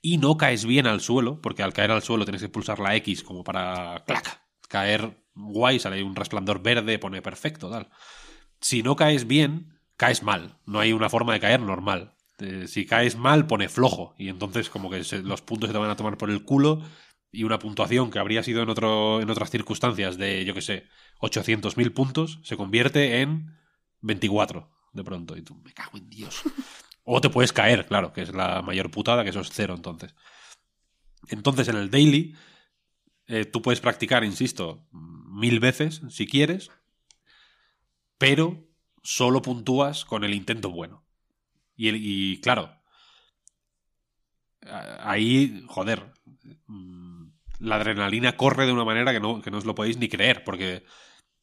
y 0.00 0.18
no 0.18 0.36
caes 0.36 0.64
bien 0.64 0.86
al 0.86 1.00
suelo, 1.00 1.40
porque 1.40 1.62
al 1.62 1.72
caer 1.72 1.90
al 1.90 2.02
suelo 2.02 2.24
tienes 2.24 2.42
que 2.42 2.48
pulsar 2.48 2.78
la 2.78 2.94
X 2.96 3.22
como 3.22 3.42
para 3.42 4.04
¡clac! 4.06 4.40
caer 4.68 5.22
guay, 5.34 5.78
sale 5.78 6.02
un 6.02 6.16
resplandor 6.16 6.62
verde, 6.62 6.98
pone 6.98 7.22
perfecto, 7.22 7.70
tal. 7.70 7.88
Si 8.60 8.82
no 8.82 8.96
caes 8.96 9.26
bien, 9.26 9.78
caes 9.96 10.22
mal. 10.22 10.58
No 10.66 10.80
hay 10.80 10.92
una 10.92 11.10
forma 11.10 11.32
de 11.32 11.40
caer 11.40 11.60
normal. 11.60 12.14
Eh, 12.38 12.66
si 12.66 12.86
caes 12.86 13.16
mal, 13.16 13.46
pone 13.46 13.68
flojo. 13.68 14.14
Y 14.18 14.28
entonces, 14.28 14.70
como 14.70 14.90
que 14.90 15.04
se, 15.04 15.22
los 15.22 15.42
puntos 15.42 15.68
se 15.68 15.72
te 15.72 15.78
van 15.78 15.90
a 15.90 15.96
tomar 15.96 16.16
por 16.16 16.30
el 16.30 16.44
culo. 16.44 16.82
Y 17.30 17.44
una 17.44 17.58
puntuación 17.58 18.10
que 18.10 18.18
habría 18.18 18.42
sido 18.42 18.62
en, 18.62 18.70
otro, 18.70 19.20
en 19.20 19.28
otras 19.28 19.50
circunstancias 19.50 20.16
de, 20.16 20.44
yo 20.44 20.54
que 20.54 20.62
sé, 20.62 20.84
800.000 21.20 21.92
puntos, 21.92 22.40
se 22.42 22.56
convierte 22.56 23.20
en 23.20 23.56
24 24.00 24.70
de 24.92 25.04
pronto. 25.04 25.36
Y 25.36 25.42
tú, 25.42 25.54
me 25.62 25.72
cago 25.72 25.98
en 25.98 26.08
Dios. 26.08 26.42
O 27.08 27.20
te 27.20 27.30
puedes 27.30 27.52
caer, 27.52 27.86
claro, 27.86 28.12
que 28.12 28.22
es 28.22 28.34
la 28.34 28.62
mayor 28.62 28.90
putada, 28.90 29.22
que 29.22 29.30
eso 29.30 29.40
es 29.40 29.50
cero 29.52 29.74
entonces. 29.76 30.12
Entonces, 31.28 31.68
en 31.68 31.76
el 31.76 31.88
daily, 31.88 32.34
eh, 33.28 33.44
tú 33.44 33.62
puedes 33.62 33.80
practicar, 33.80 34.24
insisto, 34.24 34.88
mil 34.90 35.60
veces 35.60 36.02
si 36.10 36.26
quieres, 36.26 36.70
pero 38.18 38.68
solo 39.04 39.40
puntúas 39.40 40.04
con 40.04 40.24
el 40.24 40.34
intento 40.34 40.70
bueno. 40.70 41.06
Y, 41.76 41.90
y 41.90 42.40
claro, 42.40 42.76
ahí, 45.00 45.64
joder, 45.68 46.12
mm, 46.66 47.28
la 47.60 47.76
adrenalina 47.76 48.36
corre 48.36 48.66
de 48.66 48.72
una 48.72 48.84
manera 48.84 49.12
que 49.12 49.20
no, 49.20 49.40
que 49.40 49.52
no 49.52 49.58
os 49.58 49.64
lo 49.64 49.76
podéis 49.76 49.98
ni 49.98 50.08
creer, 50.08 50.42
porque 50.42 50.84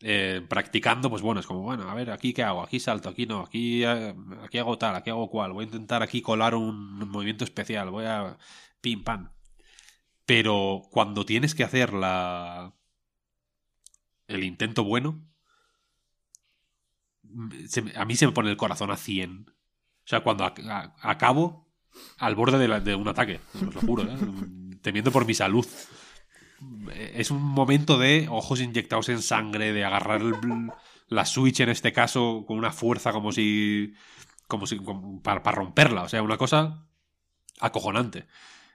eh, 0.05 0.45
practicando, 0.49 1.09
pues 1.09 1.21
bueno, 1.21 1.39
es 1.39 1.47
como, 1.47 1.61
bueno, 1.61 1.89
a 1.89 1.93
ver, 1.95 2.11
aquí 2.11 2.33
qué 2.33 2.43
hago, 2.43 2.61
aquí 2.61 2.79
salto, 2.79 3.07
aquí 3.07 3.25
no, 3.25 3.39
aquí, 3.39 3.85
eh, 3.85 4.13
aquí 4.43 4.57
hago 4.57 4.77
tal, 4.77 4.95
aquí 4.95 5.09
hago 5.09 5.29
cual, 5.29 5.53
voy 5.53 5.63
a 5.63 5.67
intentar 5.67 6.03
aquí 6.03 6.21
colar 6.21 6.55
un 6.55 7.07
movimiento 7.09 7.45
especial, 7.45 7.89
voy 7.89 8.05
a 8.05 8.37
pim 8.81 9.01
pam. 9.03 9.31
Pero 10.25 10.81
cuando 10.91 11.25
tienes 11.25 11.55
que 11.55 11.63
hacer 11.63 11.93
la. 11.93 12.73
el 14.27 14.43
intento 14.43 14.83
bueno. 14.83 15.25
Se, 17.67 17.83
a 17.95 18.05
mí 18.05 18.15
se 18.15 18.27
me 18.27 18.33
pone 18.33 18.49
el 18.49 18.57
corazón 18.57 18.91
a 18.91 18.97
100. 18.97 19.47
O 19.49 19.53
sea, 20.05 20.21
cuando 20.21 20.43
a, 20.43 20.53
a, 20.69 20.93
acabo 21.01 21.71
al 22.17 22.35
borde 22.35 22.57
de, 22.57 22.67
la, 22.67 22.79
de, 22.79 22.95
un 22.95 23.07
ataque, 23.07 23.39
os 23.55 23.73
lo 23.75 23.81
juro, 23.81 24.03
¿eh? 24.03 24.17
temiendo 24.81 25.11
por 25.11 25.25
mi 25.25 25.33
salud. 25.33 25.65
Es 27.13 27.31
un 27.31 27.41
momento 27.41 27.97
de 27.97 28.27
ojos 28.29 28.61
inyectados 28.61 29.09
en 29.09 29.21
sangre, 29.21 29.73
de 29.73 29.85
agarrar 29.85 30.21
la 31.07 31.25
Switch 31.25 31.59
en 31.59 31.69
este 31.69 31.93
caso 31.93 32.43
con 32.47 32.57
una 32.57 32.71
fuerza 32.71 33.11
como 33.11 33.31
si. 33.31 33.93
como 34.47 34.67
si. 34.67 34.79
Para, 35.23 35.51
romperla. 35.51 36.03
O 36.03 36.09
sea, 36.09 36.21
una 36.21 36.37
cosa 36.37 36.85
acojonante. 37.59 38.27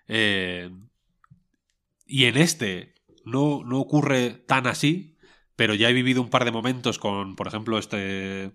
Eh, 0.08 0.70
y 2.06 2.24
en 2.24 2.36
este 2.38 2.94
no, 3.24 3.62
no 3.64 3.78
ocurre 3.78 4.30
tan 4.30 4.66
así, 4.66 5.16
pero 5.56 5.74
ya 5.74 5.90
he 5.90 5.92
vivido 5.92 6.22
un 6.22 6.30
par 6.30 6.44
de 6.44 6.52
momentos 6.52 6.98
con, 6.98 7.36
por 7.36 7.48
ejemplo, 7.48 7.78
este. 7.78 8.52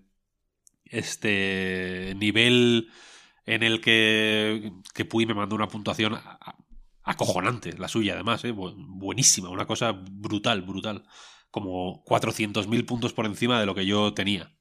Este 0.86 2.14
nivel 2.16 2.90
en 3.46 3.62
el 3.62 3.80
que, 3.80 4.72
que 4.94 5.04
Puy 5.04 5.26
me 5.26 5.34
mandó 5.34 5.56
una 5.56 5.68
puntuación 5.68 6.16
acojonante, 7.04 7.76
la 7.78 7.88
suya 7.88 8.14
además, 8.14 8.44
¿eh? 8.44 8.52
buenísima, 8.52 9.50
una 9.50 9.66
cosa 9.66 9.92
brutal, 9.92 10.62
brutal. 10.62 11.04
Como 11.50 12.02
400.000 12.04 12.84
puntos 12.84 13.12
por 13.12 13.26
encima 13.26 13.60
de 13.60 13.66
lo 13.66 13.74
que 13.74 13.86
yo 13.86 14.12
tenía. 14.12 14.52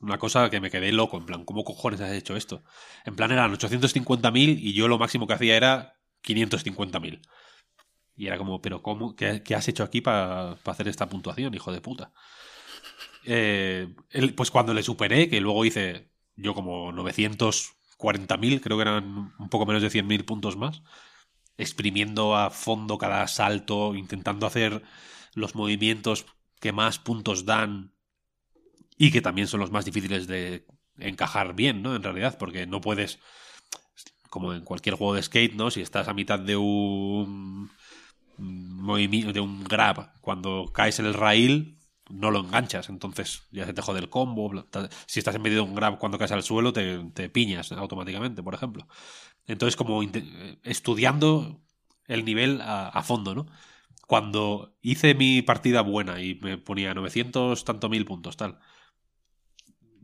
Una 0.00 0.18
cosa 0.18 0.50
que 0.50 0.60
me 0.60 0.70
quedé 0.70 0.90
loco, 0.90 1.16
en 1.16 1.26
plan, 1.26 1.44
¿cómo 1.44 1.62
cojones 1.62 2.00
has 2.00 2.10
hecho 2.10 2.34
esto? 2.34 2.64
En 3.04 3.14
plan 3.14 3.30
eran 3.30 3.52
850.000 3.52 4.58
y 4.60 4.72
yo 4.72 4.88
lo 4.88 4.98
máximo 4.98 5.28
que 5.28 5.34
hacía 5.34 5.56
era 5.56 5.94
550.000. 6.24 7.20
Y 8.16 8.26
era 8.26 8.36
como, 8.36 8.60
pero 8.60 8.82
cómo, 8.82 9.14
¿qué, 9.14 9.42
has 9.54 9.68
hecho 9.68 9.84
aquí 9.84 10.00
para 10.00 10.56
pa 10.56 10.72
hacer 10.72 10.88
esta 10.88 11.08
puntuación, 11.08 11.54
hijo 11.54 11.72
de 11.72 11.80
puta? 11.80 12.12
Eh, 13.24 13.94
pues 14.36 14.50
cuando 14.50 14.74
le 14.74 14.82
superé, 14.82 15.28
que 15.28 15.40
luego 15.40 15.64
hice 15.64 16.10
yo 16.34 16.54
como 16.54 16.92
940.000, 16.92 18.60
creo 18.60 18.76
que 18.76 18.82
eran 18.82 19.32
un 19.38 19.48
poco 19.48 19.66
menos 19.66 19.82
de 19.82 19.88
100.000 19.88 20.24
puntos 20.24 20.56
más, 20.56 20.82
exprimiendo 21.56 22.36
a 22.36 22.50
fondo 22.50 22.98
cada 22.98 23.26
salto, 23.28 23.94
intentando 23.94 24.46
hacer 24.46 24.82
los 25.34 25.54
movimientos 25.54 26.26
que 26.60 26.72
más 26.72 26.98
puntos 26.98 27.44
dan 27.44 27.92
y 28.96 29.10
que 29.10 29.20
también 29.20 29.48
son 29.48 29.60
los 29.60 29.70
más 29.70 29.84
difíciles 29.84 30.26
de 30.26 30.66
encajar 30.98 31.54
bien, 31.54 31.82
¿no? 31.82 31.96
En 31.96 32.02
realidad, 32.02 32.38
porque 32.38 32.66
no 32.66 32.80
puedes, 32.80 33.18
como 34.30 34.52
en 34.52 34.62
cualquier 34.64 34.94
juego 34.94 35.14
de 35.14 35.22
skate, 35.22 35.54
¿no? 35.54 35.70
Si 35.70 35.80
estás 35.80 36.08
a 36.08 36.14
mitad 36.14 36.38
de 36.38 36.56
un 36.56 37.70
movimiento, 38.38 39.32
de 39.32 39.40
un 39.40 39.64
grab, 39.64 40.12
cuando 40.20 40.70
caes 40.72 40.98
en 40.98 41.06
el 41.06 41.14
rail, 41.14 41.78
no 42.12 42.30
lo 42.30 42.40
enganchas, 42.40 42.90
entonces 42.90 43.44
ya 43.50 43.64
se 43.64 43.72
te 43.72 43.82
jode 43.82 44.00
el 44.00 44.10
combo. 44.10 44.50
Si 45.06 45.18
estás 45.18 45.34
en 45.34 45.42
medio 45.42 45.56
de 45.56 45.70
un 45.70 45.74
grab 45.74 45.98
cuando 45.98 46.18
caes 46.18 46.32
al 46.32 46.42
suelo, 46.42 46.72
te, 46.72 47.30
piñas 47.30 47.72
automáticamente, 47.72 48.42
por 48.42 48.54
ejemplo. 48.54 48.86
Entonces, 49.46 49.76
como 49.76 50.02
estudiando 50.62 51.62
el 52.06 52.24
nivel 52.24 52.60
a, 52.62 53.02
fondo, 53.02 53.34
¿no? 53.34 53.46
Cuando 54.06 54.76
hice 54.82 55.14
mi 55.14 55.40
partida 55.40 55.80
buena 55.80 56.20
y 56.20 56.34
me 56.36 56.58
ponía 56.58 56.92
900 56.92 57.64
tanto 57.64 57.88
mil 57.88 58.04
puntos, 58.04 58.36
tal, 58.36 58.58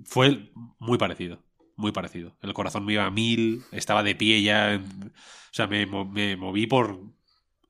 fue 0.04 0.50
muy 0.78 0.96
parecido. 0.96 1.44
Muy 1.76 1.92
parecido. 1.92 2.36
El 2.40 2.54
corazón 2.54 2.84
me 2.86 2.94
iba 2.94 3.04
a 3.04 3.10
mil, 3.10 3.62
estaba 3.70 4.02
de 4.02 4.14
pie 4.14 4.42
ya. 4.42 4.80
O 4.80 5.52
sea, 5.52 5.66
me, 5.66 5.86
me 5.86 6.36
moví 6.36 6.66
por, 6.66 7.00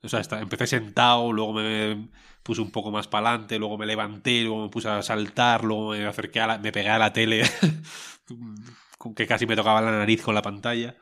o 0.03 0.09
sea, 0.09 0.23
empecé 0.41 0.67
sentado, 0.67 1.33
luego 1.33 1.53
me 1.53 2.09
puse 2.49 2.63
un 2.63 2.71
poco 2.71 2.91
más 2.91 3.07
para 3.07 3.29
adelante, 3.29 3.59
luego 3.59 3.77
me 3.77 3.85
levanté, 3.85 4.41
luego 4.41 4.63
me 4.63 4.71
puse 4.71 4.89
a 4.89 5.03
saltar, 5.03 5.65
luego 5.65 5.91
me 5.91 6.07
acerqué 6.07 6.41
a 6.41 6.47
la, 6.47 6.57
me 6.57 6.73
pegué 6.73 6.89
a 6.89 6.99
la 6.99 7.13
tele, 7.13 7.43
que 9.17 9.27
casi 9.27 9.45
me 9.45 9.55
tocaba 9.55 9.83
la 9.83 9.91
nariz 9.91 10.23
con 10.23 10.35
la 10.35 10.41
pantalla. 10.41 10.97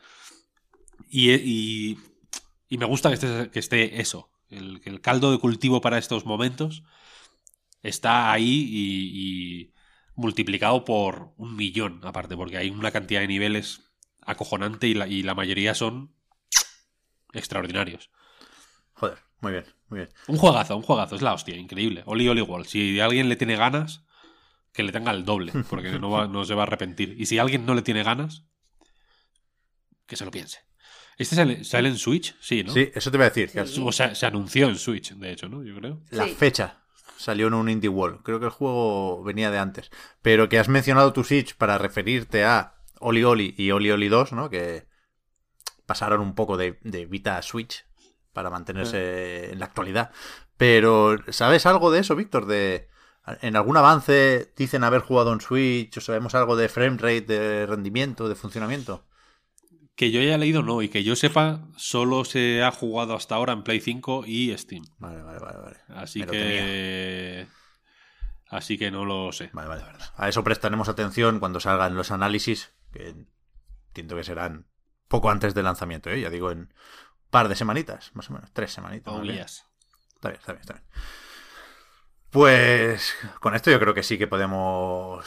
Y, 1.09 1.31
y, 1.31 1.99
y 2.69 2.79
me 2.79 2.85
gusta 2.85 3.11
que 3.11 3.15
esté, 3.15 3.51
que 3.53 3.61
esté 3.61 4.01
eso, 4.01 4.29
el, 4.49 4.81
el 4.85 5.01
caldo 5.01 5.31
de 5.31 5.39
cultivo 5.39 5.81
para 5.81 5.99
estos 5.99 6.27
momentos 6.27 6.83
está 7.81 8.33
ahí 8.33 8.67
y, 8.69 9.13
y 9.15 9.73
multiplicado 10.17 10.85
por 10.85 11.33
un 11.37 11.55
millón, 11.55 12.01
aparte, 12.03 12.37
porque 12.37 12.57
hay 12.57 12.71
una 12.71 12.91
cantidad 12.91 13.21
de 13.21 13.29
niveles 13.29 13.83
acojonante 14.21 14.89
y 14.89 14.95
la, 14.95 15.07
y 15.07 15.23
la 15.23 15.37
mayoría 15.37 15.77
son 15.77 16.13
extraordinarios. 17.33 18.11
Joder, 18.95 19.19
muy 19.41 19.53
bien, 19.53 19.65
muy 19.89 19.99
bien. 20.01 20.09
Un 20.29 20.37
juegazo, 20.37 20.77
un 20.77 20.83
juegazo, 20.83 21.17
es 21.17 21.23
la 21.23 21.33
hostia, 21.35 21.57
increíble. 21.57 22.03
Oli 22.07 22.29
Oli 22.29 22.41
Wall. 22.43 22.67
Si 22.67 22.99
alguien 23.01 23.29
le 23.29 23.37
tiene 23.37 23.57
ganas, 23.57 24.05
que 24.73 24.83
le 24.83 24.93
tenga 24.93 25.11
el 25.13 25.25
doble, 25.25 25.53
porque 25.71 25.99
no, 25.99 26.11
va, 26.11 26.27
no 26.27 26.45
se 26.45 26.55
va 26.55 26.63
a 26.63 26.67
arrepentir. 26.67 27.15
Y 27.19 27.27
si 27.27 27.39
alguien 27.39 27.65
no 27.67 27.75
le 27.75 27.83
tiene 27.83 28.03
ganas, 28.03 28.45
que 30.07 30.17
se 30.17 30.25
lo 30.25 30.31
piense. 30.31 30.61
¿Este 31.19 31.35
sale, 31.35 31.65
sale 31.65 31.89
en 31.89 31.97
Switch? 31.97 32.37
Sí, 32.41 32.63
¿no? 32.63 32.73
Sí, 32.73 32.91
eso 32.95 33.11
te 33.11 33.17
iba 33.17 33.25
a 33.25 33.31
decir. 33.31 33.51
que 33.51 33.67
Sí. 33.67 33.83
O 33.85 33.91
sea, 33.91 34.15
se 34.15 34.27
anunció 34.27 34.69
en 34.69 34.77
Switch, 34.77 35.13
de 35.15 35.33
hecho, 35.33 35.49
¿no? 35.49 35.65
Yo 35.65 35.75
creo. 35.75 36.03
La 36.11 36.27
Sí. 36.27 36.35
fecha 36.35 36.83
salió 37.17 37.47
en 37.47 37.55
un 37.55 37.71
Indie 37.71 37.89
Wall. 37.89 38.23
Creo 38.23 38.39
que 38.39 38.45
el 38.47 38.51
juego 38.53 39.23
venía 39.25 39.51
de 39.51 39.59
antes. 39.59 39.91
Pero 40.21 40.49
que 40.51 40.59
has 40.59 40.69
mencionado 40.69 41.15
tu 41.15 41.25
Switch 41.25 41.57
para 41.57 41.79
referirte 41.79 42.45
a 42.45 42.75
Oli 43.01 43.25
Oli 43.25 43.55
y 43.57 43.71
Oli 43.71 43.91
Oli 43.91 44.09
2, 44.09 44.33
¿no? 44.35 44.51
Que 44.51 44.87
pasaron 45.87 46.21
un 46.21 46.35
poco 46.35 46.59
de, 46.59 46.79
de 46.83 47.07
Vita 47.07 47.39
a 47.39 47.43
Switch 47.43 47.86
para 48.37 48.51
mantenerse 48.51 49.51
en 49.51 49.59
la 49.61 49.65
actualidad. 49.65 50.11
Pero, 50.59 51.17
¿sabes 51.31 51.65
algo 51.65 51.91
de 51.91 52.01
eso, 52.01 52.15
Víctor? 52.15 52.45
De, 52.45 52.87
¿En 53.41 53.57
algún 53.57 53.79
avance 53.79 54.53
dicen 54.55 54.85
haber 54.85 55.01
jugado 55.01 55.33
en 55.33 55.41
Switch? 55.41 55.97
¿O 55.97 56.03
sabemos 56.03 56.35
algo 56.35 56.55
de 56.55 56.69
frame 56.69 56.99
rate, 56.99 57.23
de 57.23 57.65
rendimiento, 57.65 58.29
de 58.29 58.35
funcionamiento? 58.35 59.07
Que 59.95 60.11
yo 60.11 60.21
haya 60.21 60.37
leído, 60.37 60.63
no. 60.63 60.83
Y 60.83 60.91
que 60.91 61.03
yo 61.03 61.17
sepa, 61.17 61.63
solo 61.79 62.27
se 62.27 62.63
ha 62.63 62.71
jugado 62.73 63.15
hasta 63.15 63.37
ahora 63.37 63.55
en 63.55 63.63
Play 63.63 63.81
5 63.81 64.25
y 64.27 64.55
Steam. 64.59 64.85
Vale, 64.99 65.23
vale, 65.23 65.39
vale. 65.39 65.59
vale. 65.59 65.77
Así 65.89 66.21
Me 66.21 66.27
que. 66.27 67.47
Así 68.51 68.77
que 68.77 68.91
no 68.91 69.07
lo 69.07 69.33
sé. 69.33 69.49
Vale, 69.55 69.71
vale. 69.71 69.83
A 70.15 70.29
eso 70.29 70.45
prestaremos 70.45 70.91
atención 70.91 71.41
cuando 71.41 71.59
salgan 71.59 71.97
los 71.97 72.11
análisis, 72.11 72.75
que 72.93 73.15
entiendo 73.95 74.15
que 74.15 74.25
serán 74.25 74.67
poco 75.09 75.31
antes 75.31 75.55
del 75.55 75.65
lanzamiento, 75.65 76.11
¿eh? 76.11 76.21
ya 76.21 76.31
digo, 76.31 76.51
en 76.51 76.73
par 77.31 77.49
de 77.49 77.57
semanitas, 77.57 78.11
más 78.15 78.31
o 78.31 78.35
menos, 78.35 78.51
tres 78.53 78.73
semanitas. 78.73 79.15
Oh, 79.15 79.23
yes. 79.23 79.65
Está 80.15 80.29
bien, 80.29 80.41
está 80.41 80.53
bien, 80.53 80.61
está 80.61 80.75
bien. 80.75 80.85
Pues 82.31 83.15
con 83.41 83.55
esto 83.55 83.71
yo 83.71 83.81
creo 83.81 83.95
que 83.95 84.03
sí 84.03 84.19
que 84.19 84.27
podemos 84.27 85.25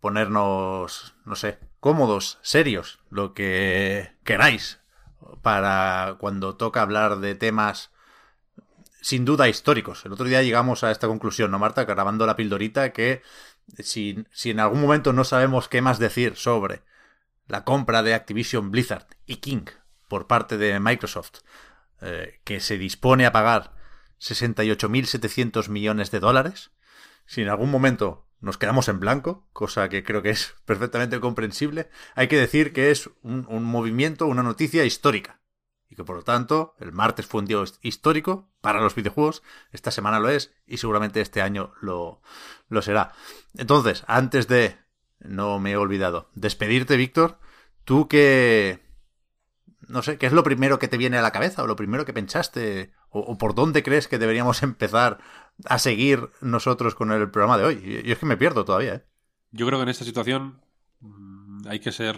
ponernos, 0.00 1.14
no 1.24 1.34
sé, 1.34 1.58
cómodos, 1.80 2.38
serios, 2.42 2.98
lo 3.08 3.32
que 3.32 4.16
queráis, 4.24 4.80
para 5.42 6.16
cuando 6.18 6.56
toca 6.56 6.82
hablar 6.82 7.20
de 7.20 7.34
temas 7.34 7.90
sin 9.00 9.24
duda 9.24 9.48
históricos. 9.48 10.04
El 10.04 10.12
otro 10.12 10.26
día 10.26 10.42
llegamos 10.42 10.84
a 10.84 10.90
esta 10.90 11.06
conclusión, 11.06 11.50
¿no, 11.50 11.58
Marta? 11.58 11.84
Grabando 11.84 12.26
la 12.26 12.36
pildorita, 12.36 12.92
que 12.92 13.22
si, 13.78 14.24
si 14.32 14.50
en 14.50 14.60
algún 14.60 14.80
momento 14.80 15.12
no 15.12 15.24
sabemos 15.24 15.68
qué 15.68 15.82
más 15.82 15.98
decir 15.98 16.36
sobre 16.36 16.82
la 17.46 17.64
compra 17.64 18.02
de 18.02 18.14
Activision 18.14 18.70
Blizzard 18.70 19.06
y 19.26 19.36
King 19.36 19.66
por 20.08 20.26
parte 20.26 20.58
de 20.58 20.78
Microsoft, 20.80 21.40
eh, 22.00 22.40
que 22.44 22.60
se 22.60 22.78
dispone 22.78 23.26
a 23.26 23.32
pagar 23.32 23.74
68.700 24.20 25.68
millones 25.68 26.10
de 26.10 26.20
dólares, 26.20 26.70
si 27.26 27.42
en 27.42 27.48
algún 27.48 27.70
momento 27.70 28.26
nos 28.40 28.58
quedamos 28.58 28.88
en 28.88 29.00
blanco, 29.00 29.48
cosa 29.52 29.88
que 29.88 30.04
creo 30.04 30.22
que 30.22 30.30
es 30.30 30.54
perfectamente 30.64 31.20
comprensible, 31.20 31.88
hay 32.14 32.28
que 32.28 32.38
decir 32.38 32.72
que 32.72 32.90
es 32.90 33.10
un, 33.22 33.46
un 33.48 33.64
movimiento, 33.64 34.26
una 34.26 34.42
noticia 34.42 34.84
histórica. 34.84 35.40
Y 35.88 35.96
que 35.96 36.04
por 36.04 36.16
lo 36.16 36.22
tanto, 36.22 36.74
el 36.80 36.92
martes 36.92 37.26
fue 37.26 37.40
un 37.40 37.46
día 37.46 37.62
histórico 37.82 38.50
para 38.60 38.80
los 38.80 38.94
videojuegos, 38.94 39.42
esta 39.70 39.90
semana 39.90 40.18
lo 40.18 40.28
es 40.28 40.52
y 40.66 40.78
seguramente 40.78 41.20
este 41.20 41.42
año 41.42 41.72
lo, 41.80 42.20
lo 42.68 42.82
será. 42.82 43.12
Entonces, 43.56 44.04
antes 44.06 44.48
de, 44.48 44.76
no 45.20 45.58
me 45.58 45.72
he 45.72 45.76
olvidado, 45.76 46.30
despedirte, 46.34 46.96
Víctor, 46.96 47.38
tú 47.84 48.08
que, 48.08 48.83
no 49.88 50.02
sé, 50.02 50.18
¿qué 50.18 50.26
es 50.26 50.32
lo 50.32 50.42
primero 50.42 50.78
que 50.78 50.88
te 50.88 50.96
viene 50.96 51.18
a 51.18 51.22
la 51.22 51.32
cabeza 51.32 51.62
o 51.62 51.66
lo 51.66 51.76
primero 51.76 52.04
que 52.04 52.12
pensaste 52.12 52.92
o, 53.10 53.38
por 53.38 53.54
dónde 53.54 53.82
crees 53.82 54.08
que 54.08 54.18
deberíamos 54.18 54.62
empezar 54.64 55.18
a 55.64 55.78
seguir 55.78 56.30
nosotros 56.40 56.94
con 56.94 57.12
el 57.12 57.30
programa 57.30 57.58
de 57.58 57.64
hoy? 57.64 58.02
Yo 58.04 58.12
es 58.12 58.18
que 58.18 58.26
me 58.26 58.36
pierdo 58.36 58.64
todavía, 58.64 58.94
¿eh? 58.94 59.04
Yo 59.52 59.66
creo 59.66 59.78
que 59.78 59.84
en 59.84 59.88
esta 59.88 60.04
situación 60.04 60.60
mm, 61.00 61.68
hay 61.68 61.78
que 61.78 61.92
ser 61.92 62.16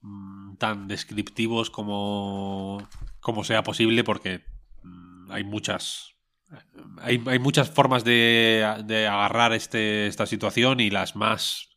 mm, 0.00 0.56
tan 0.56 0.88
descriptivos 0.88 1.70
como, 1.70 2.88
como 3.20 3.44
sea 3.44 3.62
posible 3.62 4.02
porque 4.02 4.44
mm, 4.82 5.30
hay 5.30 5.44
muchas 5.44 6.12
hay, 6.98 7.22
hay 7.26 7.38
muchas 7.40 7.70
formas 7.70 8.04
de, 8.04 8.82
de 8.84 9.08
agarrar 9.08 9.52
este, 9.52 10.06
esta 10.06 10.26
situación 10.26 10.78
y 10.78 10.90
las 10.90 11.16
más 11.16 11.76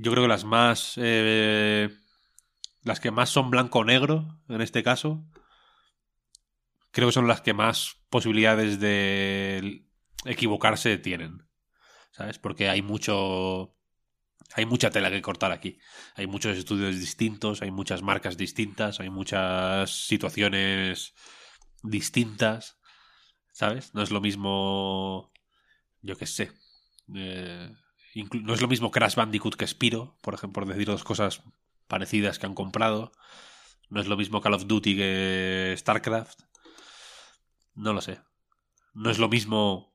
yo 0.00 0.12
creo 0.12 0.24
que 0.24 0.28
las 0.28 0.44
más 0.44 0.94
eh, 0.96 1.90
las 2.88 3.00
que 3.00 3.10
más 3.10 3.30
son 3.30 3.50
blanco 3.50 3.80
o 3.80 3.84
negro 3.84 4.40
en 4.48 4.60
este 4.60 4.82
caso 4.82 5.24
creo 6.90 7.08
que 7.08 7.12
son 7.12 7.28
las 7.28 7.40
que 7.40 7.54
más 7.54 7.96
posibilidades 8.10 8.80
de 8.80 9.86
equivocarse 10.24 10.98
tienen 10.98 11.48
¿sabes? 12.18 12.38
Porque 12.38 12.68
hay 12.68 12.82
mucho. 12.82 13.74
Hay 14.54 14.66
mucha 14.66 14.90
tela 14.90 15.10
que 15.10 15.22
cortar 15.22 15.52
aquí. 15.52 15.78
Hay 16.14 16.26
muchos 16.26 16.56
estudios 16.56 16.98
distintos, 16.98 17.60
hay 17.62 17.70
muchas 17.70 18.02
marcas 18.02 18.36
distintas, 18.36 18.98
hay 18.98 19.10
muchas 19.10 20.06
situaciones 20.06 21.14
distintas. 21.82 22.78
¿Sabes? 23.52 23.94
No 23.94 24.02
es 24.02 24.10
lo 24.10 24.20
mismo. 24.20 25.32
Yo 26.02 26.16
qué 26.16 26.26
sé. 26.26 26.50
Eh, 27.14 27.72
no 28.42 28.54
es 28.54 28.60
lo 28.60 28.68
mismo 28.68 28.90
Crash 28.90 29.14
Bandicoot 29.14 29.56
que 29.56 29.66
Spiro, 29.66 30.16
por 30.22 30.34
ejemplo, 30.34 30.64
por 30.64 30.72
decir 30.72 30.86
dos 30.86 31.04
cosas 31.04 31.42
parecidas 31.88 32.38
que 32.38 32.46
han 32.46 32.54
comprado. 32.54 33.12
No 33.90 34.00
es 34.00 34.06
lo 34.06 34.16
mismo 34.16 34.40
Call 34.40 34.54
of 34.54 34.66
Duty 34.66 34.96
que 34.96 35.74
StarCraft. 35.78 36.40
No 37.74 37.92
lo 37.92 38.00
sé. 38.00 38.20
No 38.94 39.10
es 39.10 39.18
lo 39.18 39.28
mismo 39.28 39.94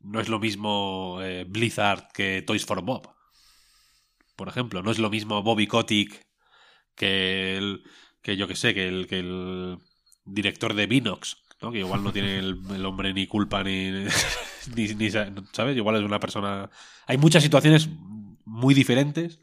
no 0.00 0.20
es 0.20 0.28
lo 0.28 0.38
mismo 0.38 1.18
eh, 1.22 1.46
Blizzard 1.48 2.08
que 2.12 2.42
Toys 2.42 2.66
for 2.66 2.82
Bob. 2.82 3.08
Por 4.36 4.48
ejemplo, 4.48 4.82
no 4.82 4.90
es 4.90 4.98
lo 4.98 5.08
mismo 5.10 5.42
Bobby 5.42 5.66
Kotick 5.66 6.26
que 6.94 7.56
el, 7.56 7.82
que 8.20 8.36
yo 8.36 8.46
que 8.46 8.56
sé, 8.56 8.74
que 8.74 8.86
el, 8.86 9.06
que 9.06 9.20
el 9.20 9.78
director 10.24 10.74
de 10.74 10.86
Vinox, 10.86 11.38
¿no? 11.62 11.72
Que 11.72 11.78
igual 11.78 12.04
no 12.04 12.12
tiene 12.12 12.38
el, 12.38 12.60
el 12.74 12.84
hombre 12.84 13.14
ni 13.14 13.26
culpa 13.26 13.62
ni, 13.64 13.90
ni, 14.74 14.88
ni 14.94 15.10
sa- 15.10 15.32
¿sabes? 15.52 15.76
Igual 15.76 15.96
es 15.96 16.02
una 16.02 16.20
persona... 16.20 16.68
Hay 17.06 17.16
muchas 17.16 17.42
situaciones 17.42 17.88
muy 18.44 18.74
diferentes 18.74 19.40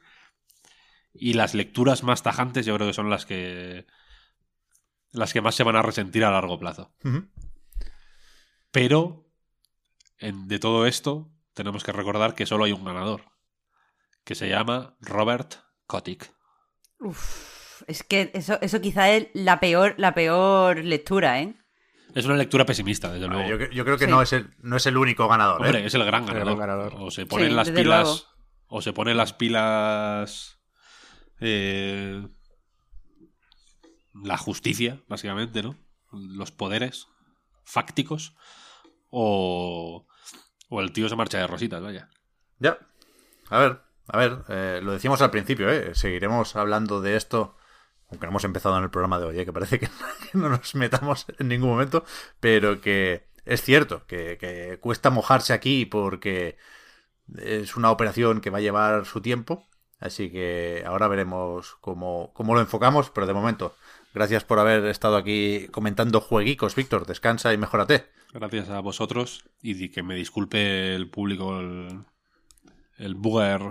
y 1.13 1.33
las 1.33 1.53
lecturas 1.53 2.03
más 2.03 2.23
tajantes 2.23 2.65
yo 2.65 2.75
creo 2.75 2.87
que 2.87 2.93
son 2.93 3.09
las 3.09 3.25
que 3.25 3.85
las 5.11 5.33
que 5.33 5.41
más 5.41 5.55
se 5.55 5.63
van 5.63 5.75
a 5.75 5.81
resentir 5.81 6.23
a 6.23 6.31
largo 6.31 6.57
plazo. 6.59 6.93
Pero 8.71 9.25
en- 10.19 10.47
de 10.47 10.59
todo 10.59 10.85
esto 10.85 11.29
tenemos 11.53 11.83
que 11.83 11.91
recordar 11.91 12.33
que 12.35 12.45
solo 12.45 12.63
hay 12.63 12.71
un 12.71 12.85
ganador, 12.85 13.23
que 14.23 14.35
se 14.35 14.47
llama 14.49 14.95
Robert 15.01 15.55
Kotick. 15.87 16.31
Uf, 16.99 17.81
es 17.87 18.03
que 18.03 18.31
eso, 18.33 18.57
eso 18.61 18.79
quizá 18.79 19.09
es 19.11 19.27
la 19.33 19.59
peor, 19.59 19.95
la 19.97 20.13
peor 20.13 20.77
lectura, 20.83 21.41
¿eh? 21.41 21.55
Es 22.13 22.25
una 22.25 22.35
lectura 22.37 22.65
pesimista, 22.65 23.11
desde 23.11 23.27
luego. 23.27 23.49
Yo, 23.49 23.57
cre- 23.57 23.71
yo 23.71 23.83
creo 23.85 23.97
que 23.97 24.05
Sí. 24.05 24.11
no, 24.11 24.21
es 24.21 24.33
el, 24.33 24.53
no 24.59 24.75
es 24.77 24.85
el 24.85 24.97
único 24.97 25.27
ganador. 25.27 25.61
¿eh? 25.61 25.65
Hombre, 25.69 25.85
es 25.85 25.93
el 25.93 26.03
gran 26.05 26.23
El 26.23 26.27
ganador. 26.33 26.57
gran 26.57 26.67
ganador. 26.69 26.93
O 26.99 27.09
se 27.11 27.25
ponen 27.25 27.49
Sí, 27.49 27.53
las 27.55 27.69
pilas. 27.69 27.85
luego. 27.85 28.19
O 28.67 28.81
se 28.81 28.93
ponen 28.93 29.17
las 29.17 29.33
pilas. 29.33 30.60
Eh, 31.41 32.27
la 34.13 34.37
justicia, 34.37 35.01
básicamente, 35.07 35.63
¿no? 35.63 35.75
Los 36.11 36.51
poderes 36.51 37.07
fácticos. 37.63 38.35
O. 39.09 40.07
O 40.69 40.81
el 40.81 40.93
tío 40.93 41.09
se 41.09 41.15
marcha 41.15 41.39
de 41.39 41.47
rositas, 41.47 41.81
vaya. 41.81 42.09
Ya. 42.59 42.77
A 43.49 43.59
ver, 43.59 43.81
a 44.07 44.17
ver, 44.17 44.43
eh, 44.49 44.79
lo 44.83 44.93
decíamos 44.93 45.21
al 45.21 45.31
principio, 45.31 45.69
¿eh? 45.69 45.93
Seguiremos 45.95 46.55
hablando 46.55 47.01
de 47.01 47.15
esto, 47.15 47.57
aunque 48.09 48.25
no 48.25 48.31
hemos 48.31 48.43
empezado 48.45 48.77
en 48.77 48.83
el 48.83 48.89
programa 48.89 49.19
de 49.19 49.25
hoy, 49.25 49.39
¿eh? 49.39 49.45
que 49.45 49.51
parece 49.51 49.79
que, 49.79 49.89
no 50.33 50.49
nos 50.49 50.75
metamos 50.75 51.25
en 51.39 51.47
ningún 51.49 51.69
momento, 51.69 52.05
pero 52.39 52.79
que 52.79 53.27
es 53.45 53.61
cierto, 53.61 54.05
que, 54.05 54.37
que 54.37 54.79
cuesta 54.79 55.09
mojarse 55.09 55.53
aquí 55.53 55.85
porque 55.85 56.57
es 57.37 57.75
una 57.75 57.91
operación 57.91 58.41
que 58.41 58.49
va 58.49 58.59
a 58.59 58.61
llevar 58.61 59.05
su 59.05 59.21
tiempo, 59.21 59.67
así 60.01 60.29
que 60.29 60.83
ahora 60.85 61.07
veremos 61.07 61.77
cómo, 61.79 62.31
cómo 62.33 62.53
lo 62.53 62.59
enfocamos, 62.59 63.09
pero 63.09 63.27
de 63.27 63.33
momento, 63.33 63.75
gracias 64.13 64.43
por 64.43 64.59
haber 64.59 64.85
estado 64.85 65.15
aquí 65.15 65.67
comentando 65.71 66.19
jueguicos, 66.19 66.75
Víctor, 66.75 67.05
descansa 67.05 67.53
y 67.53 67.57
mejórate. 67.57 68.09
Gracias 68.33 68.69
a 68.69 68.79
vosotros. 68.79 69.43
Y 69.61 69.89
que 69.89 70.03
me 70.03 70.15
disculpe 70.15 70.95
el 70.95 71.09
público 71.09 71.59
el. 71.59 72.05
El 72.97 73.15
booger. 73.15 73.61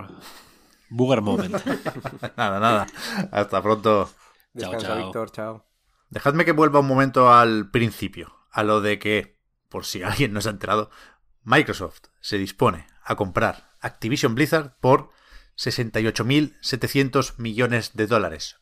Booger 0.89 1.21
moment. 1.21 1.53
Nada, 2.37 2.59
nada, 2.59 2.87
hasta 3.31 3.61
pronto. 3.61 4.09
Descansa, 4.53 4.87
chao. 4.87 4.97
Víctor, 4.97 5.31
chao. 5.31 5.65
Dejadme 6.09 6.43
que 6.43 6.51
vuelva 6.51 6.81
un 6.81 6.87
momento 6.87 7.31
al 7.31 7.71
principio, 7.71 8.35
a 8.51 8.63
lo 8.63 8.81
de 8.81 8.99
que, 8.99 9.39
por 9.69 9.85
si 9.85 10.03
alguien 10.03 10.33
no 10.33 10.41
se 10.41 10.49
ha 10.49 10.51
enterado, 10.51 10.89
Microsoft 11.43 12.01
se 12.19 12.37
dispone 12.37 12.87
a 13.03 13.15
comprar 13.15 13.71
Activision 13.79 14.35
Blizzard 14.35 14.75
por 14.81 15.11
68.700 15.57 17.37
millones 17.37 17.95
de 17.95 18.07
dólares. 18.07 18.57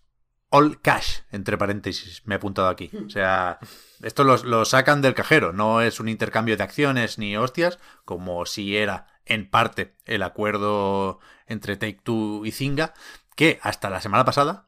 All 0.49 0.81
cash, 0.81 1.19
entre 1.31 1.57
paréntesis, 1.57 2.23
me 2.25 2.35
he 2.35 2.37
apuntado 2.37 2.69
aquí. 2.69 2.89
O 3.05 3.09
sea, 3.09 3.59
esto 4.01 4.23
lo, 4.23 4.37
lo 4.37 4.65
sacan 4.65 5.01
del 5.01 5.13
cajero, 5.13 5.53
no 5.53 5.81
es 5.81 5.99
un 5.99 6.09
intercambio 6.09 6.57
de 6.57 6.63
acciones 6.63 7.19
ni 7.19 7.37
hostias, 7.37 7.77
como 8.03 8.45
si 8.45 8.75
era 8.75 9.07
en 9.25 9.47
parte 9.49 9.95
el 10.05 10.23
acuerdo 10.23 11.19
entre 11.45 11.77
Take 11.77 12.01
Two 12.03 12.45
y 12.45 12.51
Zynga, 12.51 12.93
que 13.35 13.59
hasta 13.61 13.91
la 13.91 14.01
semana 14.01 14.25
pasada, 14.25 14.67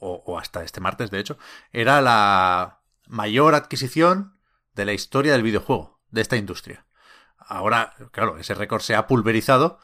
o, 0.00 0.22
o 0.26 0.38
hasta 0.38 0.64
este 0.64 0.80
martes 0.80 1.10
de 1.10 1.20
hecho, 1.20 1.38
era 1.72 2.00
la 2.00 2.80
mayor 3.06 3.54
adquisición 3.54 4.36
de 4.74 4.84
la 4.84 4.92
historia 4.92 5.32
del 5.32 5.42
videojuego, 5.42 6.00
de 6.10 6.20
esta 6.20 6.36
industria. 6.36 6.86
Ahora, 7.38 7.94
claro, 8.12 8.38
ese 8.38 8.54
récord 8.54 8.82
se 8.82 8.94
ha 8.94 9.06
pulverizado 9.06 9.78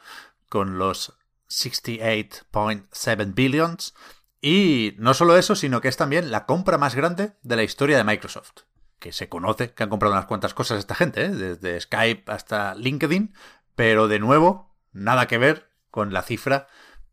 con 0.49 0.77
los 0.77 1.17
68.7 1.49 3.33
billions. 3.33 3.93
Y 4.41 4.95
no 4.97 5.13
solo 5.13 5.37
eso, 5.37 5.55
sino 5.55 5.81
que 5.81 5.87
es 5.87 5.97
también 5.97 6.31
la 6.31 6.45
compra 6.45 6.77
más 6.77 6.95
grande 6.95 7.33
de 7.41 7.55
la 7.55 7.63
historia 7.63 7.97
de 7.97 8.03
Microsoft. 8.03 8.63
Que 8.99 9.11
se 9.11 9.29
conoce 9.29 9.73
que 9.73 9.83
han 9.83 9.89
comprado 9.89 10.13
unas 10.13 10.27
cuantas 10.27 10.53
cosas 10.53 10.79
esta 10.79 10.95
gente, 10.95 11.25
¿eh? 11.25 11.29
desde 11.29 11.81
Skype 11.81 12.31
hasta 12.31 12.75
LinkedIn, 12.75 13.33
pero 13.75 14.07
de 14.07 14.19
nuevo, 14.19 14.75
nada 14.91 15.27
que 15.27 15.37
ver 15.37 15.69
con 15.91 16.13
la 16.13 16.21
cifra 16.21 16.67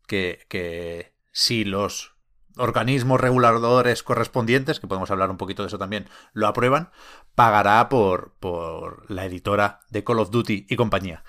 que, 0.07 0.45
que 0.49 1.13
si 1.31 1.65
los 1.65 2.13
organismos 2.57 3.19
reguladores 3.19 4.03
correspondientes, 4.03 4.79
que 4.79 4.87
podemos 4.87 5.11
hablar 5.11 5.31
un 5.31 5.37
poquito 5.37 5.63
de 5.63 5.67
eso 5.67 5.77
también, 5.77 6.07
lo 6.33 6.47
aprueban, 6.47 6.91
pagará 7.35 7.89
por, 7.89 8.35
por 8.39 9.09
la 9.09 9.25
editora 9.25 9.81
de 9.89 10.03
Call 10.03 10.19
of 10.19 10.29
Duty 10.29 10.67
y 10.69 10.75
compañía. 10.75 11.23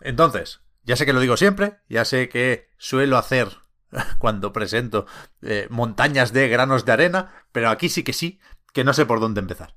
Entonces, 0.00 0.60
ya 0.84 0.96
sé 0.96 1.06
que 1.06 1.12
lo 1.12 1.20
digo 1.20 1.36
siempre, 1.36 1.78
ya 1.88 2.04
sé 2.04 2.28
que 2.28 2.70
suelo 2.78 3.18
hacer 3.18 3.48
cuando 4.18 4.52
presento 4.52 5.06
eh, 5.42 5.66
montañas 5.70 6.32
de 6.32 6.48
granos 6.48 6.84
de 6.84 6.92
arena, 6.92 7.44
pero 7.52 7.70
aquí 7.70 7.88
sí 7.88 8.02
que 8.02 8.12
sí, 8.12 8.40
que 8.72 8.84
no 8.84 8.92
sé 8.92 9.06
por 9.06 9.20
dónde 9.20 9.40
empezar. 9.40 9.74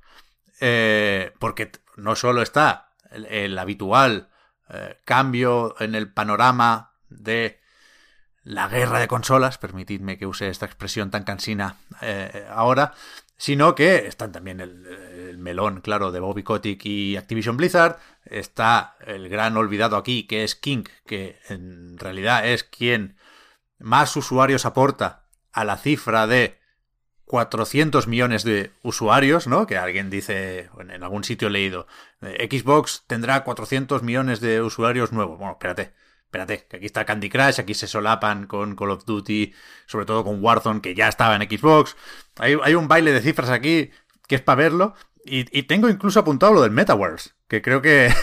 Eh, 0.59 1.34
porque 1.39 1.71
no 1.97 2.15
solo 2.15 2.41
está 2.41 2.93
el, 3.11 3.57
habitual 3.57 4.30
eh, 4.69 4.97
cambio 5.03 5.75
en 5.80 5.95
el 5.95 6.11
panorama 6.11 6.93
de 7.09 7.59
la 8.43 8.67
guerra 8.67 8.99
de 8.99 9.07
consolas, 9.07 9.57
permitidme 9.57 10.17
que 10.17 10.25
use 10.25 10.49
esta 10.49 10.65
expresión 10.65 11.11
tan 11.11 11.23
cansina 11.23 11.77
eh, 12.01 12.45
ahora, 12.49 12.93
sino 13.38 13.73
que 13.73 14.07
están 14.07 14.31
también 14.31 14.59
el, 14.59 14.85
el, 14.85 15.38
melón, 15.38 15.81
claro, 15.81 16.11
de 16.11 16.19
Bobby 16.19 16.43
Kotick 16.43 16.85
y 16.85 17.15
Activision 17.17 17.57
Blizzard, 17.57 17.97
está 18.39 18.95
el 19.05 19.30
gran 19.30 19.57
olvidado 19.57 19.97
aquí, 19.97 20.23
que 20.23 20.43
es 20.43 20.55
King, 20.55 20.84
que 21.05 21.39
en 21.49 21.97
realidad 21.97 22.47
es 22.47 22.64
quien 22.64 23.18
más 23.80 24.15
usuarios 24.15 24.65
aporta 24.65 25.26
a 25.51 25.64
la 25.65 25.77
cifra 25.77 26.27
de 26.27 26.60
400 27.26 28.07
millones 28.07 28.43
de 28.43 28.72
usuarios, 28.84 29.47
¿no? 29.47 29.65
Que 29.65 29.77
alguien 29.77 30.10
dice, 30.10 30.69
en 30.80 31.03
algún 31.03 31.23
sitio 31.23 31.47
he 31.47 31.51
leído, 31.51 31.88
eh, 32.22 32.47
Xbox 32.49 33.05
tendrá 33.07 33.43
400 33.43 34.03
millones 34.03 34.39
de 34.39 34.61
usuarios 34.61 35.11
nuevos. 35.11 35.38
Bueno, 35.38 35.53
espérate, 35.53 35.93
espérate, 36.26 36.68
que 36.69 36.77
aquí 36.77 36.85
está 36.85 37.05
Candy 37.05 37.30
Crush, 37.30 37.60
aquí 37.60 37.73
se 37.73 37.88
solapan 37.88 38.47
con 38.47 38.76
Call 38.76 38.91
of 38.91 39.05
Duty, 39.05 39.53
sobre 39.85 40.05
todo 40.05 40.23
con 40.23 40.43
Warzone, 40.43 40.81
que 40.81 40.95
ya 40.95 41.07
estaba 41.07 41.35
en 41.35 41.49
Xbox. 41.49 41.95
Hay, 42.38 42.57
hay 42.61 42.76
un 42.76 42.88
baile 42.88 43.11
de 43.11 43.22
cifras 43.22 43.49
aquí 43.49 43.91
que 44.27 44.35
es 44.35 44.41
para 44.41 44.57
verlo. 44.57 44.95
Y, 45.25 45.57
y, 45.57 45.63
tengo 45.63 45.89
incluso 45.89 46.19
apuntado 46.19 46.53
lo 46.53 46.61
del 46.61 46.71
Metaverse, 46.71 47.31
que 47.47 47.61
creo 47.61 47.81
que 47.81 48.13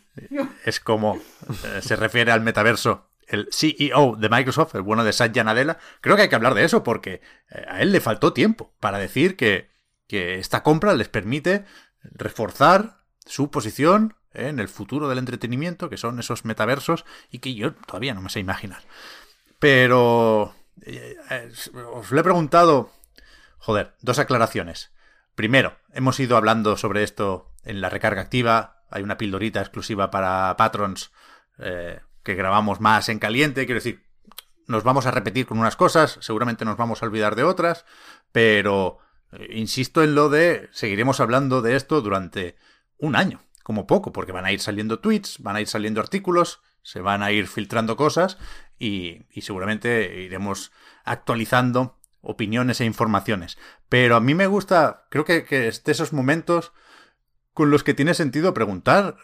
es 0.64 0.80
como 0.80 1.20
eh, 1.64 1.80
se 1.80 1.96
refiere 1.96 2.32
al 2.32 2.40
metaverso 2.40 3.10
el 3.30 3.48
CEO 3.52 4.16
de 4.16 4.28
Microsoft, 4.28 4.74
el 4.74 4.82
bueno 4.82 5.04
de 5.04 5.12
Satya 5.12 5.44
Nadella, 5.44 5.78
creo 6.00 6.16
que 6.16 6.22
hay 6.22 6.28
que 6.28 6.34
hablar 6.34 6.54
de 6.54 6.64
eso 6.64 6.82
porque 6.82 7.20
eh, 7.50 7.64
a 7.68 7.80
él 7.80 7.92
le 7.92 8.00
faltó 8.00 8.32
tiempo 8.32 8.74
para 8.80 8.98
decir 8.98 9.36
que, 9.36 9.70
que 10.08 10.38
esta 10.38 10.62
compra 10.62 10.94
les 10.94 11.08
permite 11.08 11.64
reforzar 12.02 13.04
su 13.24 13.50
posición 13.50 14.16
en 14.32 14.58
el 14.58 14.68
futuro 14.68 15.08
del 15.08 15.18
entretenimiento, 15.18 15.90
que 15.90 15.96
son 15.96 16.18
esos 16.18 16.44
metaversos, 16.44 17.04
y 17.30 17.38
que 17.38 17.54
yo 17.54 17.74
todavía 17.74 18.14
no 18.14 18.22
me 18.22 18.30
sé 18.30 18.40
imaginar. 18.40 18.82
Pero 19.58 20.54
eh, 20.82 21.16
os 21.92 22.10
lo 22.10 22.20
he 22.20 22.24
preguntado, 22.24 22.90
joder, 23.58 23.94
dos 24.00 24.18
aclaraciones. 24.18 24.92
Primero, 25.40 25.78
hemos 25.94 26.20
ido 26.20 26.36
hablando 26.36 26.76
sobre 26.76 27.02
esto 27.02 27.50
en 27.64 27.80
la 27.80 27.88
recarga 27.88 28.20
activa, 28.20 28.84
hay 28.90 29.02
una 29.02 29.16
pildorita 29.16 29.60
exclusiva 29.60 30.10
para 30.10 30.54
patrons 30.58 31.12
eh, 31.56 32.00
que 32.22 32.34
grabamos 32.34 32.78
más 32.80 33.08
en 33.08 33.18
caliente, 33.18 33.64
quiero 33.64 33.78
decir, 33.78 34.02
nos 34.66 34.84
vamos 34.84 35.06
a 35.06 35.12
repetir 35.12 35.46
con 35.46 35.58
unas 35.58 35.76
cosas, 35.76 36.18
seguramente 36.20 36.66
nos 36.66 36.76
vamos 36.76 37.02
a 37.02 37.06
olvidar 37.06 37.36
de 37.36 37.44
otras, 37.44 37.86
pero 38.32 38.98
eh, 39.32 39.48
insisto 39.54 40.02
en 40.02 40.14
lo 40.14 40.28
de 40.28 40.68
seguiremos 40.72 41.20
hablando 41.20 41.62
de 41.62 41.74
esto 41.74 42.02
durante 42.02 42.56
un 42.98 43.16
año, 43.16 43.40
como 43.62 43.86
poco, 43.86 44.12
porque 44.12 44.32
van 44.32 44.44
a 44.44 44.52
ir 44.52 44.60
saliendo 44.60 44.98
tweets, 44.98 45.38
van 45.38 45.56
a 45.56 45.62
ir 45.62 45.68
saliendo 45.68 46.02
artículos, 46.02 46.60
se 46.82 47.00
van 47.00 47.22
a 47.22 47.32
ir 47.32 47.48
filtrando 47.48 47.96
cosas 47.96 48.36
y, 48.78 49.22
y 49.30 49.40
seguramente 49.40 50.20
iremos 50.20 50.70
actualizando 51.02 51.98
opiniones 52.22 52.80
e 52.80 52.84
informaciones. 52.84 53.58
Pero 53.88 54.16
a 54.16 54.20
mí 54.20 54.34
me 54.34 54.46
gusta, 54.46 55.06
creo 55.10 55.24
que, 55.24 55.44
que 55.44 55.68
es 55.68 55.82
esos 55.86 56.12
momentos 56.12 56.72
con 57.54 57.70
los 57.70 57.84
que 57.84 57.94
tiene 57.94 58.14
sentido 58.14 58.54
preguntar 58.54 59.16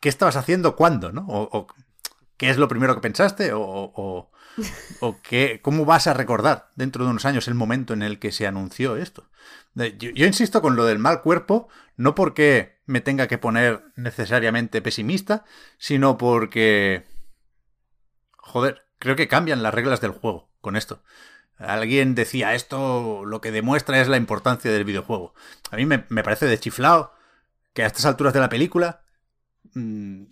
qué 0.00 0.08
estabas 0.08 0.36
haciendo 0.36 0.76
cuándo, 0.76 1.12
¿no? 1.12 1.24
O, 1.28 1.66
qué 2.36 2.50
es 2.50 2.58
lo 2.58 2.68
primero 2.68 2.94
que 2.94 3.00
pensaste 3.00 3.52
o, 3.52 3.62
o, 3.62 5.20
qué, 5.22 5.60
cómo 5.62 5.84
vas 5.84 6.08
a 6.08 6.14
recordar 6.14 6.70
dentro 6.74 7.04
de 7.04 7.10
unos 7.10 7.24
años 7.24 7.46
el 7.46 7.54
momento 7.54 7.94
en 7.94 8.02
el 8.02 8.18
que 8.18 8.32
se 8.32 8.46
anunció 8.46 8.96
esto. 8.96 9.30
Yo, 9.74 10.26
insisto 10.26 10.60
con 10.60 10.76
lo 10.76 10.84
del 10.84 10.98
mal 10.98 11.22
cuerpo, 11.22 11.68
no 11.96 12.14
porque 12.14 12.80
me 12.84 13.00
tenga 13.00 13.28
que 13.28 13.38
poner 13.38 13.84
necesariamente 13.96 14.82
pesimista, 14.82 15.44
sino 15.78 16.18
porque... 16.18 17.06
Joder, 18.36 18.82
creo 18.98 19.14
que 19.14 19.28
cambian 19.28 19.62
las 19.62 19.72
reglas 19.72 20.00
del 20.00 20.10
juego 20.10 20.50
con 20.60 20.74
esto. 20.74 21.02
Alguien 21.66 22.14
decía, 22.14 22.54
esto 22.54 23.24
lo 23.24 23.40
que 23.40 23.52
demuestra 23.52 24.00
es 24.00 24.08
la 24.08 24.16
importancia 24.16 24.70
del 24.70 24.84
videojuego. 24.84 25.34
A 25.70 25.76
mí 25.76 25.86
me, 25.86 26.04
me 26.08 26.22
parece 26.22 26.46
de 26.46 26.58
chiflado 26.58 27.12
que 27.72 27.82
a 27.82 27.86
estas 27.86 28.04
alturas 28.04 28.34
de 28.34 28.40
la 28.40 28.48
película 28.48 29.02
mmm, 29.74 30.24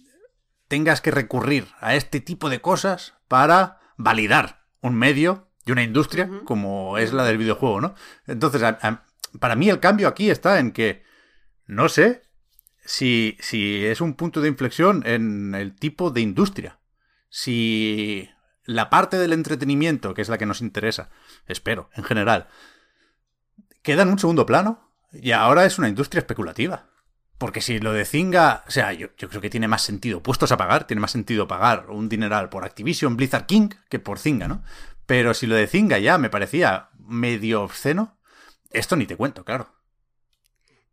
tengas 0.68 1.00
que 1.00 1.10
recurrir 1.10 1.68
a 1.80 1.94
este 1.94 2.20
tipo 2.20 2.50
de 2.50 2.60
cosas 2.60 3.14
para 3.28 3.80
validar 3.96 4.64
un 4.80 4.94
medio 4.94 5.48
y 5.64 5.72
una 5.72 5.82
industria 5.82 6.24
uh 6.24 6.28
-huh. 6.28 6.44
como 6.44 6.98
es 6.98 7.12
la 7.12 7.24
del 7.24 7.38
videojuego, 7.38 7.80
¿no? 7.80 7.94
Entonces, 8.26 8.62
a, 8.62 8.78
a, 8.82 9.04
para 9.38 9.56
mí 9.56 9.68
el 9.68 9.80
cambio 9.80 10.08
aquí 10.08 10.30
está 10.30 10.58
en 10.58 10.72
que 10.72 11.02
no 11.66 11.88
sé 11.88 12.22
si, 12.84 13.36
si 13.40 13.84
es 13.86 14.00
un 14.00 14.14
punto 14.14 14.40
de 14.40 14.48
inflexión 14.48 15.02
en 15.06 15.54
el 15.54 15.76
tipo 15.76 16.10
de 16.10 16.22
industria. 16.22 16.80
Si 17.28 18.28
la 18.70 18.88
parte 18.88 19.18
del 19.18 19.32
entretenimiento, 19.32 20.14
que 20.14 20.22
es 20.22 20.28
la 20.28 20.38
que 20.38 20.46
nos 20.46 20.60
interesa, 20.60 21.10
espero, 21.46 21.90
en 21.94 22.04
general, 22.04 22.48
queda 23.82 24.02
en 24.02 24.10
un 24.10 24.18
segundo 24.18 24.46
plano 24.46 24.92
y 25.12 25.32
ahora 25.32 25.64
es 25.64 25.78
una 25.78 25.88
industria 25.88 26.20
especulativa. 26.20 26.86
Porque 27.36 27.62
si 27.62 27.78
lo 27.78 27.92
de 27.92 28.04
Zynga, 28.04 28.64
o 28.68 28.70
sea, 28.70 28.92
yo, 28.92 29.08
yo, 29.16 29.28
creo 29.28 29.40
que 29.40 29.50
tiene 29.50 29.66
más 29.66 29.82
sentido, 29.82 30.22
puestos 30.22 30.52
a 30.52 30.56
pagar, 30.56 30.86
tiene 30.86 31.00
más 31.00 31.10
sentido 31.10 31.48
pagar 31.48 31.90
un 31.90 32.08
dineral 32.08 32.50
por 32.50 32.64
Activision, 32.64 33.16
Blizzard 33.16 33.46
King, 33.46 33.70
que 33.88 33.98
por 33.98 34.18
Zynga, 34.18 34.46
¿no? 34.46 34.62
Pero 35.06 35.32
si 35.34 35.46
lo 35.46 35.56
de 35.56 35.66
Zynga 35.66 35.98
ya 35.98 36.18
me 36.18 36.30
parecía 36.30 36.90
medio 36.98 37.62
obsceno, 37.62 38.18
esto 38.70 38.94
ni 38.94 39.06
te 39.06 39.16
cuento, 39.16 39.44
claro. 39.44 39.72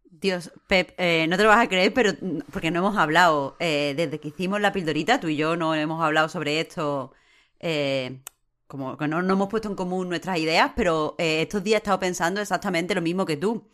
Dios, 0.10 0.52
Pep, 0.68 0.95
eh, 0.98 1.28
no 1.30 1.38
te 1.38 1.44
lo 1.44 1.49
vas 1.49 1.64
a 1.64 1.70
creer, 1.70 1.94
pero 1.94 2.14
porque 2.52 2.72
no 2.72 2.80
hemos 2.80 2.98
hablado, 2.98 3.56
eh, 3.60 3.94
desde 3.95 4.20
que 4.20 4.30
hicimos 4.30 4.62
la 4.62 4.72
pildorita, 4.72 5.20
tú 5.20 5.28
y 5.28 5.36
yo 5.36 5.58
no 5.58 5.76
hemos 5.76 6.02
hablado 6.02 6.30
sobre 6.30 6.60
esto, 6.60 7.14
eh, 7.60 8.22
como 8.68 8.98
que 8.98 9.08
no, 9.08 9.22
no, 9.22 9.34
hemos 9.34 9.50
puesto 9.50 9.70
en 9.70 9.76
común 9.76 10.10
nuestras 10.10 10.38
ideas, 10.38 10.72
pero 10.76 11.16
eh, 11.18 11.42
estos 11.42 11.64
días 11.64 11.78
he 11.78 11.84
estado 11.84 12.00
pensando 12.00 12.42
exactamente 12.42 12.94
lo 12.96 13.02
mismo 13.02 13.26
que 13.26 13.38
tú. 13.38 13.70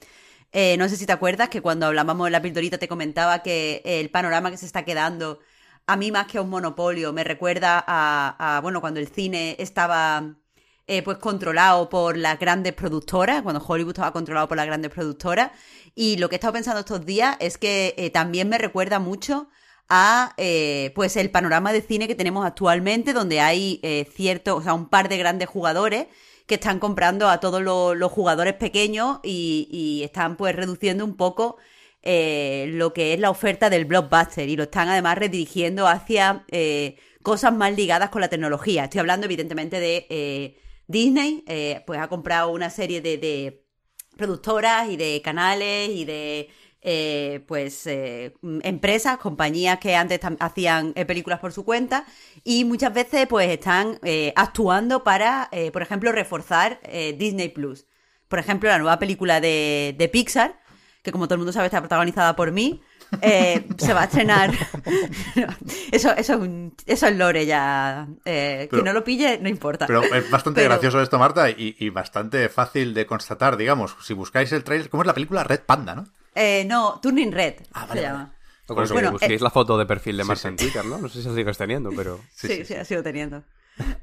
Eh, 0.51 0.77
no 0.77 0.87
sé 0.87 0.97
si 0.97 1.05
te 1.07 1.13
acuerdas 1.13 1.49
que 1.49 1.61
cuando 1.61 1.87
hablábamos 1.87 2.25
de 2.27 2.31
la 2.31 2.41
pildorita 2.41 2.77
te 2.77 2.87
comentaba 2.87 3.41
que 3.41 3.81
el 3.85 4.09
panorama 4.11 4.51
que 4.51 4.57
se 4.57 4.67
está 4.67 4.85
quedando, 4.85 5.39
a 5.87 5.97
mí 5.97 6.11
más 6.11 6.27
que 6.27 6.37
a 6.37 6.41
un 6.43 6.49
monopolio, 6.49 7.11
me 7.11 7.23
recuerda 7.23 7.83
a, 7.87 8.59
bueno, 8.61 8.81
cuando 8.81 8.99
el 8.99 9.07
cine 9.07 9.55
estaba 9.59 10.35
eh, 10.87 11.01
pues 11.03 11.17
controlado 11.17 11.89
por 11.89 12.17
las 12.17 12.39
grandes 12.39 12.73
productoras, 12.73 13.41
cuando 13.41 13.63
Hollywood 13.65 13.93
estaba 13.93 14.13
controlado 14.13 14.47
por 14.47 14.57
las 14.57 14.67
grandes 14.67 14.91
productoras. 14.91 15.51
Y 15.95 16.17
lo 16.17 16.29
que 16.29 16.35
he 16.35 16.37
estado 16.37 16.53
pensando 16.53 16.81
estos 16.81 17.05
días 17.05 17.35
es 17.39 17.57
que 17.57 18.11
también 18.13 18.49
me 18.49 18.57
recuerda 18.59 18.99
mucho 18.99 19.49
a 19.89 20.33
eh, 20.37 20.91
pues 20.95 21.15
el 21.17 21.29
panorama 21.29 21.73
de 21.73 21.81
cine 21.81 22.07
que 22.07 22.15
tenemos 22.15 22.45
actualmente, 22.45 23.13
donde 23.13 23.39
hay 23.39 23.79
eh, 23.83 24.07
cierto, 24.13 24.55
o 24.55 24.61
sea, 24.61 24.73
un 24.73 24.89
par 24.89 25.09
de 25.09 25.17
grandes 25.17 25.49
jugadores 25.49 26.07
que 26.47 26.55
están 26.55 26.79
comprando 26.79 27.29
a 27.29 27.39
todos 27.39 27.61
los, 27.61 28.11
jugadores 28.11 28.53
pequeños 28.55 29.19
y, 29.23 30.01
están 30.03 30.35
pues 30.35 30.55
reduciendo 30.55 31.05
un 31.05 31.15
poco 31.15 31.57
eh, 32.01 32.65
lo 32.73 32.91
que 32.93 33.13
es 33.13 33.19
la 33.19 33.29
oferta 33.29 33.69
del 33.69 33.85
blockbuster 33.85 34.49
y 34.49 34.57
lo 34.57 34.63
están 34.63 34.89
además 34.89 35.17
redirigiendo 35.17 35.87
hacia 35.87 36.45
cosas 37.21 37.53
más 37.53 37.73
ligadas 37.73 38.09
con 38.09 38.21
la 38.21 38.27
tecnología. 38.27 38.85
Estoy 38.85 38.99
hablando 38.99 39.25
evidentemente 39.25 39.79
de 39.79 40.57
Disney, 40.87 41.45
pues 41.85 41.99
ha 41.99 42.09
comprado 42.09 42.49
una 42.49 42.69
serie 42.69 42.99
de, 42.99 43.17
de, 43.17 43.63
productoras 44.17 44.89
y 44.89 44.97
de 44.97 45.21
canales 45.23 45.89
y 45.89 46.05
de 46.05 46.49
eh, 46.85 47.41
pues 47.47 47.87
eh, 47.87 48.33
empresas, 48.41 49.17
compañías 49.17 49.79
que 49.79 49.95
antes 49.95 50.19
hacían 50.39 50.91
eh, 50.95 51.05
películas 51.05 51.39
por 51.39 51.53
su 51.53 51.63
cuenta 51.63 52.03
y 52.43 52.65
muchas 52.65 52.93
veces 52.93 53.25
pues 53.27 53.49
están 53.49 53.99
actuando 54.35 55.03
para, 55.03 55.49
por 55.71 55.81
ejemplo, 55.81 56.11
reforzar 56.11 56.79
Disney 57.17 57.49
Plus. 57.49 57.85
Por 58.27 58.39
ejemplo, 58.39 58.69
la 58.69 58.79
nueva 58.79 58.99
película 58.99 59.39
de, 59.39 59.95
de, 59.97 60.09
Pixar, 60.09 60.59
que 61.01 61.11
como 61.11 61.27
todo 61.27 61.35
el 61.35 61.39
mundo 61.39 61.53
sabe 61.53 61.67
está 61.67 61.79
protagonizada 61.79 62.35
por 62.35 62.51
mí, 62.51 62.81
se 63.21 63.93
va 63.93 64.01
a 64.01 64.05
estrenar. 64.05 64.51
eso, 65.91 66.11
eso, 66.11 66.13
es 66.17 66.29
un, 66.29 66.75
eso 66.85 67.07
es 67.07 67.15
lore 67.15 67.45
ya. 67.45 68.07
que 68.25 68.81
no 68.83 68.91
lo 68.91 69.03
pille, 69.05 69.39
no 69.39 69.47
importa. 69.47 69.87
Pero 69.87 70.03
es 70.03 70.29
bastante 70.29 70.63
gracioso 70.63 71.01
esto, 71.01 71.17
Marta, 71.17 71.49
y, 71.49 71.77
y, 71.79 71.89
bastante 71.89 72.49
fácil 72.49 72.93
de 72.93 73.05
constatar, 73.05 73.55
digamos. 73.55 73.95
Si 74.01 74.13
buscáis 74.13 74.51
el 74.51 74.65
trailer, 74.65 74.89
¿cómo 74.89 75.03
es 75.03 75.07
la 75.07 75.13
película? 75.13 75.43
Red 75.43 75.61
Panda, 75.61 75.95
¿no? 75.95 76.05
Eh, 76.35 76.65
no, 76.65 76.99
Turning 77.01 77.31
Red 77.31 77.55
ah, 77.73 77.87
se 77.91 78.01
llama. 78.01 78.33
bueno, 78.67 79.11
busquéis 79.11 79.41
eh, 79.41 79.43
la 79.43 79.49
foto 79.49 79.77
de 79.77 79.85
perfil 79.85 80.17
de 80.17 80.23
Marta 80.23 80.47
en 80.47 80.55
Twitter, 80.55 80.83
¿no? 80.85 80.97
No 80.97 81.09
sé 81.09 81.21
si 81.21 81.29
la 81.29 81.35
sigues 81.35 81.57
teniendo, 81.57 81.91
pero... 81.95 82.19
Sí, 82.33 82.65
sí, 82.65 82.73
ha 82.73 82.85
sido 82.85 83.03
teniendo. 83.03 83.43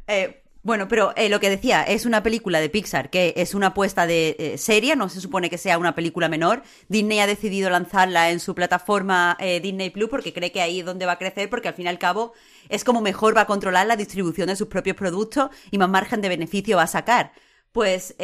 Eh, 0.07 0.43
bueno, 0.62 0.89
pero 0.89 1.15
eh, 1.16 1.31
lo 1.31 1.40
que 1.40 1.48
decía, 1.48 1.82
es 1.82 2.05
una 2.05 2.23
película 2.23 2.61
de 2.61 2.69
Pixar 2.69 3.09
que 3.09 3.32
es 3.36 3.55
una 3.55 3.69
apuesta 3.69 4.07
de 4.07 4.36
eh, 4.39 4.59
seria, 4.59 4.94
no 4.94 5.09
se 5.09 5.20
supone 5.20 5.48
que 5.48 5.57
sea 5.57 5.78
una 5.78 5.94
película 5.94 6.28
menor. 6.28 6.62
Disney 6.89 7.20
ha 7.20 7.27
decidido 7.27 7.70
lanzarla 7.70 8.31
en 8.31 8.40
su 8.40 8.55
plataforma 8.55 9.39
Disney 9.40 9.89
Plus 9.89 10.11
porque 10.11 10.35
cree 10.35 10.52
que 10.52 10.61
ahí 10.61 10.81
es 10.81 10.86
donde 10.86 11.07
va 11.07 11.12
a 11.12 11.19
crecer, 11.19 11.48
porque 11.48 11.69
al 11.69 11.74
fin 11.74 11.86
y 11.86 11.89
al 11.89 11.98
cabo 11.98 12.35
es 12.69 12.85
como 12.85 13.01
mejor 13.01 13.35
va 13.35 13.43
a 13.43 13.47
controlar 13.47 13.86
la 13.86 13.97
distribución 13.97 14.48
de 14.48 14.57
sus 14.57 14.69
propios 14.69 14.97
productos 14.97 15.48
y 15.70 15.78
más 15.78 15.89
margen 15.89 16.20
de 16.20 16.28
beneficio 16.28 16.77
va 16.77 16.82
a 16.82 16.89
sacar. 16.89 17.32
Pues 17.73 18.15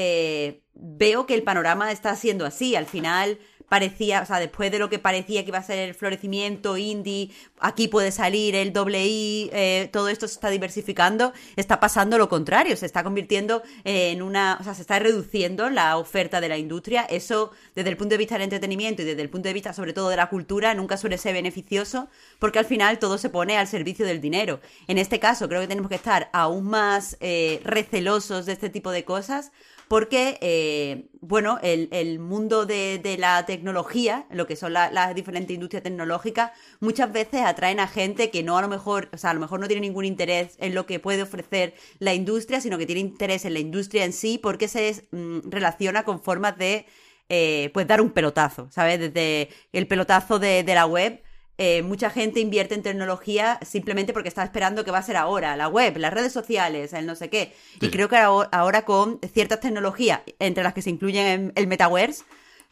veo 0.74 1.26
que 1.26 1.34
el 1.34 1.42
panorama 1.42 1.90
está 1.90 2.16
siendo 2.16 2.44
así. 2.44 2.76
Al 2.76 2.86
final 2.86 3.38
parecía, 3.68 4.22
o 4.22 4.26
sea, 4.26 4.38
después 4.38 4.70
de 4.70 4.78
lo 4.78 4.88
que 4.88 4.98
parecía 4.98 5.42
que 5.42 5.48
iba 5.48 5.58
a 5.58 5.62
ser 5.62 5.78
el 5.78 5.94
florecimiento 5.94 6.76
indie, 6.76 7.30
aquí 7.58 7.88
puede 7.88 8.12
salir 8.12 8.54
el 8.54 8.72
doble 8.72 9.06
I, 9.06 9.50
eh, 9.52 9.88
todo 9.92 10.08
esto 10.08 10.28
se 10.28 10.34
está 10.34 10.50
diversificando, 10.50 11.32
está 11.56 11.80
pasando 11.80 12.18
lo 12.18 12.28
contrario, 12.28 12.76
se 12.76 12.86
está 12.86 13.02
convirtiendo 13.02 13.62
en 13.84 14.22
una, 14.22 14.58
o 14.60 14.64
sea, 14.64 14.74
se 14.74 14.82
está 14.82 14.98
reduciendo 14.98 15.70
la 15.70 15.96
oferta 15.96 16.40
de 16.40 16.48
la 16.48 16.58
industria. 16.58 17.02
Eso, 17.02 17.50
desde 17.74 17.90
el 17.90 17.96
punto 17.96 18.14
de 18.14 18.18
vista 18.18 18.34
del 18.34 18.42
entretenimiento 18.42 19.02
y 19.02 19.04
desde 19.04 19.22
el 19.22 19.30
punto 19.30 19.48
de 19.48 19.54
vista, 19.54 19.72
sobre 19.72 19.92
todo, 19.92 20.08
de 20.08 20.16
la 20.16 20.28
cultura, 20.28 20.74
nunca 20.74 20.96
suele 20.96 21.18
ser 21.18 21.34
beneficioso, 21.34 22.08
porque 22.38 22.58
al 22.58 22.66
final 22.66 22.98
todo 22.98 23.18
se 23.18 23.30
pone 23.30 23.56
al 23.56 23.66
servicio 23.66 24.06
del 24.06 24.20
dinero. 24.20 24.60
En 24.86 24.98
este 24.98 25.18
caso, 25.18 25.48
creo 25.48 25.60
que 25.60 25.68
tenemos 25.68 25.88
que 25.88 25.96
estar 25.96 26.30
aún 26.32 26.64
más 26.64 27.16
eh, 27.20 27.60
recelosos 27.64 28.46
de 28.46 28.52
este 28.52 28.70
tipo 28.70 28.90
de 28.90 29.04
cosas 29.04 29.52
porque, 29.88 30.38
eh, 30.40 31.08
bueno, 31.20 31.58
el, 31.62 32.18
mundo 32.18 32.66
de, 32.66 33.16
la 33.18 33.46
tecnología, 33.46 34.26
lo 34.30 34.46
que 34.46 34.56
son 34.56 34.72
las 34.72 35.14
diferentes 35.14 35.54
industrias 35.54 35.82
tecnológicas, 35.82 36.52
muchas 36.80 37.12
veces 37.12 37.42
atraen 37.42 37.78
a 37.78 37.86
gente 37.86 38.30
que 38.30 38.42
no 38.42 38.58
a 38.58 38.62
lo 38.62 38.68
mejor, 38.68 39.08
o 39.12 39.18
sea, 39.18 39.30
a 39.30 39.34
lo 39.34 39.40
mejor 39.40 39.60
no 39.60 39.68
tiene 39.68 39.82
ningún 39.82 40.04
interés 40.04 40.56
en 40.58 40.74
lo 40.74 40.86
que 40.86 40.98
puede 40.98 41.22
ofrecer 41.22 41.74
la 41.98 42.14
industria, 42.14 42.60
sino 42.60 42.78
que 42.78 42.86
tiene 42.86 43.00
interés 43.00 43.44
en 43.44 43.54
la 43.54 43.60
industria 43.60 44.04
en 44.04 44.12
sí 44.12 44.38
porque 44.42 44.68
se 44.68 45.06
mm, 45.12 45.50
relaciona 45.50 46.04
con 46.04 46.20
formas 46.20 46.58
de, 46.58 46.86
eh, 47.28 47.70
pues, 47.72 47.86
dar 47.86 48.00
un 48.00 48.10
pelotazo, 48.10 48.68
¿sabes? 48.70 48.98
Desde 48.98 49.50
el 49.72 49.86
pelotazo 49.86 50.38
de 50.38 50.64
la 50.64 50.86
web 50.86 51.22
eh, 51.58 51.82
mucha 51.82 52.10
gente 52.10 52.40
invierte 52.40 52.74
en 52.74 52.82
tecnología 52.82 53.58
simplemente 53.62 54.12
porque 54.12 54.28
está 54.28 54.44
esperando 54.44 54.84
que 54.84 54.90
va 54.90 54.98
a 54.98 55.02
ser 55.02 55.16
ahora, 55.16 55.56
la 55.56 55.68
web, 55.68 55.96
las 55.96 56.12
redes 56.12 56.32
sociales, 56.32 56.92
el 56.92 57.06
no 57.06 57.14
sé 57.14 57.30
qué. 57.30 57.54
Y 57.80 57.88
creo 57.88 58.10
que 58.10 58.16
ahora 58.16 58.84
con 58.84 59.20
ciertas 59.32 59.60
tecnologías, 59.60 60.20
entre 60.38 60.62
las 60.62 60.74
que 60.74 60.82
se 60.82 60.90
incluyen 60.90 61.52
el 61.54 61.66
metaverse, 61.66 62.24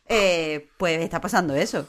eh, 0.06 0.68
pues 0.76 1.00
está 1.00 1.20
pasando 1.22 1.54
eso. 1.54 1.88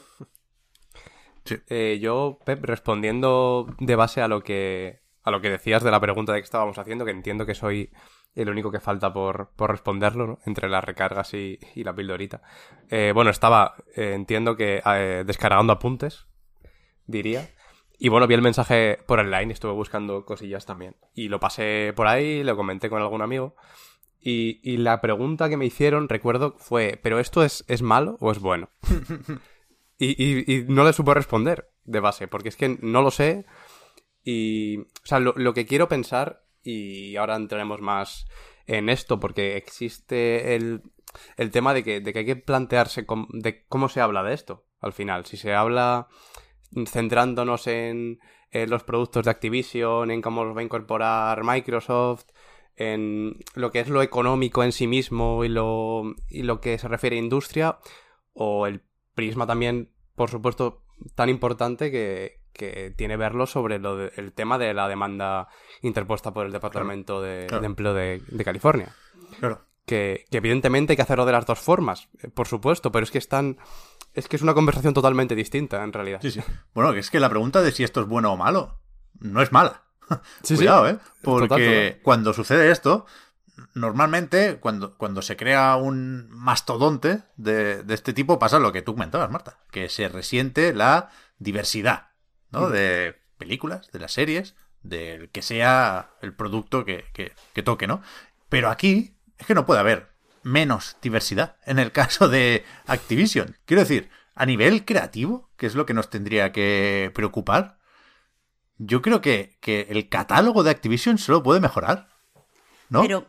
Eh, 1.68 1.98
yo, 2.00 2.38
Pep, 2.46 2.64
respondiendo 2.64 3.66
de 3.78 3.94
base 3.94 4.22
a 4.22 4.28
lo 4.28 4.42
que 4.42 5.00
a 5.22 5.30
lo 5.30 5.40
que 5.40 5.50
decías 5.50 5.82
de 5.82 5.90
la 5.90 6.00
pregunta 6.00 6.32
de 6.32 6.40
que 6.40 6.44
estábamos 6.44 6.78
haciendo, 6.78 7.04
que 7.04 7.10
entiendo 7.10 7.46
que 7.46 7.54
soy 7.54 7.90
el 8.34 8.48
único 8.48 8.70
que 8.70 8.80
falta 8.80 9.12
por, 9.12 9.50
por 9.56 9.70
responderlo, 9.70 10.38
entre 10.46 10.68
las 10.68 10.84
recargas 10.84 11.34
y, 11.34 11.58
la 11.74 11.94
pildorita. 11.94 12.42
bueno, 13.12 13.30
estaba, 13.30 13.74
entiendo 13.96 14.56
que 14.56 14.82
descargando 15.26 15.72
apuntes, 15.72 16.26
diría. 17.06 17.50
Y 17.98 18.08
bueno, 18.08 18.26
vi 18.26 18.34
el 18.34 18.42
mensaje 18.42 18.98
por 19.06 19.18
online, 19.18 19.52
estuve 19.52 19.72
buscando 19.72 20.24
cosillas 20.24 20.66
también. 20.66 20.96
Y 21.14 21.28
lo 21.28 21.40
pasé 21.40 21.92
por 21.96 22.06
ahí, 22.06 22.42
lo 22.42 22.56
comenté 22.56 22.90
con 22.90 23.00
algún 23.00 23.22
amigo. 23.22 23.56
Y, 24.28 24.78
la 24.78 25.00
pregunta 25.00 25.48
que 25.48 25.56
me 25.56 25.66
hicieron, 25.66 26.08
recuerdo, 26.08 26.56
fue, 26.58 26.98
¿pero 27.00 27.20
esto 27.20 27.44
es, 27.44 27.64
es 27.68 27.82
malo 27.82 28.16
o 28.18 28.32
es 28.32 28.40
bueno? 28.40 28.70
y, 29.98 30.64
no 30.66 30.84
le 30.84 30.92
supo 30.92 31.14
responder 31.14 31.70
de 31.84 32.00
base, 32.00 32.26
porque 32.26 32.48
es 32.48 32.56
que 32.56 32.76
no 32.82 33.02
lo 33.02 33.12
sé. 33.12 33.46
Y, 34.24 34.78
o 34.78 34.86
sea, 35.04 35.20
lo, 35.20 35.54
que 35.54 35.64
quiero 35.64 35.86
pensar, 35.86 36.42
y 36.64 37.14
ahora 37.14 37.36
entraremos 37.36 37.80
más 37.80 38.26
en 38.66 38.88
esto, 38.88 39.20
porque 39.20 39.56
existe 39.56 40.56
el, 40.56 40.82
el 41.36 41.52
tema 41.52 41.72
de 41.72 41.84
que, 41.84 42.00
de 42.00 42.12
que 42.12 42.18
hay 42.18 42.26
que 42.26 42.34
plantearse 42.34 43.06
de 43.32 43.64
cómo 43.68 43.88
se 43.88 44.00
habla 44.00 44.24
de 44.24 44.34
esto, 44.34 44.66
al 44.80 44.92
final. 44.92 45.24
Si 45.26 45.36
se 45.36 45.54
habla 45.54 46.08
centrándonos 46.84 47.66
en, 47.66 48.20
los 48.52 48.84
productos 48.84 49.24
de 49.24 49.30
Activision, 49.30 50.10
en 50.10 50.22
cómo 50.22 50.44
los 50.44 50.56
va 50.56 50.60
a 50.60 50.64
incorporar 50.64 51.44
Microsoft, 51.44 52.24
en 52.76 53.38
lo 53.54 53.70
que 53.70 53.80
es 53.80 53.88
lo 53.88 54.02
económico 54.02 54.62
en 54.62 54.72
sí 54.72 54.86
mismo 54.86 55.44
y 55.44 55.48
lo, 55.48 56.14
y 56.28 56.42
lo 56.42 56.60
que 56.60 56.78
se 56.78 56.88
refiere 56.88 57.16
a 57.16 57.20
industria, 57.20 57.78
o 58.32 58.66
el 58.66 58.82
prisma 59.14 59.46
también, 59.46 59.90
por 60.14 60.30
supuesto, 60.30 60.82
tan 61.14 61.28
importante 61.28 61.90
que, 61.90 62.44
tiene 62.96 63.18
verlo 63.18 63.46
sobre 63.46 63.76
el 63.76 64.32
tema 64.32 64.56
de 64.56 64.72
la 64.72 64.88
demanda 64.88 65.48
interpuesta 65.82 66.32
por 66.32 66.46
el 66.46 66.52
Departamento 66.52 67.20
de, 67.20 67.48
Empleo 67.48 67.92
de, 67.92 68.22
California. 68.46 68.94
Claro. 69.38 69.60
Que, 69.84 70.24
que, 70.30 70.38
evidentemente 70.38 70.92
hay 70.92 70.96
que 70.96 71.02
hacerlo 71.02 71.26
de 71.26 71.32
las 71.32 71.44
dos 71.44 71.58
formas, 71.58 72.08
eh, 72.22 72.28
por 72.28 72.48
supuesto, 72.48 72.90
pero 72.90 73.04
es 73.04 73.10
que 73.10 73.18
están 73.18 73.58
es 74.16 74.28
que 74.28 74.36
es 74.36 74.42
una 74.42 74.54
conversación 74.54 74.94
totalmente 74.94 75.34
distinta, 75.34 75.84
en 75.84 75.92
realidad. 75.92 76.20
Sí, 76.22 76.30
sí. 76.30 76.40
Bueno, 76.74 76.92
es 76.94 77.10
que 77.10 77.20
la 77.20 77.28
pregunta 77.28 77.62
de 77.62 77.70
si 77.70 77.84
esto 77.84 78.00
es 78.00 78.08
bueno 78.08 78.32
o 78.32 78.36
malo 78.36 78.80
no 79.20 79.42
es 79.42 79.52
mala. 79.52 79.82
Sí, 80.42 80.56
Cuidado, 80.56 80.88
¿eh? 80.88 80.98
Porque 81.22 82.00
cuando 82.02 82.32
sucede 82.32 82.70
esto, 82.70 83.06
normalmente 83.74 84.58
cuando, 84.58 84.96
cuando 84.96 85.20
se 85.20 85.36
crea 85.36 85.76
un 85.76 86.30
mastodonte 86.30 87.24
de, 87.36 87.84
este 87.88 88.12
tipo 88.12 88.38
pasa 88.38 88.58
lo 88.58 88.72
que 88.72 88.82
tú 88.82 88.94
comentabas, 88.94 89.30
Marta, 89.30 89.58
que 89.70 89.88
se 89.88 90.08
resiente 90.08 90.72
la 90.72 91.10
diversidad, 91.38 92.10
¿no? 92.50 92.70
De 92.70 93.20
películas, 93.36 93.90
de 93.92 93.98
las 93.98 94.12
series, 94.12 94.54
del 94.82 95.28
que 95.30 95.42
sea 95.42 96.12
el 96.22 96.32
producto 96.34 96.84
que, 96.84 97.04
que 97.12 97.62
toque, 97.62 97.86
¿no? 97.86 98.00
Pero 98.48 98.70
aquí 98.70 99.18
es 99.36 99.46
que 99.46 99.54
no 99.54 99.66
puede 99.66 99.80
haber 99.80 100.15
menos 100.46 100.96
diversidad 101.02 101.56
en 101.66 101.78
el 101.80 101.90
caso 101.92 102.28
de 102.28 102.64
Activision. 102.86 103.56
Quiero 103.64 103.82
decir, 103.82 104.08
a 104.34 104.46
nivel 104.46 104.84
creativo, 104.84 105.50
que 105.56 105.66
es 105.66 105.74
lo 105.74 105.86
que 105.86 105.94
nos 105.94 106.08
tendría 106.08 106.52
que 106.52 107.10
preocupar, 107.14 107.78
yo 108.78 109.02
creo 109.02 109.20
que, 109.20 109.56
el 109.64 110.08
catálogo 110.08 110.62
de 110.62 110.70
Activision 110.70 111.18
solo 111.18 111.42
puede 111.42 111.60
mejorar. 111.60 112.08
¿No? 112.88 113.02
Pero 113.02 113.26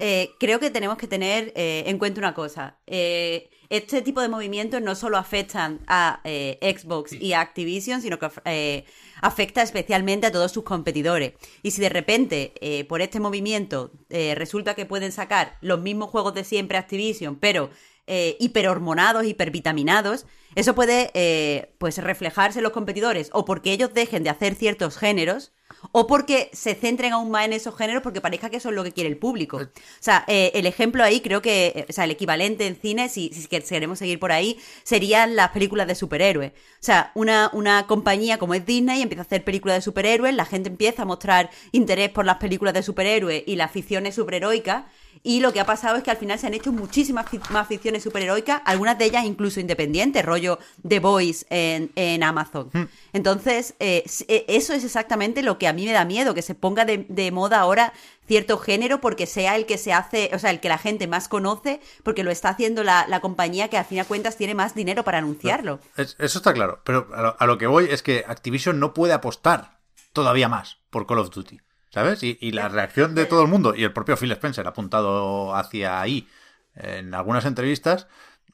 eh, 0.00 0.30
creo 0.38 0.60
que 0.60 0.70
tenemos 0.70 0.98
que 0.98 1.06
tener 1.06 1.52
eh, 1.56 1.84
en 1.86 1.98
cuenta 1.98 2.20
una 2.20 2.34
cosa. 2.34 2.78
Eh, 2.86 3.48
este 3.70 4.02
tipo 4.02 4.20
de 4.20 4.28
movimientos 4.28 4.80
no 4.80 4.94
solo 4.94 5.18
afectan 5.18 5.80
a 5.86 6.20
Xbox 6.24 7.12
y 7.12 7.32
a 7.32 7.40
Activision, 7.40 8.00
sino 8.02 8.18
que 8.18 8.84
afecta 9.20 9.62
especialmente 9.62 10.26
a 10.26 10.32
todos 10.32 10.52
sus 10.52 10.64
competidores. 10.64 11.32
Y 11.62 11.70
si 11.72 11.80
de 11.80 11.88
repente, 11.88 12.86
por 12.88 13.02
este 13.02 13.20
movimiento, 13.20 13.92
resulta 14.08 14.74
que 14.74 14.86
pueden 14.86 15.12
sacar 15.12 15.58
los 15.60 15.80
mismos 15.80 16.10
juegos 16.10 16.34
de 16.34 16.44
siempre 16.44 16.78
Activision, 16.78 17.36
pero 17.36 17.70
hiperhormonados, 18.06 19.26
hipervitaminados, 19.26 20.24
eso 20.54 20.74
puede 20.74 21.74
pues 21.78 21.98
reflejarse 21.98 22.60
en 22.60 22.62
los 22.62 22.72
competidores 22.72 23.28
o 23.32 23.44
porque 23.44 23.72
ellos 23.72 23.92
dejen 23.92 24.24
de 24.24 24.30
hacer 24.30 24.54
ciertos 24.54 24.96
géneros 24.96 25.52
o 25.92 26.06
porque 26.06 26.50
se 26.52 26.74
centren 26.74 27.12
aún 27.12 27.30
más 27.30 27.44
en 27.44 27.52
esos 27.52 27.76
géneros 27.76 28.02
porque 28.02 28.20
parezca 28.20 28.50
que 28.50 28.56
eso 28.56 28.68
es 28.68 28.74
lo 28.74 28.84
que 28.84 28.92
quiere 28.92 29.08
el 29.08 29.16
público. 29.16 29.58
O 29.58 29.68
sea, 30.00 30.24
eh, 30.28 30.50
el 30.54 30.66
ejemplo 30.66 31.02
ahí 31.02 31.20
creo 31.20 31.42
que, 31.42 31.72
eh, 31.74 31.86
o 31.88 31.92
sea, 31.92 32.04
el 32.04 32.10
equivalente 32.10 32.66
en 32.66 32.76
cine, 32.76 33.08
si, 33.08 33.30
si 33.32 33.46
queremos 33.46 33.98
seguir 33.98 34.18
por 34.18 34.32
ahí, 34.32 34.58
serían 34.82 35.36
las 35.36 35.50
películas 35.50 35.86
de 35.86 35.94
superhéroes. 35.94 36.52
O 36.52 36.54
sea, 36.80 37.12
una, 37.14 37.50
una 37.52 37.86
compañía 37.86 38.38
como 38.38 38.54
es 38.54 38.64
Disney 38.66 39.02
empieza 39.02 39.22
a 39.22 39.26
hacer 39.26 39.44
películas 39.44 39.78
de 39.78 39.82
superhéroes, 39.82 40.34
la 40.34 40.44
gente 40.44 40.68
empieza 40.68 41.02
a 41.02 41.04
mostrar 41.04 41.50
interés 41.72 42.10
por 42.10 42.24
las 42.24 42.36
películas 42.36 42.74
de 42.74 42.82
superhéroes 42.82 43.42
y 43.46 43.56
las 43.56 43.70
ficciones 43.70 44.14
superheroicas 44.14 44.84
Y 45.22 45.40
lo 45.40 45.52
que 45.52 45.60
ha 45.60 45.66
pasado 45.66 45.96
es 45.96 46.02
que 46.02 46.10
al 46.10 46.16
final 46.16 46.38
se 46.38 46.46
han 46.46 46.54
hecho 46.54 46.72
muchísimas 46.72 47.26
más 47.50 47.68
ficciones 47.68 48.02
superheroicas, 48.02 48.62
algunas 48.64 48.98
de 48.98 49.06
ellas 49.06 49.24
incluso 49.24 49.60
independientes, 49.60 50.24
rollo 50.24 50.58
The 50.86 51.00
Voice 51.00 51.46
en, 51.50 52.22
Amazon. 52.22 52.70
Hmm. 52.72 52.84
Entonces, 53.12 53.74
eh, 53.78 54.04
eh, 54.28 54.44
eso 54.48 54.72
es 54.72 54.84
exactamente 54.84 55.42
lo 55.42 55.58
que 55.58 55.68
a 55.68 55.72
mí 55.72 55.86
me 55.86 55.92
da 55.92 56.04
miedo, 56.04 56.34
que 56.34 56.42
se 56.42 56.54
ponga 56.54 56.84
de, 56.84 57.30
moda 57.32 57.60
ahora 57.60 57.92
cierto 58.26 58.58
género 58.58 59.00
porque 59.00 59.26
sea 59.26 59.56
el 59.56 59.66
que 59.66 59.78
se 59.78 59.92
hace, 59.92 60.30
o 60.34 60.38
sea, 60.38 60.50
el 60.50 60.60
que 60.60 60.68
la 60.68 60.78
gente 60.78 61.06
más 61.06 61.28
conoce, 61.28 61.80
porque 62.02 62.24
lo 62.24 62.30
está 62.30 62.50
haciendo 62.50 62.84
la, 62.84 63.20
compañía 63.20 63.68
que 63.68 63.78
a 63.78 63.84
fin 63.84 63.98
de 63.98 64.04
cuentas 64.04 64.36
tiene 64.36 64.54
más 64.54 64.74
dinero 64.74 65.04
para 65.04 65.18
anunciarlo. 65.18 65.80
eso 65.96 66.16
está 66.18 66.52
claro, 66.52 66.80
pero 66.84 67.08
a 67.38 67.46
lo 67.46 67.58
que 67.58 67.66
voy 67.66 67.86
es 67.90 68.02
que 68.02 68.24
Activision 68.26 68.78
no 68.78 68.94
puede 68.94 69.12
apostar 69.12 69.78
todavía 70.12 70.48
más 70.48 70.78
por 70.90 71.06
Call 71.06 71.18
of 71.18 71.30
Duty. 71.30 71.60
¿Sabes? 71.90 72.22
Y, 72.22 72.52
la 72.52 72.68
reacción 72.68 73.14
de 73.14 73.24
todo 73.24 73.42
el 73.42 73.48
mundo, 73.48 73.74
y 73.74 73.84
el 73.84 73.92
propio 73.92 74.16
Phil 74.16 74.32
Spencer 74.32 74.66
ha 74.66 74.70
apuntado 74.70 75.54
hacia 75.54 76.00
ahí 76.00 76.28
en 76.74 77.14
algunas 77.14 77.46
entrevistas, 77.46 78.08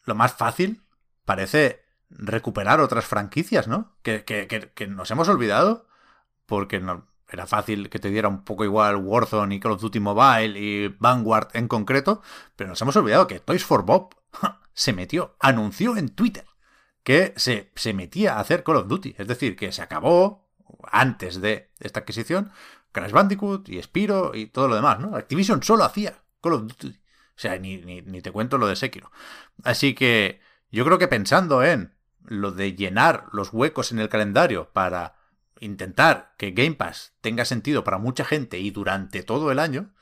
lo 0.04 0.14
más 0.14 0.34
fácil 0.34 0.82
parece 1.24 1.82
recuperar 2.10 2.80
otras 2.80 3.04
franquicias, 3.06 3.66
¿no? 3.66 3.96
Que, 4.02 4.24
que, 4.24 4.86
nos 4.86 5.10
hemos 5.10 5.28
olvidado 5.28 5.86
porque 6.46 6.78
no, 6.78 7.06
era 7.28 7.46
fácil 7.46 7.90
que 7.90 7.98
te 7.98 8.10
diera 8.10 8.28
un 8.28 8.44
poco 8.44 8.64
igual 8.64 8.96
Warzone 8.96 9.56
y 9.56 9.60
Call 9.60 9.72
of 9.72 9.80
Duty 9.80 10.00
Mobile 10.00 10.58
y 10.58 10.88
Vanguard 10.98 11.48
en 11.54 11.66
concreto, 11.66 12.22
pero 12.54 12.70
nos 12.70 12.80
hemos 12.82 12.96
olvidado 12.96 13.26
que 13.26 13.40
Toys 13.40 13.64
for 13.64 13.84
Bob 13.84 14.14
se 14.74 14.92
metió, 14.92 15.36
anunció 15.40 15.96
en 15.96 16.10
Twitter 16.10 16.44
que 17.02 17.34
se, 17.36 17.70
se 17.74 17.92
metía 17.92 18.34
a 18.36 18.40
hacer 18.40 18.62
Call 18.62 18.76
of 18.76 18.88
Duty. 18.88 19.16
Es 19.18 19.28
decir, 19.28 19.56
que 19.56 19.72
se 19.72 19.82
acabó 19.82 20.48
antes 20.90 21.40
de 21.40 21.70
esta 21.80 22.00
adquisición 22.00 22.50
Crash 22.94 23.10
Bandicoot 23.10 23.68
y 23.68 23.82
Spiro 23.82 24.30
y 24.34 24.46
todo 24.46 24.68
lo 24.68 24.76
demás, 24.76 25.00
¿no? 25.00 25.16
Activision 25.16 25.62
solo 25.62 25.84
hacía 25.84 26.22
Call 26.40 26.54
of 26.54 26.62
Duty. 26.62 26.88
O 26.88 27.36
sea, 27.36 27.58
ni, 27.58 27.78
ni, 27.78 28.22
te 28.22 28.30
cuento 28.30 28.56
lo 28.56 28.68
de 28.68 28.76
Sekiro. 28.76 29.10
Así 29.64 29.94
que 29.94 30.40
yo 30.70 30.84
creo 30.84 30.96
que 30.96 31.08
pensando 31.08 31.64
en 31.64 31.92
lo 32.24 32.52
de 32.52 32.74
llenar 32.74 33.26
los 33.32 33.52
huecos 33.52 33.90
en 33.90 33.98
el 33.98 34.08
calendario 34.08 34.70
para 34.72 35.16
intentar 35.58 36.34
que 36.38 36.52
Game 36.52 36.76
Pass 36.76 37.14
tenga 37.20 37.44
sentido 37.44 37.82
para 37.82 37.98
mucha 37.98 38.24
gente 38.24 38.60
y 38.60 38.70
durante 38.70 39.24
todo 39.24 39.50
el 39.50 39.58
año, 39.58 39.92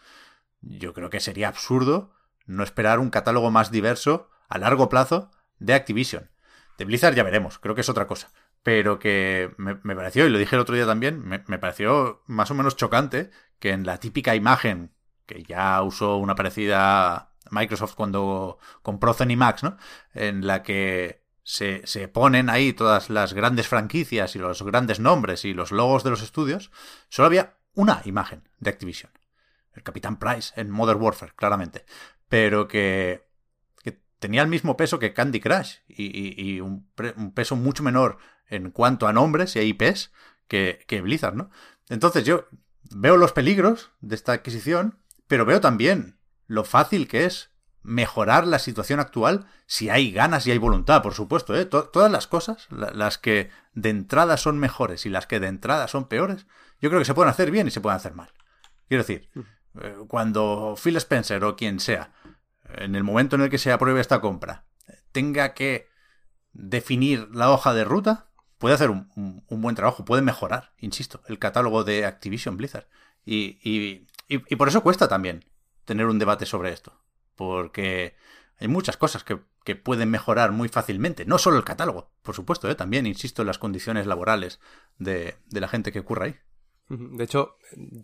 yo 0.60 0.92
creo 0.92 1.08
que 1.08 1.20
sería 1.20 1.48
absurdo 1.48 2.12
no 2.44 2.62
esperar 2.62 2.98
un 2.98 3.08
catálogo 3.08 3.50
más 3.50 3.70
diverso 3.70 4.28
a 4.50 4.58
largo 4.58 4.90
plazo 4.90 5.30
de 5.58 5.72
Activision. 5.72 6.30
De 6.76 6.84
Blizzard 6.84 7.14
ya 7.14 7.22
veremos, 7.22 7.58
creo 7.58 7.74
que 7.74 7.80
es 7.80 7.88
otra 7.88 8.06
cosa 8.06 8.30
pero 8.62 8.98
que 8.98 9.52
me, 9.56 9.74
pareció, 9.74 10.26
y 10.26 10.30
lo 10.30 10.38
dije 10.38 10.54
el 10.54 10.62
otro 10.62 10.74
día 10.74 10.86
también, 10.86 11.22
me, 11.26 11.40
pareció 11.58 12.22
más 12.26 12.50
o 12.50 12.54
menos 12.54 12.76
chocante 12.76 13.30
que 13.58 13.70
en 13.70 13.84
la 13.84 13.98
típica 13.98 14.34
imagen 14.34 14.92
que 15.26 15.42
ya 15.42 15.82
usó 15.82 16.16
una 16.16 16.34
parecida 16.34 17.32
Microsoft 17.50 17.94
cuando 17.94 18.58
compró 18.82 19.14
Zenimax, 19.14 19.62
¿no? 19.62 19.76
En 20.14 20.46
la 20.46 20.62
que 20.62 21.24
se, 21.42 21.86
se, 21.86 22.08
ponen 22.08 22.50
ahí 22.50 22.72
todas 22.72 23.10
las 23.10 23.34
grandes 23.34 23.66
franquicias 23.66 24.36
y 24.36 24.38
los 24.38 24.62
grandes 24.62 25.00
nombres 25.00 25.44
y 25.44 25.54
los 25.54 25.72
logos 25.72 26.04
de 26.04 26.10
los 26.10 26.22
estudios, 26.22 26.70
solo 27.08 27.26
había 27.26 27.56
una 27.74 28.02
imagen 28.04 28.48
de 28.58 28.70
Activision. 28.70 29.12
El 29.74 29.82
Capitán 29.82 30.18
Price 30.18 30.52
en 30.60 30.70
Modern 30.70 31.00
Warfare, 31.00 31.32
claramente. 31.34 31.84
Pero 32.28 32.68
que, 32.68 33.28
tenía 34.18 34.42
el 34.42 34.48
mismo 34.48 34.76
peso 34.76 35.00
que 35.00 35.12
Candy 35.12 35.40
Crush 35.40 35.78
y, 35.88 36.60
un, 36.60 36.88
un, 37.16 37.34
peso 37.34 37.56
mucho 37.56 37.82
menor 37.82 38.18
en 38.52 38.70
cuanto 38.70 39.06
a 39.06 39.12
nombres 39.12 39.56
y 39.56 39.58
a 39.58 39.62
IPs 39.62 40.12
que, 40.48 40.84
que 40.86 41.00
Blizzard, 41.00 41.34
¿no? 41.34 41.50
Entonces 41.88 42.24
yo 42.24 42.46
veo 42.94 43.16
los 43.16 43.32
peligros 43.32 43.90
de 44.00 44.14
esta 44.14 44.32
adquisición, 44.32 44.98
pero 45.26 45.44
veo 45.44 45.60
también 45.60 46.18
lo 46.46 46.64
fácil 46.64 47.08
que 47.08 47.24
es 47.24 47.50
mejorar 47.82 48.46
la 48.46 48.58
situación 48.58 49.00
actual 49.00 49.46
si 49.66 49.90
hay 49.90 50.12
ganas 50.12 50.46
y 50.46 50.52
hay 50.52 50.58
voluntad, 50.58 51.02
por 51.02 51.14
supuesto. 51.14 51.56
¿eh? 51.56 51.64
todas 51.64 52.12
las 52.12 52.26
cosas, 52.26 52.68
las 52.70 53.18
que 53.18 53.50
de 53.72 53.90
entrada 53.90 54.36
son 54.36 54.58
mejores 54.58 55.06
y 55.06 55.10
las 55.10 55.26
que 55.26 55.40
de 55.40 55.48
entrada 55.48 55.88
son 55.88 56.06
peores, 56.06 56.46
yo 56.80 56.90
creo 56.90 57.00
que 57.00 57.06
se 57.06 57.14
pueden 57.14 57.30
hacer 57.30 57.50
bien 57.50 57.66
y 57.66 57.70
se 57.70 57.80
pueden 57.80 57.96
hacer 57.96 58.14
mal. 58.14 58.32
Quiero 58.88 59.02
decir, 59.02 59.30
eh, 59.80 59.96
cuando 60.08 60.74
Phil 60.82 60.96
Spencer 60.96 61.42
o 61.44 61.56
quien 61.56 61.80
sea, 61.80 62.12
en 62.68 62.94
el 62.94 63.04
momento 63.04 63.36
en 63.36 63.42
el 63.42 63.50
que 63.50 63.58
se 63.58 63.72
apruebe 63.72 64.00
esta 64.00 64.20
compra, 64.20 64.64
tenga 65.10 65.54
que 65.54 65.88
definir 66.52 67.28
la 67.32 67.50
hoja 67.50 67.74
de 67.74 67.84
ruta, 67.84 68.28
puede 68.62 68.76
hacer 68.76 68.90
un, 68.90 69.42
buen 69.48 69.74
trabajo, 69.74 70.04
puede 70.04 70.22
mejorar, 70.22 70.70
insisto, 70.78 71.20
el 71.26 71.40
catálogo 71.40 71.82
de 71.82 72.06
Activision 72.06 72.56
Blizzard. 72.56 72.86
Y, 73.26 74.06
por 74.56 74.68
eso 74.68 74.84
cuesta 74.84 75.08
también 75.08 75.44
tener 75.84 76.06
un 76.06 76.20
debate 76.20 76.46
sobre 76.46 76.72
esto, 76.72 76.96
porque 77.34 78.14
hay 78.60 78.68
muchas 78.68 78.96
cosas 78.96 79.24
que, 79.24 79.40
pueden 79.74 80.10
mejorar 80.10 80.52
muy 80.52 80.68
fácilmente, 80.68 81.24
no 81.24 81.38
solo 81.38 81.56
el 81.56 81.64
catálogo, 81.64 82.12
por 82.22 82.36
supuesto, 82.36 82.70
¿eh? 82.70 82.76
también, 82.76 83.04
insisto, 83.04 83.42
en 83.42 83.48
las 83.48 83.58
condiciones 83.58 84.06
laborales 84.06 84.60
de, 84.96 85.34
la 85.50 85.66
gente 85.66 85.90
que 85.90 85.98
ocurra 85.98 86.26
ahí. 86.26 86.36
De 86.88 87.24
hecho, 87.24 87.56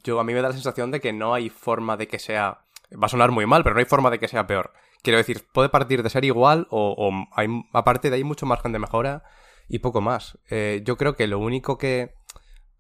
yo 0.03 0.19
a 0.19 0.25
mí 0.25 0.35
me 0.35 0.43
da 0.43 0.49
la 0.49 0.55
sensación 0.55 0.91
de 0.91 1.01
que 1.01 1.13
no 1.13 1.35
hay 1.35 1.51
forma 1.51 1.97
de 1.97 2.09
que 2.09 2.19
sea 2.19 2.65
va 3.01 3.07
a 3.07 3.09
sonar 3.09 3.31
muy 3.31 3.47
mal, 3.47 3.63
pero 3.63 3.75
no 3.75 3.79
hay 3.79 3.87
forma 3.87 4.11
de 4.11 4.19
que 4.19 4.27
sea 4.27 4.49
peor. 4.49 4.73
Quiero 5.03 5.19
decir, 5.19 5.47
puede 5.53 5.69
partir 5.69 6.03
de 6.03 6.11
ser 6.11 6.25
igual 6.25 6.67
o, 6.71 6.97
o 6.99 7.29
aparte 7.73 8.11
de 8.11 8.17
ahí 8.17 8.25
mucho 8.25 8.45
margen 8.45 8.73
de 8.73 8.81
mejora 8.81 9.23
y 9.69 9.81
poco 9.81 10.01
más. 10.01 10.39
Eh, 10.51 10.83
yo 10.85 10.97
creo 10.97 11.15
que 11.15 11.27
lo 11.27 11.39
único 11.39 11.79
que... 11.79 12.15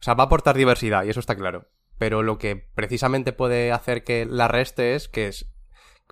O 0.01 0.03
sea, 0.03 0.15
va 0.15 0.25
a 0.25 0.27
aportar 0.27 0.57
diversidad, 0.57 1.05
y 1.05 1.11
eso 1.11 1.21
está 1.21 1.37
claro. 1.37 1.69
Pero 1.99 2.23
lo 2.23 2.39
que 2.39 2.57
precisamente 2.57 3.33
puede 3.33 3.73
hacer 3.73 4.05
que 4.05 4.27
la 4.27 4.49
reste 4.49 4.95
es 4.95 5.09
que 5.09 5.29
es... 5.29 5.51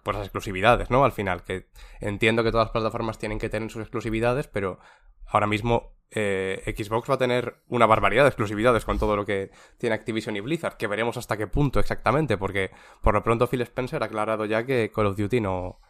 Pues 0.03 0.17
las 0.17 0.27
exclusividades, 0.27 0.91
¿no? 0.91 1.05
Al 1.05 1.13
final, 1.13 1.43
que 1.43 1.69
entiendo 2.01 2.45
que 2.45 2.53
todas 2.53 2.67
las 2.67 2.73
plataformas 2.73 3.19
tienen 3.19 3.39
que 3.39 3.49
tener 3.49 3.71
sus 3.71 3.83
exclusividades, 3.83 4.47
pero 4.47 4.79
ahora 5.27 5.49
mismo 5.49 5.97
eh, 6.11 6.63
Xbox 6.77 7.11
va 7.11 7.15
a 7.15 7.19
tener 7.19 7.63
una 7.69 7.87
barbaridad 7.87 8.23
de 8.23 8.29
exclusividades 8.29 8.85
con 8.85 8.99
todo 8.99 9.17
lo 9.17 9.25
que 9.25 9.51
tiene 9.79 9.95
Activision 9.95 10.37
y 10.37 10.41
Blizzard, 10.41 10.77
que 10.77 10.87
veremos 10.87 11.17
hasta 11.17 11.37
qué 11.37 11.47
punto 11.47 11.81
exactamente, 11.81 12.39
porque 12.39 12.71
por 13.03 13.15
lo 13.15 13.23
pronto 13.23 13.49
Phil 13.49 13.63
Spencer 13.63 14.03
ha 14.03 14.07
aclarado 14.07 14.45
ya 14.45 14.65
que 14.65 14.93
Call 14.95 15.07
of 15.07 15.17
Duty 15.17 15.41
no, 15.41 15.81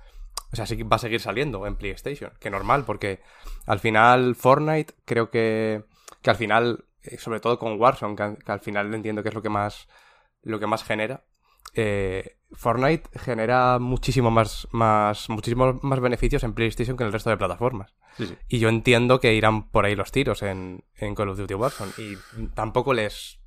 o 0.56 0.64
sea, 0.64 0.66
sí 0.66 0.82
va 0.82 0.96
a 0.96 1.00
seguir 1.00 1.20
saliendo 1.20 1.66
en 1.66 1.76
PlayStation, 1.76 2.32
que 2.40 2.50
normal, 2.50 2.84
porque 2.84 3.20
al 3.66 3.78
final 3.78 4.34
Fortnite 4.34 4.94
creo 5.04 5.30
que, 5.30 5.84
que 6.22 6.30
al 6.30 6.36
final, 6.36 6.86
eh, 7.02 7.18
sobre 7.18 7.40
todo 7.40 7.58
con 7.58 7.78
Warzone, 7.78 8.16
que, 8.16 8.52
al 8.52 8.60
final 8.60 8.92
entiendo 8.94 9.22
que 9.22 9.28
es 9.28 9.34
lo 9.34 9.42
que 9.42 9.50
más, 9.50 9.88
lo 10.42 10.58
que 10.58 10.66
más 10.66 10.82
genera, 10.82 11.24
eh, 11.74 12.38
Fortnite 12.52 13.10
genera 13.18 13.78
muchísimo 13.78 14.30
más, 14.30 14.66
más, 14.70 15.28
muchísimos 15.28 15.82
más 15.82 16.00
beneficios 16.00 16.42
en 16.44 16.54
PlayStation 16.54 16.96
que 16.96 17.02
en 17.02 17.08
el 17.08 17.12
resto 17.12 17.28
de 17.28 17.36
plataformas. 17.36 17.94
Y 18.48 18.58
yo 18.58 18.70
entiendo 18.70 19.20
que 19.20 19.34
irán 19.34 19.68
por 19.68 19.84
ahí 19.84 19.94
los 19.94 20.10
tiros 20.10 20.42
en, 20.42 20.84
en 20.94 21.14
Call 21.14 21.28
of 21.28 21.38
Duty 21.38 21.54
Warzone. 21.54 21.92
Y 21.98 22.16
tampoco 22.54 22.94
les, 22.94 23.40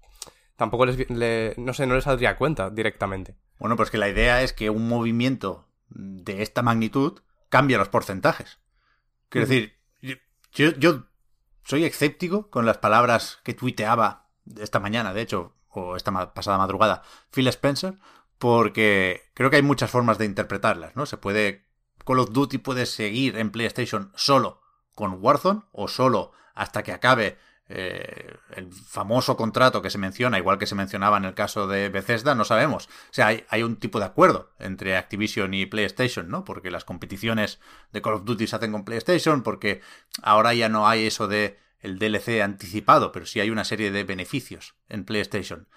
tampoco 0.58 0.86
les, 0.86 1.58
no 1.58 1.74
sé, 1.74 1.88
no 1.88 1.96
les 1.96 2.04
saldría 2.04 2.36
cuenta 2.36 2.70
directamente. 2.70 3.36
Bueno, 3.58 3.76
pues 3.76 3.90
que 3.90 3.98
la 3.98 4.10
idea 4.10 4.44
es 4.44 4.54
que 4.54 4.70
un 4.70 4.88
movimiento 4.88 5.69
de 5.90 6.42
esta 6.42 6.62
magnitud 6.62 7.22
cambia 7.50 7.78
los 7.78 7.90
porcentajes. 7.90 8.60
Quiero 9.30 9.48
decir, 9.48 9.78
yo, 10.52 10.72
yo 10.72 11.06
soy 11.64 11.84
escéptico 11.84 12.50
con 12.50 12.66
las 12.66 12.78
palabras 12.78 13.40
que 13.44 13.54
tuiteaba 13.54 14.28
esta 14.60 14.80
mañana, 14.80 15.14
de 15.14 15.22
hecho, 15.22 15.56
o 15.70 15.96
esta 15.96 16.34
pasada 16.34 16.58
madrugada, 16.58 17.04
Phil 17.32 17.48
Spencer, 17.48 18.00
porque 18.38 19.30
creo 19.34 19.50
que 19.50 19.58
hay 19.58 19.62
muchas 19.62 19.92
formas 19.92 20.18
de 20.18 20.26
interpretarlas, 20.26 20.96
¿no? 20.96 21.06
Se 21.06 21.18
puede. 21.18 21.68
Call 22.06 22.20
of 22.20 22.32
Duty 22.32 22.58
puede 22.58 22.88
seguir 22.88 23.38
en 23.38 23.52
PlayStation 23.52 24.12
solo 24.16 24.62
con 24.96 25.20
Warzone 25.22 25.62
o 25.72 25.88
solo 25.88 26.32
hasta 26.56 26.82
que 26.82 26.92
acabe 26.92 27.38
eh, 27.72 28.36
el 28.56 28.74
famoso 28.74 29.38
contrato 29.38 29.84
que 29.84 29.92
se 29.92 30.00
menciona, 30.00 30.40
igual 30.40 30.58
que 30.58 30.66
se 30.66 30.74
mencionaba 30.74 31.18
en 31.18 31.26
el 31.26 31.36
caso 31.36 31.68
de 31.68 31.90
Bethesda, 31.90 32.34
no 32.34 32.44
sabemos. 32.44 32.88
O 32.88 33.14
sea, 33.14 33.28
hay, 33.28 33.64
un 33.64 33.76
tipo 33.76 34.00
de 34.00 34.06
acuerdo 34.06 34.52
entre 34.58 34.98
Activision 34.98 35.54
y 35.54 35.68
PlayStation, 35.68 36.30
¿no? 36.30 36.44
Porque 36.44 36.72
las 36.72 36.84
competiciones 36.84 37.60
de 37.92 38.02
Call 38.02 38.16
of 38.16 38.26
Duty 38.26 38.48
se 38.48 38.56
hacen 38.56 38.72
con 38.72 38.86
PlayStation, 38.86 39.44
porque 39.44 39.82
ahora 40.24 40.56
ya 40.56 40.68
no 40.68 40.88
hay 40.88 41.06
eso 41.06 41.28
de 41.28 41.60
el 41.80 42.00
DLC 42.00 42.42
anticipado, 42.42 43.12
pero 43.12 43.28
sí 43.28 43.40
hay 43.40 43.52
una 43.52 43.64
serie 43.64 43.92
de 43.92 44.04
beneficios 44.04 44.74
en 44.90 45.06
PlayStation. 45.06 45.68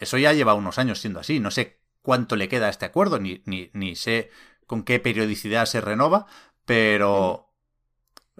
Eso 0.00 0.18
ya 0.18 0.32
lleva 0.32 0.54
unos 0.54 0.78
años 0.78 0.98
siendo 0.98 1.20
así. 1.20 1.38
No 1.38 1.52
sé 1.52 1.80
cuánto 2.02 2.34
le 2.34 2.48
queda 2.48 2.66
a 2.66 2.70
este 2.70 2.84
acuerdo, 2.84 3.20
ni, 3.20 3.42
ni, 3.46 3.70
ni 3.74 3.94
sé 3.94 4.30
con 4.66 4.82
qué 4.82 4.98
periodicidad 4.98 5.66
se 5.66 5.80
renova, 5.80 6.26
pero 6.66 7.47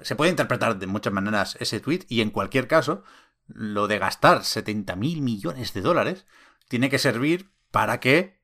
se 0.02 0.16
puede 0.16 0.30
interpretar 0.30 0.78
de 0.78 0.86
muchas 0.86 1.12
maneras 1.12 1.56
ese 1.60 1.80
tweet 1.80 2.00
y 2.08 2.20
en 2.20 2.30
cualquier 2.30 2.68
caso, 2.68 3.04
lo 3.46 3.88
de 3.88 3.98
gastar 3.98 4.44
70 4.44 4.96
mil 4.96 5.22
millones 5.22 5.72
de 5.72 5.80
dólares 5.80 6.26
tiene 6.68 6.90
que 6.90 6.98
servir 6.98 7.50
para 7.70 8.00
que, 8.00 8.40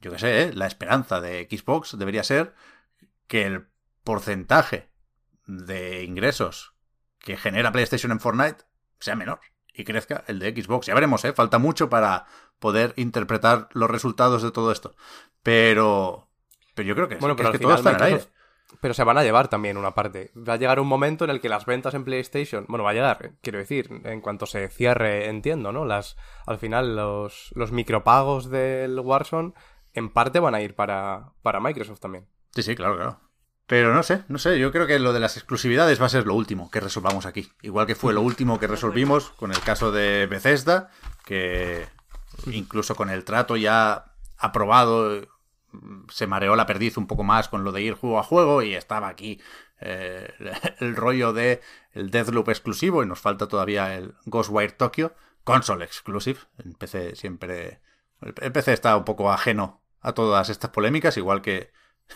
yo 0.00 0.10
qué 0.10 0.18
sé, 0.18 0.42
¿eh? 0.42 0.52
la 0.52 0.66
esperanza 0.66 1.20
de 1.20 1.46
Xbox 1.50 1.96
debería 1.98 2.24
ser 2.24 2.54
que 3.26 3.46
el 3.46 3.68
porcentaje 4.04 4.90
de 5.46 6.04
ingresos 6.04 6.74
que 7.20 7.36
genera 7.36 7.72
PlayStation 7.72 8.12
en 8.12 8.20
Fortnite 8.20 8.64
sea 9.00 9.16
menor 9.16 9.40
y 9.72 9.84
crezca 9.84 10.24
el 10.26 10.38
de 10.40 10.50
Xbox. 10.50 10.86
Ya 10.86 10.94
veremos, 10.94 11.24
¿eh? 11.24 11.32
Falta 11.32 11.58
mucho 11.58 11.88
para 11.88 12.26
poder 12.58 12.92
interpretar 12.96 13.68
los 13.72 13.88
resultados 13.88 14.42
de 14.42 14.50
todo 14.50 14.72
esto. 14.72 14.96
Pero, 15.42 16.28
pero 16.74 16.88
yo 16.88 16.94
creo 16.94 17.08
que, 17.08 17.16
Bueno, 17.16 17.36
que 17.36 17.42
pero 17.42 17.54
es 17.54 17.58
que 17.58 17.64
todo 17.64 17.74
está 17.74 17.90
en 17.90 17.96
el 17.96 18.02
aire. 18.02 18.24
Pero 18.80 18.94
se 18.94 19.04
van 19.04 19.18
a 19.18 19.22
llevar 19.22 19.48
también 19.48 19.76
una 19.76 19.94
parte. 19.94 20.30
Va 20.36 20.54
a 20.54 20.56
llegar 20.56 20.78
un 20.78 20.88
momento 20.88 21.24
en 21.24 21.30
el 21.30 21.40
que 21.40 21.48
las 21.48 21.66
ventas 21.66 21.94
en 21.94 22.04
PlayStation, 22.04 22.66
bueno, 22.68 22.84
va 22.84 22.90
a 22.90 22.94
llegar, 22.94 23.32
quiero 23.40 23.58
decir, 23.58 23.88
en 24.04 24.20
cuanto 24.20 24.46
se 24.46 24.68
cierre, 24.68 25.28
entiendo, 25.28 25.72
¿no? 25.72 25.84
Las, 25.84 26.16
al 26.46 26.58
final 26.58 26.94
los, 26.94 27.50
los 27.54 27.72
micropagos 27.72 28.50
del 28.50 28.98
Warzone 29.00 29.54
en 29.94 30.10
parte 30.10 30.38
van 30.38 30.54
a 30.54 30.60
ir 30.60 30.74
para, 30.74 31.32
para 31.42 31.60
Microsoft 31.60 32.00
también. 32.00 32.26
Sí, 32.54 32.62
sí, 32.62 32.74
claro, 32.76 32.96
claro. 32.96 33.20
Pero 33.66 33.92
no 33.92 34.02
sé, 34.02 34.24
no 34.28 34.38
sé, 34.38 34.58
yo 34.58 34.72
creo 34.72 34.86
que 34.86 34.98
lo 34.98 35.12
de 35.12 35.20
las 35.20 35.36
exclusividades 35.36 36.00
va 36.00 36.06
a 36.06 36.10
ser 36.10 36.26
lo 36.26 36.32
último 36.32 36.70
que 36.70 36.80
resolvamos 36.80 37.26
aquí. 37.26 37.52
Igual 37.60 37.86
que 37.86 37.94
fue 37.94 38.14
lo 38.14 38.22
último 38.22 38.58
que 38.58 38.66
resolvimos 38.66 39.30
con 39.30 39.50
el 39.50 39.60
caso 39.60 39.92
de 39.92 40.26
Bethesda, 40.26 40.90
que 41.26 41.86
incluso 42.46 42.94
con 42.94 43.10
el 43.10 43.24
trato 43.24 43.56
ya 43.56 44.14
aprobado 44.38 45.20
se 46.10 46.26
mareó 46.26 46.56
la 46.56 46.66
perdiz 46.66 46.96
un 46.96 47.06
poco 47.06 47.24
más 47.24 47.48
con 47.48 47.64
lo 47.64 47.72
de 47.72 47.82
ir 47.82 47.94
juego 47.94 48.18
a 48.18 48.22
juego 48.22 48.62
y 48.62 48.74
estaba 48.74 49.08
aquí 49.08 49.40
eh, 49.80 50.32
el 50.80 50.96
rollo 50.96 51.32
de 51.32 51.60
el 51.92 52.10
Deathloop 52.10 52.48
exclusivo 52.48 53.02
y 53.02 53.06
nos 53.06 53.20
falta 53.20 53.48
todavía 53.48 53.96
el 53.96 54.14
Ghostwire 54.26 54.72
Tokyo 54.72 55.14
console 55.44 55.84
exclusive. 55.84 56.40
En 56.58 56.74
PC 56.74 57.16
siempre 57.16 57.80
el 58.20 58.34
el 58.40 58.52
PC 58.52 58.72
está 58.72 58.96
un 58.96 59.04
poco 59.04 59.30
ajeno 59.30 59.80
a 60.00 60.12
todas 60.12 60.48
estas 60.48 60.70
polémicas, 60.70 61.16
igual 61.16 61.42
que 61.42 61.70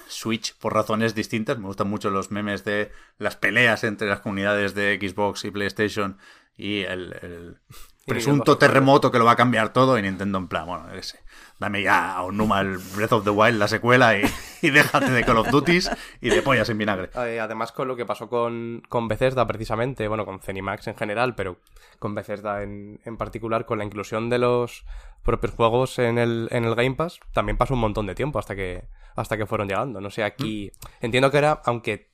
Switch 0.07 0.57
por 0.59 0.75
razones 0.75 1.15
distintas. 1.15 1.59
Me 1.59 1.67
gustan 1.67 1.89
mucho 1.89 2.11
los 2.11 2.31
memes 2.31 2.65
de 2.65 2.93
las 3.19 3.37
peleas 3.37 3.85
entre 3.85 4.09
las 4.09 4.21
comunidades 4.21 4.75
de 4.75 4.99
Xbox 5.01 5.45
y 5.45 5.51
PlayStation 5.51 6.19
y 6.57 6.81
el, 6.81 7.13
el 7.23 7.61
presunto 8.07 8.59
terremoto 8.59 9.11
que 9.11 9.19
lo 9.19 9.25
va 9.25 9.33
a 9.33 9.37
cambiar 9.37 9.73
todo 9.73 9.99
y 9.99 10.03
Nintendo 10.03 10.39
en 10.39 10.49
plan, 10.49 10.67
bueno, 10.67 10.91
ese, 10.93 11.21
dame 11.59 11.83
ya 11.83 12.17
a 12.17 12.23
Onuma 12.23 12.61
el 12.61 12.79
Breath 12.79 13.13
of 13.13 13.25
the 13.25 13.31
Wild, 13.31 13.59
la 13.59 13.69
secuela 13.69 14.17
y, 14.17 14.23
y 14.63 14.71
déjate 14.71 15.11
de 15.11 15.25
Call 15.25 15.39
of 15.39 15.51
Duties 15.51 15.91
y 16.21 16.31
de 16.31 16.43
pollas 16.43 16.69
en 16.69 16.79
vinagre. 16.79 17.11
Eh, 17.15 17.41
además, 17.41 17.73
con 17.73 17.89
lo 17.89 17.97
que 17.97 18.05
pasó 18.05 18.29
con, 18.29 18.83
con 18.89 19.09
Bethesda, 19.09 19.47
precisamente, 19.47 20.09
bueno, 20.09 20.25
con 20.25 20.41
Zenimax 20.41 20.89
en 20.89 20.97
general, 20.97 21.35
pero 21.35 21.59
con 21.99 22.15
Bethesda 22.15 22.63
en, 22.63 23.01
en 23.05 23.17
particular, 23.17 23.67
con 23.67 23.79
la 23.79 23.85
inclusión 23.85 24.29
de 24.29 24.39
los 24.39 24.85
propios 25.23 25.55
juegos 25.55 25.99
en 25.99 26.19
el, 26.19 26.49
en 26.51 26.65
el 26.65 26.75
Game 26.75 26.97
Pass, 26.97 27.21
también 27.33 27.57
pasó 27.57 27.75
un 27.75 27.81
montón 27.81 28.07
de 28.07 28.15
tiempo 28.15 28.39
hasta 28.39 28.57
que, 28.57 28.85
hasta 29.15 29.37
que 29.37 29.47
fueron 29.47 29.69
llegando. 29.69 30.01
No 30.01 30.11
sé, 30.11 30.25
aquí. 30.25 30.73
Entiendo 31.01 31.31
que 31.31 31.39
era, 31.39 31.63
aunque 31.65 32.11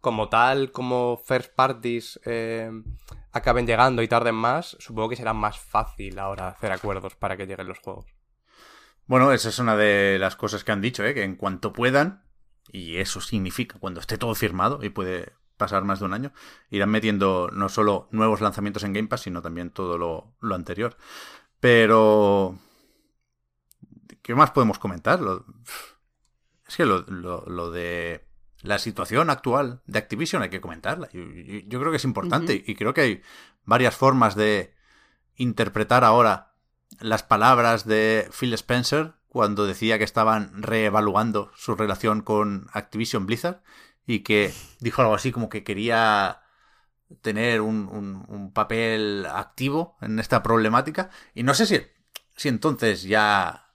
como 0.00 0.28
tal, 0.28 0.72
como 0.72 1.20
first 1.24 1.54
parties 1.54 2.20
eh, 2.24 2.70
acaben 3.32 3.66
llegando 3.66 4.02
y 4.02 4.08
tarden 4.08 4.34
más, 4.34 4.76
supongo 4.80 5.08
que 5.10 5.16
será 5.16 5.32
más 5.32 5.58
fácil 5.58 6.18
ahora 6.18 6.48
hacer 6.48 6.72
acuerdos 6.72 7.14
para 7.16 7.36
que 7.36 7.46
lleguen 7.46 7.68
los 7.68 7.78
juegos. 7.78 8.06
Bueno, 9.06 9.32
esa 9.32 9.48
es 9.48 9.58
una 9.58 9.76
de 9.76 10.18
las 10.18 10.36
cosas 10.36 10.64
que 10.64 10.72
han 10.72 10.80
dicho, 10.80 11.04
¿eh? 11.04 11.14
que 11.14 11.24
en 11.24 11.36
cuanto 11.36 11.72
puedan, 11.72 12.24
y 12.70 12.96
eso 12.98 13.20
significa 13.20 13.78
cuando 13.78 14.00
esté 14.00 14.18
todo 14.18 14.34
firmado 14.34 14.80
y 14.82 14.90
puede 14.90 15.32
pasar 15.56 15.84
más 15.84 15.98
de 15.98 16.06
un 16.06 16.14
año, 16.14 16.32
irán 16.70 16.90
metiendo 16.90 17.50
no 17.52 17.68
solo 17.68 18.08
nuevos 18.12 18.40
lanzamientos 18.40 18.84
en 18.84 18.92
Game 18.92 19.08
Pass, 19.08 19.22
sino 19.22 19.42
también 19.42 19.70
todo 19.70 19.98
lo, 19.98 20.34
lo 20.40 20.54
anterior. 20.54 20.96
Pero... 21.58 22.58
¿Qué 24.22 24.34
más 24.34 24.50
podemos 24.52 24.78
comentar? 24.78 25.20
Es 26.68 26.76
que 26.76 26.84
lo- 26.86 27.02
lo 27.02 27.70
de 27.70 28.29
la 28.62 28.78
situación 28.78 29.30
actual 29.30 29.80
de 29.86 29.98
Activision 29.98 30.42
hay 30.42 30.50
que 30.50 30.60
comentarla. 30.60 31.08
Yo, 31.12 31.20
yo- 31.22 31.60
yo 31.66 31.78
creo 31.80 31.90
que 31.90 31.96
es 31.96 32.04
importante 32.04 32.62
y 32.66 32.74
creo 32.74 32.92
que 32.94 33.00
hay 33.00 33.22
varias 33.64 33.96
formas 33.96 34.34
de 34.34 34.74
interpretar 35.36 36.04
ahora 36.04 36.52
las 36.98 37.22
palabras 37.22 37.86
de 37.86 38.28
Phil 38.38 38.52
Spencer 38.54 39.14
cuando 39.28 39.64
decía 39.66 39.96
que 39.96 40.04
estaban 40.04 40.62
reevaluando 40.62 41.52
su 41.54 41.74
relación 41.76 42.20
con 42.20 42.68
Activision 42.72 43.26
Blizzard 43.26 43.62
y 44.06 44.20
que 44.20 44.52
dijo 44.80 45.02
algo 45.02 45.14
así 45.14 45.30
como 45.32 45.48
que 45.48 45.62
quería 45.62 46.42
tener 47.22 47.60
un, 47.60 47.88
un- 47.88 48.24
un 48.28 48.52
papel 48.52 49.26
activo 49.26 49.96
en 50.00 50.18
esta 50.18 50.42
problemática 50.42 51.10
y 51.34 51.42
no 51.44 51.54
sé 51.54 51.66
si, 51.66 51.80
si 52.36 52.48
entonces 52.48 53.04
ya 53.04 53.68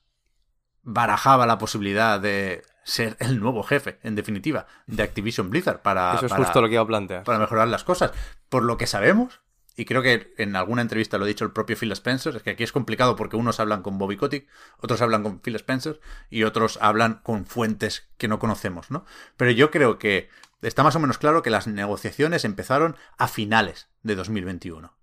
barajaba 0.83 1.45
la 1.45 1.57
posibilidad 1.57 2.19
de 2.19 2.63
ser 2.85 3.17
el 3.19 3.39
nuevo 3.41 3.63
jefe, 3.63 3.99
en 4.03 4.15
definitiva, 4.15 4.67
de 4.87 5.03
Activision 5.03 5.49
Blizzard 5.49 5.81
para, 5.81 6.13
Eso 6.15 6.27
es 6.27 6.31
para- 6.31 6.43
justo 6.45 6.61
lo 6.61 6.67
que 6.67 6.75
iba 6.75 6.83
a 6.83 6.87
plantear. 6.87 7.23
para 7.23 7.39
mejorar 7.39 7.67
las 7.67 7.83
cosas. 7.83 8.11
Por 8.47 8.63
lo 8.63 8.77
que 8.77 8.85
sabemos, 8.87 9.41
y 9.75 9.85
creo 9.85 10.01
que 10.03 10.33
en 10.37 10.55
alguna 10.55 10.83
entrevista 10.83 11.17
lo 11.17 11.25
ha 11.25 11.27
dicho 11.27 11.43
el 11.43 11.51
propio 11.51 11.75
Phil 11.75 11.91
Spencer, 11.91 12.35
es 12.35 12.43
que 12.43 12.51
aquí 12.51 12.63
es 12.63 12.71
complicado 12.71 13.15
porque 13.15 13.35
unos 13.37 13.59
hablan 13.59 13.81
con 13.81 13.97
Bobby 13.97 14.17
Kotick, 14.17 14.47
otros 14.79 15.01
hablan 15.01 15.23
con 15.23 15.39
Phil 15.41 15.55
Spencer 15.55 15.99
y 16.29 16.43
otros 16.43 16.77
hablan 16.79 17.15
con 17.23 17.45
fuentes 17.47 18.07
que 18.17 18.27
no 18.27 18.37
conocemos, 18.39 18.91
¿no? 18.91 19.03
Pero 19.35 19.49
yo 19.51 19.71
creo 19.71 19.97
que 19.97 20.29
está 20.61 20.83
más 20.83 20.95
o 20.95 20.99
menos 20.99 21.17
claro 21.17 21.41
que 21.41 21.49
las 21.49 21.65
negociaciones 21.67 22.45
empezaron 22.45 22.95
a 23.17 23.27
finales 23.27 23.89
de 24.03 24.15
2021. 24.15 24.93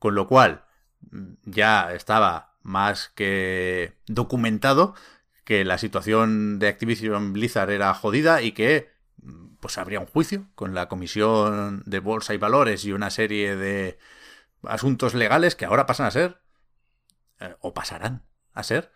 Con 0.00 0.14
lo 0.16 0.26
cual, 0.26 0.64
mm, 1.10 1.34
ya 1.44 1.92
estaba 1.94 2.54
más 2.62 3.10
que 3.14 3.94
documentado 4.06 4.94
que 5.44 5.64
la 5.64 5.78
situación 5.78 6.58
de 6.58 6.68
Activision 6.68 7.32
Blizzard 7.32 7.70
era 7.70 7.92
jodida 7.94 8.42
y 8.42 8.52
que 8.52 8.90
pues 9.60 9.78
habría 9.78 10.00
un 10.00 10.06
juicio 10.06 10.46
con 10.54 10.74
la 10.74 10.88
Comisión 10.88 11.82
de 11.84 12.00
Bolsa 12.00 12.34
y 12.34 12.38
Valores 12.38 12.84
y 12.84 12.92
una 12.92 13.10
serie 13.10 13.56
de 13.56 13.98
asuntos 14.62 15.14
legales 15.14 15.54
que 15.54 15.66
ahora 15.66 15.86
pasan 15.86 16.06
a 16.06 16.10
ser 16.10 16.40
eh, 17.40 17.54
o 17.60 17.74
pasarán 17.74 18.22
a 18.54 18.62
ser 18.62 18.90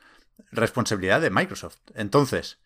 responsabilidad 0.51 1.21
de 1.21 1.31
Microsoft. 1.31 1.79
Entonces, 1.95 2.59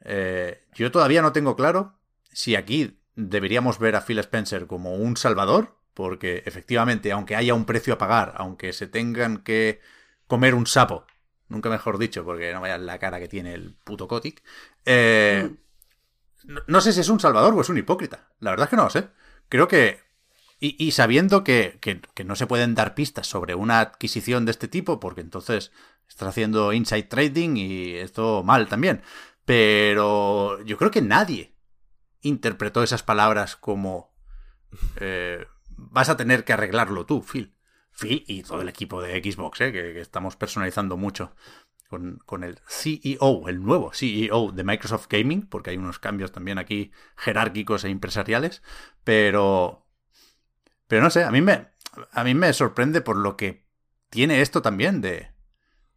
eh, 0.00 0.64
yo 0.74 0.90
todavía 0.90 1.22
no 1.22 1.32
tengo 1.32 1.56
claro 1.56 1.98
si 2.32 2.56
aquí 2.56 3.00
deberíamos 3.14 3.78
ver 3.78 3.96
a 3.96 4.02
Phil 4.02 4.18
Spencer 4.18 4.66
como 4.66 4.94
un 4.94 5.16
salvador, 5.16 5.76
porque 5.94 6.42
efectivamente, 6.44 7.12
aunque 7.12 7.36
haya 7.36 7.54
un 7.54 7.64
precio 7.64 7.94
a 7.94 7.98
pagar, 7.98 8.34
aunque 8.36 8.72
se 8.72 8.86
tengan 8.86 9.38
que 9.38 9.80
comer 10.26 10.54
un 10.54 10.66
sapo, 10.66 11.06
nunca 11.48 11.70
mejor 11.70 11.98
dicho, 11.98 12.24
porque 12.24 12.52
no 12.52 12.60
vaya 12.60 12.78
la 12.78 12.98
cara 12.98 13.18
que 13.20 13.28
tiene 13.28 13.54
el 13.54 13.74
puto 13.84 14.08
Kotick, 14.08 14.42
eh, 14.84 15.50
no, 16.44 16.60
no 16.66 16.80
sé 16.80 16.92
si 16.92 17.00
es 17.00 17.08
un 17.08 17.20
salvador 17.20 17.54
o 17.54 17.60
es 17.60 17.68
un 17.68 17.78
hipócrita. 17.78 18.28
La 18.40 18.50
verdad 18.50 18.64
es 18.66 18.70
que 18.70 18.76
no 18.76 18.84
lo 18.84 18.90
sé. 18.90 19.08
Creo 19.48 19.68
que. 19.68 20.00
Y, 20.60 20.82
y 20.84 20.92
sabiendo 20.92 21.44
que, 21.44 21.78
que- 21.80 22.00
que 22.14 22.24
no 22.24 22.36
se 22.36 22.46
pueden 22.46 22.74
dar 22.74 22.94
pistas 22.94 23.26
sobre 23.26 23.54
una 23.54 23.80
adquisición 23.80 24.44
de 24.46 24.52
este 24.52 24.68
tipo, 24.68 25.00
porque 25.00 25.20
entonces 25.20 25.72
estás 26.08 26.28
haciendo 26.28 26.72
inside 26.72 27.04
trading 27.04 27.56
y 27.56 27.94
esto 27.96 28.42
mal 28.44 28.68
también. 28.68 29.02
Pero 29.44 30.62
yo 30.64 30.76
creo 30.78 30.90
que 30.90 31.02
nadie 31.02 31.54
interpretó 32.22 32.82
esas 32.82 33.02
palabras 33.02 33.56
como. 33.56 34.12
eh, 35.00 35.46
vas 35.70 36.08
a 36.10 36.16
tener 36.18 36.44
que 36.44 36.54
arreglarlo 36.54 37.06
tú, 37.06 37.22
Phil. 37.22 37.55
Phil 37.96 38.24
y 38.26 38.42
todo 38.42 38.62
el 38.62 38.68
equipo 38.68 39.02
de 39.02 39.20
Xbox, 39.22 39.60
eh, 39.60 39.72
que, 39.72 39.92
que 39.92 40.00
estamos 40.00 40.36
personalizando 40.36 40.96
mucho 40.96 41.34
con, 41.88 42.20
con 42.26 42.44
el 42.44 42.58
CEO, 42.66 43.48
el 43.48 43.62
nuevo 43.62 43.92
CEO 43.92 44.52
de 44.52 44.64
Microsoft 44.64 45.06
Gaming, 45.08 45.46
porque 45.46 45.70
hay 45.70 45.76
unos 45.76 45.98
cambios 45.98 46.32
también 46.32 46.58
aquí 46.58 46.90
jerárquicos 47.16 47.84
e 47.84 47.90
empresariales, 47.90 48.62
pero 49.04 49.86
pero 50.88 51.02
no 51.02 51.10
sé, 51.10 51.24
a 51.24 51.30
mí 51.30 51.40
me 51.40 51.68
a 52.12 52.24
mí 52.24 52.34
me 52.34 52.52
sorprende 52.52 53.00
por 53.00 53.16
lo 53.16 53.36
que 53.36 53.64
tiene 54.10 54.40
esto 54.42 54.62
también 54.62 55.00
de 55.00 55.30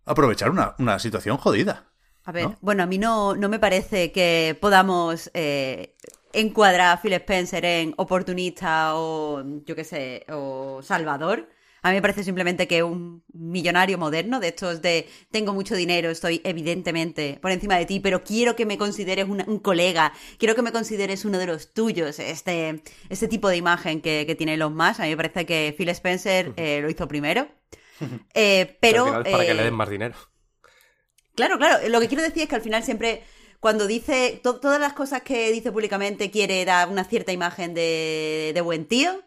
aprovechar 0.06 0.50
una, 0.50 0.76
una 0.80 1.00
situación 1.00 1.38
jodida. 1.38 1.92
A 2.24 2.32
ver, 2.32 2.44
¿no? 2.46 2.58
bueno, 2.62 2.84
a 2.84 2.86
mí 2.86 2.98
no, 2.98 3.36
no 3.36 3.50
me 3.50 3.60
parece 3.60 4.12
que 4.12 4.58
podamos 4.60 5.32
eh, 5.34 5.96
encuadrar 6.34 6.92
a 6.92 7.02
Phil 7.02 7.14
Spencer 7.14 7.66
en 7.66 7.94
oportunista 7.98 8.96
o, 8.96 9.44
yo 9.66 9.76
qué 9.76 9.84
sé, 9.84 10.26
o 10.30 10.82
salvador. 10.84 11.50
A 11.82 11.90
mí 11.90 11.96
me 11.96 12.02
parece 12.02 12.24
simplemente 12.24 12.68
que 12.68 12.84
un 12.84 13.24
millonario 13.34 13.98
moderno, 13.98 14.40
de 14.40 14.50
estos 14.50 14.82
de 14.82 15.08
tengo 15.32 15.54
mucho 15.54 15.76
dinero, 15.76 16.10
estoy 16.10 16.42
evidentemente 16.44 17.40
por 17.42 17.52
encima 17.52 17.78
de 17.78 17.86
ti, 17.86 18.00
pero 18.00 18.24
quiero 18.24 18.56
que 18.56 18.66
me 18.66 18.78
consideres 18.78 19.28
una- 19.30 19.46
un 19.48 19.60
colega, 19.60 20.12
quiero 20.38 20.56
que 20.56 20.62
me 20.62 20.72
consideres 20.72 21.26
uno 21.26 21.38
de 21.38 21.46
los 21.48 21.74
tuyos. 21.74 22.20
Este, 22.20 22.82
este 23.10 23.28
tipo 23.28 23.48
de 23.50 23.58
imagen 23.58 24.02
que, 24.02 24.26
que 24.28 24.36
tiene 24.36 24.58
los 24.58 24.72
más, 24.72 25.00
a 25.00 25.04
mí 25.04 25.10
me 25.10 25.18
parece 25.18 25.46
que 25.46 25.74
Phil 25.78 25.90
Spencer 25.90 26.54
eh, 26.58 26.80
lo 26.82 26.90
hizo 26.90 27.08
primero. 27.08 27.48
Eh, 28.34 28.78
pero, 28.80 29.06
al 29.06 29.26
final 29.26 29.26
es 29.26 29.32
para 29.32 29.46
que 29.46 29.52
eh, 29.52 29.56
le 29.56 29.64
den 29.64 29.74
más 29.74 29.90
dinero. 29.90 30.16
Claro, 31.36 31.58
claro. 31.58 31.88
Lo 31.90 32.00
que 32.00 32.08
quiero 32.08 32.24
decir 32.24 32.44
es 32.44 32.50
que 32.50 32.56
al 32.56 32.62
final 32.62 32.84
siempre, 32.84 33.24
cuando 33.60 33.88
dice 33.88 34.40
to- 34.44 34.60
todas 34.60 34.80
las 34.80 34.94
cosas 34.94 35.22
que 35.22 35.52
dice 35.52 35.72
públicamente, 35.72 36.32
quiere 36.32 36.64
dar 36.66 36.90
una 36.90 37.04
cierta 37.04 37.32
imagen 37.32 37.74
de, 37.74 38.52
de 38.54 38.62
buen 38.62 38.86
tío, 38.86 39.22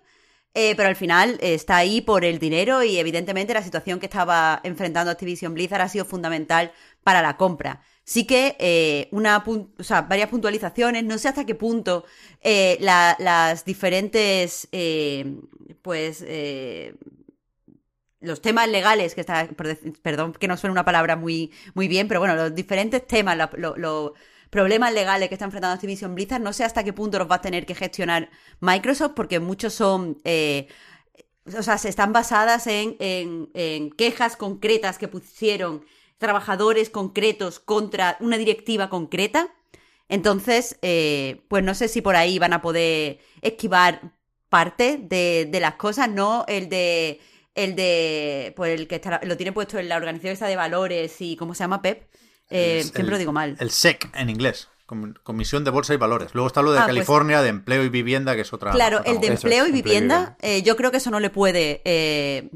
eh, 0.55 0.75
pero 0.77 0.89
al 0.89 0.97
final 0.97 1.39
eh, 1.41 1.55
está 1.55 1.77
ahí 1.77 2.01
por 2.01 2.25
el 2.25 2.39
dinero 2.39 2.83
y 2.83 2.99
evidentemente 2.99 3.55
la 3.55 3.63
situación 3.63 4.01
que 4.01 4.07
estaba 4.07 4.61
enfrentando 4.65 5.11
Activision 5.11 5.55
Blizzard 5.55 5.81
ha 5.83 5.89
sido 5.89 6.05
fundamental 6.05 6.73
para 7.03 7.23
la 7.23 7.37
compra. 7.37 7.81
Sí 8.05 8.27
que 8.27 8.57
eh, 8.59 9.09
una 9.13 9.45
o 9.47 9.83
sea, 9.83 10.03
varias 10.03 10.29
puntualizaciones, 10.29 11.05
no 11.05 11.19
sé 11.19 11.29
hasta 11.29 11.47
qué 11.47 11.55
punto 11.55 12.05
eh, 12.43 12.77
la- 12.81 13.17
las 13.19 13.65
diferentes 13.65 14.69
eh, 14.73 15.37
pues 15.83 16.23
los 18.21 18.41
temas 18.41 18.69
legales, 18.69 19.15
que 19.15 19.21
está, 19.21 19.49
perdón 20.03 20.33
que 20.35 20.47
no 20.49 20.57
suena 20.57 20.73
una 20.73 20.85
palabra 20.85 21.17
muy, 21.17 21.51
muy 21.75 21.89
bien, 21.89 22.07
pero 22.07 22.21
bueno, 22.21 22.37
los 22.37 22.55
diferentes 22.55 23.05
temas, 23.07 23.37
los 23.57 24.13
problemas 24.53 24.93
legales 24.93 25.31
que 25.31 25.35
está 25.35 25.47
enfrentando 25.47 25.73
Activision 25.73 26.15
Blizzard, 26.15 26.43
no 26.43 26.53
sé 26.53 26.63
hasta 26.63 26.85
qué 26.85 26.93
punto 26.93 27.19
los 27.19 27.27
va 27.29 27.37
a 27.37 27.41
tener 27.41 27.65
que 27.65 27.75
gestionar 27.75 28.29
Microsoft, 28.61 29.15
porque 29.17 29.41
muchos 29.41 29.73
son... 29.73 30.19
Eh, 30.25 30.69
o 31.57 31.63
sea, 31.63 31.79
se 31.79 31.89
están 31.89 32.13
basadas 32.13 32.67
en, 32.67 32.97
en, 33.01 33.91
quejas 33.93 34.37
concretas 34.37 34.99
que 34.99 35.09
pusieron 35.09 35.87
trabajadores 36.19 36.91
concretos 36.91 37.61
contra 37.61 38.19
una 38.21 38.37
directiva 38.37 38.91
concreta. 38.91 39.49
Entonces, 40.11 40.79
eh, 40.83 41.41
pues 41.49 41.65
no 41.65 41.75
sé 41.75 41.89
si 41.89 42.03
por 42.03 42.15
ahí 42.15 42.39
van 42.39 42.53
a 42.53 42.61
poder 42.61 43.21
esquivar 43.41 44.13
parte 44.51 44.99
de, 44.99 45.49
de 45.51 45.61
las 45.61 45.77
cosas, 45.77 46.11
no 46.11 46.45
el 46.47 46.69
de 46.69 47.21
el 47.55 47.75
de 47.75 48.53
pues 48.55 48.79
el 48.79 48.87
que 48.87 49.01
lo 49.23 49.37
tiene 49.37 49.53
puesto 49.53 49.79
en 49.79 49.89
la 49.89 49.97
organización 49.97 50.35
esa 50.35 50.47
de 50.47 50.57
valores 50.57 51.21
y 51.21 51.37
cómo 51.37 51.55
se 51.55 51.65
llama 51.65 51.83
PEP. 51.83 52.05
Eh, 52.53 52.83
siempre 52.83 53.13
lo 53.13 53.19
digo 53.19 53.33
mal. 53.33 53.57
El 53.59 53.71
SEC 53.71 54.11
en 54.15 54.31
inglés. 54.31 54.69
Comisión 55.23 55.65
de 55.65 55.71
Bolsa 55.71 55.95
y 55.95 55.97
Valores. 55.97 56.35
Luego 56.35 56.49
está 56.49 56.61
lo 56.61 56.73
de 56.73 56.79
ah, 56.79 56.83
pues 56.83 56.95
California, 56.95 57.41
de 57.41 57.49
empleo 57.49 57.83
y 57.83 57.89
vivienda, 57.89 58.35
que 58.35 58.43
es 58.43 58.53
otra. 58.53 58.73
Claro, 58.73 59.03
el 59.05 59.21
de 59.21 59.29
empleo 59.29 59.67
y 59.67 59.73
vivienda, 59.73 60.37
eh, 60.43 60.63
yo 60.63 60.77
creo 60.77 60.91
que 60.91 60.99
eso 60.99 61.11
no 61.11 61.19
le 61.19 61.31
puede 61.31 61.81
eh, 61.85 62.51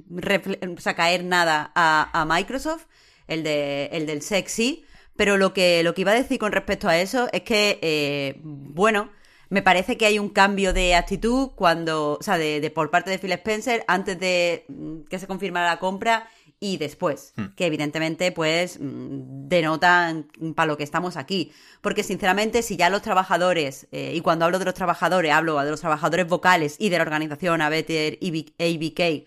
caer 0.94 1.24
nada 1.24 1.73
a, 1.74 2.27
Microsoft, 2.28 2.85
el, 3.27 3.43
de, 3.43 3.86
el 3.86 4.06
del 4.06 4.20
sexy. 4.20 4.85
Pero 5.16 5.39
lo 5.39 5.55
que, 5.55 5.82
lo 5.82 5.94
que 5.94 6.02
iba 6.02 6.12
a 6.12 6.14
decir 6.14 6.39
con 6.39 6.52
respecto 6.52 6.89
a 6.89 6.98
eso 6.98 7.28
es 7.32 7.40
que, 7.40 7.78
eh, 7.81 8.39
bueno, 8.43 9.10
me 9.48 9.62
parece 9.62 9.97
que 9.97 10.05
hay 10.05 10.18
un 10.18 10.28
cambio 10.28 10.74
de 10.74 10.94
actitud 10.94 11.52
cuando, 11.55 12.18
o 12.20 12.23
sea, 12.23 12.36
de, 12.36 12.70
por 12.70 12.90
parte 12.90 13.10
de 13.10 13.18
Phil 13.18 13.32
Spencer 13.32 13.85
antes 13.89 14.20
de 14.20 14.66
mm, 14.68 15.05
que 15.09 15.18
se 15.18 15.27
confirmara 15.27 15.66
la 15.66 15.78
compra 15.78 16.28
y 16.59 16.78
después, 16.78 17.33
hmm. 17.37 17.55
que 17.57 17.66
evidentemente 17.66 18.33
pues 18.33 18.78
mm, 18.81 19.49
denotan 19.49 20.28
para 20.55 20.66
lo 20.66 20.77
que 20.77 20.85
estamos 20.85 21.16
aquí. 21.16 21.53
Porque 21.81 22.03
sinceramente, 22.03 22.62
si 22.62 22.77
ya 22.77 22.91
los 22.91 23.03
trabajadores, 23.03 23.89
eh, 23.93 24.12
y 24.15 24.20
cuando 24.20 24.45
hablo 24.45 24.59
de 24.59 24.65
los 24.65 24.74
trabajadores, 24.74 25.33
hablo 25.33 25.62
de 25.62 25.70
los 25.70 25.81
trabajadores 25.81 26.27
vocales 26.27 26.77
y 26.78 26.89
de 26.89 26.97
la 26.99 27.03
organización 27.03 27.61
ABTR 27.61 28.19
ABK, 28.59 29.27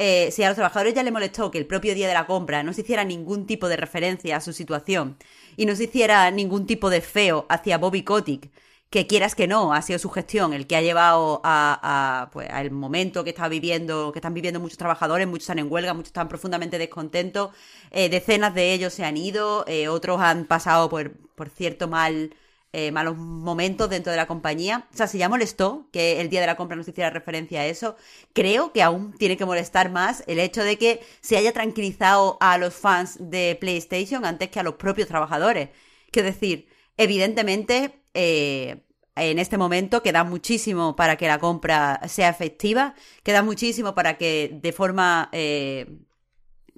eh, 0.00 0.30
si 0.30 0.44
a 0.44 0.48
los 0.48 0.54
trabajadores 0.54 0.94
ya 0.94 1.02
les 1.02 1.12
molestó 1.12 1.50
que 1.50 1.58
el 1.58 1.66
propio 1.66 1.94
día 1.94 2.06
de 2.06 2.14
la 2.14 2.26
compra 2.26 2.62
no 2.62 2.72
se 2.72 2.82
hiciera 2.82 3.02
ningún 3.04 3.46
tipo 3.46 3.68
de 3.68 3.76
referencia 3.76 4.36
a 4.36 4.40
su 4.40 4.52
situación 4.52 5.16
y 5.56 5.66
no 5.66 5.74
se 5.74 5.84
hiciera 5.84 6.30
ningún 6.30 6.66
tipo 6.66 6.88
de 6.88 7.00
feo 7.00 7.46
hacia 7.48 7.78
Bobby 7.78 8.04
Kotick, 8.04 8.48
que 8.90 9.06
quieras 9.06 9.34
que 9.34 9.46
no, 9.46 9.74
ha 9.74 9.82
sido 9.82 9.98
su 9.98 10.08
gestión 10.08 10.54
el 10.54 10.66
que 10.66 10.76
ha 10.76 10.80
llevado 10.80 11.40
a, 11.44 12.30
pues, 12.32 12.48
al 12.50 12.70
momento 12.70 13.22
que 13.22 13.30
está 13.30 13.48
viviendo, 13.48 14.12
que 14.12 14.18
están 14.18 14.34
viviendo 14.34 14.60
muchos 14.60 14.78
trabajadores, 14.78 15.26
muchos 15.26 15.44
están 15.44 15.58
en 15.58 15.70
huelga, 15.70 15.92
muchos 15.92 16.08
están 16.08 16.28
profundamente 16.28 16.78
descontentos, 16.78 17.50
eh, 17.90 18.08
decenas 18.08 18.54
de 18.54 18.72
ellos 18.72 18.94
se 18.94 19.04
han 19.04 19.16
ido, 19.16 19.64
eh, 19.68 19.88
otros 19.88 20.20
han 20.20 20.46
pasado 20.46 20.88
por, 20.88 21.12
por 21.34 21.50
cierto 21.50 21.86
mal, 21.86 22.34
eh, 22.72 22.90
malos 22.92 23.16
momentos 23.16 23.90
dentro 23.90 24.10
de 24.10 24.16
la 24.16 24.26
compañía. 24.26 24.86
O 24.92 24.96
sea, 24.96 25.06
si 25.06 25.18
ya 25.18 25.28
molestó 25.28 25.88
que 25.92 26.20
el 26.20 26.30
día 26.30 26.40
de 26.40 26.46
la 26.46 26.56
compra 26.56 26.76
no 26.76 26.82
se 26.82 26.90
hiciera 26.90 27.10
referencia 27.10 27.60
a 27.62 27.66
eso, 27.66 27.96
creo 28.32 28.72
que 28.72 28.82
aún 28.82 29.12
tiene 29.14 29.36
que 29.36 29.44
molestar 29.46 29.90
más 29.90 30.22
el 30.26 30.38
hecho 30.38 30.62
de 30.62 30.78
que 30.78 31.00
se 31.20 31.36
haya 31.36 31.52
tranquilizado 31.52 32.38
a 32.40 32.58
los 32.58 32.74
fans 32.74 33.16
de 33.20 33.56
PlayStation 33.60 34.24
antes 34.24 34.50
que 34.50 34.60
a 34.60 34.62
los 34.62 34.74
propios 34.74 35.08
trabajadores. 35.08 35.70
Que 36.10 36.22
decir, 36.22 36.68
evidentemente 36.96 37.97
eh, 38.14 38.82
en 39.16 39.38
este 39.38 39.58
momento 39.58 40.02
queda 40.02 40.24
muchísimo 40.24 40.94
para 40.94 41.16
que 41.16 41.26
la 41.26 41.38
compra 41.38 42.00
sea 42.08 42.28
efectiva, 42.28 42.94
queda 43.22 43.42
muchísimo 43.42 43.94
para 43.94 44.16
que 44.16 44.58
de 44.62 44.72
forma 44.72 45.28
eh, 45.32 45.98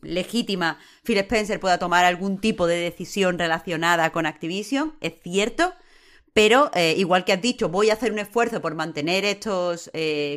legítima 0.00 0.78
Phil 1.04 1.18
Spencer 1.18 1.60
pueda 1.60 1.78
tomar 1.78 2.04
algún 2.04 2.40
tipo 2.40 2.66
de 2.66 2.76
decisión 2.76 3.38
relacionada 3.38 4.10
con 4.10 4.24
Activision, 4.24 4.96
es 5.00 5.14
cierto, 5.22 5.74
pero 6.32 6.70
eh, 6.74 6.94
igual 6.96 7.24
que 7.24 7.34
has 7.34 7.42
dicho, 7.42 7.68
voy 7.68 7.90
a 7.90 7.94
hacer 7.94 8.12
un 8.12 8.20
esfuerzo 8.20 8.62
por 8.62 8.74
mantener 8.74 9.24
estos 9.24 9.90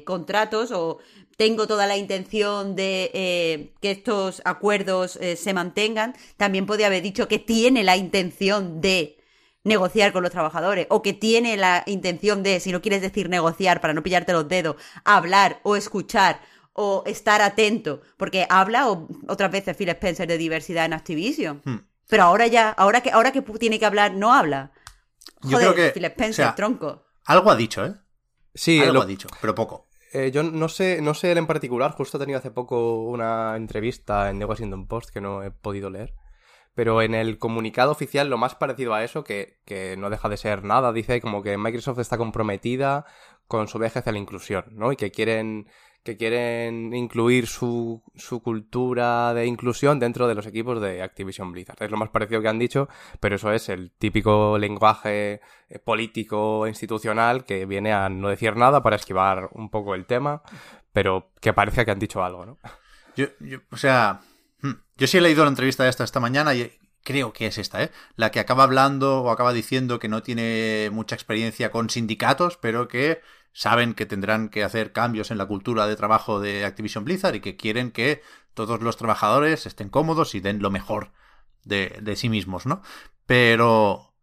contratos 0.06 0.72
o 0.72 0.98
tengo 1.38 1.68
toda 1.68 1.88
la 1.88 1.96
intención 1.96 2.76
de 2.76 3.72
que 3.80 3.92
estos 3.92 4.42
acuerdos 4.44 5.18
se 5.36 5.54
mantengan, 5.54 6.16
también 6.36 6.66
podría 6.66 6.88
haber 6.88 7.02
dicho 7.02 7.30
que 7.30 7.40
tiene 7.40 7.84
la 7.84 7.96
intención 7.96 8.82
de 8.82 9.23
negociar 9.64 10.12
con 10.12 10.24
los 10.24 10.32
trabajadores 10.32 10.88
o 10.90 11.02
que 11.02 11.14
tiene 11.14 11.58
la 11.58 11.84
intención 11.86 12.44
de, 12.44 12.60
si 12.60 12.72
no 12.72 12.82
quieres 12.82 13.02
decir 13.02 13.30
negociar 13.30 13.82
para 13.82 13.94
no 13.94 14.04
pillarte 14.04 14.34
los 14.34 14.48
dedos, 14.48 14.76
hablar 15.06 15.60
o 15.64 15.76
escuchar 15.76 16.42
o 16.74 17.04
estar 17.06 17.42
atento, 17.42 18.02
porque 18.18 18.48
habla 18.50 18.90
o, 18.90 19.08
otras 19.28 19.52
veces 19.52 19.78
Phil 19.78 19.90
Spencer 19.90 20.28
de 20.28 20.38
diversidad 20.38 20.86
en 20.86 20.94
Activision. 20.94 21.62
Hmm. 21.64 21.78
Pero 22.08 22.24
ahora 22.24 22.48
ya, 22.48 22.70
ahora 22.70 23.02
que, 23.02 23.12
ahora 23.12 23.32
que 23.32 23.42
tiene 23.42 23.80
que 23.80 23.86
hablar, 23.86 24.14
no 24.14 24.34
habla. 24.34 24.72
Joder, 25.42 25.52
yo 25.52 25.74
creo 25.74 25.76
que, 25.76 25.92
Phil 25.92 26.06
Spencer, 26.06 26.56
tronco. 26.56 27.06
Algo 27.26 27.52
ha 27.52 27.56
dicho, 27.56 27.86
¿eh? 27.86 27.96
Sí, 28.54 28.80
algo 28.82 29.02
ha 29.02 29.06
dicho, 29.06 29.28
pero 29.42 29.56
poco. 29.56 29.88
Eh, 30.12 30.30
yo 30.32 30.44
no 30.44 30.70
sé, 30.70 31.02
no 31.02 31.16
sé 31.16 31.32
él 31.32 31.40
en 31.40 31.48
particular, 31.48 31.92
justo 31.92 32.18
he 32.18 32.20
tenido 32.20 32.38
hace 32.38 32.52
poco 32.52 33.04
una 33.04 33.56
entrevista 33.56 34.30
en 34.30 34.38
The 34.38 34.46
Washington 34.46 34.88
Post 34.88 35.10
que 35.10 35.22
no 35.22 35.42
he 35.42 35.50
podido 35.50 35.90
leer 35.90 36.14
pero 36.76 37.02
en 37.02 37.14
el 37.14 37.38
comunicado 37.38 37.92
oficial 37.92 38.30
lo 38.30 38.38
más 38.38 38.56
parecido 38.56 38.94
a 38.94 39.04
eso, 39.04 39.24
que, 39.24 39.60
que, 39.66 39.96
no 39.98 40.10
deja 40.10 40.30
de 40.30 40.38
ser 40.38 40.64
nada, 40.64 40.92
dice 40.92 41.22
como 41.22 41.44
que 41.44 41.58
Microsoft 41.58 42.00
está 42.00 42.18
comprometida 42.18 43.06
con 43.48 43.68
su 43.68 43.80
viaje 43.80 44.00
hacia 44.00 44.12
la 44.12 44.18
inclusión, 44.18 44.66
¿no? 44.72 44.92
Y 44.92 44.96
que 44.96 45.12
quieren, 45.12 45.68
que 46.04 46.18
quieren 46.18 46.94
incluir 46.94 47.48
su, 47.48 48.02
su 48.16 48.42
cultura 48.42 49.34
de 49.34 49.46
inclusión 49.46 50.00
dentro 50.00 50.28
de 50.28 50.36
los 50.36 50.48
equipos 50.48 50.82
de 50.82 51.02
Activision 51.02 51.52
Blizzard. 51.52 51.82
Es 51.82 51.92
lo 51.92 51.98
más 51.98 52.10
parecido 52.10 52.42
que 52.42 52.48
han 52.48 52.60
dicho, 52.60 52.90
pero 53.20 53.36
eso 53.36 53.52
es 53.52 53.70
el 53.70 53.92
típico 53.92 54.58
lenguaje 54.58 55.42
eh, 55.70 55.80
político 55.80 56.68
institucional 56.68 57.46
que 57.46 57.66
viene 57.66 57.94
a 57.94 58.10
no 58.10 58.30
decir 58.30 58.56
nada 58.56 58.82
para 58.82 58.96
esquivar 58.96 59.50
un 59.54 59.70
poco 59.70 59.96
el 59.96 60.06
tema, 60.06 60.42
pero 60.92 61.32
que 61.40 61.54
parece 61.54 61.86
que 61.86 61.92
han 61.92 62.00
dicho 62.00 62.24
algo, 62.24 62.46
¿no? 62.46 62.58
Yo, 63.16 63.28
yo 63.40 63.60
o 63.72 63.78
sea. 63.78 64.22
Yo 64.96 65.08
sí 65.08 65.18
he 65.18 65.22
leído 65.22 65.44
la 65.44 65.50
entrevista 65.50 65.84
de 65.84 65.90
esta 65.90 66.04
esta 66.04 66.20
mañana 66.20 66.54
y 66.56 66.72
creo 67.04 67.34
que 67.34 67.48
es 67.48 67.58
esta, 67.58 67.84
¿eh? 67.84 67.92
La 68.16 68.32
que 68.32 68.40
acaba 68.40 68.64
hablando 68.64 69.22
o 69.22 69.30
acaba 69.30 69.54
diciendo 69.54 70.00
que 70.00 70.08
no 70.08 70.24
tiene 70.24 70.90
mucha 70.92 71.16
experiencia 71.16 71.72
con 71.72 71.90
sindicatos, 71.90 72.58
pero 72.58 72.88
que 72.88 73.22
saben 73.52 73.94
que 73.94 74.06
tendrán 74.06 74.50
que 74.50 74.64
hacer 74.64 74.94
cambios 74.94 75.32
en 75.32 75.38
la 75.38 75.46
cultura 75.46 75.86
de 75.86 75.96
trabajo 75.96 76.40
de 76.40 76.66
Activision 76.66 77.04
Blizzard 77.04 77.36
y 77.36 77.42
que 77.42 77.58
quieren 77.58 77.92
que 77.92 78.22
todos 78.54 78.82
los 78.82 78.98
trabajadores 78.98 79.66
estén 79.66 79.90
cómodos 79.90 80.34
y 80.36 80.40
den 80.40 80.62
lo 80.62 80.72
mejor 80.72 81.12
de, 81.64 82.00
de 82.02 82.16
sí 82.16 82.30
mismos, 82.30 82.66
¿no? 82.66 82.82
Pero, 83.26 84.14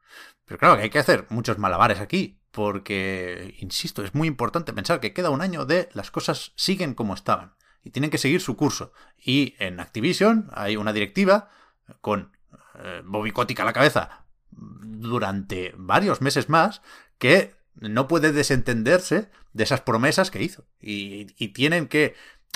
pero 0.44 0.58
claro 0.58 0.76
que 0.76 0.84
hay 0.84 0.90
que 0.90 0.98
hacer 0.98 1.26
muchos 1.28 1.58
malabares 1.58 2.00
aquí, 2.00 2.40
porque, 2.50 3.54
insisto, 3.60 4.02
es 4.02 4.14
muy 4.14 4.26
importante 4.26 4.72
pensar 4.72 5.00
que 5.00 5.12
queda 5.12 5.30
un 5.30 5.42
año 5.42 5.64
de 5.66 5.88
las 5.92 6.10
cosas 6.10 6.52
siguen 6.56 6.94
como 6.94 7.14
estaban 7.14 7.54
y 7.84 7.90
tienen 7.90 8.10
que 8.10 8.18
seguir 8.18 8.40
su 8.40 8.56
curso. 8.56 8.92
Y 9.18 9.54
en 9.58 9.80
Activision 9.80 10.48
hay 10.52 10.76
una 10.76 10.92
directiva 10.92 11.50
con 12.00 12.32
eh, 12.74 13.02
Bobby 13.04 13.32
Kotick 13.32 13.60
a 13.60 13.64
la 13.64 13.72
cabeza 13.72 14.24
durante 14.50 15.74
varios 15.76 16.20
meses 16.20 16.48
más 16.48 16.82
que 17.18 17.54
no 17.74 18.08
puede 18.08 18.32
desentenderse 18.32 19.30
de 19.52 19.64
esas 19.64 19.80
promesas 19.80 20.30
que 20.30 20.42
hizo. 20.42 20.66
Y, 20.80 21.26
tienen 21.48 21.88
que, 21.88 22.14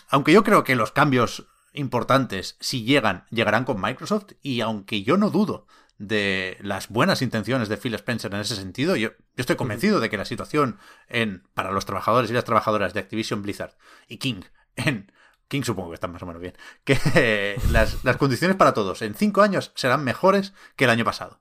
aunque 0.09 0.33
yo 0.33 0.45
creo 0.45 0.65
que 0.65 0.77
los 0.77 0.93
cambios 0.93 1.47
importantes, 1.73 2.57
si 2.61 2.85
llegan, 2.85 3.25
llegarán 3.31 3.65
con 3.65 3.81
Microsoft, 3.81 4.33
y 4.43 4.61
aunque 4.61 5.03
yo 5.03 5.17
no 5.17 5.31
dudo 5.31 5.67
de 5.99 6.59
las 6.61 6.89
buenas 6.89 7.23
intenciones 7.23 7.69
de 7.69 7.77
Phil 7.77 7.95
Spencer 7.95 8.33
en 8.35 8.41
ese 8.41 8.57
sentido, 8.57 8.97
yo, 8.97 9.11
yo 9.11 9.17
estoy 9.37 9.57
convencido 9.57 10.01
de 10.01 10.11
que 10.11 10.17
la 10.17 10.25
situación 10.25 10.79
en, 11.09 11.45
para 11.55 11.73
los 11.73 11.87
trabajadores 11.87 12.31
y 12.31 12.35
las 12.35 12.45
trabajadoras 12.45 12.95
de 12.95 13.01
Activision 13.01 13.43
Blizzard 13.43 13.77
y 14.09 14.19
King 14.19 14.43
en 14.77 15.13
King 15.49 15.63
supongo 15.63 15.91
que 15.91 15.95
están 15.95 16.13
más 16.13 16.23
o 16.23 16.27
menos 16.27 16.41
bien, 16.41 16.55
que 16.85 17.59
las, 17.71 17.97
condiciones 18.17 18.57
para 18.57 18.75
todos 18.75 19.03
en 19.03 19.15
cinco 19.15 19.43
años 19.43 19.73
serán 19.75 20.05
mejores 20.05 20.53
que 20.77 20.85
el 20.85 20.91
año 20.91 21.05
pasado. 21.05 21.41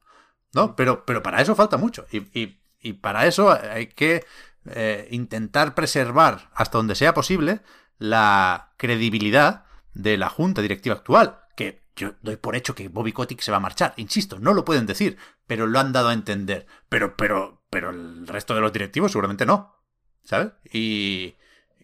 ¿No? 0.53 0.75
Pero, 0.75 1.03
pero 1.05 1.23
para 1.23 1.41
eso 1.41 1.55
falta 1.55 1.77
mucho. 1.77 2.05
Y, 2.11 2.93
para 3.01 3.25
eso 3.25 3.51
hay 3.51 3.87
que 3.87 4.25
eh, 4.65 5.07
intentar 5.09 5.73
preservar 5.73 6.51
hasta 6.53 6.77
donde 6.77 6.95
sea 6.95 7.13
posible 7.13 7.61
la 7.97 8.73
credibilidad 8.77 9.65
de 9.93 10.17
la 10.17 10.29
junta 10.29 10.61
directiva 10.61 10.95
actual. 10.95 11.39
Que 11.55 11.85
yo 11.95 12.13
doy 12.21 12.35
por 12.35 12.55
hecho 12.55 12.75
que 12.75 12.89
Bobby 12.89 13.13
Kotick 13.13 13.41
se 13.41 13.51
va 13.51 13.57
a 13.57 13.61
marchar. 13.61 13.93
Insisto, 13.97 14.37
no 14.37 14.53
lo 14.53 14.65
pueden 14.65 14.85
decir, 14.85 15.17
pero 15.47 15.65
lo 15.65 15.79
han 15.79 15.91
dado 15.91 16.09
a 16.09 16.13
entender. 16.13 16.67
Pero, 16.89 17.15
pero, 17.15 17.63
pero 17.71 17.89
el 17.89 18.27
resto 18.27 18.53
de 18.53 18.61
los 18.61 18.73
directivos 18.73 19.11
seguramente 19.11 19.47
no. 19.47 19.75
¿Sabes? 20.23 20.51
Y, 20.71 21.35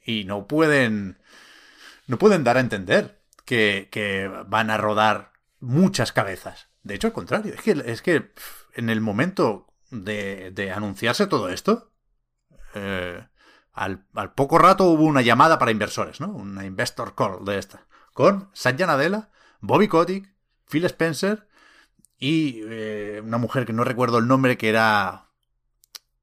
y 0.06 0.26
no 0.26 0.48
pueden 0.48 1.19
no 2.10 2.18
pueden 2.18 2.44
dar 2.44 2.58
a 2.58 2.60
entender 2.60 3.22
que, 3.46 4.44
van 4.48 4.72
a 4.72 4.78
rodar 4.78 5.32
muchas 5.60 6.12
cabezas. 6.12 6.70
De 6.82 6.96
hecho, 6.96 7.06
al 7.06 7.14
contrario, 7.14 7.54
es 7.54 8.02
que, 8.02 8.34
en 8.74 8.90
el 8.90 9.00
momento 9.00 9.68
de, 9.92 10.74
anunciarse 10.76 11.28
todo 11.28 11.50
esto, 11.50 11.92
eh, 12.74 13.24
al, 13.74 14.08
poco 14.36 14.58
rato 14.58 14.86
hubo 14.86 15.04
una 15.04 15.22
llamada 15.22 15.60
para 15.60 15.70
inversores, 15.70 16.20
¿no? 16.20 16.30
Una 16.30 16.66
investor 16.66 17.14
call 17.14 17.46
de 17.46 17.60
esta, 17.60 17.86
con 18.14 18.50
Satya 18.54 18.88
Nadella, 18.88 19.30
Bobby 19.60 19.88
Kotick, 19.88 20.34
Phil 20.68 20.86
Spencer 20.86 21.48
y 22.18 22.62
eh, 22.66 23.22
una 23.24 23.38
mujer 23.38 23.68
que 23.68 23.74
no 23.74 23.84
recuerdo 23.84 24.18
el 24.18 24.28
nombre 24.28 24.58
que 24.58 24.70
era 24.70 25.30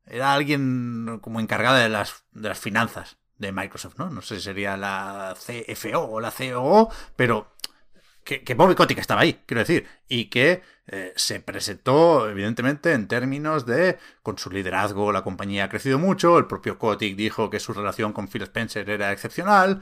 era 0.04 0.34
alguien 0.34 1.18
como 1.20 1.40
encargada 1.40 1.78
de 1.78 1.88
las, 1.88 2.24
de 2.32 2.48
las 2.48 2.58
finanzas 2.58 3.18
de 3.38 3.52
Microsoft, 3.52 3.98
¿no? 3.98 4.10
No 4.10 4.22
sé 4.22 4.36
si 4.36 4.42
sería 4.42 4.76
la 4.76 5.34
CFO 5.36 6.00
o 6.00 6.20
la 6.20 6.30
COO, 6.30 6.90
pero 7.16 7.52
que, 8.24 8.42
que 8.42 8.54
Bobby 8.54 8.74
Kotick 8.74 8.98
estaba 8.98 9.20
ahí, 9.20 9.40
quiero 9.46 9.60
decir, 9.60 9.86
y 10.08 10.26
que 10.26 10.62
eh, 10.88 11.12
se 11.16 11.40
presentó, 11.40 12.28
evidentemente, 12.28 12.92
en 12.92 13.08
términos 13.08 13.66
de, 13.66 13.98
con 14.22 14.38
su 14.38 14.50
liderazgo, 14.50 15.12
la 15.12 15.22
compañía 15.22 15.64
ha 15.64 15.68
crecido 15.68 15.98
mucho, 15.98 16.38
el 16.38 16.46
propio 16.46 16.78
Kotick 16.78 17.16
dijo 17.16 17.50
que 17.50 17.60
su 17.60 17.72
relación 17.72 18.12
con 18.12 18.28
Phil 18.28 18.42
Spencer 18.42 18.88
era 18.90 19.12
excepcional, 19.12 19.80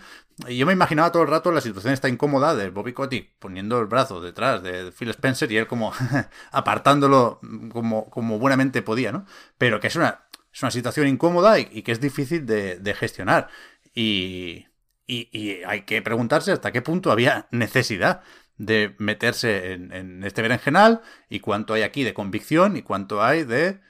y 0.49 0.57
yo 0.57 0.67
me 0.67 0.73
imaginaba 0.73 1.13
todo 1.13 1.23
el 1.23 1.29
rato 1.29 1.53
la 1.53 1.61
situación 1.61 1.93
está 1.95 2.09
incómoda 2.09 2.55
de 2.55 2.71
Bobby 2.71 2.93
Kotick 2.93 3.33
poniendo 3.39 3.79
el 3.81 3.87
brazo 3.87 4.21
detrás 4.21 4.63
de 4.63 4.93
Phil 4.93 5.11
Spencer 5.11 5.51
y 5.53 5.59
él 5.59 5.67
como 5.67 5.93
apartándolo 6.53 7.39
como, 7.71 8.11
como 8.11 8.39
buenamente 8.39 8.83
podía, 8.83 9.13
¿no? 9.13 9.27
Pero 9.59 9.81
que 9.81 9.87
es 9.87 9.97
una, 9.97 10.24
es 10.55 10.63
una 10.63 10.71
situación 10.71 11.09
incómoda 11.09 11.59
y, 11.59 11.69
y 11.73 11.83
que 11.83 11.93
es 11.93 12.01
difícil 12.01 12.47
de, 12.47 12.79
de 12.79 12.95
gestionar. 12.95 13.49
Y, 13.93 14.67
y, 15.07 15.29
y, 15.33 15.65
hay 15.65 15.83
que 15.83 16.01
preguntarse 16.01 16.53
hasta 16.53 16.73
qué 16.73 16.81
punto 16.81 17.11
había 17.11 17.49
necesidad 17.51 18.23
de 18.57 18.95
meterse 18.99 19.73
en, 19.73 19.93
en, 19.93 20.23
este 20.23 20.43
berenjenal 20.43 21.03
y 21.29 21.41
cuánto 21.41 21.75
hay 21.75 21.83
aquí 21.83 22.05
de 22.05 22.15
convicción 22.15 22.77
y 22.77 22.83
cuánto 22.83 23.23
hay 23.23 23.43
de 23.45 23.81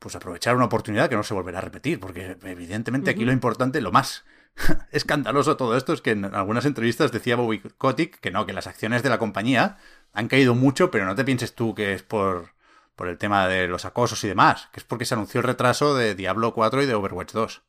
pues 0.00 0.16
aprovechar 0.16 0.56
una 0.56 0.64
oportunidad 0.64 1.08
que 1.08 1.14
no 1.14 1.22
se 1.22 1.34
volverá 1.34 1.58
a 1.58 1.62
repetir, 1.62 2.00
porque 2.00 2.36
evidentemente 2.42 3.10
aquí 3.10 3.20
uh 3.20 3.22
-huh. 3.22 3.26
lo 3.26 3.32
importante, 3.32 3.80
lo 3.80 3.92
más 3.92 4.24
escandaloso 4.90 5.50
de 5.50 5.56
todo 5.56 5.76
esto 5.76 5.92
es 5.92 6.00
que 6.00 6.10
en 6.10 6.24
algunas 6.24 6.64
entrevistas 6.64 7.12
decía 7.12 7.36
Bobby 7.36 7.60
Kotick 7.78 8.18
que 8.18 8.32
no, 8.32 8.44
que 8.44 8.52
las 8.52 8.66
acciones 8.66 9.04
de 9.04 9.10
la 9.10 9.18
compañía 9.18 9.78
han 10.12 10.26
caído 10.26 10.56
mucho, 10.56 10.90
pero 10.90 11.06
no 11.06 11.14
te 11.14 11.24
pienses 11.24 11.54
tú 11.54 11.76
que 11.76 11.94
es 11.94 12.02
por, 12.02 12.54
por 12.96 13.08
el 13.08 13.18
tema 13.18 13.48
de 13.48 13.68
los 13.68 13.84
acosos 13.84 14.22
y 14.24 14.28
demás, 14.28 14.68
que 14.72 14.80
es 14.80 14.84
porque 14.84 15.04
se 15.04 15.14
anunció 15.14 15.40
el 15.40 15.46
retraso 15.46 15.94
de 15.94 16.14
Diablo 16.14 16.54
4 16.54 16.82
y 16.82 16.86
de 16.86 16.94
Overwatch 16.94 17.32
2. 17.32 17.62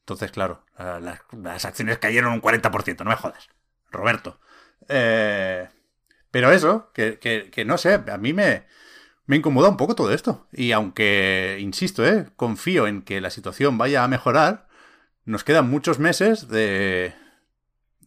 Entonces, 0.00 0.30
claro, 0.30 0.64
las, 0.78 1.64
acciones 1.64 1.98
cayeron 1.98 2.32
un 2.32 2.40
40%, 2.40 3.04
no 3.04 3.10
me 3.10 3.16
jodas. 3.16 3.48
Roberto. 3.90 4.40
Eh, 4.88 5.68
pero 6.30 6.50
eso, 6.50 6.90
que, 6.94 7.18
que, 7.18 7.50
que, 7.50 7.64
no 7.64 7.78
sé, 7.78 8.02
a 8.10 8.16
mí 8.16 8.32
me, 8.32 8.64
me 9.26 9.36
incomoda 9.36 9.68
un 9.68 9.76
poco 9.76 9.94
todo 9.94 10.12
esto. 10.12 10.46
Y 10.52 10.72
aunque, 10.72 11.58
insisto, 11.60 12.06
eh, 12.06 12.26
confío 12.36 12.86
en 12.86 13.02
que 13.02 13.20
la 13.20 13.30
situación 13.30 13.76
vaya 13.76 14.02
a 14.02 14.08
mejorar, 14.08 14.68
nos 15.26 15.44
quedan 15.44 15.68
muchos 15.68 15.98
meses 15.98 16.48
de 16.48 17.14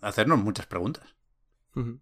hacernos 0.01 0.39
muchas 0.39 0.65
preguntas. 0.65 1.15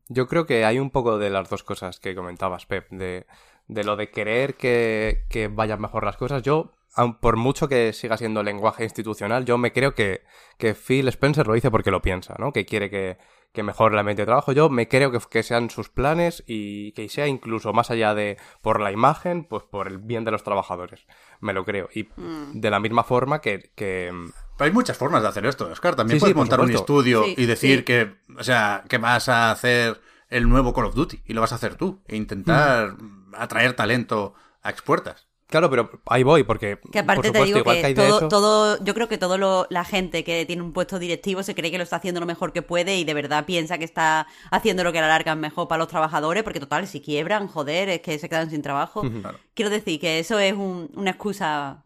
Yo 0.07 0.27
creo 0.27 0.45
que 0.45 0.65
hay 0.65 0.79
un 0.79 0.89
poco 0.89 1.17
de 1.19 1.29
las 1.29 1.49
dos 1.49 1.63
cosas 1.63 1.99
que 1.99 2.15
comentabas, 2.15 2.65
Pep, 2.65 2.89
de, 2.89 3.27
de 3.69 3.85
lo 3.85 3.95
de 3.95 4.09
querer 4.09 4.55
que, 4.55 5.23
que 5.29 5.47
vayan 5.47 5.79
mejor 5.79 6.03
las 6.03 6.17
cosas. 6.17 6.43
Yo 6.43 6.73
por 7.21 7.37
mucho 7.37 7.69
que 7.69 7.93
siga 7.93 8.17
siendo 8.17 8.43
lenguaje 8.43 8.83
institucional, 8.83 9.45
yo 9.45 9.57
me 9.57 9.71
creo 9.71 9.93
que, 9.93 10.23
que 10.57 10.73
Phil 10.73 11.07
Spencer 11.07 11.47
lo 11.47 11.53
dice 11.53 11.71
porque 11.71 11.91
lo 11.91 12.01
piensa, 12.01 12.35
¿no? 12.39 12.51
Que 12.51 12.65
quiere 12.65 12.89
que, 12.89 13.17
que 13.53 13.63
mejore 13.63 13.93
el 13.93 13.99
ambiente 13.99 14.23
de 14.23 14.25
trabajo. 14.25 14.51
Yo 14.51 14.69
me 14.69 14.87
creo 14.87 15.11
que, 15.11 15.19
que, 15.29 15.43
sean 15.43 15.69
sus 15.69 15.89
planes 15.89 16.43
y 16.45 16.91
que 16.93 17.07
sea 17.07 17.27
incluso 17.27 17.73
más 17.73 17.89
allá 17.91 18.13
de 18.15 18.37
por 18.61 18.81
la 18.81 18.91
imagen, 18.91 19.45
pues 19.45 19.63
por 19.63 19.87
el 19.87 19.99
bien 19.99 20.25
de 20.25 20.31
los 20.31 20.43
trabajadores. 20.43 21.05
Me 21.39 21.53
lo 21.53 21.63
creo. 21.63 21.89
Y 21.93 22.03
mm. 22.03 22.59
de 22.59 22.69
la 22.69 22.79
misma 22.79 23.03
forma 23.03 23.39
que... 23.39 23.71
que... 23.75 24.11
Pero 24.57 24.67
hay 24.67 24.73
muchas 24.73 24.97
formas 24.97 25.21
de 25.21 25.29
hacer 25.29 25.45
esto, 25.45 25.67
Oscar. 25.67 25.95
También 25.95 26.17
sí, 26.17 26.21
puedes 26.21 26.33
sí, 26.33 26.37
montar 26.37 26.59
un 26.59 26.71
estudio 26.71 27.23
sí, 27.23 27.35
y 27.37 27.45
decir 27.45 27.85
que, 27.85 28.17
o 28.37 28.43
sea, 28.43 28.83
que 28.89 28.97
vas 28.97 29.29
a 29.29 29.51
hacer 29.51 30.01
el 30.27 30.49
nuevo 30.49 30.73
Call 30.73 30.85
of 30.85 30.95
Duty 30.95 31.21
y 31.25 31.33
lo 31.33 31.41
vas 31.41 31.53
a 31.53 31.55
hacer 31.55 31.75
tú 31.75 32.01
e 32.07 32.17
intentar 32.17 32.93
mm. 32.93 33.18
Atraer 33.33 33.75
talento 33.75 34.33
a 34.61 34.69
expuertas. 34.69 35.29
Claro, 35.49 35.67
pero 35.71 35.89
ahí 36.05 36.21
voy, 36.21 36.43
porque. 36.43 36.79
Que 36.91 36.99
aparte 36.99 37.31
por 37.31 37.47
supuesto, 37.47 37.63
te 37.63 37.71
digo 37.71 37.81
que, 37.81 37.87
que 37.87 37.93
todo, 37.95 38.17
eso... 38.19 38.27
todo, 38.27 38.83
yo 38.83 38.93
creo 38.93 39.07
que 39.07 39.17
todo 39.17 39.39
lo, 39.39 39.65
la 39.71 39.83
gente 39.83 40.23
que 40.23 40.45
tiene 40.45 40.61
un 40.61 40.73
puesto 40.73 40.99
directivo 40.99 41.41
se 41.41 41.55
cree 41.55 41.71
que 41.71 41.79
lo 41.79 41.83
está 41.83 41.95
haciendo 41.95 42.19
lo 42.19 42.27
mejor 42.27 42.53
que 42.53 42.61
puede 42.61 42.97
y 42.97 43.03
de 43.03 43.15
verdad 43.15 43.45
piensa 43.45 43.79
que 43.79 43.83
está 43.83 44.27
haciendo 44.51 44.83
lo 44.83 44.91
que 44.91 44.99
a 44.99 45.01
la 45.01 45.07
larga 45.07 45.31
es 45.31 45.39
mejor 45.39 45.67
para 45.67 45.79
los 45.79 45.87
trabajadores, 45.87 46.43
porque 46.43 46.59
total, 46.59 46.87
si 46.87 47.01
quiebran, 47.01 47.47
joder, 47.47 47.89
es 47.89 48.01
que 48.01 48.19
se 48.19 48.29
quedan 48.29 48.51
sin 48.51 48.61
trabajo. 48.61 49.01
Claro. 49.01 49.39
Quiero 49.55 49.71
decir 49.71 49.99
que 49.99 50.19
eso 50.19 50.37
es 50.37 50.53
un, 50.53 50.91
una 50.93 51.11
excusa 51.11 51.83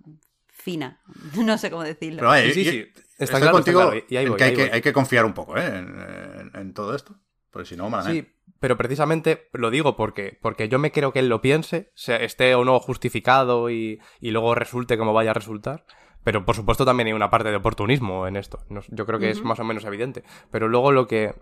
fina. 0.49 1.01
No 1.37 1.57
sé 1.57 1.71
cómo 1.71 1.83
decirlo. 1.83 2.17
Pero 2.17 2.31
ahí, 2.31 2.51
sí, 2.51 2.65
sí, 2.65 2.69
sí. 2.69 2.91
Está 3.17 3.37
claro, 3.37 3.53
contigo 3.53 3.79
está 3.79 3.91
claro. 3.91 4.05
Y 4.09 4.17
ahí 4.17 4.27
voy, 4.27 4.37
que, 4.37 4.43
hay 4.43 4.55
que 4.55 4.71
hay 4.73 4.81
que 4.81 4.91
confiar 4.91 5.23
un 5.23 5.33
poco 5.33 5.55
¿eh? 5.57 5.65
en, 5.67 6.01
en, 6.01 6.51
en 6.53 6.73
todo 6.73 6.93
esto. 6.93 7.15
Porque 7.49 7.69
si 7.69 7.77
no, 7.77 7.89
malamente. 7.89 8.29
Sí, 8.29 8.32
pero 8.63 8.77
precisamente 8.77 9.49
lo 9.51 9.71
digo 9.71 9.97
porque, 9.97 10.39
porque 10.41 10.69
yo 10.69 10.79
me 10.79 10.93
creo 10.93 11.11
que 11.11 11.19
él 11.19 11.27
lo 11.27 11.41
piense, 11.41 11.91
sea, 11.95 12.15
esté 12.15 12.55
o 12.55 12.63
no 12.63 12.79
justificado 12.79 13.69
y, 13.69 13.99
y, 14.21 14.31
luego 14.31 14.55
resulte 14.55 14.97
como 14.97 15.11
vaya 15.11 15.31
a 15.31 15.33
resultar. 15.33 15.83
Pero 16.23 16.45
por 16.45 16.55
supuesto 16.55 16.85
también 16.85 17.07
hay 17.07 17.13
una 17.13 17.29
parte 17.29 17.49
de 17.49 17.57
oportunismo 17.57 18.25
en 18.25 18.37
esto. 18.37 18.63
Yo 18.87 19.05
creo 19.05 19.19
que 19.19 19.25
uh 19.25 19.27
-huh. 19.27 19.31
es 19.31 19.43
más 19.43 19.59
o 19.59 19.65
menos 19.65 19.83
evidente. 19.83 20.23
Pero 20.49 20.69
luego 20.69 20.93
lo 20.93 21.07
que, 21.07 21.35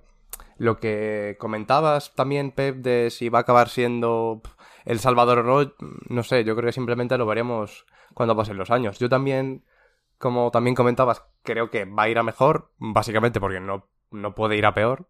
lo 0.57 0.80
que 0.80 1.38
comentabas 1.39 2.15
también, 2.15 2.49
Pep, 2.49 2.77
de 2.77 3.11
si 3.11 3.30
va 3.30 3.38
a 3.38 3.41
acabar 3.41 3.69
siendo 3.69 4.41
El 4.84 4.98
Salvador 4.98 5.38
o 5.38 5.43
no, 5.43 5.73
no 6.10 6.23
sé, 6.23 6.43
yo 6.43 6.56
creo 6.56 6.69
que 6.69 6.73
simplemente 6.73 7.19
lo 7.19 7.27
veremos 7.27 7.85
cuando 8.15 8.35
pasen 8.35 8.57
los 8.57 8.72
años. 8.72 8.98
Yo 8.98 9.10
también, 9.10 9.64
como 10.18 10.49
también 10.49 10.76
comentabas, 10.76 11.23
creo 11.43 11.69
que 11.69 11.85
va 11.85 12.02
a 12.02 12.10
ir 12.10 12.18
a 12.18 12.23
mejor, 12.23 12.72
básicamente 12.80 13.39
porque 13.39 13.60
no, 13.60 13.85
no 14.10 14.34
puede 14.34 14.57
ir 14.57 14.65
a 14.65 14.73
peor. 14.73 15.06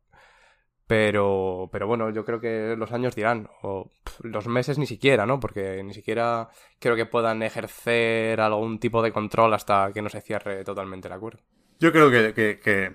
Pero, 0.91 1.69
pero 1.71 1.87
bueno, 1.87 2.09
yo 2.09 2.25
creo 2.25 2.41
que 2.41 2.75
los 2.77 2.91
años 2.91 3.15
dirán, 3.15 3.49
o 3.61 3.93
los 4.23 4.47
meses 4.47 4.77
ni 4.77 4.85
siquiera, 4.85 5.25
¿no? 5.25 5.39
Porque 5.39 5.81
ni 5.85 5.93
siquiera 5.93 6.49
creo 6.79 6.97
que 6.97 7.05
puedan 7.05 7.43
ejercer 7.43 8.41
algún 8.41 8.77
tipo 8.77 9.01
de 9.01 9.13
control 9.13 9.53
hasta 9.53 9.93
que 9.93 10.01
no 10.01 10.09
se 10.09 10.19
cierre 10.19 10.65
totalmente 10.65 11.07
el 11.07 11.13
acuerdo. 11.13 11.39
Yo 11.79 11.93
creo 11.93 12.11
que, 12.11 12.93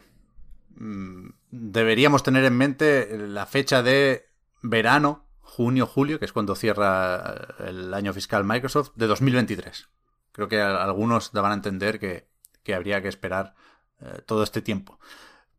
mmm, 0.74 1.30
deberíamos 1.50 2.22
tener 2.22 2.44
en 2.44 2.58
mente 2.58 3.16
la 3.16 3.46
fecha 3.46 3.82
de 3.82 4.26
verano, 4.60 5.24
junio, 5.40 5.86
julio, 5.86 6.18
que 6.18 6.26
es 6.26 6.34
cuando 6.34 6.54
cierra 6.54 7.56
el 7.60 7.94
año 7.94 8.12
fiscal 8.12 8.44
Microsoft, 8.44 8.90
de 8.96 9.06
2023. 9.06 9.88
Creo 10.32 10.48
que 10.48 10.60
algunos 10.60 11.32
daban 11.32 11.52
a 11.52 11.54
entender 11.54 11.98
que, 11.98 12.28
que 12.62 12.74
habría 12.74 13.00
que 13.00 13.08
esperar 13.08 13.54
eh, 14.02 14.20
todo 14.26 14.42
este 14.42 14.60
tiempo. 14.60 14.98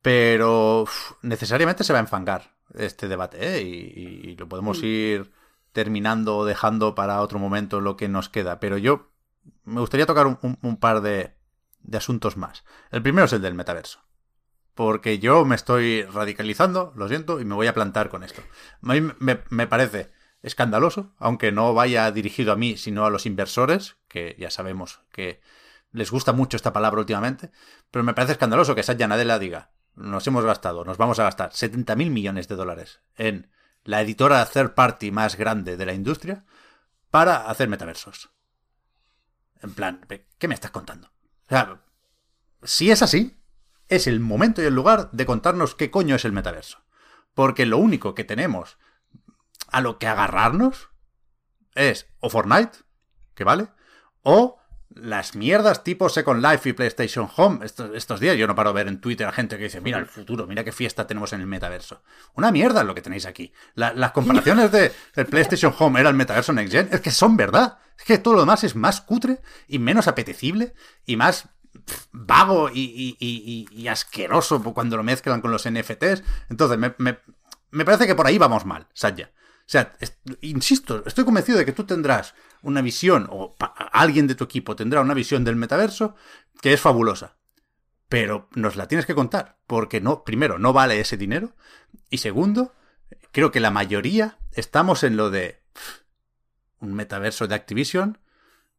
Pero 0.01 0.83
uf, 0.83 1.13
necesariamente 1.21 1.83
se 1.83 1.93
va 1.93 1.99
a 1.99 2.01
enfangar 2.01 2.55
este 2.73 3.07
debate 3.07 3.57
¿eh? 3.57 3.61
y, 3.61 4.29
y, 4.29 4.35
lo 4.35 4.47
podemos 4.47 4.83
ir 4.83 5.31
terminando 5.71 6.37
o 6.37 6.45
dejando 6.45 6.95
para 6.95 7.21
otro 7.21 7.39
momento 7.39 7.81
lo 7.81 7.97
que 7.97 8.07
nos 8.07 8.29
queda. 8.29 8.59
Pero 8.59 8.77
yo 8.77 9.11
me 9.63 9.79
gustaría 9.79 10.05
tocar 10.05 10.27
un, 10.27 10.37
un, 10.41 10.57
un 10.61 10.77
par 10.77 11.01
de, 11.01 11.35
de, 11.81 11.97
asuntos 11.97 12.37
más. 12.37 12.63
El 12.91 13.01
primero 13.01 13.25
es 13.25 13.33
el 13.33 13.41
del 13.41 13.53
metaverso. 13.53 13.99
Porque 14.75 15.17
yo 15.17 15.43
me 15.43 15.55
estoy 15.55 16.03
radicalizando, 16.03 16.93
lo 16.95 17.07
siento, 17.07 17.39
y 17.39 17.45
me 17.45 17.55
voy 17.55 17.67
a 17.67 17.73
plantar 17.73 18.09
con 18.09 18.23
esto. 18.23 18.43
A 18.83 18.93
mí 18.93 19.01
me, 19.19 19.41
me 19.49 19.67
parece 19.67 20.11
escandaloso, 20.43 21.13
aunque 21.17 21.51
no 21.51 21.73
vaya 21.73 22.11
dirigido 22.11 22.51
a 22.51 22.55
mí, 22.55 22.77
sino 22.77 23.05
a 23.05 23.09
los 23.09 23.25
inversores, 23.25 23.97
que 24.07 24.35
ya 24.37 24.51
sabemos 24.51 25.01
que 25.11 25.41
les 25.91 26.11
gusta 26.11 26.33
mucho 26.33 26.57
esta 26.57 26.73
palabra 26.73 26.99
últimamente, 26.99 27.51
pero 27.91 28.03
me 28.03 28.13
parece 28.13 28.33
escandaloso 28.33 28.75
que 28.75 28.83
Satya 28.83 29.07
Nadella 29.07 29.39
diga, 29.39 29.71
nos 29.97 30.25
hemos 30.27 30.45
gastado, 30.45 30.85
nos 30.85 30.97
vamos 30.97 31.19
a 31.19 31.23
gastar 31.23 31.53
70 31.53 31.95
mil 31.95 32.11
millones 32.11 32.47
de 32.47 32.55
dólares 32.55 33.01
en 33.15 33.51
la 33.83 34.01
editora 34.01 34.45
third 34.45 34.73
party 34.73 35.11
más 35.11 35.35
grande 35.35 35.75
de 35.75 35.85
la 35.85 35.93
industria 35.93 36.45
para 37.09 37.49
hacer 37.49 37.67
metaversos. 37.67 38.29
En 39.61 39.73
plan, 39.73 40.05
¿qué 40.37 40.47
me 40.47 40.53
estás 40.53 40.71
contando? 40.71 41.07
O 41.07 41.49
sea, 41.49 41.81
si 42.63 42.91
es 42.91 43.01
así, 43.01 43.41
es 43.87 44.05
el 44.05 44.19
momento 44.19 44.61
y 44.61 44.65
el 44.65 44.75
lugar 44.75 45.09
de 45.11 45.25
contarnos 45.25 45.73
qué 45.73 45.89
coño 45.89 46.15
es 46.15 46.25
el 46.25 46.31
metaverso. 46.31 46.83
Porque 47.33 47.65
lo 47.65 47.77
único 47.77 48.13
que 48.13 48.23
tenemos 48.23 48.77
a 49.69 49.81
lo 49.81 49.97
que 49.97 50.07
agarrarnos 50.07 50.89
es 51.73 52.07
o 52.19 52.29
Fortnite, 52.29 52.79
que 53.33 53.43
vale, 53.43 53.69
o 54.21 54.59
las 54.89 55.35
mierdas 55.35 55.83
tipo 55.83 56.09
Second 56.09 56.43
Life 56.43 56.69
y 56.69 56.73
PlayStation 56.73 57.29
Home. 57.35 57.65
Estos, 57.65 57.91
estos, 57.95 58.19
días 58.19 58.37
yo 58.37 58.47
no 58.47 58.55
paro 58.55 58.71
de 58.71 58.75
ver 58.75 58.87
en 58.87 58.99
Twitter 58.99 59.27
a 59.27 59.31
gente 59.31 59.57
que 59.57 59.65
dice, 59.65 59.81
mira 59.81 59.97
el 59.97 60.05
futuro, 60.05 60.47
mira 60.47 60.63
qué 60.63 60.71
fiesta 60.71 61.07
tenemos 61.07 61.33
en 61.33 61.41
el 61.41 61.47
metaverso. 61.47 62.01
Una 62.33 62.51
mierda 62.51 62.83
lo 62.83 62.95
que 62.95 63.01
tenéis 63.01 63.25
aquí. 63.25 63.53
La, 63.75 63.93
las 63.93 64.11
comparaciones 64.11 64.71
de, 64.71 64.91
del 65.15 65.25
PlayStation 65.25 65.73
Home 65.77 65.99
era 65.99 66.09
el 66.09 66.15
metaverso 66.15 66.53
Next 66.53 66.73
Gen, 66.73 66.89
es 66.91 67.01
que 67.01 67.11
son 67.11 67.37
verdad. 67.37 67.79
Es 67.97 68.05
que 68.05 68.17
todo 68.17 68.35
lo 68.35 68.39
demás 68.41 68.63
es 68.63 68.75
más 68.75 69.01
cutre 69.01 69.41
y 69.67 69.79
menos 69.79 70.07
apetecible 70.07 70.73
y 71.05 71.15
más 71.15 71.49
vago 72.11 72.69
y, 72.69 73.15
y, 73.19 73.67
y, 73.71 73.87
asqueroso 73.87 74.61
cuando 74.73 74.97
lo 74.97 75.03
mezclan 75.03 75.41
con 75.41 75.51
los 75.51 75.69
NFTs. 75.69 76.23
Entonces, 76.49 76.77
me, 76.77 76.93
me, 76.97 77.19
me 77.71 77.85
parece 77.85 78.07
que 78.07 78.15
por 78.15 78.27
ahí 78.27 78.37
vamos 78.37 78.65
mal, 78.65 78.87
Satya. 78.93 79.31
O 79.67 79.69
sea, 79.69 79.93
insisto, 80.41 81.03
estoy 81.05 81.25
convencido 81.25 81.57
de 81.57 81.65
que 81.65 81.73
tú 81.73 81.83
tendrás 81.83 82.33
una 82.61 82.81
visión, 82.81 83.27
o 83.29 83.55
alguien 83.91 84.27
de 84.27 84.35
tu 84.35 84.43
equipo 84.43 84.75
tendrá 84.75 85.01
una 85.01 85.13
visión 85.13 85.43
del 85.43 85.55
metaverso 85.55 86.15
que 86.61 86.73
es 86.73 86.81
fabulosa. 86.81 87.37
pero 88.09 88.47
nos 88.55 88.77
la 88.77 88.87
tienes 88.87 89.05
que 89.05 89.15
contar, 89.15 89.57
porque 89.67 89.99
no, 89.99 90.23
primero, 90.23 90.59
no 90.59 90.71
vale 90.71 90.99
ese 90.99 91.17
dinero, 91.17 91.53
y 92.09 92.19
segundo, 92.19 92.73
creo 93.31 93.51
que 93.51 93.59
la 93.59 93.71
mayoría 93.71 94.37
estamos 94.53 95.03
en 95.03 95.17
lo 95.17 95.29
de 95.29 95.61
un 96.79 96.93
metaverso 96.93 97.47
de 97.47 97.55
Activision, 97.55 98.19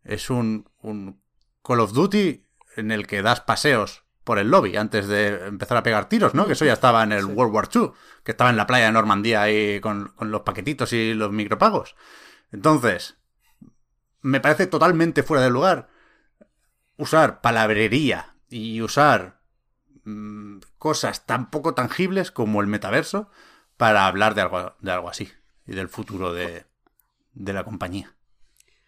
es 0.03 0.31
un, 0.31 0.71
un 0.81 1.21
Call 1.63 1.81
of 1.81 1.93
Duty 1.93 2.47
en 2.77 2.91
el 2.91 3.07
que 3.07 3.21
das 3.21 3.41
paseos 3.41 4.05
por 4.25 4.39
el 4.39 4.51
lobby 4.51 4.77
antes 4.77 5.09
de 5.09 5.47
empezar 5.47 5.77
a 5.77 5.83
pegar 5.83 6.09
tiros, 6.09 6.35
¿no? 6.35 6.47
Que 6.47 6.53
eso 6.53 6.65
ya 6.65 6.75
estaba 6.75 7.03
en 7.03 7.13
el 7.13 7.25
World 7.25 7.55
War 7.55 7.69
II, 7.75 7.91
que 8.25 8.33
estaba 8.33 8.51
en 8.51 8.57
la 8.57 8.67
playa 8.67 8.87
de 8.87 8.93
Normandía 8.93 9.43
ahí 9.43 9.81
con, 9.81 10.09
con 10.09 10.31
los 10.31 10.43
paquetitos 10.43 10.93
y 10.93 11.15
los 11.15 11.33
micropagos. 11.33 11.97
Entonces, 12.53 13.18
me 14.23 14.41
parece 14.41 14.67
totalmente 14.67 15.23
fuera 15.23 15.43
de 15.45 15.51
lugar 15.51 15.89
usar 16.97 17.41
palabrería 17.41 18.35
y 18.49 18.81
usar 18.83 19.41
mm, 20.05 20.59
cosas 20.79 21.27
tan 21.27 21.51
poco 21.51 21.75
tangibles 21.75 22.31
como 22.31 22.61
el 22.61 22.67
metaverso 22.67 23.31
para 23.77 24.07
hablar 24.07 24.35
de 24.35 24.43
algo, 24.43 24.75
de 24.81 24.91
algo 24.93 25.09
así 25.09 25.31
y 25.67 25.73
del 25.75 25.89
futuro 25.89 26.33
de, 26.33 26.65
de 27.35 27.53
la 27.53 27.65
compañía. 27.65 28.15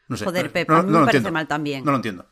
No 0.08 0.16
sé. 0.16 0.24
Joder, 0.24 0.50
Pep, 0.50 0.68
no- 0.68 0.82
no 0.82 0.88
me 1.00 1.06
parece 1.06 1.18
entiendo. 1.18 1.32
mal 1.32 1.46
también. 1.46 1.84
No 1.84 1.92
lo 1.92 1.96
entiendo. 1.98 2.26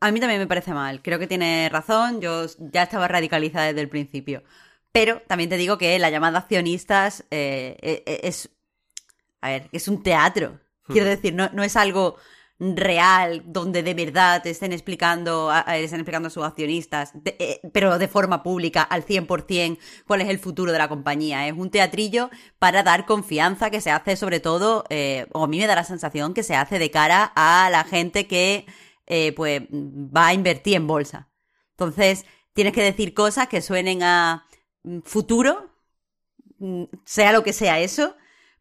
A 0.00 0.10
mí 0.12 0.20
también 0.20 0.40
me 0.40 0.46
parece 0.46 0.72
mal. 0.74 1.02
Creo 1.02 1.18
que 1.18 1.26
tiene 1.26 1.68
razón. 1.70 2.20
Yo 2.20 2.46
ya 2.58 2.84
estaba 2.84 3.08
radicalizada 3.08 3.66
desde 3.66 3.80
el 3.80 3.88
principio. 3.88 4.42
Pero 4.92 5.20
también 5.26 5.50
te 5.50 5.56
digo 5.56 5.76
que 5.78 5.98
la 5.98 6.10
llamada 6.10 6.38
accionistas 6.38 7.24
eh, 7.30 7.76
eh, 7.82 8.02
eh, 8.06 8.20
es. 8.24 8.50
A 9.40 9.48
ver, 9.50 9.68
es 9.72 9.86
un 9.88 10.02
teatro. 10.02 10.58
Quiero 10.88 11.06
decir, 11.08 11.34
no, 11.34 11.50
no 11.52 11.62
es 11.62 11.76
algo 11.76 12.16
real 12.60 13.42
donde 13.46 13.84
de 13.84 13.94
verdad 13.94 14.42
te 14.42 14.50
estén 14.50 14.72
explicando, 14.72 15.48
a- 15.50 15.60
estén 15.78 16.00
explicando 16.00 16.26
a 16.26 16.30
sus 16.30 16.42
accionistas, 16.44 17.12
de- 17.14 17.36
eh, 17.38 17.60
pero 17.72 17.98
de 17.98 18.08
forma 18.08 18.42
pública 18.42 18.82
al 18.82 19.04
100% 19.04 19.80
cuál 20.06 20.22
es 20.22 20.28
el 20.28 20.38
futuro 20.40 20.72
de 20.72 20.78
la 20.78 20.88
compañía. 20.88 21.46
Es 21.46 21.52
un 21.56 21.70
teatrillo 21.70 22.30
para 22.58 22.82
dar 22.82 23.06
confianza 23.06 23.70
que 23.70 23.80
se 23.80 23.90
hace 23.92 24.16
sobre 24.16 24.40
todo, 24.40 24.84
eh, 24.90 25.26
o 25.32 25.44
a 25.44 25.48
mí 25.48 25.58
me 25.58 25.66
da 25.68 25.76
la 25.76 25.84
sensación 25.84 26.34
que 26.34 26.42
se 26.42 26.56
hace 26.56 26.78
de 26.80 26.90
cara 26.90 27.32
a 27.36 27.68
la 27.70 27.84
gente 27.84 28.26
que 28.26 28.66
eh, 29.06 29.32
pues 29.32 29.62
va 29.62 30.28
a 30.28 30.34
invertir 30.34 30.74
en 30.76 30.86
bolsa. 30.86 31.28
Entonces, 31.70 32.26
tienes 32.52 32.72
que 32.74 32.82
decir 32.82 33.14
cosas 33.14 33.48
que 33.48 33.62
suenen 33.62 34.02
a 34.02 34.44
mm, 34.82 35.00
futuro, 35.04 35.70
mm, 36.58 36.84
sea 37.04 37.32
lo 37.32 37.42
que 37.42 37.52
sea 37.52 37.80
eso, 37.80 38.16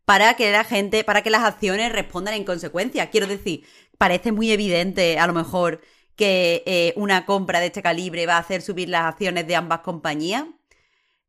para 0.08 0.36
que 0.36 0.50
la 0.54 0.64
gente, 0.64 1.04
para 1.04 1.22
que 1.22 1.30
las 1.30 1.44
acciones 1.44 1.92
respondan 1.92 2.36
en 2.36 2.46
consecuencia. 2.46 3.10
Quiero 3.10 3.28
decir, 3.28 3.66
parece 3.98 4.32
muy 4.32 4.52
evidente, 4.54 5.20
a 5.20 5.28
lo 5.28 5.34
mejor, 5.34 5.82
que 6.16 6.64
eh, 6.66 6.94
una 6.96 7.26
compra 7.26 7.60
de 7.60 7.66
este 7.66 7.82
calibre 7.82 8.26
va 8.26 8.36
a 8.36 8.40
hacer 8.40 8.62
subir 8.62 8.88
las 8.88 9.04
acciones 9.04 9.46
de 9.48 9.58
ambas 9.58 9.82
compañías. 9.82 10.46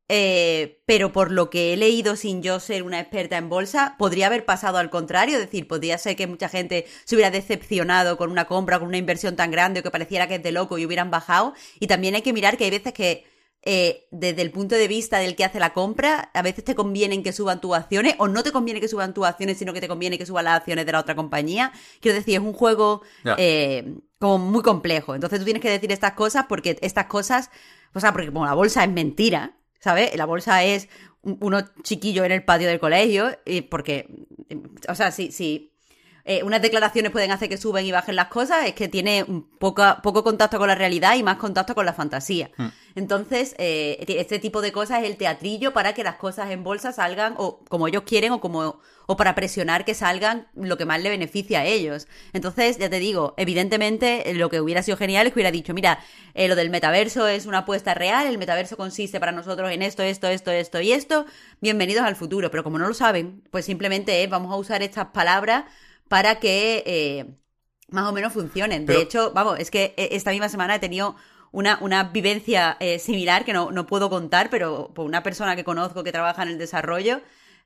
Eh, 0.09 0.81
pero 0.87 1.11
por 1.13 1.33
lo 1.33 1.51
que 1.51 1.73
he 1.73 1.77
leído 1.77 2.15
sin 2.15 2.41
yo 2.41 2.61
ser 2.61 2.85
una 2.85 3.01
experta 3.01 3.37
en 3.37 3.49
bolsa, 3.49 3.97
podría 3.99 4.29
haber 4.29 4.45
pasado 4.45 4.79
al 4.79 4.91
contrario, 4.91 5.35
es 5.35 5.41
decir, 5.41 5.67
podría 5.67 5.99
ser 5.99 6.15
que 6.15 6.29
mucha 6.29 6.49
gente 6.49 6.87
se 7.05 7.17
hubiera 7.17 7.33
decepcionado 7.33 8.17
con 8.17 8.31
una 8.31 8.45
compra, 8.47 8.79
con 8.79 8.89
una 8.89 8.97
inversión 8.97 9.35
tan 9.35 9.51
grande 9.51 9.81
o 9.81 9.83
que 9.83 9.91
pareciera 9.91 10.29
que 10.29 10.37
es 10.37 10.43
de 10.43 10.53
loco 10.53 10.79
y 10.79 10.87
hubieran 10.87 11.11
bajado. 11.11 11.53
Y 11.81 11.89
también 11.89 12.15
hay 12.15 12.23
que 12.23 12.33
mirar 12.33 12.57
que 12.57 12.65
hay 12.65 12.71
veces 12.71 12.93
que 12.93 13.27
eh, 13.63 14.07
desde 14.11 14.43
el 14.43 14.51
punto 14.51 14.75
de 14.77 14.89
vista 14.89 15.19
del 15.19 15.35
que 15.37 15.45
hace 15.45 15.59
la 15.59 15.73
compra, 15.73 16.31
a 16.33 16.43
veces 16.43 16.65
te 16.65 16.75
conviene 16.75 17.23
que 17.23 17.33
suban 17.33 17.61
tus 17.61 17.75
acciones 17.75 18.15
o 18.19 18.29
no 18.29 18.43
te 18.43 18.53
conviene 18.53 18.81
que 18.81 18.89
suban 18.89 19.13
tus 19.15 19.27
acciones, 19.27 19.59
sino 19.59 19.73
que 19.73 19.81
te 19.81 19.89
conviene 19.89 20.17
que 20.17 20.27
suban 20.27 20.45
las 20.45 20.57
acciones 20.59 20.87
de 20.87 20.93
la 20.93 21.01
otra 21.01 21.15
compañía. 21.17 21.73
Quiero 22.01 22.17
decir, 22.17 22.35
es 22.35 22.41
un 22.41 22.53
juego 22.53 23.03
eh, 23.39 23.95
como 24.19 24.39
muy 24.39 24.63
complejo. 24.63 25.15
Entonces 25.15 25.39
tú 25.39 25.45
tienes 25.45 25.63
que 25.63 25.71
decir 25.71 25.91
estas 25.93 26.13
cosas 26.13 26.47
porque 26.49 26.79
estas 26.83 27.07
cosas, 27.07 27.51
o 27.95 28.01
sea, 28.01 28.13
porque 28.13 28.33
como 28.33 28.47
la 28.47 28.55
bolsa 28.55 28.85
es 28.85 28.91
mentira, 28.91 29.57
¿sabes? 29.81 30.15
La 30.17 30.25
bolsa 30.25 30.63
es 30.65 30.89
un- 31.23 31.39
unos 31.41 31.65
chiquillos 31.83 32.25
en 32.27 32.33
el 32.33 32.45
patio 32.45 32.69
del 32.69 32.79
colegio, 32.81 33.37
y 33.45 33.63
porque, 33.63 34.09
o 34.89 34.95
sea, 34.95 35.11
si, 35.11 35.33
si 35.33 35.73
eh, 36.31 36.43
unas 36.45 36.61
declaraciones 36.61 37.11
pueden 37.11 37.31
hacer 37.33 37.49
que 37.49 37.57
suben 37.57 37.87
y 37.87 37.91
bajen 37.91 38.15
las 38.15 38.29
cosas, 38.29 38.67
es 38.67 38.75
que 38.75 38.87
tiene 38.87 39.25
poca- 39.59 40.01
poco 40.03 40.23
contacto 40.23 40.59
con 40.59 40.69
la 40.69 40.75
realidad 40.75 41.17
y 41.17 41.23
más 41.23 41.39
contacto 41.39 41.75
con 41.75 41.87
la 41.87 41.95
fantasía. 41.95 42.51
Entonces, 42.95 43.55
eh, 43.59 44.05
este 44.07 44.39
tipo 44.39 44.61
de 44.61 44.71
cosas 44.71 45.03
es 45.03 45.07
el 45.09 45.17
teatrillo 45.17 45.73
para 45.73 45.95
que 45.95 46.05
las 46.05 46.17
cosas 46.17 46.51
en 46.51 46.65
bolsa 46.65 46.93
salgan 46.93 47.35
o 47.39 47.61
como 47.69 47.89
ellos 47.89 48.03
quieren 48.05 48.33
o 48.33 48.41
como 48.41 48.81
o 49.11 49.17
para 49.17 49.35
presionar 49.35 49.87
que 49.87 49.95
salgan 49.95 50.49
lo 50.55 50.77
que 50.77 50.85
más 50.85 51.01
le 51.01 51.09
beneficia 51.09 51.61
a 51.61 51.65
ellos. 51.65 52.09
Entonces, 52.35 52.77
ya 52.77 52.91
te 52.91 52.99
digo, 52.99 53.33
evidentemente 53.39 54.29
eh, 54.29 54.35
lo 54.35 54.51
que 54.51 54.61
hubiera 54.61 54.83
sido 54.83 54.99
genial 54.99 55.27
es 55.27 55.33
que 55.33 55.39
hubiera 55.39 55.51
dicho, 55.51 55.73
mira, 55.73 55.99
eh, 56.35 56.47
lo 56.47 56.57
del 56.57 56.69
metaverso 56.69 57.27
es 57.27 57.47
una 57.47 57.59
apuesta 57.59 57.95
real, 57.95 58.27
el 58.27 58.37
metaverso 58.37 58.77
consiste 58.77 59.19
para 59.19 59.33
nosotros 59.33 59.71
en 59.71 59.81
esto, 59.81 60.03
esto, 60.03 60.29
esto, 60.29 60.51
esto 60.51 60.81
y 60.83 60.93
esto, 60.93 61.25
bienvenidos 61.63 62.05
al 62.05 62.17
futuro. 62.17 62.51
Pero 62.51 62.63
como 62.65 62.79
no 62.79 62.87
lo 62.87 62.93
saben, 62.93 63.43
pues 63.51 63.65
simplemente 63.65 64.23
es, 64.23 64.29
vamos 64.29 64.53
a 64.53 64.57
usar 64.57 64.83
estas 64.83 65.07
palabras 65.07 65.65
para 66.09 66.41
que 66.41 66.83
eh, 66.87 67.27
más 67.91 68.09
o 68.09 68.13
menos 68.13 68.33
funcionen. 68.33 68.87
Pero- 68.87 68.99
de 68.99 69.05
hecho, 69.05 69.33
vamos, 69.35 69.59
es 69.59 69.71
que 69.71 69.95
eh, 69.97 70.09
esta 70.13 70.31
misma 70.31 70.49
semana 70.49 70.75
he 70.75 70.79
tenido 70.79 71.17
una, 71.53 71.79
una 71.81 72.05
vivencia 72.05 72.77
eh, 72.81 72.99
similar 72.99 73.45
que 73.45 73.53
no, 73.53 73.71
no 73.71 73.87
puedo 73.87 74.11
contar, 74.11 74.51
pero 74.51 74.93
por 74.95 75.07
una 75.07 75.23
persona 75.23 75.57
que 75.57 75.65
conozco 75.65 76.05
que 76.05 76.13
trabaja 76.13 76.43
en 76.43 76.49
el 76.51 76.59
desarrollo, 76.59 77.21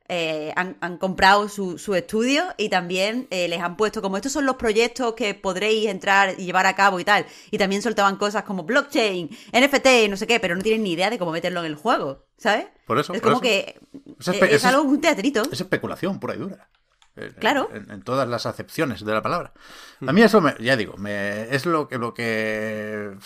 eh, 0.08 0.52
han, 0.56 0.76
han 0.80 0.98
comprado 0.98 1.48
su, 1.48 1.78
su 1.78 1.94
estudio 1.94 2.44
y 2.58 2.68
también 2.68 3.28
eh, 3.30 3.46
les 3.48 3.60
han 3.60 3.76
puesto 3.76 4.02
como 4.02 4.16
estos 4.16 4.32
son 4.32 4.44
los 4.46 4.56
proyectos 4.56 5.14
que 5.14 5.34
podréis 5.34 5.88
entrar 5.88 6.34
y 6.38 6.44
llevar 6.44 6.66
a 6.66 6.74
cabo 6.74 6.98
y 7.00 7.04
tal. 7.04 7.24
Y 7.50 7.58
también 7.58 7.82
soltaban 7.82 8.16
cosas 8.16 8.42
como 8.42 8.64
blockchain, 8.64 9.30
NFT, 9.52 9.86
no 10.10 10.16
sé 10.16 10.26
qué, 10.26 10.38
pero 10.40 10.54
no 10.56 10.62
tienen 10.62 10.82
ni 10.82 10.92
idea 10.92 11.08
de 11.08 11.18
cómo 11.18 11.30
meterlo 11.32 11.60
en 11.60 11.66
el 11.66 11.76
juego, 11.76 12.24
¿sabes? 12.36 12.66
Por 12.86 12.98
eso, 12.98 13.14
Es 13.14 13.20
por 13.20 13.32
como 13.32 13.42
eso. 13.42 13.42
que 13.42 13.80
es 14.20 14.52
es- 14.52 14.64
algo, 14.64 14.82
un 14.82 15.00
teatrito. 15.00 15.42
Es 15.50 15.60
especulación 15.60 16.18
pura 16.20 16.34
y 16.34 16.38
dura. 16.38 16.68
En- 17.16 17.32
Claro. 17.34 17.68
En, 17.72 17.90
en 17.90 18.02
todas 18.02 18.28
las 18.28 18.46
acepciones 18.46 19.04
de 19.04 19.12
la 19.12 19.22
palabra. 19.22 19.52
A 20.06 20.12
mí 20.12 20.22
eso, 20.22 20.40
me- 20.40 20.54
ya 20.60 20.76
digo, 20.76 20.96
me, 20.96 21.54
es 21.54 21.66
lo 21.66 21.88
que, 21.88 21.98
lo 21.98 22.14
que... 22.14 23.16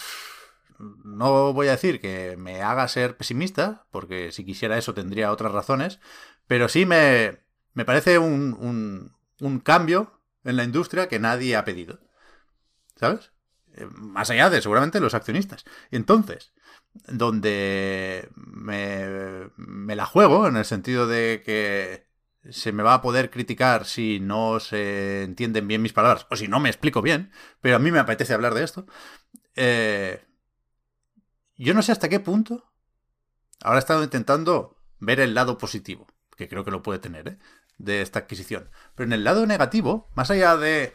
No 0.78 1.52
voy 1.54 1.68
a 1.68 1.72
decir 1.72 2.00
que 2.00 2.36
me 2.36 2.60
haga 2.62 2.86
ser 2.88 3.16
pesimista, 3.16 3.86
porque 3.90 4.30
si 4.32 4.44
quisiera 4.44 4.76
eso 4.76 4.92
tendría 4.92 5.32
otras 5.32 5.52
razones, 5.52 6.00
pero 6.46 6.68
sí 6.68 6.84
me, 6.84 7.38
me 7.72 7.84
parece 7.86 8.18
un, 8.18 8.54
un, 8.60 9.12
un 9.40 9.58
cambio 9.60 10.20
en 10.44 10.56
la 10.56 10.64
industria 10.64 11.08
que 11.08 11.18
nadie 11.18 11.56
ha 11.56 11.64
pedido. 11.64 12.00
¿Sabes? 12.96 13.32
Eh, 13.74 13.86
Más 13.94 14.28
allá 14.30 14.50
de 14.50 14.60
seguramente 14.60 15.00
los 15.00 15.14
accionistas. 15.14 15.64
Entonces, 15.90 16.52
donde 17.08 18.28
me, 18.36 19.50
me 19.56 19.96
la 19.96 20.06
juego, 20.06 20.46
en 20.46 20.56
el 20.56 20.64
sentido 20.64 21.06
de 21.06 21.42
que 21.44 22.05
se 22.50 22.72
me 22.72 22.82
va 22.82 22.94
a 22.94 23.02
poder 23.02 23.30
criticar 23.30 23.84
si 23.86 24.20
no 24.20 24.60
se 24.60 25.24
entienden 25.24 25.68
bien 25.68 25.82
mis 25.82 25.92
palabras 25.92 26.26
o 26.30 26.36
si 26.36 26.48
no 26.48 26.60
me 26.60 26.68
explico 26.68 27.02
bien, 27.02 27.30
pero 27.60 27.76
a 27.76 27.78
mí 27.78 27.90
me 27.90 27.98
apetece 27.98 28.34
hablar 28.34 28.54
de 28.54 28.64
esto. 28.64 28.86
Eh, 29.54 30.24
yo 31.56 31.74
no 31.74 31.82
sé 31.82 31.92
hasta 31.92 32.08
qué 32.08 32.20
punto. 32.20 32.64
Ahora 33.62 33.78
he 33.78 33.80
estado 33.80 34.02
intentando 34.04 34.76
ver 34.98 35.20
el 35.20 35.34
lado 35.34 35.58
positivo, 35.58 36.06
que 36.36 36.48
creo 36.48 36.64
que 36.64 36.70
lo 36.70 36.82
puede 36.82 36.98
tener, 36.98 37.28
¿eh? 37.28 37.38
de 37.78 38.02
esta 38.02 38.20
adquisición. 38.20 38.70
Pero 38.94 39.06
en 39.06 39.12
el 39.12 39.24
lado 39.24 39.46
negativo, 39.46 40.10
más 40.14 40.30
allá 40.30 40.56
de 40.56 40.94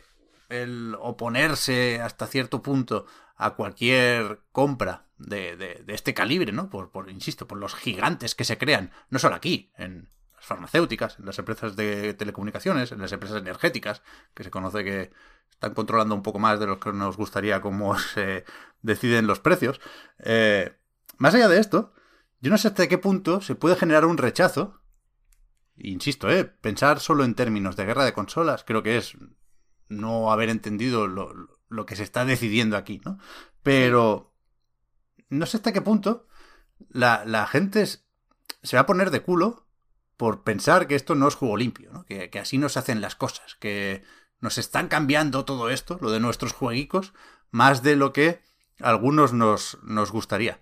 el 0.49 0.95
oponerse 0.99 2.02
hasta 2.02 2.28
cierto 2.28 2.61
punto 2.61 3.06
a 3.36 3.52
cualquier 3.56 4.41
compra 4.52 5.07
de, 5.18 5.56
de- 5.56 5.84
este 5.94 6.14
calibre, 6.14 6.52
¿no? 6.52 6.69
Por, 6.69 6.91
por, 6.91 7.10
insisto, 7.10 7.48
por 7.48 7.57
los 7.57 7.73
gigantes 7.73 8.36
que 8.36 8.44
se 8.44 8.57
crean, 8.57 8.91
no 9.10 9.18
solo 9.19 9.36
aquí, 9.36 9.72
en 9.78 10.10
farmacéuticas, 10.41 11.19
en 11.19 11.26
las 11.26 11.38
empresas 11.39 11.76
de 11.76 12.13
telecomunicaciones, 12.13 12.91
en 12.91 12.99
las 12.99 13.11
empresas 13.11 13.38
energéticas, 13.38 14.01
que 14.34 14.43
se 14.43 14.51
conoce 14.51 14.84
que 14.84 15.11
están 15.51 15.73
controlando 15.73 16.15
un 16.15 16.23
poco 16.23 16.39
más 16.39 16.59
de 16.59 16.68
lo 16.68 16.80
que 16.80 16.91
nos 16.91 17.18
gustaría 17.18 17.61
cómo 17.61 17.97
se 18.13 18.45
deciden 18.81 19.27
los 19.27 19.39
precios. 19.39 19.80
Eh, 20.19 20.76
más 21.18 21.35
allá 21.35 21.47
de 21.47 21.59
esto, 21.59 21.93
yo 22.41 22.49
no 22.49 22.57
sé 22.57 22.69
hasta 22.69 22.88
qué 22.88 22.97
punto 22.97 23.41
se 23.41 23.55
puede 23.55 23.76
generar 23.76 24.05
un 24.05 24.18
rechazo. 24.18 24.81
Insisto, 25.77 26.30
¿eh? 26.30 26.45
pensar 26.45 26.99
solo 26.99 27.23
en 27.23 27.35
términos 27.35 27.76
de 27.76 27.85
guerra 27.85 28.05
de 28.05 28.13
consolas 28.13 28.63
creo 28.63 28.84
que 28.84 28.97
es 28.97 29.18
no 29.89 30.31
haber 30.31 30.49
entendido 30.49 31.07
lo, 31.07 31.34
lo 31.69 31.85
que 31.85 31.95
se 31.95 32.03
está 32.03 32.26
decidiendo 32.26 32.77
aquí, 32.77 33.01
¿no? 33.05 33.19
Pero 33.63 34.34
no 35.30 35.45
sé 35.45 35.57
hasta 35.57 35.72
qué 35.72 35.81
punto 35.81 36.27
la, 36.89 37.23
la 37.26 37.47
gente 37.47 37.85
se 37.85 38.76
va 38.76 38.81
a 38.81 38.85
poner 38.85 39.11
de 39.11 39.22
culo 39.22 39.68
por 40.22 40.43
pensar 40.43 40.85
que 40.85 40.93
esto 40.93 41.15
no 41.15 41.27
es 41.27 41.34
juego 41.34 41.57
limpio, 41.57 41.89
¿no? 41.91 42.06
Que, 42.06 42.30
así 42.39 42.60
no 42.60 42.69
se 42.69 42.77
hacen 42.77 43.02
las 43.02 43.15
cosas, 43.15 43.56
que 43.56 44.03
nos 44.39 44.60
están 44.60 44.88
cambiando 44.88 45.45
todo 45.45 45.72
esto, 45.72 45.98
lo 45.99 46.11
de 46.11 46.19
nuestros 46.19 46.53
jueguicos, 46.53 47.15
más 47.49 47.81
de 47.81 47.95
lo 47.95 48.14
que 48.14 48.43
a 48.81 48.89
algunos 48.89 49.34
nos, 49.34 49.80
nos 49.81 50.11
gustaría. 50.11 50.60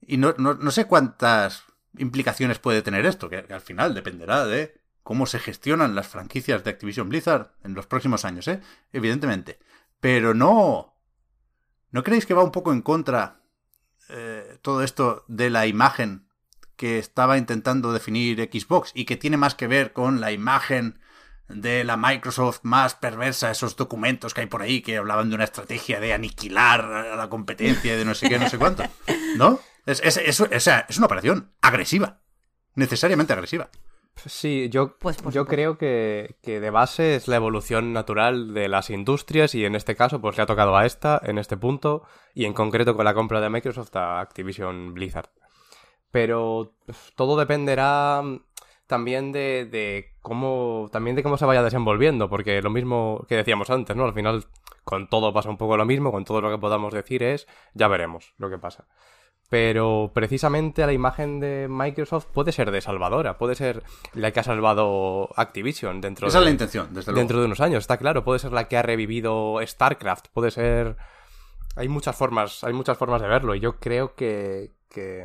Y 0.00 0.16
no, 0.18 0.36
no, 0.38 0.54
no 0.54 0.70
sé 0.70 0.84
cuántas 0.84 1.64
implicaciones 1.98 2.60
puede 2.60 2.82
tener 2.82 3.04
esto, 3.04 3.28
que, 3.28 3.42
que 3.42 3.54
al 3.54 3.62
final 3.62 3.94
dependerá 3.94 4.44
de 4.44 4.80
cómo 5.02 5.26
se 5.26 5.40
gestionan 5.40 5.96
las 5.96 6.06
franquicias 6.06 6.62
de 6.62 6.70
Activision 6.70 7.08
Blizzard 7.08 7.50
en 7.64 7.74
los 7.74 7.88
próximos 7.88 8.24
años, 8.24 8.46
¿eh? 8.46 8.60
Evidentemente. 8.92 9.58
Pero 9.98 10.34
no... 10.34 10.94
¿No 11.90 12.04
creéis 12.04 12.26
que 12.26 12.34
va 12.34 12.44
un 12.44 12.52
poco 12.52 12.72
en 12.72 12.80
contra 12.80 13.40
eh, 14.08 14.56
todo 14.62 14.84
esto 14.84 15.24
de 15.26 15.50
la 15.50 15.66
imagen 15.66 16.23
que 16.76 16.98
estaba 16.98 17.38
intentando 17.38 17.92
definir 17.92 18.48
Xbox 18.52 18.92
y 18.94 19.04
que 19.04 19.16
tiene 19.16 19.36
más 19.36 19.54
que 19.54 19.66
ver 19.66 19.92
con 19.92 20.20
la 20.20 20.32
imagen 20.32 20.98
de 21.48 21.84
la 21.84 21.96
Microsoft 21.96 22.60
más 22.62 22.94
perversa, 22.94 23.50
esos 23.50 23.76
documentos 23.76 24.32
que 24.32 24.42
hay 24.42 24.46
por 24.46 24.62
ahí 24.62 24.80
que 24.80 24.96
hablaban 24.96 25.28
de 25.28 25.34
una 25.34 25.44
estrategia 25.44 26.00
de 26.00 26.12
aniquilar 26.12 26.84
a 26.84 27.16
la 27.16 27.28
competencia, 27.28 27.96
de 27.96 28.04
no 28.04 28.14
sé 28.14 28.28
qué, 28.28 28.38
no 28.38 28.48
sé 28.48 28.58
cuánto. 28.58 28.82
¿No? 29.36 29.60
Es, 29.86 30.00
es, 30.02 30.16
es, 30.16 30.40
es 30.40 30.98
una 30.98 31.06
operación 31.06 31.52
agresiva, 31.60 32.20
necesariamente 32.74 33.34
agresiva. 33.34 33.68
Sí, 34.26 34.68
yo, 34.70 34.96
pues 34.98 35.18
yo 35.32 35.44
creo 35.44 35.76
que, 35.76 36.36
que, 36.40 36.60
de 36.60 36.70
base 36.70 37.16
es 37.16 37.26
la 37.26 37.36
evolución 37.36 37.92
natural 37.92 38.54
de 38.54 38.68
las 38.68 38.90
industrias 38.90 39.54
y 39.54 39.64
en 39.64 39.74
este 39.74 39.96
caso 39.96 40.20
pues 40.20 40.36
le 40.36 40.44
ha 40.44 40.46
tocado 40.46 40.76
a 40.76 40.86
esta 40.86 41.20
en 41.24 41.36
este 41.36 41.56
punto 41.56 42.04
y 42.32 42.44
en 42.44 42.52
concreto 42.52 42.94
con 42.94 43.04
la 43.04 43.12
compra 43.12 43.40
de 43.40 43.50
Microsoft 43.50 43.94
a 43.96 44.20
Activision 44.20 44.94
Blizzard. 44.94 45.30
Pero 46.14 46.76
todo 47.16 47.36
dependerá 47.36 48.22
también 48.86 49.32
de, 49.32 49.66
de, 49.68 50.12
cómo 50.22 50.88
también 50.92 51.16
de 51.16 51.24
cómo 51.24 51.36
se 51.36 51.44
vaya 51.44 51.64
desenvolviendo, 51.64 52.30
porque 52.30 52.62
lo 52.62 52.70
mismo 52.70 53.26
que 53.28 53.34
decíamos 53.34 53.68
antes, 53.68 53.96
¿no? 53.96 54.04
Al 54.04 54.14
final 54.14 54.44
con 54.84 55.08
todo 55.08 55.32
pasa 55.32 55.50
un 55.50 55.56
poco 55.56 55.76
lo 55.76 55.84
mismo, 55.84 56.12
con 56.12 56.24
todo 56.24 56.40
lo 56.40 56.52
que 56.52 56.58
podamos 56.58 56.94
decir 56.94 57.24
es 57.24 57.48
ya 57.72 57.88
veremos 57.88 58.32
lo 58.38 58.48
que 58.48 58.58
pasa. 58.58 58.84
Pero 59.50 60.12
precisamente 60.14 60.86
la 60.86 60.92
imagen 60.92 61.40
de 61.40 61.66
Microsoft 61.68 62.26
puede 62.26 62.52
ser 62.52 62.70
de 62.70 62.80
salvadora, 62.80 63.36
puede 63.36 63.56
ser 63.56 63.82
la 64.12 64.30
que 64.30 64.38
ha 64.38 64.44
salvado 64.44 65.30
Activision 65.34 66.00
dentro 66.00 66.28
Esa 66.28 66.38
de, 66.38 66.44
es 66.44 66.46
la 66.46 66.52
intención, 66.52 66.94
desde 66.94 67.10
luego. 67.10 67.18
Dentro 67.18 67.40
de 67.40 67.46
unos 67.46 67.60
años, 67.60 67.80
está 67.82 67.96
claro, 67.96 68.22
puede 68.22 68.38
ser 68.38 68.52
la 68.52 68.68
que 68.68 68.76
ha 68.76 68.82
revivido 68.82 69.58
StarCraft, 69.66 70.28
puede 70.28 70.52
ser 70.52 70.96
hay 71.74 71.88
muchas 71.88 72.14
formas, 72.14 72.62
hay 72.62 72.72
muchas 72.72 72.96
formas 72.96 73.20
de 73.20 73.26
verlo 73.26 73.56
y 73.56 73.58
yo 73.58 73.80
creo 73.80 74.14
que, 74.14 74.70
que 74.88 75.24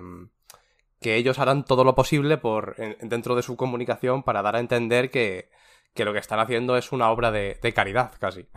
que 0.99 1.15
ellos 1.15 1.39
harán 1.39 1.63
todo 1.65 1.83
lo 1.83 1.95
posible 1.95 2.37
por 2.37 2.75
dentro 3.01 3.35
de 3.35 3.43
su 3.43 3.55
comunicación 3.55 4.23
para 4.23 4.41
dar 4.41 4.55
a 4.55 4.59
entender 4.59 5.09
que, 5.11 5.49
lo 5.95 6.13
que 6.13 6.19
están 6.19 6.39
haciendo 6.39 6.77
es 6.77 6.91
una 6.91 7.09
obra 7.09 7.31
de, 7.31 7.73
caridad, 7.73 8.11
casi. 8.19 8.47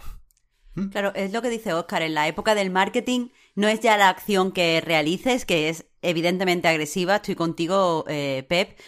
Hmm. 0.75 0.89
Claro, 0.89 1.13
es 1.15 1.33
lo 1.33 1.43
que 1.43 1.51
dice 1.51 1.73
Oscar, 1.73 2.03
en 2.03 2.15
la 2.15 2.29
época 2.29 2.55
del 2.55 2.71
marketing 2.71 3.29
no 3.55 3.69
es 3.69 3.81
ya 3.81 3.97
la 3.97 4.09
acción 4.09 4.53
que 4.53 4.81
realices, 4.81 5.45
que 5.45 5.69
es 5.69 5.87
evidentemente 6.01 6.69
agresiva, 6.69 7.17
estoy 7.17 7.35
contigo, 7.35 8.05
eh, 8.09 8.47
Pep, 8.49 8.79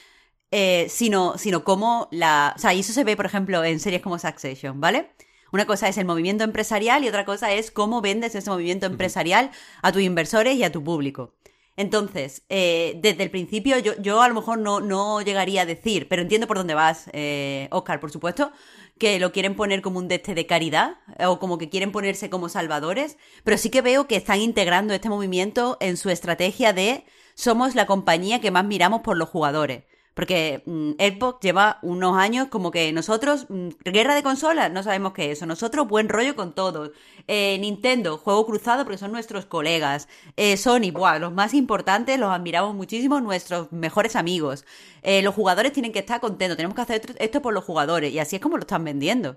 eh, 0.51 0.87
sino, 0.89 1.37
sino 1.37 1.65
cómo 1.65 2.09
la... 2.11 2.55
O 2.57 2.59
sea, 2.59 2.73
y 2.75 2.81
eso 2.81 2.93
se 2.93 3.05
ve, 3.05 3.17
por 3.17 3.27
ejemplo, 3.27 3.65
en 3.65 3.81
series 3.81 4.03
como 4.03 4.19
Succession, 4.19 4.81
¿vale? 4.81 5.11
Una 5.53 5.67
cosa 5.67 5.89
es 5.89 5.99
el 5.99 6.05
movimiento 6.05 6.43
empresarial 6.43 7.05
y 7.05 7.09
otra 7.09 7.25
cosa 7.25 7.53
es 7.53 7.71
cómo 7.71 8.01
vendes 8.01 8.35
ese 8.35 8.51
movimiento 8.51 8.87
empresarial 8.87 9.51
a 9.83 9.93
tus 9.93 10.03
inversores 10.03 10.57
y 10.57 10.65
a 10.65 10.73
tu 10.73 10.83
público. 10.83 11.35
Entonces, 11.77 12.45
eh, 12.49 12.99
desde 13.03 13.25
el 13.25 13.31
principio 13.31 13.79
yo, 13.79 13.95
yo 14.01 14.23
a 14.23 14.29
lo 14.29 14.35
mejor 14.35 14.59
no, 14.59 14.81
no, 14.81 15.21
llegaría 15.23 15.63
a 15.63 15.67
decir, 15.67 16.07
pero 16.09 16.23
entiendo 16.23 16.47
por 16.47 16.57
dónde 16.57 16.75
vas, 16.75 17.11
eh, 17.13 17.69
Oscar, 17.73 17.99
por 17.99 18.13
supuesto, 18.13 18.53
que 18.99 19.19
lo 19.19 19.33
quieren 19.33 19.57
poner 19.57 19.83
como 19.83 19.99
un 19.99 20.07
deste 20.07 20.35
de 20.35 20.47
caridad 20.47 20.99
o 21.27 21.41
como 21.41 21.59
que 21.59 21.71
quieren 21.71 21.91
ponerse 21.91 22.31
como 22.31 22.49
salvadores, 22.49 23.19
pero 23.43 23.59
sí 23.59 23.71
que 23.71 23.83
veo 23.83 24.07
que 24.07 24.17
están 24.17 24.41
integrando 24.41 24.95
este 24.95 25.09
movimiento 25.09 25.77
en 25.81 25.97
su 25.97 26.11
estrategia 26.11 26.73
de 26.73 27.05
somos 27.35 27.75
la 27.75 27.87
compañía 27.87 28.41
que 28.41 28.53
más 28.53 28.65
miramos 28.65 29.01
por 29.01 29.17
los 29.17 29.29
jugadores. 29.29 29.85
Porque 30.15 30.63
mm, 30.65 30.93
Xbox 30.93 31.41
lleva 31.41 31.79
unos 31.83 32.17
años 32.17 32.49
como 32.49 32.71
que 32.71 32.93
nosotros, 32.93 33.47
mm, 33.49 33.69
guerra 33.85 34.15
de 34.15 34.23
consolas, 34.23 34.71
no 34.71 34.83
sabemos 34.83 35.13
qué 35.13 35.33
es 35.33 35.39
eso. 35.39 35.47
Nosotros, 35.47 35.89
buen 35.89 36.09
rollo 36.09 36.37
con 36.37 36.55
todos. 36.55 36.93
Eh, 37.27 37.59
Nintendo, 37.59 38.17
juego 38.19 38.47
cruzado 38.47 38.85
porque 38.85 38.99
son 38.99 39.11
nuestros 39.13 39.45
colegas. 39.47 40.09
Eh, 40.37 40.57
Sony, 40.57 40.93
buah, 40.93 41.19
los 41.19 41.33
más 41.33 41.53
importantes, 41.53 42.19
los 42.19 42.31
admiramos 42.31 42.75
muchísimo, 42.75 43.21
nuestros 43.21 43.73
mejores 43.73 44.15
amigos. 44.15 44.65
Eh, 45.03 45.21
los 45.23 45.35
jugadores 45.35 45.73
tienen 45.73 45.93
que 45.93 45.99
estar 45.99 46.21
contentos, 46.21 46.57
tenemos 46.57 46.77
que 46.77 46.83
hacer 46.83 47.17
esto 47.19 47.43
por 47.43 47.53
los 47.53 47.65
jugadores. 47.65 48.13
Y 48.13 48.19
así 48.21 48.37
es 48.37 48.43
como 48.43 48.57
lo 48.57 48.63
están 48.63 48.85
vendiendo. 48.85 49.31
O 49.31 49.37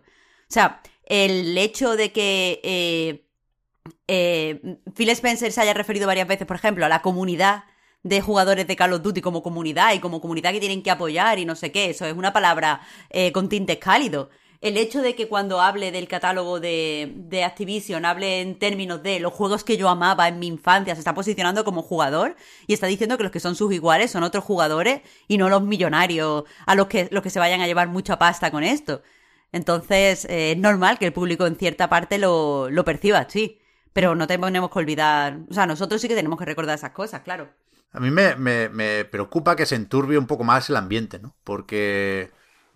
sea, 0.50 0.82
el 1.06 1.58
hecho 1.58 1.96
de 1.96 2.12
que 2.12 3.24
Phil 4.96 5.10
Spencer 5.10 5.52
se 5.52 5.62
haya 5.62 5.74
referido 5.74 6.08
varias 6.08 6.28
veces, 6.28 6.46
por 6.48 6.58
ejemplo, 6.58 6.86
a 6.86 6.90
la 6.90 7.02
comunidad 7.02 7.64
de 8.08 8.22
jugadores 8.22 8.68
de 8.68 8.76
Call 8.76 8.94
of 8.94 9.02
Duty 9.02 9.22
como 9.22 9.44
comunidad 9.44 9.94
y 9.94 10.00
como 10.00 10.22
comunidad 10.22 10.52
que 10.52 10.60
tienen 10.60 10.84
que 10.84 10.92
apoyar 10.92 11.40
y 11.40 11.46
no 11.46 11.56
sé 11.56 11.72
qué. 11.72 11.90
Eso 11.92 12.06
es 12.06 12.14
una 12.14 12.34
palabra 12.34 12.82
eh, 13.10 13.32
con 13.32 13.50
tintes 13.50 13.78
cálidos. 13.78 14.30
El 14.60 14.76
hecho 14.78 15.04
de 15.04 15.14
que 15.14 15.28
cuando 15.28 15.62
hable 15.62 15.92
del 15.92 16.08
catálogo 16.08 16.60
de, 16.60 17.14
de, 17.16 17.44
Activision 17.44 18.06
hable 18.06 18.42
en 18.42 18.58
términos 18.58 19.04
de 19.04 19.20
los 19.20 19.32
juegos 19.32 19.64
que 19.64 19.78
yo 19.78 19.88
amaba 19.88 20.28
en 20.28 20.40
mi 20.40 20.48
infancia, 20.48 20.96
se 20.96 21.02
está 21.02 21.14
posicionando 21.14 21.64
como 21.64 21.84
jugador 21.84 22.36
y 22.66 22.74
está 22.74 22.88
diciendo 22.88 23.18
que 23.18 23.24
los 23.24 23.32
que 23.32 23.40
son 23.40 23.56
sus 23.56 23.72
iguales 23.72 24.10
son 24.10 24.24
otros 24.24 24.44
jugadores 24.44 25.02
y 25.28 25.38
no 25.38 25.50
los 25.50 25.62
millonarios 25.62 26.46
a 26.66 26.74
los 26.74 26.88
que, 26.88 27.08
los 27.12 27.22
que 27.22 27.30
se 27.30 27.40
vayan 27.40 27.62
a 27.62 27.68
llevar 27.68 27.88
mucha 27.90 28.18
pasta 28.18 28.50
con 28.50 28.64
esto. 28.64 29.04
Entonces 29.52 30.26
eh, 30.26 30.54
es 30.54 30.58
normal 30.58 30.98
que 30.98 31.06
el 31.06 31.14
público 31.14 31.46
en 31.46 31.56
cierta 31.56 31.88
parte 31.90 32.18
lo, 32.18 32.70
lo 32.70 32.84
perciba, 32.84 33.28
sí. 33.30 33.60
Pero 33.94 34.16
no 34.16 34.28
tenemos 34.28 34.72
que 34.72 34.80
olvidar, 34.80 35.40
o 35.50 35.54
sea, 35.54 35.66
nosotros 35.66 36.02
sí 36.02 36.08
que 36.08 36.16
tenemos 36.16 36.38
que 36.38 36.46
recordar 36.46 36.76
esas 36.78 36.92
cosas, 36.92 37.22
claro. 37.22 37.50
A 37.92 38.00
mí 38.00 38.12
me, 38.12 38.36
me, 38.36 39.06
preocupa 39.06 39.56
que 39.56 39.66
se 39.66 39.76
enturbie 39.76 40.18
un 40.18 40.28
poco 40.28 40.44
más 40.44 40.70
el 40.70 40.76
ambiente, 40.76 41.20
¿no? 41.20 41.36
Porque 41.44 42.32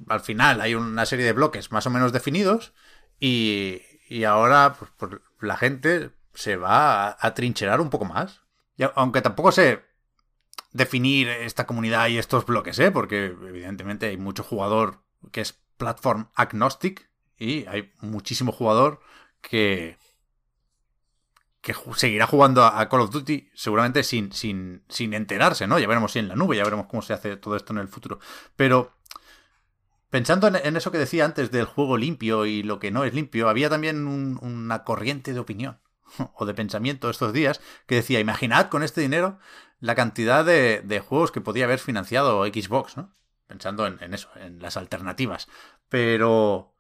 al 0.08 0.22
final 0.22 0.62
hay 0.62 0.76
una 0.76 1.06
serie 1.06 1.26
de 1.26 1.34
bloques 1.34 1.72
más 1.72 1.86
o 1.86 1.90
menos 1.90 2.12
definidos 2.12 2.74
y, 3.20 3.82
y 4.10 4.24
ahora 4.24 4.76
pues 4.98 5.12
la 5.40 5.58
gente 5.58 6.12
se 6.34 6.56
va 6.56 7.08
a, 7.08 7.18
a, 7.20 7.34
trincherar 7.34 7.82
un 7.82 7.90
poco 7.90 8.06
más. 8.06 8.42
Y 8.78 8.84
aunque 8.96 9.22
tampoco 9.22 9.52
sé 9.52 9.84
definir 10.72 11.28
esta 11.28 11.66
comunidad 11.68 12.08
y 12.08 12.18
estos 12.18 12.46
bloques, 12.46 12.80
¿eh? 12.80 12.92
Porque 12.92 13.26
evidentemente 13.26 14.08
hay 14.08 14.18
mucho 14.18 14.44
jugador 14.44 15.04
que 15.32 15.42
es 15.42 15.54
platform 15.78 16.30
agnostic 16.36 17.10
y 17.38 17.66
hay 17.68 17.92
muchísimo 18.02 18.52
jugador 18.52 19.02
que, 19.42 19.98
que 21.62 21.76
seguirá 21.96 22.26
jugando 22.26 22.66
a 22.66 22.90
Call 22.90 23.02
of 23.02 23.12
Duty 23.12 23.50
seguramente 23.54 24.04
sin, 24.04 24.32
sin, 24.32 24.84
sin 24.90 25.14
enterarse, 25.14 25.68
¿no? 25.68 25.78
Ya 25.78 25.88
veremos 25.88 26.12
si 26.12 26.20
en 26.20 26.28
la 26.28 26.36
nube, 26.36 26.58
ya 26.58 26.64
veremos 26.64 26.88
cómo 26.88 27.04
se 27.04 27.14
hace 27.14 27.38
todo 27.38 27.56
esto 27.56 27.72
en 27.72 27.80
el 27.80 27.88
futuro. 27.88 28.20
Pero 28.56 28.98
pensando 30.10 30.48
en, 30.48 30.76
eso 30.76 30.92
que 30.92 30.98
decía 30.98 31.24
antes 31.24 31.52
del 31.52 31.66
juego 31.66 31.98
limpio 31.98 32.48
y 32.48 32.64
lo 32.64 32.80
que 32.80 32.90
no 32.90 33.04
es 33.04 33.14
limpio, 33.14 33.48
había 33.48 33.70
también 33.70 34.08
una 34.08 34.84
corriente 34.84 35.34
de 35.34 35.40
opinión 35.40 35.80
o 36.36 36.46
de 36.46 36.56
pensamiento 36.56 37.10
estos 37.12 37.32
días 37.32 37.62
que 37.86 37.96
decía, 37.96 38.20
imaginad 38.20 38.70
con 38.70 38.82
este 38.82 39.02
dinero 39.02 39.38
la 39.80 39.96
cantidad 39.96 40.44
de, 40.44 40.82
de 40.84 41.00
juegos 41.00 41.32
que 41.32 41.42
podía 41.42 41.66
haber 41.66 41.80
financiado 41.80 42.44
Xbox, 42.46 42.98
¿no? 42.98 43.16
Pensando 43.46 43.86
en, 43.86 44.02
en 44.02 44.14
eso, 44.14 44.30
en 44.36 44.62
las 44.62 44.78
alternativas. 44.78 45.48
Pero... 45.90 46.74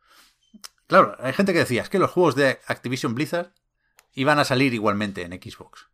Claro, 0.88 1.16
hay 1.20 1.34
gente 1.34 1.53
que 1.53 1.60
decía, 1.60 1.84
es 1.84 1.90
que 1.90 1.99
los 1.99 2.12
juegos 2.12 2.36
de 2.36 2.60
Activision 2.68 3.16
Blizzard 3.16 3.53
iban 4.14 4.40
a 4.40 4.46
salir 4.46 4.74
igualmente 4.74 5.24
en 5.24 5.34
Xbox. 5.34 5.88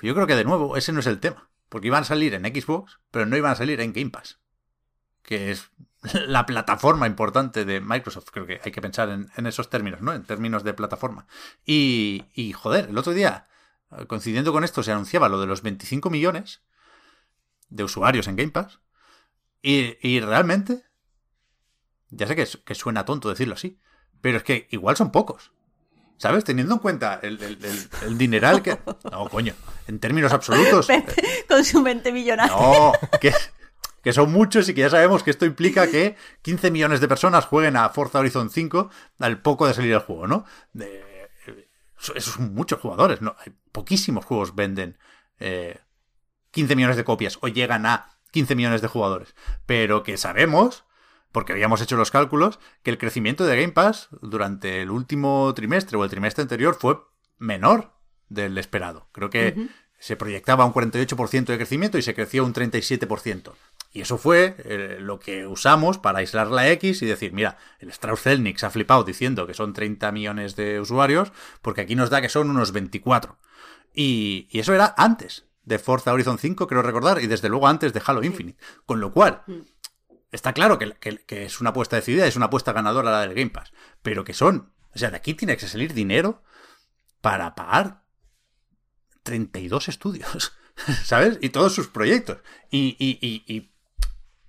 Yo 0.00 0.14
creo 0.14 0.26
que 0.26 0.34
de 0.34 0.44
nuevo 0.44 0.76
ese 0.76 0.92
no 0.92 1.00
es 1.00 1.06
el 1.06 1.20
tema, 1.20 1.48
porque 1.68 1.86
iban 1.86 2.02
a 2.02 2.06
salir 2.06 2.34
en 2.34 2.44
Xbox, 2.44 2.98
pero 3.10 3.24
no 3.24 3.36
iban 3.36 3.52
a 3.52 3.56
salir 3.56 3.80
en 3.80 3.92
Game 3.92 4.10
Pass, 4.10 4.40
que 5.22 5.52
es 5.52 5.70
la 6.26 6.44
plataforma 6.44 7.06
importante 7.06 7.64
de 7.64 7.80
Microsoft. 7.80 8.30
Creo 8.32 8.46
que 8.46 8.60
hay 8.64 8.72
que 8.72 8.82
pensar 8.82 9.08
en, 9.08 9.46
esos 9.46 9.70
términos, 9.70 10.00
¿no? 10.00 10.12
En 10.12 10.24
términos 10.24 10.64
de 10.64 10.74
plataforma. 10.74 11.26
Y, 11.64 12.24
y, 12.34 12.52
joder, 12.52 12.88
el 12.88 12.98
otro 12.98 13.12
día, 13.12 13.46
coincidiendo 14.08 14.52
con 14.52 14.64
esto, 14.64 14.82
se 14.82 14.90
anunciaba 14.90 15.28
lo 15.28 15.40
de 15.40 15.46
los 15.46 15.62
25 15.62 16.10
millones 16.10 16.62
de 17.68 17.84
usuarios 17.84 18.26
en 18.26 18.36
Game 18.36 18.50
Pass. 18.50 18.80
Y, 19.62 19.96
y 20.06 20.18
realmente, 20.18 20.84
ya 22.10 22.26
sé 22.26 22.34
que, 22.34 22.48
que 22.64 22.74
suena 22.74 23.04
tonto 23.04 23.28
decirlo 23.28 23.54
así, 23.54 23.80
pero 24.20 24.38
es 24.38 24.42
que 24.42 24.66
igual 24.72 24.96
son 24.96 25.12
pocos. 25.12 25.51
¿Sabes? 26.22 26.44
Teniendo 26.44 26.74
en 26.74 26.78
cuenta 26.78 27.18
el, 27.20 27.36
dineral 28.16 28.62
que. 28.62 28.78
No, 29.10 29.28
coño. 29.28 29.54
En 29.88 29.98
términos 29.98 30.32
absolutos. 30.32 30.86
Con 31.48 31.64
su 31.64 31.82
mente 31.82 32.12
millonaria. 32.12 32.54
No, 32.54 32.92
que, 33.20 33.34
que 34.04 34.12
son 34.12 34.30
muchos 34.30 34.68
y 34.68 34.74
que 34.74 34.82
ya 34.82 34.90
sabemos 34.90 35.24
que 35.24 35.32
esto 35.32 35.46
implica 35.46 35.90
que 35.90 36.14
15 36.42 36.70
millones 36.70 37.00
de 37.00 37.08
personas 37.08 37.46
jueguen 37.46 37.76
a 37.76 37.88
Forza 37.88 38.20
Horizon 38.20 38.50
5 38.50 38.88
al 39.18 39.42
poco 39.42 39.66
de 39.66 39.74
salir 39.74 39.94
el 39.94 39.98
juego, 39.98 40.28
¿no? 40.28 40.44
De, 40.72 41.28
esos 42.14 42.34
son 42.34 42.54
muchos 42.54 42.78
jugadores, 42.78 43.20
¿no? 43.20 43.34
Poquísimos 43.72 44.24
juegos 44.24 44.54
venden 44.54 44.98
15 45.40 46.72
eh, 46.72 46.76
millones 46.76 46.96
de 46.96 47.02
copias 47.02 47.36
o 47.40 47.48
llegan 47.48 47.84
a 47.84 48.20
15 48.30 48.54
millones 48.54 48.80
de 48.80 48.86
jugadores. 48.86 49.34
Pero 49.66 50.04
que 50.04 50.16
sabemos 50.16 50.84
porque 51.32 51.52
habíamos 51.52 51.80
hecho 51.80 51.96
los 51.96 52.10
cálculos, 52.10 52.60
que 52.82 52.90
el 52.90 52.98
crecimiento 52.98 53.44
de 53.44 53.56
Game 53.56 53.72
Pass 53.72 54.08
durante 54.20 54.82
el 54.82 54.90
último 54.90 55.52
trimestre 55.54 55.96
o 55.96 56.04
el 56.04 56.10
trimestre 56.10 56.42
anterior 56.42 56.76
fue 56.78 56.98
menor 57.38 57.92
del 58.28 58.56
esperado. 58.58 59.08
Creo 59.12 59.30
que 59.30 59.68
se 59.98 60.16
proyectaba 60.16 60.64
un 60.64 60.72
48% 60.72 61.44
de 61.44 61.56
crecimiento 61.56 61.96
y 61.98 62.02
se 62.02 62.14
creció 62.14 62.44
un 62.44 62.52
37%. 62.52 63.52
Y 63.92 64.00
eso 64.00 64.18
fue 64.18 64.56
eh, 64.64 64.96
lo 65.00 65.20
que 65.20 65.46
usamos 65.46 65.98
para 65.98 66.20
aislar 66.20 66.48
la 66.48 66.68
X 66.70 67.02
y 67.02 67.06
decir, 67.06 67.32
mira, 67.32 67.58
el 67.78 67.90
Strauss-Zelnick 67.90 68.58
se 68.58 68.66
ha 68.66 68.70
flipado 68.70 69.04
diciendo 69.04 69.46
que 69.46 69.54
son 69.54 69.74
30 69.74 70.10
millones 70.12 70.56
de 70.56 70.80
usuarios, 70.80 71.32
porque 71.60 71.82
aquí 71.82 71.94
nos 71.94 72.10
da 72.10 72.22
que 72.22 72.28
son 72.28 72.50
unos 72.50 72.72
24. 72.72 73.38
Y, 73.94 74.48
y 74.50 74.60
eso 74.60 74.74
era 74.74 74.94
antes 74.96 75.44
de 75.64 75.78
Forza 75.78 76.12
Horizon 76.12 76.38
5, 76.38 76.66
creo 76.66 76.82
recordar, 76.82 77.22
y 77.22 77.26
desde 77.26 77.48
luego 77.48 77.68
antes 77.68 77.92
de 77.92 78.02
Halo 78.04 78.24
Infinite. 78.24 78.58
Con 78.86 79.00
lo 79.00 79.12
cual, 79.12 79.42
Mm. 79.46 79.60
Está 80.32 80.52
claro 80.52 80.78
que, 80.78 80.92
que- 81.26 81.44
es 81.44 81.60
una 81.60 81.70
apuesta 81.70 81.96
decidida, 81.96 82.26
es 82.26 82.36
una 82.36 82.46
apuesta 82.46 82.72
ganadora 82.72 83.10
la 83.12 83.20
del 83.20 83.34
Game 83.34 83.50
Pass. 83.50 83.72
Pero 84.02 84.24
que 84.24 84.34
son. 84.34 84.72
O 84.94 84.98
sea, 84.98 85.10
de 85.10 85.16
aquí 85.16 85.34
tiene 85.34 85.56
que 85.56 85.68
salir 85.68 85.94
dinero 85.94 86.42
para 87.20 87.54
pagar 87.54 88.02
32 89.22 89.88
estudios, 89.88 90.52
¿sabes? 91.04 91.38
Y 91.40 91.50
todos 91.50 91.74
sus 91.74 91.88
proyectos. 91.88 92.38
Y, 92.70 92.96
y, 92.98 93.18
y, 93.26 93.44
y 93.46 93.72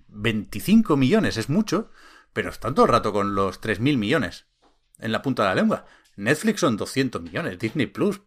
25 0.08 0.96
millones 0.96 1.36
es 1.36 1.48
mucho, 1.48 1.90
pero 2.32 2.50
están 2.50 2.74
todo 2.74 2.86
el 2.86 2.92
rato 2.92 3.12
con 3.12 3.34
los 3.34 3.60
3.000 3.60 3.96
millones 3.96 4.46
en 4.98 5.12
la 5.12 5.22
punta 5.22 5.42
de 5.42 5.48
la 5.50 5.54
lengua. 5.54 5.86
Netflix 6.16 6.60
son 6.60 6.76
200 6.76 7.22
millones, 7.22 7.58
Disney 7.58 7.86
Plus, 7.86 8.20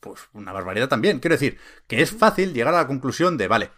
pues 0.00 0.28
una 0.32 0.52
barbaridad 0.52 0.88
también. 0.88 1.20
Quiero 1.20 1.34
decir, 1.34 1.58
que 1.86 2.02
es 2.02 2.10
fácil 2.10 2.52
llegar 2.52 2.74
a 2.74 2.78
la 2.78 2.86
conclusión 2.86 3.36
de, 3.36 3.48
vale, 3.48 3.70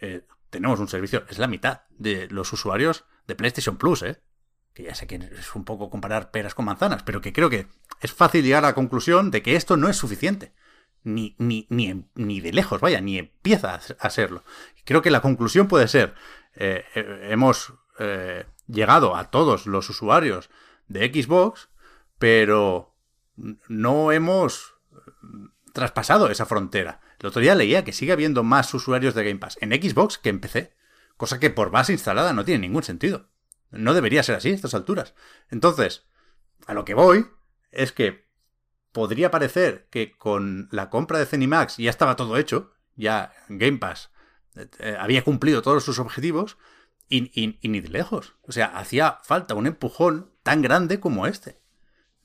eh, 0.00 0.24
tenemos 0.54 0.78
un 0.78 0.86
servicio, 0.86 1.24
es 1.28 1.38
la 1.38 1.48
mitad 1.48 1.82
de 1.98 2.28
los 2.30 2.52
usuarios 2.52 3.04
de 3.26 3.34
PlayStation 3.34 3.76
Plus, 3.76 4.02
¿eh? 4.02 4.22
Que 4.72 4.84
ya 4.84 4.94
sé 4.94 5.08
que 5.08 5.16
es 5.16 5.54
un 5.56 5.64
poco 5.64 5.90
comparar 5.90 6.30
peras 6.30 6.54
con 6.54 6.64
manzanas, 6.64 7.02
pero 7.02 7.20
que 7.20 7.32
creo 7.32 7.50
que 7.50 7.66
es 8.00 8.12
fácil 8.12 8.44
llegar 8.44 8.64
a 8.64 8.68
la 8.68 8.74
conclusión 8.74 9.32
de 9.32 9.42
que 9.42 9.56
esto 9.56 9.76
no 9.76 9.88
es 9.88 9.96
suficiente. 9.96 10.54
Ni, 11.02 11.34
ni, 11.38 11.66
ni, 11.70 12.08
ni 12.14 12.40
de 12.40 12.52
lejos, 12.52 12.80
vaya, 12.80 13.00
ni 13.00 13.18
empieza 13.18 13.80
a 13.98 14.10
serlo. 14.10 14.44
Creo 14.84 15.02
que 15.02 15.10
la 15.10 15.20
conclusión 15.20 15.66
puede 15.66 15.88
ser, 15.88 16.14
eh, 16.54 16.84
eh, 16.94 17.28
hemos 17.30 17.74
eh, 17.98 18.46
llegado 18.68 19.16
a 19.16 19.30
todos 19.30 19.66
los 19.66 19.90
usuarios 19.90 20.50
de 20.86 21.12
Xbox, 21.12 21.68
pero 22.18 22.94
no 23.68 24.12
hemos 24.12 24.76
traspasado 25.72 26.30
esa 26.30 26.46
frontera. 26.46 27.00
El 27.24 27.28
otro 27.28 27.40
día 27.40 27.54
leía 27.54 27.84
que 27.84 27.94
sigue 27.94 28.12
habiendo 28.12 28.42
más 28.42 28.74
usuarios 28.74 29.14
de 29.14 29.24
Game 29.24 29.40
Pass 29.40 29.56
en 29.62 29.70
Xbox 29.70 30.18
que 30.18 30.28
en 30.28 30.40
PC, 30.40 30.74
cosa 31.16 31.40
que 31.40 31.48
por 31.48 31.70
base 31.70 31.94
instalada 31.94 32.34
no 32.34 32.44
tiene 32.44 32.60
ningún 32.68 32.82
sentido. 32.82 33.30
No 33.70 33.94
debería 33.94 34.22
ser 34.22 34.34
así 34.34 34.50
a 34.50 34.54
estas 34.54 34.74
alturas. 34.74 35.14
Entonces, 35.48 36.04
a 36.66 36.74
lo 36.74 36.84
que 36.84 36.92
voy 36.92 37.24
es 37.70 37.92
que 37.92 38.26
podría 38.92 39.30
parecer 39.30 39.88
que 39.88 40.18
con 40.18 40.68
la 40.70 40.90
compra 40.90 41.18
de 41.18 41.24
Zenimax 41.24 41.78
ya 41.78 41.88
estaba 41.88 42.14
todo 42.14 42.36
hecho, 42.36 42.74
ya 42.94 43.32
Game 43.48 43.78
Pass 43.78 44.10
eh, 44.54 44.68
eh, 44.80 44.96
había 45.00 45.24
cumplido 45.24 45.62
todos 45.62 45.82
sus 45.82 45.98
objetivos 45.98 46.58
y 47.08 47.58
ni 47.62 47.80
de 47.80 47.88
lejos. 47.88 48.34
O 48.42 48.52
sea, 48.52 48.66
hacía 48.66 49.20
falta 49.22 49.54
un 49.54 49.66
empujón 49.66 50.30
tan 50.42 50.60
grande 50.60 51.00
como 51.00 51.26
este. 51.26 51.58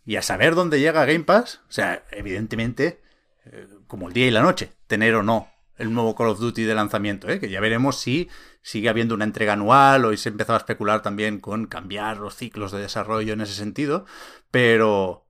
Y 0.03 0.17
a 0.17 0.21
saber 0.21 0.55
dónde 0.55 0.81
llega 0.81 1.05
Game 1.05 1.23
Pass, 1.23 1.61
o 1.69 1.71
sea, 1.71 2.03
evidentemente, 2.11 3.01
eh, 3.45 3.69
como 3.87 4.09
el 4.09 4.13
día 4.13 4.27
y 4.27 4.31
la 4.31 4.41
noche, 4.41 4.73
tener 4.89 5.15
o 5.15 5.23
no 5.23 5.47
el 5.77 5.93
nuevo 5.93 6.13
Call 6.13 6.27
of 6.27 6.39
Duty 6.39 6.63
de 6.63 6.75
lanzamiento, 6.75 7.29
¿eh? 7.29 7.39
que 7.39 7.49
ya 7.49 7.61
veremos 7.61 8.01
si 8.01 8.29
sigue 8.61 8.89
habiendo 8.89 9.15
una 9.15 9.23
entrega 9.23 9.53
anual 9.53 10.03
o 10.03 10.17
se 10.17 10.27
empezaba 10.27 10.57
a 10.57 10.59
especular 10.59 11.01
también 11.01 11.39
con 11.39 11.67
cambiar 11.67 12.17
los 12.17 12.35
ciclos 12.35 12.73
de 12.73 12.79
desarrollo 12.79 13.31
en 13.31 13.39
ese 13.39 13.53
sentido, 13.53 14.05
pero 14.51 15.25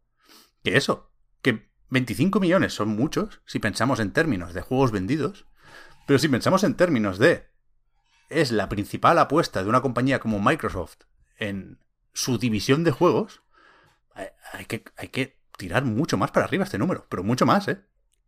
que 0.63 0.75
eso, 0.75 1.11
que 1.43 1.69
25 1.89 2.39
millones 2.39 2.73
son 2.73 2.89
muchos 2.89 3.41
si 3.45 3.59
pensamos 3.59 3.99
en 3.99 4.11
términos 4.11 4.55
de 4.55 4.61
juegos 4.61 4.91
vendidos, 4.91 5.45
pero 6.07 6.17
si 6.17 6.27
pensamos 6.29 6.63
en 6.63 6.73
términos 6.73 7.19
de 7.19 7.47
es 8.29 8.51
la 8.51 8.69
principal 8.69 9.19
apuesta 9.19 9.61
de 9.61 9.69
una 9.69 9.81
compañía 9.81 10.19
como 10.19 10.39
Microsoft 10.39 11.01
en 11.37 11.79
su 12.13 12.39
división 12.39 12.83
de 12.83 12.91
juegos, 12.91 13.43
hay 14.53 14.65
que, 14.65 14.83
hay 14.97 15.09
que 15.09 15.39
tirar 15.57 15.85
mucho 15.85 16.17
más 16.17 16.31
para 16.31 16.45
arriba 16.45 16.63
este 16.63 16.77
número, 16.79 17.05
pero 17.09 17.23
mucho 17.23 17.45
más, 17.45 17.67
¿eh? 17.67 17.81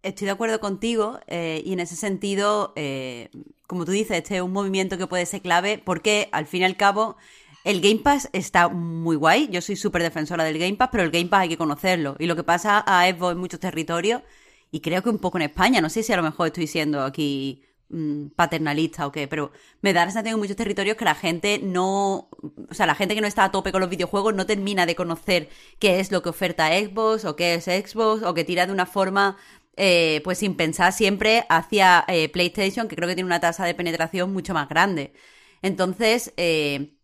Estoy 0.04 0.26
de 0.26 0.32
acuerdo 0.32 0.60
contigo 0.60 1.20
eh, 1.28 1.62
y 1.64 1.74
en 1.74 1.80
ese 1.80 1.96
sentido, 1.96 2.74
eh, 2.76 3.30
como 3.68 3.86
tú 3.86 3.92
dices, 3.92 4.18
este 4.18 4.38
es 4.38 4.42
un 4.42 4.52
movimiento 4.52 4.98
que 4.98 5.06
puede 5.06 5.26
ser 5.28 5.42
clave 5.42 5.82
porque 5.84 6.28
al 6.32 6.48
fin 6.48 6.62
y 6.62 6.66
al 6.66 6.76
cabo 6.76 7.18
el 7.64 7.82
Game 7.82 8.00
Pass 8.00 8.30
está 8.34 8.70
muy 8.70 9.16
guay. 9.16 9.48
Yo 9.50 9.62
soy 9.62 9.76
súper 9.76 10.02
defensora 10.02 10.44
del 10.44 10.58
Game 10.58 10.76
Pass, 10.76 10.90
pero 10.92 11.04
el 11.04 11.12
Game 11.12 11.28
Pass 11.28 11.42
hay 11.42 11.50
que 11.50 11.58
conocerlo. 11.58 12.16
Y 12.18 12.26
lo 12.26 12.36
que 12.36 12.44
pasa 12.44 12.84
a 12.86 13.08
Xbox 13.12 13.34
en 13.34 13.38
muchos 13.38 13.60
territorios, 13.60 14.24
y 14.72 14.80
creo 14.80 15.04
que 15.04 15.10
un 15.10 15.20
poco 15.20 15.38
en 15.38 15.44
España, 15.44 15.82
no 15.82 15.90
sé 15.90 16.02
si 16.02 16.12
a 16.14 16.18
lo 16.18 16.24
mejor 16.24 16.48
estoy 16.48 16.66
siendo 16.66 17.04
aquí 17.04 17.64
mm, 17.90 18.30
paternalista 18.36 19.06
o 19.06 19.12
qué, 19.12 19.28
pero 19.28 19.52
me 19.82 19.94
da 19.94 20.06
la 20.06 20.12
sensación 20.12 20.36
en 20.36 20.40
muchos 20.40 20.56
territorios 20.56 20.98
que 20.98 21.06
la 21.06 21.14
gente 21.14 21.60
no, 21.62 22.30
o 22.70 22.74
sea, 22.74 22.88
la 22.88 22.96
gente 22.96 23.14
que 23.14 23.22
no 23.22 23.28
está 23.28 23.44
a 23.44 23.52
tope 23.52 23.72
con 23.72 23.82
los 23.82 23.90
videojuegos 23.90 24.34
no 24.34 24.46
termina 24.48 24.86
de 24.88 24.96
conocer 24.96 25.50
qué 25.78 26.00
es 26.00 26.12
lo 26.12 26.24
que 26.24 26.30
oferta 26.30 26.70
Xbox 26.70 27.26
o 27.26 27.36
qué 27.36 27.56
es 27.56 27.66
Xbox 27.66 28.24
o 28.24 28.34
que 28.34 28.44
tira 28.44 28.66
de 28.66 28.74
una 28.74 28.86
forma 28.86 29.38
eh, 29.78 30.20
pues 30.24 30.40
sin 30.40 30.56
pensar 30.56 30.92
siempre 30.92 31.46
hacia 31.50 32.04
eh, 32.08 32.30
PlayStation, 32.30 32.88
que 32.88 32.96
creo 32.96 33.08
que 33.08 33.16
tiene 33.16 33.28
una 33.28 33.40
tasa 33.40 33.66
de 33.66 33.74
penetración 33.74 34.34
mucho 34.34 34.54
más 34.54 34.68
grande. 34.68 35.14
Entonces, 35.62 36.34
eh, 36.38 36.98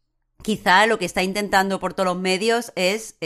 quizá 0.44 0.86
lo 0.86 1.00
que 1.00 1.06
está 1.06 1.24
intentando 1.24 1.80
por 1.80 1.94
todos 1.94 2.08
los 2.08 2.18
medios 2.18 2.74
es 2.76 3.18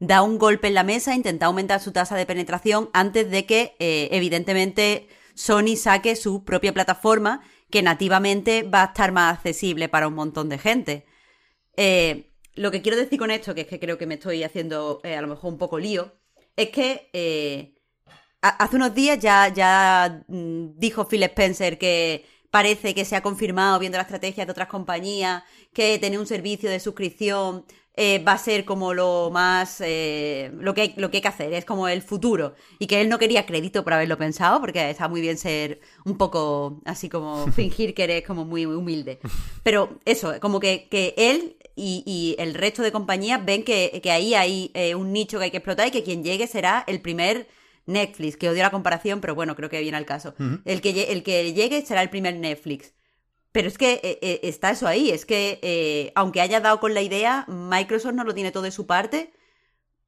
dar 0.00 0.22
un 0.22 0.38
golpe 0.38 0.68
en 0.68 0.74
la 0.74 0.82
mesa, 0.82 1.14
intentar 1.14 1.46
aumentar 1.46 1.80
su 1.80 1.92
tasa 1.92 2.16
de 2.16 2.26
penetración 2.26 2.90
antes 2.92 3.30
de 3.30 3.46
que, 3.46 3.76
evidentemente, 3.78 5.08
Sony 5.34 5.76
saque 5.76 6.16
su 6.16 6.44
propia 6.44 6.74
plataforma 6.74 7.42
que 7.70 7.82
nativamente 7.82 8.62
va 8.62 8.82
a 8.82 8.86
estar 8.86 9.12
más 9.12 9.34
accesible 9.34 9.88
para 9.88 10.08
un 10.08 10.14
montón 10.14 10.48
de 10.48 10.58
gente. 10.58 11.06
Lo 12.54 12.70
que 12.70 12.82
quiero 12.82 12.96
decir 12.96 13.18
con 13.18 13.30
esto, 13.30 13.54
que 13.54 13.62
es 13.62 13.66
que 13.66 13.78
creo 13.78 13.98
que 13.98 14.06
me 14.06 14.14
estoy 14.14 14.42
haciendo 14.42 15.00
a 15.04 15.20
lo 15.20 15.28
mejor 15.28 15.52
un 15.52 15.58
poco 15.58 15.78
lío, 15.78 16.12
es 16.56 16.70
que 16.70 17.77
hace 18.40 18.76
unos 18.76 18.94
días 18.94 19.18
ya, 19.18 19.48
ya 19.48 20.22
mm, 20.28 20.78
dijo 20.78 21.08
Phil 21.08 21.22
Spencer 21.24 21.78
que 21.78 22.24
parece 22.50 22.94
que 22.94 23.04
se 23.04 23.16
ha 23.16 23.22
confirmado 23.22 23.78
viendo 23.78 23.98
la 23.98 24.02
estrategia 24.02 24.46
de 24.46 24.52
otras 24.52 24.68
compañías 24.68 25.42
que 25.72 25.98
tener 25.98 26.18
un 26.18 26.26
servicio 26.26 26.70
de 26.70 26.80
suscripción 26.80 27.64
eh, 28.00 28.22
va 28.22 28.34
a 28.34 28.38
ser 28.38 28.64
como 28.64 28.94
lo 28.94 29.28
más 29.32 29.80
eh, 29.80 30.52
lo 30.60 30.72
que 30.72 30.82
hay, 30.82 30.94
lo 30.96 31.10
que 31.10 31.16
hay 31.16 31.20
que 31.20 31.26
hacer 31.26 31.52
es 31.52 31.64
como 31.64 31.88
el 31.88 32.00
futuro. 32.00 32.54
Y 32.78 32.86
que 32.86 33.00
él 33.00 33.08
no 33.08 33.18
quería 33.18 33.44
crédito 33.44 33.82
por 33.82 33.92
haberlo 33.92 34.16
pensado 34.16 34.60
porque 34.60 34.88
está 34.88 35.08
muy 35.08 35.20
bien 35.20 35.36
ser 35.36 35.80
un 36.04 36.16
poco 36.16 36.80
así 36.84 37.08
como 37.08 37.48
fingir 37.52 37.94
que 37.94 38.04
eres 38.04 38.24
como 38.24 38.44
muy, 38.44 38.66
muy 38.66 38.76
humilde. 38.76 39.18
Pero 39.64 39.98
eso 40.04 40.38
como 40.40 40.60
que, 40.60 40.86
que 40.88 41.12
él 41.16 41.56
y, 41.74 42.04
y 42.06 42.40
el 42.40 42.54
resto 42.54 42.82
de 42.82 42.92
compañías 42.92 43.44
ven 43.44 43.64
que, 43.64 44.00
que 44.00 44.12
ahí 44.12 44.34
hay 44.34 44.70
eh, 44.74 44.94
un 44.94 45.12
nicho 45.12 45.38
que 45.38 45.46
hay 45.46 45.50
que 45.50 45.56
explotar 45.56 45.88
y 45.88 45.90
que 45.90 46.04
quien 46.04 46.22
llegue 46.22 46.46
será 46.46 46.84
el 46.86 47.00
primer 47.00 47.48
Netflix, 47.88 48.36
que 48.36 48.48
odio 48.48 48.62
la 48.62 48.70
comparación, 48.70 49.20
pero 49.20 49.34
bueno, 49.34 49.56
creo 49.56 49.68
que 49.68 49.80
viene 49.80 49.96
al 49.96 50.06
caso. 50.06 50.34
el, 50.64 50.80
que, 50.80 51.04
el 51.10 51.22
que 51.22 51.52
llegue 51.52 51.84
será 51.84 52.02
el 52.02 52.10
primer 52.10 52.36
Netflix. 52.36 52.92
Pero 53.50 53.66
es 53.66 53.78
que 53.78 53.94
eh, 54.04 54.18
eh, 54.20 54.40
está 54.42 54.70
eso 54.70 54.86
ahí, 54.86 55.10
es 55.10 55.24
que 55.24 55.58
eh, 55.62 56.12
aunque 56.14 56.40
haya 56.40 56.60
dado 56.60 56.80
con 56.80 56.92
la 56.92 57.00
idea, 57.00 57.46
Microsoft 57.48 58.14
no 58.14 58.24
lo 58.24 58.34
tiene 58.34 58.52
todo 58.52 58.62
de 58.62 58.70
su 58.70 58.86
parte, 58.86 59.32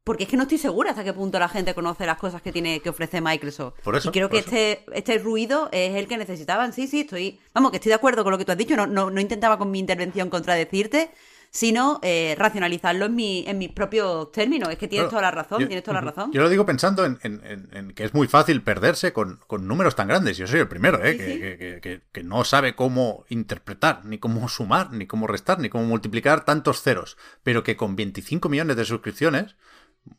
porque 0.05 0.24
es 0.24 0.31
que 0.31 0.36
no 0.36 0.43
estoy 0.43 0.59
segura 0.59 0.90
hasta 0.90 1.05
qué 1.05 1.12
punto 1.12 1.39
la 1.39 1.48
gente 1.48 1.74
conoce 1.74 2.05
las 2.05 2.19
cosas 2.19 2.43
que 2.43 2.52
tiene 2.52 2.81
que 2.81 2.90
ofrece 2.90 3.20
Microsoft. 3.20 3.81
Por 3.82 3.97
eso, 3.97 4.11
y 4.11 4.12
creo 4.12 4.28
por 4.28 4.39
que 4.39 4.44
este, 4.44 4.85
este 4.93 5.19
ruido 5.19 5.69
es 5.73 5.94
el 5.97 6.07
que 6.07 6.19
necesitaban. 6.19 6.73
Sí, 6.73 6.86
sí, 6.86 7.01
estoy. 7.01 7.40
Vamos, 7.55 7.70
que 7.70 7.78
estoy 7.78 7.90
de 7.90 7.94
acuerdo 7.94 8.24
con 8.24 8.32
lo 8.32 8.39
que 8.39 8.44
tú 8.44 8.52
has 8.52 8.59
dicho. 8.59 8.77
No, 8.77 8.86
no, 8.86 9.11
no 9.11 9.20
intentaba 9.20 9.57
con 9.57 9.70
mi 9.70 9.78
intervención 9.78 10.28
contradecirte, 10.28 11.11
sino 11.52 11.98
eh, 12.02 12.36
racionalizarlo 12.39 13.06
en, 13.06 13.14
mi, 13.16 13.44
en 13.47 13.59
mis 13.59 13.70
propios 13.72 14.31
términos. 14.31 14.68
Es 14.70 14.78
que 14.78 14.86
tienes 14.86 15.09
Claro, 15.09 15.10
toda 15.10 15.22
la 15.22 15.31
razón, 15.32 15.60
yo- 15.60 15.66
tienes 15.66 15.82
toda 15.85 16.01
la 16.01 16.10
razón. 16.12 16.31
Yo 16.32 16.43
lo 16.43 16.48
digo 16.48 16.64
pensando 16.64 17.05
en, 17.05 17.18
en- 17.22 17.93
que 17.94 18.05
es 18.05 18.14
muy 18.14 18.28
fácil 18.28 18.62
perderse 18.62 19.12
con, 19.12 19.40
con 19.48 19.66
números 19.66 19.97
tan 19.97 20.06
grandes. 20.09 20.36
Yo 20.36 20.47
soy 20.47 20.60
el 20.60 20.68
primero, 20.68 21.02
¿eh? 21.05 21.12
Sí, 21.12 21.18
que, 21.18 21.74
sí. 21.74 21.81
que- 21.81 22.02
que- 22.12 22.22
no 22.22 22.44
sabe 22.44 22.77
cómo 22.77 23.24
interpretar, 23.28 24.05
ni 24.05 24.18
cómo 24.18 24.48
sumar, 24.48 24.93
ni 24.93 25.06
cómo 25.09 25.27
restar, 25.27 25.59
ni 25.59 25.68
cómo 25.68 25.85
multiplicar 25.85 26.44
tantos 26.44 26.82
ceros. 26.82 27.16
Pero 27.43 27.64
que 27.64 27.77
con 27.77 27.97
25 27.97 28.48
millones 28.48 28.77
de 28.77 28.85
suscripciones, 28.85 29.56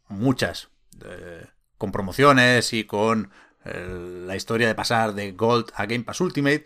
muchas, 0.09 0.69
eh, 1.05 1.45
con 1.77 1.91
promociones 1.91 2.73
y 2.73 2.83
con 2.83 3.31
eh, 3.63 4.23
la 4.25 4.35
historia 4.35 4.67
de 4.67 4.75
pasar 4.75 5.13
de 5.13 5.31
Gold 5.31 5.71
a 5.75 5.85
Game 5.85 6.03
Pass 6.03 6.19
Ultimate, 6.19 6.65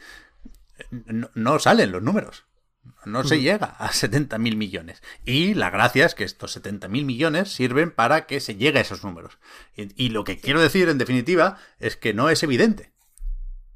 eh, 0.79 0.85
no, 0.91 1.29
no 1.35 1.59
salen 1.59 1.91
los 1.91 2.01
números. 2.01 2.44
No 3.05 3.23
se 3.23 3.41
llega 3.41 3.67
a 3.67 3.93
70 3.93 4.37
mil 4.39 4.57
millones. 4.57 5.03
Y 5.25 5.53
la 5.53 5.69
gracia 5.69 6.05
es 6.05 6.15
que 6.15 6.23
estos 6.23 6.51
70 6.53 6.87
mil 6.87 7.05
millones 7.05 7.51
sirven 7.51 7.91
para 7.91 8.25
que 8.25 8.39
se 8.39 8.55
llegue 8.55 8.79
a 8.79 8.81
esos 8.81 9.03
números. 9.03 9.37
Y, 9.75 10.05
y 10.05 10.09
lo 10.09 10.23
que 10.23 10.39
quiero 10.39 10.59
decir, 10.59 10.89
en 10.89 10.97
definitiva, 10.97 11.57
es 11.79 11.97
que 11.97 12.13
no 12.13 12.29
es 12.29 12.41
evidente 12.41 12.93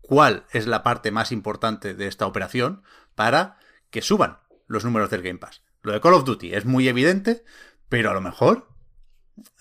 cuál 0.01 0.45
es 0.51 0.65
la 0.65 0.81
parte 0.81 1.11
más 1.11 1.31
importante 1.31 1.93
de 1.93 2.07
esta 2.07 2.25
operación 2.25 2.81
para 3.13 3.59
que 3.91 4.01
suban 4.01 4.39
los 4.65 4.83
números 4.83 5.11
del 5.11 5.21
Game 5.21 5.37
Pass. 5.37 5.61
Lo 5.83 5.93
de 5.93 6.01
Call 6.01 6.15
of 6.15 6.25
Duty 6.25 6.53
es 6.53 6.65
muy 6.65 6.87
evidente, 6.87 7.43
pero 7.89 8.09
a 8.09 8.13
lo 8.13 8.21
mejor 8.21 8.69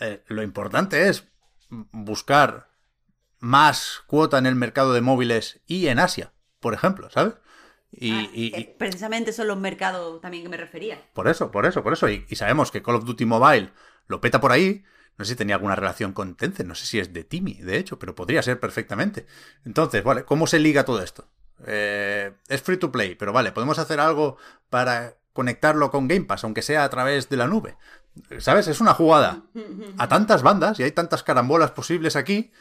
eh, 0.01 0.25
lo 0.27 0.43
importante 0.43 1.09
es 1.09 1.25
buscar 1.69 2.70
más 3.39 4.03
cuota 4.07 4.39
en 4.39 4.47
el 4.47 4.55
mercado 4.55 4.93
de 4.95 5.01
móviles 5.01 5.61
y 5.66 5.89
en 5.89 5.99
Asia, 5.99 6.33
por 6.61 6.75
ejemplo, 6.75 7.11
¿sabes? 7.11 7.35
Y, 7.90 8.12
Ah, 8.12 8.28
y- 8.32 8.65
precisamente 8.78 9.32
son 9.32 9.48
los 9.48 9.56
mercados 9.59 10.20
también 10.20 10.43
que 10.43 10.48
me 10.51 10.56
refería. 10.56 11.01
por 11.15 11.27
eso, 11.28 11.51
por 11.51 11.65
eso, 11.66 11.82
por 11.82 11.93
eso. 11.93 12.09
Y, 12.09 12.27
y 12.28 12.36
sabemos 12.36 12.70
que 12.70 12.82
Call 12.82 12.97
of 12.97 13.05
Duty 13.05 13.24
Mobile 13.24 13.73
lo 14.06 14.20
peta 14.20 14.40
por 14.40 14.52
ahí. 14.52 14.85
No 15.16 15.24
sé 15.24 15.32
si 15.32 15.36
tenía 15.36 15.56
alguna 15.56 15.74
relación 15.74 16.12
con 16.12 16.36
Tencent, 16.36 16.69
no 16.69 16.74
sé 16.77 16.86
si 16.86 17.01
es 17.01 17.12
de 17.12 17.24
Timmy, 17.24 17.55
de 17.55 17.77
hecho, 17.78 17.98
pero 17.98 18.15
podría 18.15 18.43
ser 18.43 18.60
perfectamente. 18.60 19.27
Entonces, 19.65 20.05
vale, 20.05 20.24
¿cómo 20.24 20.47
se 20.47 20.60
liga 20.60 20.85
todo 20.85 21.02
esto? 21.02 21.28
Eh, 21.66 22.32
es 22.47 22.62
free 22.62 22.77
to 22.77 22.93
play, 22.93 23.16
pero 23.16 23.32
vale, 23.32 23.51
podemos 23.51 23.81
hacer 23.81 23.98
algo 23.98 24.36
para 24.70 25.16
conectarlo 25.32 25.90
con 25.90 26.06
Game 26.06 26.24
Pass, 26.27 26.44
aunque 26.44 26.62
sea 26.62 26.85
a 26.85 26.89
través 26.90 27.28
de 27.28 27.36
la 27.36 27.48
nube. 27.48 27.77
¿Sabes? 28.39 28.69
Es 28.69 28.81
una 28.81 28.94
jugada 28.94 29.43
a 29.97 30.09
tantas 30.09 30.43
bandas 30.43 30.78
y 30.78 30.82
hay 30.85 30.93
tantas 30.93 31.23
carambolas 31.24 31.70
posibles 31.73 32.15
aquí 32.16 32.52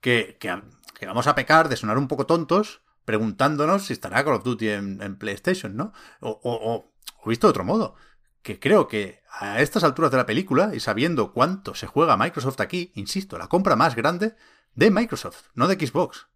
que, 0.00 0.36
que, 0.40 1.06
vamos 1.06 1.26
a 1.26 1.34
pecar 1.34 1.68
de 1.68 1.76
sonar 1.76 1.98
un 1.98 2.08
poco 2.08 2.26
tontos 2.26 2.82
preguntándonos 3.04 3.86
si 3.86 3.92
estará 3.92 4.24
Call 4.24 4.34
of 4.34 4.44
Duty 4.44 4.68
en, 4.68 5.16
PlayStation, 5.16 5.76
¿no? 5.76 5.92
O, 6.20 6.92
visto 7.26 7.46
de 7.46 7.50
otro 7.50 7.64
modo, 7.64 7.94
que 8.42 8.58
creo 8.58 8.88
que 8.88 9.22
a 9.30 9.60
estas 9.60 9.84
alturas 9.84 10.10
de 10.10 10.16
la 10.16 10.26
película 10.26 10.74
y 10.74 10.80
sabiendo 10.80 11.32
cuánto 11.32 11.74
se 11.74 11.86
juega 11.86 12.16
Microsoft 12.16 12.60
aquí, 12.60 12.92
insisto, 12.94 13.38
la 13.38 13.48
compra 13.48 13.76
más 13.76 13.94
grande 13.94 14.36
de 14.74 14.90
Microsoft, 14.90 15.48
no 15.54 15.68
de 15.68 15.74
Xbox, 15.74 16.28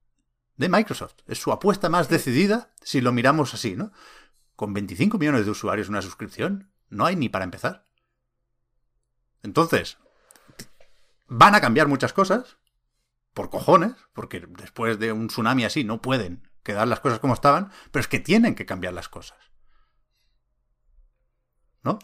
de 0.56 0.68
Microsoft. 0.68 1.16
Es 1.26 1.38
su 1.38 1.52
apuesta 1.52 1.88
más 1.88 2.08
decidida 2.08 2.72
si 2.82 3.00
lo 3.00 3.12
miramos 3.12 3.54
así, 3.54 3.76
¿no? 3.76 3.92
Con 4.56 4.72
25 4.72 5.18
millones 5.18 5.44
de 5.44 5.50
usuarios 5.50 5.88
una 5.88 6.02
suscripción, 6.02 6.70
no 6.90 7.06
hay 7.06 7.16
ni 7.16 7.28
para 7.28 7.44
empezar. 7.44 7.86
Entonces, 9.42 9.98
van 11.26 11.54
a 11.54 11.60
cambiar 11.60 11.88
muchas 11.88 12.12
cosas, 12.12 12.56
por 13.32 13.50
cojones, 13.50 13.94
porque 14.12 14.46
después 14.48 14.98
de 14.98 15.12
un 15.12 15.28
tsunami 15.28 15.64
así 15.64 15.84
no 15.84 16.00
pueden 16.00 16.48
quedar 16.64 16.88
las 16.88 17.00
cosas 17.00 17.20
como 17.20 17.34
estaban, 17.34 17.70
pero 17.92 18.00
es 18.00 18.08
que 18.08 18.18
tienen 18.18 18.56
que 18.56 18.66
cambiar 18.66 18.94
las 18.94 19.08
cosas. 19.08 19.38
¿No? 21.82 21.98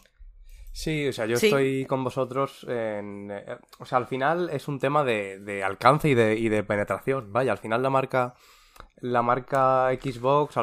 Sí, 0.73 1.07
o 1.07 1.13
sea, 1.13 1.25
yo 1.25 1.35
estoy 1.35 1.85
con 1.85 2.03
vosotros 2.03 2.65
en... 2.69 3.29
Eh, 3.31 3.57
o 3.79 3.85
sea, 3.85 3.97
al 3.97 4.07
final 4.07 4.49
es 4.51 4.69
un 4.69 4.79
tema 4.79 5.03
de, 5.03 5.63
alcance 5.65 6.07
y 6.07 6.15
de, 6.15 6.37
y 6.37 6.47
de, 6.47 6.63
penetración. 6.63 7.33
Vaya, 7.33 7.51
al 7.51 7.57
final 7.57 7.83
la 7.83 7.89
marca... 7.89 8.35
La 8.97 9.21
marca 9.21 9.89
Xbox 9.99 10.55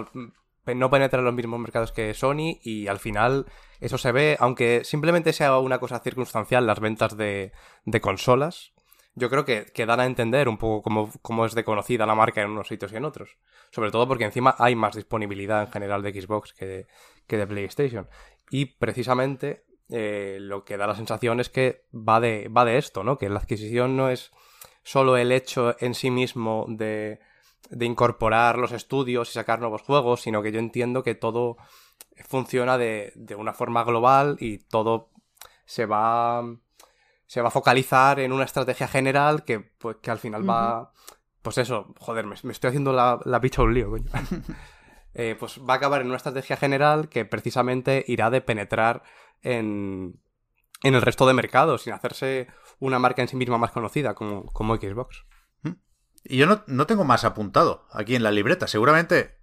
no 0.75 0.91
penetra 0.91 1.19
en 1.19 1.25
los 1.25 1.35
mismos 1.35 1.61
mercados 1.61 1.93
que 1.93 2.15
Sony 2.15 2.59
y 2.63 2.87
al 2.87 2.99
final 2.99 3.47
eso 3.81 3.99
se 3.99 4.13
ve, 4.13 4.37
aunque 4.39 4.83
simplemente 4.85 5.33
sea 5.33 5.59
una 5.59 5.79
cosa 5.79 6.01
circunstancial 6.01 6.67
las 6.67 6.81
ventas 6.81 7.17
de, 7.17 7.53
de 7.85 8.01
consolas, 8.01 8.73
yo 9.15 9.31
creo 9.31 9.45
que, 9.45 9.67
que, 9.67 9.87
dan 9.87 10.01
a 10.01 10.07
entender 10.07 10.49
un 10.49 10.59
poco 10.59 10.83
cómo, 10.83 11.11
cómo, 11.23 11.45
es 11.45 11.55
de 11.55 11.65
conocida 11.65 12.07
la 12.07 12.15
marca 12.15 12.43
en 12.43 12.51
unos 12.51 12.69
sitios 12.69 12.93
y 12.93 12.97
en 12.97 13.05
otros. 13.05 13.37
Sobre 13.71 13.91
todo 13.91 14.07
porque 14.07 14.25
encima 14.25 14.55
hay 14.59 14.75
más 14.77 14.95
disponibilidad 14.95 15.63
en 15.63 15.73
general 15.73 16.03
de 16.03 16.21
Xbox 16.21 16.53
que 16.53 16.67
de, 16.67 16.87
que 17.27 17.37
de 17.37 17.47
PlayStation. 17.47 18.09
Y 18.51 18.67
precisamente 18.67 19.65
eh, 19.91 20.39
lo 20.41 20.65
que 20.65 20.77
da 20.77 20.87
la 20.87 20.95
sensación 20.95 21.41
es 21.41 21.49
que 21.49 21.87
va 21.93 22.21
de, 22.21 22.49
va 22.49 22.65
de 22.65 22.79
esto, 22.79 23.03
¿no? 23.03 23.19
Que 23.19 23.29
la 23.29 23.41
adquisición 23.41 23.97
no 23.97 24.11
es 24.11 24.31
solo 24.83 25.17
el 25.17 25.33
hecho 25.33 25.77
en 25.81 25.95
sí 25.95 26.11
mismo 26.11 26.67
de, 26.69 27.21
de 27.71 27.87
incorporar 27.87 28.59
los 28.59 28.73
estudios 28.73 29.31
y 29.31 29.33
sacar 29.33 29.61
nuevos 29.61 29.83
juegos, 29.83 30.23
sino 30.23 30.43
que 30.43 30.53
yo 30.53 30.59
entiendo 30.59 31.03
que 31.03 31.15
todo 31.15 31.57
funciona 32.27 32.79
de, 32.79 33.13
de 33.17 33.35
una 33.35 33.53
forma 33.53 33.85
global 33.85 34.37
y 34.41 34.59
todo 34.59 35.11
se 35.65 35.87
va 35.87 36.43
se 37.29 37.43
va 37.43 37.49
a 37.49 37.53
focalizar 37.53 38.19
en 38.21 38.33
una 38.33 38.45
estrategia 38.45 38.89
general 38.89 39.45
que, 39.45 39.61
pues, 39.61 39.99
que 40.03 40.11
al 40.11 40.19
final 40.19 40.49
va. 40.49 40.93
Pues 41.43 41.59
eso, 41.59 41.95
joder, 41.99 42.27
me, 42.27 42.35
estoy 42.35 42.69
haciendo 42.69 42.93
la, 42.93 43.21
la 43.25 43.41
picha 43.41 43.63
un 43.63 43.75
lío, 43.75 43.91
coño. 43.91 44.11
Eh, 45.15 45.35
pues 45.37 45.59
va 45.59 45.73
a 45.73 45.77
acabar 45.79 46.01
en 46.01 46.07
una 46.07 46.17
estrategia 46.17 46.57
general 46.57 47.09
que 47.09 47.25
precisamente 47.25 48.05
irá 48.07 48.31
de 48.31 48.41
penetrar 48.41 49.03
en, 49.43 50.21
en 50.85 50.95
el 50.95 51.03
resto 51.03 51.27
de 51.27 51.33
mercados, 51.33 51.83
sin 51.83 51.93
hacerse 51.93 52.47
una 52.79 53.01
marca 53.01 53.23
en 53.23 53.27
sí 53.27 53.35
misma 53.35 53.59
más 53.59 53.73
conocida 53.73 54.15
como, 54.15 54.45
como 54.53 54.77
Xbox. 54.77 55.25
Y 56.23 56.37
yo 56.37 56.47
no, 56.47 56.63
no 56.69 56.87
tengo 56.87 57.05
más 57.05 57.25
apuntado 57.25 57.87
aquí 57.91 58.15
en 58.15 58.23
la 58.23 58.31
libreta. 58.31 58.69
Seguramente 58.69 59.39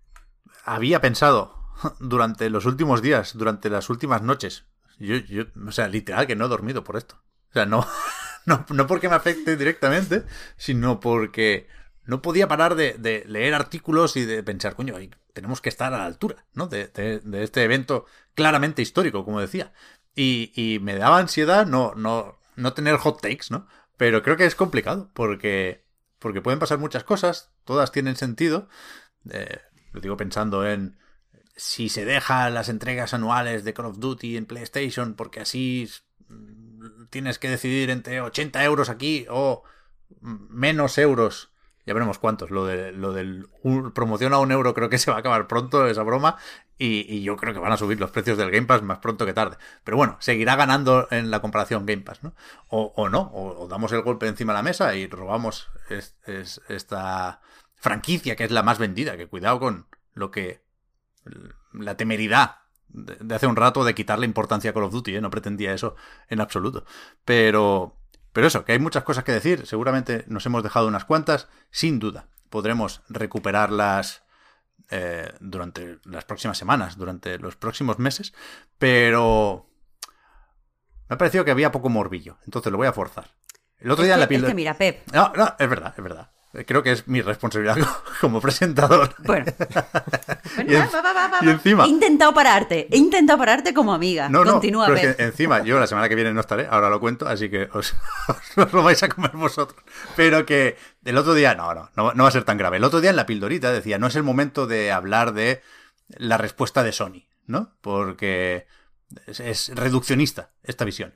había 0.64 1.02
pensado 1.02 1.56
durante 2.00 2.50
los 2.50 2.66
últimos 2.66 3.02
días, 3.02 3.36
durante 3.36 3.70
las 3.70 3.90
últimas 3.90 4.22
noches. 4.22 4.68
Yo, 5.00 5.18
yo, 5.18 5.46
o 5.68 5.72
sea, 5.72 5.90
literal 5.90 6.26
que 6.28 6.38
no 6.38 6.46
he 6.46 6.50
dormido 6.50 6.86
por 6.86 6.96
esto. 6.96 7.22
O 7.56 7.58
sea, 7.58 7.66
no, 8.46 8.66
no, 8.70 8.88
porque 8.88 9.08
me 9.08 9.16
afecte 9.16 9.56
directamente, 9.56 10.24
sino 10.58 11.00
porque 11.00 11.68
no 12.04 12.22
podía 12.22 12.48
parar 12.48 12.76
de, 12.76 13.24
leer 13.28 13.54
artículos 13.54 14.18
y 14.18 14.26
de 14.26 14.44
pensar, 14.44 14.76
coño, 14.76 14.96
tenemos 15.34 15.62
que 15.62 15.70
estar 15.70 15.94
a 15.94 16.00
la 16.00 16.06
altura, 16.06 16.46
¿no? 16.54 16.68
De, 16.68 16.92
este 17.34 17.64
evento 17.64 18.06
claramente 18.34 18.82
histórico, 18.82 19.24
como 19.24 19.40
decía. 19.40 19.72
Y, 20.16 20.80
me 20.82 20.98
daba 20.98 21.20
ansiedad 21.20 21.66
no, 21.66 21.94
no, 21.96 22.40
no 22.56 22.74
tener 22.74 22.98
hot 22.98 23.22
takes, 23.22 23.46
¿no? 23.50 23.68
Pero 23.98 24.22
creo 24.22 24.36
que 24.36 24.46
es 24.46 24.56
complicado, 24.56 25.10
porque, 25.14 25.86
porque 26.20 26.42
pueden 26.42 26.60
pasar 26.60 26.78
muchas 26.78 27.06
cosas, 27.06 27.54
todas 27.64 27.94
tienen 27.94 28.18
sentido. 28.18 28.68
Eh, 29.30 29.62
lo 29.94 30.02
digo 30.02 30.18
pensando 30.18 30.68
en 30.68 30.98
si 31.56 31.88
se 31.88 32.04
deja 32.04 32.50
las 32.50 32.68
entregas 32.68 33.14
anuales 33.14 33.64
de 33.64 33.74
Call 33.74 33.86
of 33.86 34.00
Duty 34.00 34.36
en 34.36 34.46
PlayStation, 34.46 35.14
porque 35.14 35.40
así 35.40 35.90
tienes 37.10 37.40
que 37.40 37.50
decidir 37.50 37.90
entre 37.90 38.22
80 38.22 38.64
euros 38.64 38.90
aquí 38.90 39.26
o 39.30 39.64
menos 40.22 40.98
euros. 40.98 41.52
Ya 41.86 41.94
veremos 41.94 42.18
cuántos. 42.18 42.50
Lo, 42.50 42.66
de, 42.66 42.92
lo 42.92 43.14
del 43.14 43.48
promoción 43.94 44.34
a 44.34 44.40
un 44.40 44.52
euro 44.52 44.74
creo 44.74 44.90
que 44.90 44.98
se 44.98 45.12
va 45.12 45.18
a 45.18 45.20
acabar 45.20 45.48
pronto 45.48 45.88
esa 45.88 46.04
broma. 46.04 46.38
Y, 46.78 47.22
yo 47.22 47.38
creo 47.38 47.54
que 47.54 47.60
van 47.60 47.72
a 47.72 47.78
subir 47.78 48.00
los 48.00 48.12
precios 48.12 48.38
del 48.38 48.52
Game 48.52 48.68
Pass 48.68 48.82
más 48.82 49.00
pronto 49.00 49.26
que 49.26 49.34
tarde. 49.34 49.58
Pero 49.84 49.96
bueno, 49.96 50.18
seguirá 50.20 50.56
ganando 50.56 51.08
en 51.12 51.32
la 51.32 51.42
comparación 51.42 51.86
Game 51.86 52.02
Pass, 52.02 52.24
¿no? 52.24 52.34
O, 52.68 53.08
no, 53.08 53.32
o, 53.34 53.68
damos 53.68 53.92
el 53.94 54.02
golpe 54.02 54.28
encima 54.28 54.52
de 54.54 54.58
la 54.58 54.64
mesa 54.64 54.96
y 54.96 55.08
robamos 55.08 55.70
esta 56.68 57.42
franquicia 57.76 58.36
que 58.36 58.44
es 58.44 58.52
la 58.52 58.64
más 58.64 58.80
vendida. 58.80 59.16
Que 59.16 59.28
cuidado 59.28 59.60
con 59.60 59.88
lo 60.14 60.32
que. 60.32 60.66
La 61.72 61.98
temeridad 61.98 62.65
de, 62.96 63.36
hace 63.36 63.48
un 63.48 63.56
rato 63.56 63.84
de 63.84 63.94
quitarle 63.94 64.26
importancia 64.26 64.72
a 64.72 64.74
Call 64.74 64.84
of 64.84 64.94
Duty, 64.94 65.16
¿eh? 65.16 65.22
no 65.22 65.30
pretendía 65.30 65.74
eso 65.74 65.96
en 66.30 66.42
absoluto. 66.42 66.86
Pero, 67.24 67.98
pero 68.34 68.48
eso, 68.48 68.66
que 68.66 68.72
hay 68.72 68.80
muchas 68.80 69.04
cosas 69.04 69.24
que 69.24 69.32
decir, 69.32 69.66
seguramente 69.66 70.24
nos 70.28 70.46
hemos 70.46 70.64
dejado 70.64 70.88
unas 70.88 71.06
cuantas, 71.06 71.48
sin 71.72 72.00
duda. 72.00 72.28
Podremos 72.50 73.02
recuperarlas 73.10 74.24
eh, 74.90 75.34
durante 75.40 76.00
las 76.06 76.26
próximas 76.26 76.58
semanas, 76.58 76.98
durante 76.98 77.38
los 77.38 77.56
próximos 77.56 78.00
meses, 78.00 78.34
pero 78.78 79.70
me 81.10 81.16
ha 81.16 81.18
parecido 81.18 81.44
que 81.44 81.52
había 81.52 81.72
poco 81.72 81.90
morbillo, 81.90 82.38
entonces 82.46 82.72
lo 82.72 82.78
voy 82.78 82.88
a 82.88 82.94
forzar. 82.94 83.32
El 83.78 83.92
otro 83.92 84.06
día 84.06 84.14
en 84.14 84.22
la 84.22 84.28
píldora... 84.28 84.54
mira, 84.54 84.74
Pep. 84.76 85.12
No, 85.12 85.34
no, 85.36 85.56
es 85.60 85.70
verdad, 85.70 85.94
es 85.96 86.04
verdad. 86.04 86.32
Creo 86.66 86.84
que 86.84 86.92
es 86.92 87.08
mi 87.08 87.22
responsabilidad 87.22 87.78
como 88.22 88.40
presentador. 88.40 89.16
Bueno, 89.20 89.46
y, 90.68 91.50
encima. 91.50 91.86
He 91.86 91.90
intentado 91.90 92.34
pararte, 92.34 92.88
he 92.92 92.98
intentado 92.98 93.40
pararte 93.40 93.74
como 93.74 93.94
amiga. 93.94 94.30
No, 94.30 94.44
Continúa, 94.44 94.88
no, 94.88 94.96
pero 94.96 95.16
encima, 95.18 95.64
yo 95.64 95.80
la 95.80 95.88
semana 95.88 96.08
que 96.08 96.16
viene 96.16 96.34
no 96.34 96.40
estaré, 96.40 96.68
ahora 96.70 96.90
lo 96.90 97.00
cuento, 97.00 97.28
así 97.28 97.50
que 97.50 97.70
os, 97.74 97.96
lo 98.56 98.84
vais 98.84 99.02
a 99.04 99.10
comer 99.10 99.32
vosotros. 99.34 99.82
Pero 100.16 100.46
que 100.46 100.78
el 101.04 101.18
otro 101.18 101.34
día, 101.34 101.56
no, 101.56 101.74
no, 101.74 101.90
no, 101.96 102.24
va 102.24 102.28
a 102.28 102.32
ser 102.32 102.44
tan 102.44 102.58
grave. 102.58 102.78
El 102.78 102.84
otro 102.84 103.02
día 103.02 103.10
en 103.10 103.16
la 103.16 103.26
pildorita 103.26 103.72
decía, 103.72 103.98
no 103.98 104.08
es 104.08 104.16
el 104.16 104.24
momento 104.24 104.68
de 104.68 104.92
hablar 104.92 105.34
de 105.34 105.62
la 106.10 106.38
respuesta 106.38 106.84
de 106.84 106.92
Sony, 106.92 107.26
¿no? 107.48 107.76
Porque 107.82 108.68
es 109.28 109.72
reduccionista 109.74 110.52
esta 110.64 110.86
visión. 110.86 111.16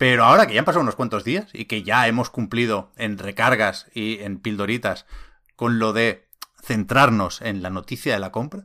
Pero 0.00 0.24
ahora 0.24 0.46
que 0.46 0.54
ya 0.54 0.60
han 0.60 0.64
pasado 0.64 0.82
unos 0.82 0.96
cuantos 0.96 1.24
días 1.24 1.50
y 1.52 1.66
que 1.66 1.82
ya 1.82 2.08
hemos 2.08 2.30
cumplido 2.30 2.90
en 2.96 3.18
recargas 3.18 3.86
y 3.92 4.20
en 4.20 4.38
pildoritas 4.38 5.04
con 5.56 5.78
lo 5.78 5.92
de 5.92 6.26
centrarnos 6.62 7.42
en 7.42 7.60
la 7.60 7.68
noticia 7.68 8.14
de 8.14 8.18
la 8.18 8.32
compra, 8.32 8.64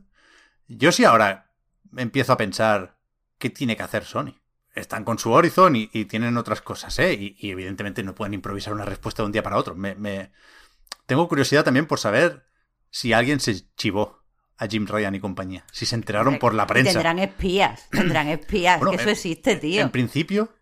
yo 0.66 0.92
sí 0.92 1.04
ahora 1.04 1.50
empiezo 1.94 2.32
a 2.32 2.38
pensar 2.38 2.96
qué 3.36 3.50
tiene 3.50 3.76
que 3.76 3.82
hacer 3.82 4.06
Sony. 4.06 4.40
Están 4.74 5.04
con 5.04 5.18
su 5.18 5.30
Horizon 5.30 5.76
y, 5.76 5.88
tienen 6.06 6.38
otras 6.38 6.62
cosas, 6.62 6.98
¿eh? 7.00 7.12
Y, 7.12 7.50
evidentemente 7.50 8.02
no 8.02 8.14
pueden 8.14 8.32
improvisar 8.32 8.72
una 8.72 8.86
respuesta 8.86 9.22
de 9.22 9.26
un 9.26 9.32
día 9.32 9.42
para 9.42 9.58
otro. 9.58 9.74
Me, 9.74 10.32
Tengo 11.04 11.28
curiosidad 11.28 11.64
también 11.64 11.84
por 11.84 11.98
saber 11.98 12.46
si 12.88 13.12
alguien 13.12 13.40
se 13.40 13.70
chivó 13.74 14.22
a 14.56 14.68
Jim 14.68 14.86
Ryan 14.86 15.14
y 15.14 15.20
compañía. 15.20 15.66
Si 15.70 15.84
se 15.84 15.96
enteraron 15.96 16.38
por 16.38 16.54
la 16.54 16.66
prensa. 16.66 16.92
Tendrán 16.92 17.18
espías, 17.18 17.90
tendrán 17.90 18.28
espías, 18.28 18.80
que 18.80 18.96
eso 18.96 19.10
existe, 19.10 19.56
tío. 19.56 19.82
En 19.82 19.90
principio, 19.90 20.55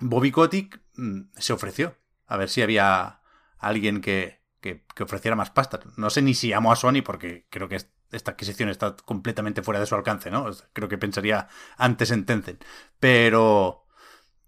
Bobby 0.00 0.30
Kotick 0.30 0.80
mm, 0.96 1.20
se 1.36 1.52
ofreció 1.52 1.96
a 2.26 2.36
ver 2.36 2.48
si 2.48 2.62
había 2.62 3.20
alguien 3.58 4.00
que, 4.00 4.42
que, 4.60 5.02
ofreciera 5.02 5.36
más 5.36 5.50
pasta. 5.50 5.80
No 5.96 6.10
sé 6.10 6.22
ni 6.22 6.34
si 6.34 6.52
amo 6.52 6.72
a 6.72 6.76
Sony 6.76 7.02
porque 7.04 7.46
creo 7.50 7.68
que 7.68 7.78
esta 8.12 8.32
adquisición 8.32 8.68
está 8.68 8.96
completamente 8.96 9.62
fuera 9.62 9.80
de 9.80 9.86
su 9.86 9.94
alcance, 9.94 10.30
¿no? 10.30 10.50
Creo 10.72 10.88
que 10.88 10.98
pensaría 10.98 11.48
antes 11.76 12.10
en 12.10 12.24
Tencent. 12.24 12.64
Pero, 12.98 13.86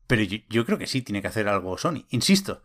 pero 0.06 0.22
yo, 0.22 0.64
creo 0.64 0.78
que 0.78 0.86
sí 0.86 1.02
tiene 1.02 1.22
que 1.22 1.28
hacer 1.28 1.48
algo 1.48 1.78
Sony. 1.78 2.04
Insisto, 2.10 2.62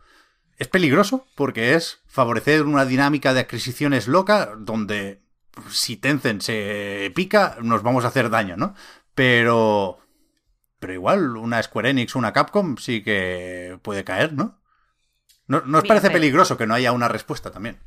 es 0.56 0.68
peligroso 0.68 1.26
porque 1.34 1.74
es 1.74 2.02
favorecer 2.06 2.62
una 2.62 2.84
dinámica 2.84 3.34
de 3.34 3.40
adquisiciones 3.40 4.08
loca 4.08 4.54
donde 4.56 5.22
si 5.70 5.96
Tencent 5.96 6.42
se 6.42 7.12
pica 7.14 7.56
nos 7.62 7.82
vamos 7.82 8.04
a 8.04 8.08
hacer 8.08 8.30
daño, 8.30 8.56
¿no? 8.56 8.74
Pero 9.14 10.00
pero 10.78 10.92
igual 10.92 11.36
una 11.36 11.62
Square 11.62 11.90
Enix 11.90 12.14
o 12.14 12.18
una 12.18 12.32
Capcom 12.32 12.76
sí 12.76 13.02
que 13.02 13.78
puede 13.82 14.04
caer, 14.04 14.32
¿no? 14.34 14.58
¿No, 15.46 15.60
no 15.62 15.78
os 15.78 15.82
Mira, 15.84 15.88
parece 15.94 16.08
pero- 16.08 16.18
peligroso 16.20 16.56
que 16.56 16.66
no 16.66 16.74
haya 16.74 16.92
una 16.92 17.08
respuesta 17.08 17.50
también? 17.50 17.78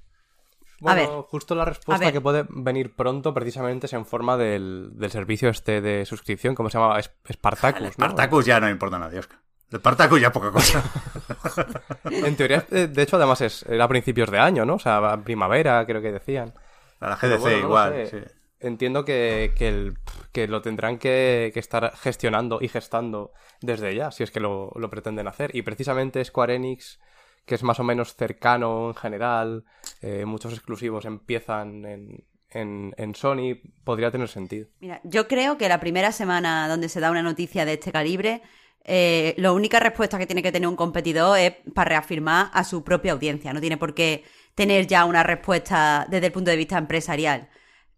Bueno, 0.80 1.02
ver. 1.02 1.10
justo 1.30 1.56
la 1.56 1.66
respuesta 1.66 2.12
que 2.12 2.22
puede 2.22 2.46
venir 2.50 2.96
pronto 2.96 3.34
precisamente 3.34 3.88
es 3.88 3.94
en 3.94 4.06
forma 4.06 4.38
del, 4.38 4.92
del 4.94 5.10
servicio 5.10 5.50
este 5.50 5.82
de 5.82 6.06
suscripción, 6.06 6.54
¿cómo 6.54 6.70
se 6.70 6.78
llama? 6.78 7.00
Es- 7.00 7.12
Spartacus, 7.32 7.82
¿no? 7.82 8.06
Spartacus 8.06 8.46
ya 8.46 8.60
no 8.60 8.70
importa 8.70 8.98
a 8.98 9.00
nadie, 9.00 9.18
Oscar. 9.20 9.40
El 9.72 9.80
Spartacus 9.80 10.22
ya 10.22 10.32
poca 10.32 10.52
cosa. 10.52 10.84
En 12.12 12.36
teoría, 12.36 12.66
eh, 12.72 12.88
de 12.88 13.02
hecho, 13.02 13.16
además 13.18 13.42
es, 13.42 13.64
era 13.64 13.86
a 13.86 13.88
principios 13.88 14.30
de 14.32 14.40
año, 14.40 14.66
¿no? 14.66 14.76
O 14.76 14.80
sea, 14.80 14.98
a 14.98 15.18
primavera, 15.24 15.84
creo 15.86 16.02
que 16.02 16.12
decían. 16.12 16.54
A 17.00 17.10
la 17.10 17.16
GDC 17.16 17.40
bueno, 17.40 17.56
no 17.58 17.62
lo 17.62 17.68
igual, 17.68 17.94
sé. 17.94 18.08
sí. 18.28 18.34
Entiendo 18.60 19.06
que, 19.06 19.54
que, 19.56 19.68
el- 19.70 19.98
que 20.32 20.48
lo 20.48 20.62
tendrán 20.62 20.98
que, 20.98 21.52
estar 21.56 21.94
gestionando 21.96 22.60
y 22.62 22.68
gestando 22.70 23.32
desde 23.62 23.94
ya, 23.96 24.12
si 24.12 24.24
es 24.24 24.32
que 24.32 24.40
lo, 24.40 24.72
lo 24.76 24.90
pretenden 24.90 25.28
hacer. 25.28 25.56
Y 25.56 25.62
precisamente 25.62 26.24
Square 26.26 26.56
Enix, 26.56 27.00
que 27.46 27.56
es 27.56 27.64
más 27.64 27.80
o 27.80 27.84
menos 27.84 28.16
cercano 28.16 28.90
en 28.90 28.96
general, 28.96 29.64
eh, 30.02 30.26
muchos 30.26 30.54
exclusivos 30.54 31.06
empiezan 31.06 31.86
en, 31.86 32.24
en, 32.50 32.94
en 32.98 33.16
Sony, 33.16 33.60
podría 33.84 34.10
tener 34.12 34.28
sentido. 34.28 34.68
Mira, 34.80 35.02
yo 35.04 35.28
creo 35.28 35.58
que 35.58 35.70
la 35.70 35.80
primera 35.80 36.12
semana 36.12 36.68
donde 36.68 36.90
se 36.90 37.00
da 37.00 37.12
una 37.12 37.22
noticia 37.24 37.64
de 37.64 37.74
este 37.74 37.92
calibre, 37.92 38.42
eh, 38.84 39.34
la 39.38 39.52
única 39.52 39.80
respuesta 39.80 40.18
que 40.18 40.26
tiene 40.26 40.42
que 40.42 40.52
tener 40.52 40.68
un 40.68 40.76
competidor 40.76 41.38
es 41.38 41.54
para 41.76 41.90
reafirmar 41.90 42.50
a 42.54 42.64
su 42.64 42.84
propia 42.84 43.12
audiencia. 43.12 43.54
No 43.54 43.62
tiene 43.62 43.78
por 43.78 43.94
qué 43.94 44.24
tener 44.56 44.88
ya 44.88 45.06
una 45.06 45.24
respuesta 45.24 46.08
desde 46.10 46.28
el 46.28 46.32
punto 46.32 46.50
de 46.52 46.58
vista 46.58 46.78
empresarial. 46.78 47.50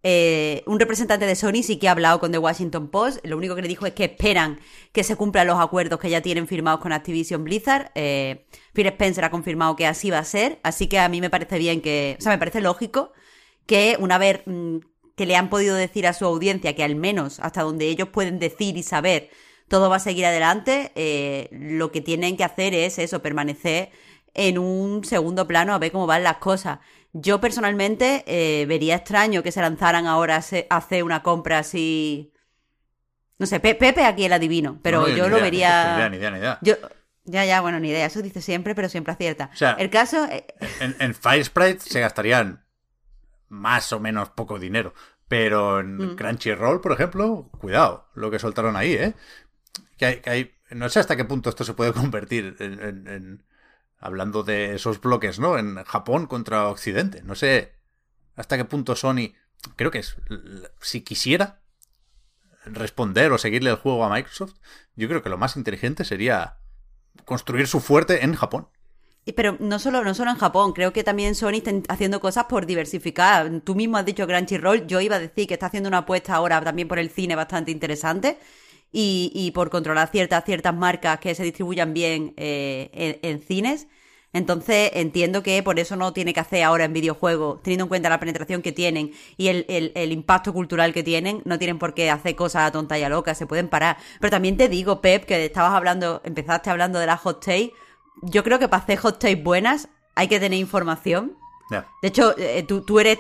Eh, 0.02 0.64
un 0.66 0.80
representante 0.80 1.26
de 1.26 1.36
Sony 1.36 1.62
sí 1.62 1.78
que 1.78 1.90
ha 1.90 1.92
hablado 1.92 2.20
con 2.20 2.32
The 2.32 2.38
Washington 2.38 2.90
Post. 2.90 3.26
Lo 3.26 3.38
único 3.38 3.56
que 3.56 3.62
le 3.62 3.68
dijo 3.68 3.86
es 3.86 3.94
que 3.94 4.06
esperan 4.06 4.60
que 4.92 5.04
se 5.04 5.16
cumplan 5.16 5.48
los 5.48 5.60
acuerdos 5.60 6.00
que 6.00 6.10
ya 6.10 6.22
tienen 6.22 6.48
firmados 6.48 6.80
con 6.80 6.94
Activision 6.94 7.44
Blizzard. 7.44 7.92
Eh, 7.96 8.46
Phil 8.74 8.88
Spencer 8.88 9.26
ha 9.26 9.32
confirmado 9.32 9.76
que 9.76 9.86
así 9.86 10.10
va 10.10 10.20
a 10.20 10.24
ser. 10.24 10.60
Así 10.64 10.88
que 10.88 11.00
a 11.00 11.10
mí 11.10 11.22
me 11.22 11.30
parece 11.30 11.58
bien 11.58 11.82
que. 11.82 12.16
O 12.20 12.22
sea, 12.22 12.32
me 12.32 12.38
parece 12.38 12.62
lógico 12.62 13.12
que 13.66 13.98
una 14.00 14.18
vez 14.18 14.42
mm, 14.46 14.78
que 15.16 15.26
le 15.26 15.36
han 15.36 15.50
podido 15.50 15.76
decir 15.76 16.08
a 16.08 16.14
su 16.14 16.26
audiencia 16.26 16.76
que 16.76 16.84
al 16.84 16.96
menos 16.96 17.40
hasta 17.42 17.62
donde 17.62 17.88
ellos 17.88 18.08
pueden 18.10 18.40
decir 18.40 18.78
y 18.78 18.84
saber 18.84 19.30
todo 19.68 19.90
va 19.90 19.98
a 19.98 20.00
seguir 20.00 20.26
adelante, 20.26 20.92
eh, 20.96 21.50
lo 21.52 21.92
que 21.92 22.02
tienen 22.02 22.38
que 22.38 22.44
hacer 22.44 22.74
es 22.74 23.00
eso, 23.00 23.22
permanecer 23.22 23.92
en 24.34 24.58
un 24.58 25.04
segundo 25.04 25.48
plano 25.48 25.74
a 25.74 25.78
ver 25.78 25.92
cómo 25.92 26.08
van 26.08 26.24
las 26.24 26.38
cosas. 26.38 26.80
Yo 27.14 27.41
personalmente 27.41 28.23
eh, 28.27 28.65
vería 28.68 28.95
extraño 28.95 29.41
que 29.44 29.52
se 29.52 29.61
lanzaran 29.61 30.06
ahora 30.06 30.36
a 30.69 30.77
hacer 30.77 31.03
una 31.03 31.23
compra 31.23 31.60
así... 31.60 32.31
No 33.40 33.45
sé, 33.45 33.60
Pe- 33.60 33.76
Pepe 33.76 34.03
aquí 34.06 34.26
el 34.26 34.34
adivino, 34.34 34.80
pero 34.84 35.02
No, 35.02 35.07
yo 35.07 35.30
lo 35.30 35.38
idea, 35.38 35.44
vería... 35.44 35.84
Ni 35.91 35.95
idea, 35.98 36.10
ni 36.10 36.18
idea, 36.18 36.31
ni 36.31 36.38
idea. 36.40 36.60
Yo, 36.61 36.76
ya, 37.23 37.45
ya, 37.45 37.61
bueno, 37.61 37.80
ni 37.80 37.90
idea, 37.90 38.06
eso 38.06 38.22
dice 38.22 38.41
siempre, 38.41 38.76
pero 38.76 38.90
siempre 38.90 39.14
acierta. 39.14 39.49
O 39.53 39.56
sea, 39.56 39.72
el 39.73 39.90
caso, 39.90 40.26
eh, 40.26 40.45
En, 40.81 40.95
en 40.99 41.15
Fire 41.15 41.44
Sprite 41.45 41.80
se 41.80 41.99
gastarían 42.02 42.65
más 43.48 43.91
o 43.94 43.99
menos 43.99 44.30
poco 44.30 44.60
dinero. 44.60 44.94
Pero 45.27 45.80
en 45.80 45.95
Mm. 45.98 46.15
Crunchyroll, 46.15 46.81
por 46.81 46.91
ejemplo, 46.91 47.49
cuidado 47.60 48.10
lo 48.15 48.30
que 48.30 48.40
soltaron 48.40 48.76
ahí, 48.76 48.94
¿eh? 48.94 49.14
Que 49.98 50.06
hay, 50.06 50.15
que 50.22 50.30
hay- 50.30 50.52
no 50.72 50.90
sé 50.90 50.99
hasta 50.99 51.15
qué 51.15 51.23
punto 51.26 51.49
esto 51.49 51.64
se 51.64 51.73
puede 51.73 51.94
convertir 51.94 52.56
en, 52.60 52.73
en- 52.81 53.07
en- 53.07 53.44
Hablando 54.00 54.44
de 54.44 54.76
esos 54.76 55.02
bloques, 55.02 55.40
¿no? 55.40 55.58
En 55.58 55.84
Japón 55.84 56.26
contra 56.26 56.68
Occidente. 56.68 57.22
No 57.24 57.36
sé 57.36 57.74
hasta 58.36 58.58
qué 58.58 58.66
punto 58.66 58.96
Sony... 58.96 59.34
Creo 59.76 59.92
que 59.92 60.02
Si 60.82 61.02
quisiera 61.02 61.60
responder 62.66 63.32
o 63.32 63.38
seguirle 63.38 63.72
el 63.72 63.76
juego 63.76 64.04
a 64.06 64.10
Microsoft, 64.10 64.56
yo 64.96 65.08
creo 65.10 65.22
que 65.22 65.30
lo 65.30 65.38
más 65.38 65.58
inteligente 65.58 66.06
sería 66.06 66.58
construir 67.26 67.68
su 67.68 67.82
fuerte 67.82 68.24
en 68.24 68.36
Japón. 68.36 68.70
Pero 69.36 69.58
no 69.60 69.78
solo, 69.80 70.04
no 70.04 70.14
solo 70.14 70.32
en 70.32 70.38
Japón, 70.38 70.74
creo 70.74 70.94
que 70.94 71.04
también 71.04 71.36
Sony 71.36 71.62
está 71.64 71.72
haciendo 71.90 72.20
cosas 72.20 72.46
por 72.46 72.66
diversificar. 72.66 73.62
Tú 73.64 73.76
mismo 73.76 73.98
has 73.98 74.06
dicho 74.06 74.26
Crunchyroll, 74.26 74.88
yo 74.88 75.02
iba 75.02 75.18
a 75.18 75.20
decir 75.20 75.48
que 75.48 75.54
está 75.56 75.68
haciendo 75.68 75.90
una 75.90 76.00
apuesta 76.00 76.36
ahora 76.36 76.62
también 76.62 76.88
por 76.88 77.00
el 77.00 77.10
cine 77.10 77.36
bastante 77.36 77.72
interesante 77.72 78.40
y, 78.91 79.32
y 79.34 79.52
por 79.52 79.70
controlar 79.70 80.10
ciertas, 80.10 80.44
ciertas 80.45 80.74
marcas 80.76 81.20
que 81.20 81.36
se 81.36 81.44
distribuyan 81.44 81.94
bien 81.94 82.34
eh, 82.38 82.90
en, 82.94 83.30
en 83.32 83.41
cines. 83.41 83.88
Entonces 84.32 84.91
entiendo 84.94 85.41
que 85.41 85.64
por 85.64 85.80
eso 85.80 85.95
no 85.95 86.14
tiene 86.14 86.34
que 86.36 86.40
hacer 86.40 86.61
ahora 86.64 86.86
en 86.86 86.94
videojuegos, 86.94 87.64
teniendo 87.64 87.86
en 87.86 87.90
cuenta 87.90 88.10
la 88.10 88.20
penetración 88.20 88.61
que 88.61 88.72
tienen 88.72 89.11
y 89.38 89.48
el, 89.48 89.66
el- 89.70 89.91
el 89.95 90.11
impacto 90.11 90.53
cultural 90.53 90.94
que 90.94 91.02
tienen, 91.02 91.41
no 91.45 91.57
tienen 91.57 91.80
por 91.80 91.95
qué 91.95 92.11
hacer 92.11 92.36
cosas 92.36 92.68
a 92.68 92.72
tonta 92.72 92.99
y 92.99 93.03
a 93.03 93.10
loca, 93.10 93.34
se 93.34 93.48
pueden 93.48 93.70
parar. 93.70 93.98
Pero 94.20 94.30
también 94.30 94.56
te 94.56 94.70
digo, 94.70 95.02
Pep, 95.02 95.26
que 95.26 95.45
estabas 95.45 95.74
hablando, 95.74 96.22
empezaste 96.24 96.70
hablando 96.70 96.99
de 96.99 97.07
la 97.07 97.18
hot 97.18 97.44
take. 97.44 97.74
Yo 98.22 98.44
creo 98.44 98.60
que 98.60 98.68
para 98.68 98.84
hacer 98.84 98.99
hot 98.99 99.18
takes 99.20 99.41
buenas 99.41 99.90
hay 100.14 100.28
que 100.28 100.40
tener 100.40 100.60
información. 100.60 101.36
De 102.03 102.10
hecho, 102.10 102.36
eh, 102.38 102.61
tú, 102.68 102.82
tú 102.82 102.99
eres 102.99 103.18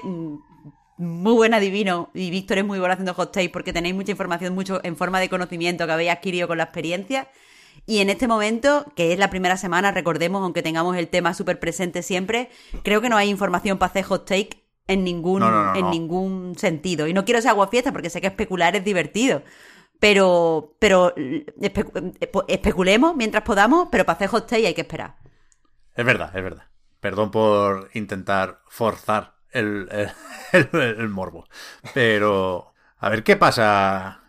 muy 0.99 1.33
buen 1.33 1.53
adivino 1.53 2.11
y 2.13 2.29
Víctor 2.29 2.57
es 2.57 2.65
muy 2.65 2.77
bueno 2.77 2.91
haciendo 2.91 3.13
hot 3.13 3.31
takes 3.31 3.49
porque 3.49 3.71
tenéis 3.71 3.95
mucha 3.95 4.11
información, 4.11 4.53
mucho 4.53 4.81
en 4.83 4.97
forma 4.97 5.21
de 5.21 5.29
conocimiento 5.29 5.85
que 5.85 5.93
habéis 5.93 6.11
adquirido 6.11 6.47
con 6.47 6.57
la 6.57 6.65
experiencia. 6.65 7.29
Y 7.85 7.99
en 7.99 8.09
este 8.09 8.27
momento, 8.27 8.85
que 8.95 9.13
es 9.13 9.19
la 9.19 9.29
primera 9.29 9.55
semana, 9.55 9.91
recordemos, 9.91 10.43
aunque 10.43 10.61
tengamos 10.61 10.97
el 10.97 11.07
tema 11.07 11.33
súper 11.33 11.57
presente 11.57 12.03
siempre, 12.03 12.49
creo 12.83 12.99
que 12.99 13.07
no 13.07 13.15
hay 13.15 13.29
información 13.29 13.77
para 13.77 13.91
hacer 13.91 14.03
hot 14.03 14.27
take 14.27 14.65
en 14.87 15.05
ningún, 15.05 15.39
No, 15.39 15.49
no, 15.49 15.73
no, 15.73 15.75
en 15.75 15.89
ningún 15.89 16.55
sentido. 16.57 17.07
Y 17.07 17.13
no 17.13 17.23
quiero 17.23 17.41
ser 17.41 17.51
aguafiesta 17.51 17.93
porque 17.93 18.09
sé 18.09 18.19
que 18.19 18.27
especular 18.27 18.75
es 18.75 18.83
divertido. 18.83 19.41
Pero, 20.01 20.75
pero 20.79 21.13
eh, 21.15 21.45
especulemos 22.47 23.15
mientras 23.15 23.43
podamos, 23.43 23.87
pero 23.89 24.05
para 24.05 24.17
hacer 24.17 24.27
hot 24.27 24.47
take 24.47 24.67
hay 24.67 24.73
que 24.73 24.81
esperar. 24.81 25.15
Es 25.95 26.05
verdad, 26.05 26.35
es 26.35 26.43
verdad. 26.43 26.65
Perdón 26.99 27.31
por 27.31 27.89
intentar 27.93 28.61
forzar 28.67 29.38
el, 29.51 29.89
el, 30.53 30.69
el- 30.73 31.09
morbo. 31.09 31.47
Pero 31.93 32.73
a 32.97 33.09
ver 33.09 33.23
qué 33.23 33.35
pasa 33.35 34.21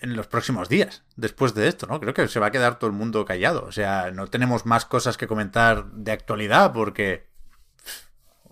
en 0.00 0.16
los 0.16 0.26
próximos 0.26 0.68
días 0.68 1.04
después 1.16 1.54
de 1.54 1.68
esto, 1.68 1.86
¿no? 1.86 2.00
Creo 2.00 2.14
que 2.14 2.26
se 2.28 2.40
va 2.40 2.46
a 2.46 2.50
quedar 2.50 2.78
todo 2.78 2.88
el 2.90 2.96
mundo 2.96 3.24
callado. 3.24 3.64
O 3.64 3.72
sea, 3.72 4.10
no 4.10 4.26
tenemos 4.28 4.66
más 4.66 4.84
cosas 4.84 5.16
que 5.16 5.26
comentar 5.28 5.86
de 5.92 6.12
actualidad 6.12 6.72
porque 6.72 7.28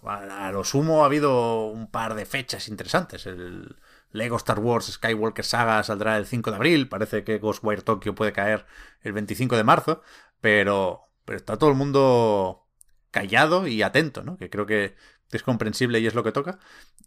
a 0.06 0.50
lo 0.52 0.64
sumo 0.64 1.02
ha 1.02 1.06
habido 1.06 1.66
un 1.66 1.90
par 1.90 2.14
de 2.14 2.24
fechas 2.24 2.68
interesantes. 2.68 3.26
El 3.26 3.76
Lego 4.12 4.36
Star 4.36 4.58
Wars 4.58 4.86
Skywalker 4.86 5.44
Saga 5.44 5.82
saldrá 5.82 6.16
el 6.16 6.26
5 6.26 6.50
de 6.50 6.56
abril. 6.56 6.88
Parece 6.88 7.22
que 7.22 7.38
Ghostwire 7.38 7.82
Tokyo 7.82 8.14
puede 8.14 8.32
caer 8.32 8.66
el 9.02 9.12
25 9.12 9.56
de 9.56 9.64
marzo. 9.64 10.02
Pero, 10.40 11.02
pero 11.24 11.36
está 11.36 11.58
todo 11.58 11.70
el 11.70 11.76
mundo 11.76 12.66
callado 13.10 13.66
y 13.66 13.82
atento, 13.82 14.22
¿no? 14.22 14.38
Que 14.38 14.48
creo 14.48 14.64
que 14.66 14.96
es 15.36 15.42
comprensible 15.42 16.00
y 16.00 16.06
es 16.06 16.14
lo 16.14 16.24
que 16.24 16.32
toca. 16.32 16.58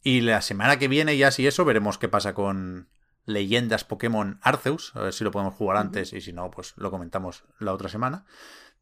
Y 0.01 0.21
la 0.21 0.41
semana 0.41 0.79
que 0.79 0.87
viene, 0.87 1.17
ya 1.17 1.31
si 1.31 1.47
eso, 1.47 1.65
veremos 1.65 1.97
qué 1.97 2.07
pasa 2.07 2.33
con 2.33 2.89
Leyendas 3.25 3.83
Pokémon 3.83 4.39
Arceus. 4.41 4.95
A 4.95 5.01
ver 5.01 5.13
si 5.13 5.23
lo 5.23 5.31
podemos 5.31 5.53
jugar 5.55 5.77
antes 5.77 6.13
y 6.13 6.21
si 6.21 6.33
no, 6.33 6.51
pues 6.51 6.73
lo 6.77 6.91
comentamos 6.91 7.43
la 7.59 7.73
otra 7.73 7.89
semana. 7.89 8.25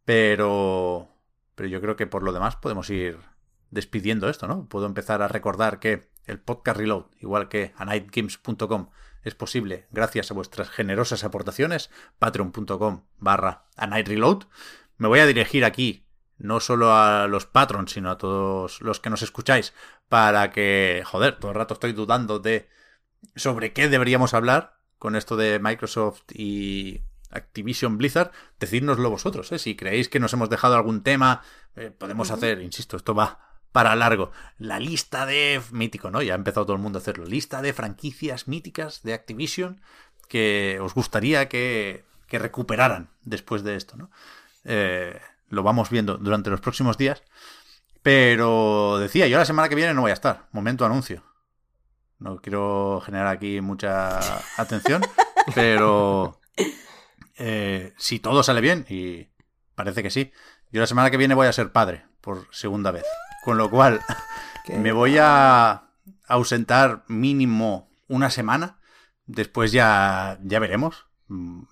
Pero, 0.06 1.10
pero 1.56 1.70
yo 1.70 1.82
creo 1.82 1.96
que 1.96 2.08
por 2.08 2.24
lo 2.24 2.34
demás 2.34 2.56
podemos 2.56 2.90
ir 2.90 3.20
despidiendo 3.70 4.30
esto, 4.30 4.48
¿no? 4.48 4.68
Puedo 4.68 4.86
empezar 4.86 5.22
a 5.22 5.28
recordar 5.28 5.80
que 5.80 6.10
el 6.26 6.40
podcast 6.40 6.78
Reload, 6.78 7.06
igual 7.20 7.50
que 7.50 7.74
a 7.78 7.86
nightgames.com, 7.86 8.90
es 9.24 9.36
posible 9.36 9.88
gracias 9.92 10.32
a 10.32 10.34
vuestras 10.34 10.70
generosas 10.70 11.24
aportaciones, 11.24 11.90
patreon.com 12.20 13.04
barra 13.18 13.66
a 13.76 13.88
night 13.88 14.08
reload. 14.08 14.46
Me 14.98 15.08
voy 15.08 15.20
a 15.20 15.26
dirigir 15.26 15.64
aquí 15.64 16.08
no 16.42 16.60
solo 16.60 16.94
a 16.94 17.28
los 17.28 17.46
patrons, 17.46 17.92
sino 17.92 18.10
a 18.12 18.18
todos 18.18 18.82
los 18.82 19.00
que 19.00 19.10
nos 19.10 19.22
escucháis, 19.22 19.74
para 20.10 20.52
que, 20.52 21.04
joder, 21.06 21.40
todo 21.40 21.52
el 21.52 21.58
rato 21.58 21.76
estoy 21.76 21.94
dudando 21.94 22.40
de 22.40 22.68
sobre 23.36 23.74
qué 23.74 23.88
deberíamos 23.88 24.34
hablar 24.34 24.80
con 24.98 25.16
esto 25.16 25.38
de 25.38 25.60
Microsoft 25.60 26.24
y 26.34 27.02
Activision 27.30 27.98
Blizzard, 27.98 28.32
decídnoslo 28.60 29.10
vosotros, 29.10 29.52
¿eh? 29.52 29.60
si 29.60 29.76
creéis 29.76 30.10
que 30.10 30.20
nos 30.20 30.34
hemos 30.34 30.50
dejado 30.50 30.76
algún 30.76 31.02
tema, 31.02 31.42
eh, 31.76 31.92
podemos 31.92 32.32
hacer, 32.32 32.62
insisto, 32.62 32.98
esto 32.98 33.16
va 33.16 33.40
para 33.72 33.96
largo, 33.96 34.32
la 34.58 34.80
lista 34.80 35.26
de 35.26 35.62
mítico, 35.72 36.12
¿no? 36.12 36.22
Ya 36.22 36.34
ha 36.34 36.36
empezado 36.36 36.66
todo 36.66 36.76
el 36.76 36.82
mundo 36.82 37.00
a 37.00 37.02
hacerlo, 37.02 37.26
lista 37.26 37.62
de 37.62 37.74
franquicias 37.74 38.48
míticas 38.48 39.02
de 39.04 39.14
Activision 39.14 39.82
que 40.28 40.80
os 40.82 40.94
gustaría 40.94 41.48
que, 41.48 42.04
que 42.28 42.40
recuperaran 42.40 43.10
después 43.24 43.64
de 43.64 43.76
esto, 43.76 43.96
¿no? 43.96 44.12
Eh, 44.66 45.20
lo 45.52 45.64
vamos 45.64 45.90
viendo 45.90 46.18
durante 46.18 46.50
los 46.50 46.62
próximos 46.62 46.98
días. 46.98 47.24
Pero 48.02 48.98
decía, 48.98 49.28
yo 49.28 49.38
la 49.38 49.46
semana 49.46 49.70
que 49.70 49.76
viene 49.76 49.94
no 49.94 50.02
voy 50.02 50.12
a 50.12 50.16
estar. 50.16 50.48
Momento 50.52 50.86
anuncio. 50.86 51.24
No 52.18 52.38
quiero 52.38 53.02
generar 53.06 53.28
aquí 53.28 53.62
mucha 53.62 54.20
atención, 54.58 55.02
pero 55.56 56.40
eh, 57.38 57.94
si 57.98 58.20
todo 58.20 58.44
sale 58.44 58.62
bien, 58.62 58.86
y 58.90 59.28
parece 59.76 60.04
que 60.04 60.12
sí, 60.12 60.32
yo 60.72 60.82
la 60.82 60.88
semana 60.88 61.10
que 61.10 61.18
viene 61.18 61.34
voy 61.34 61.48
a 61.48 61.54
ser 61.54 61.72
padre 61.72 62.06
por 62.22 62.48
segunda 62.52 62.92
vez. 62.92 63.06
Con 63.44 63.58
lo 63.58 63.70
cual, 63.70 64.02
me 64.68 64.92
voy 64.92 65.18
a 65.20 65.90
ausentar 66.28 67.04
mínimo 67.08 67.90
una 68.08 68.30
semana. 68.30 68.80
Después 69.26 69.72
ya, 69.72 70.38
ya 70.44 70.60
veremos. 70.60 71.08
Mm, 71.28 71.64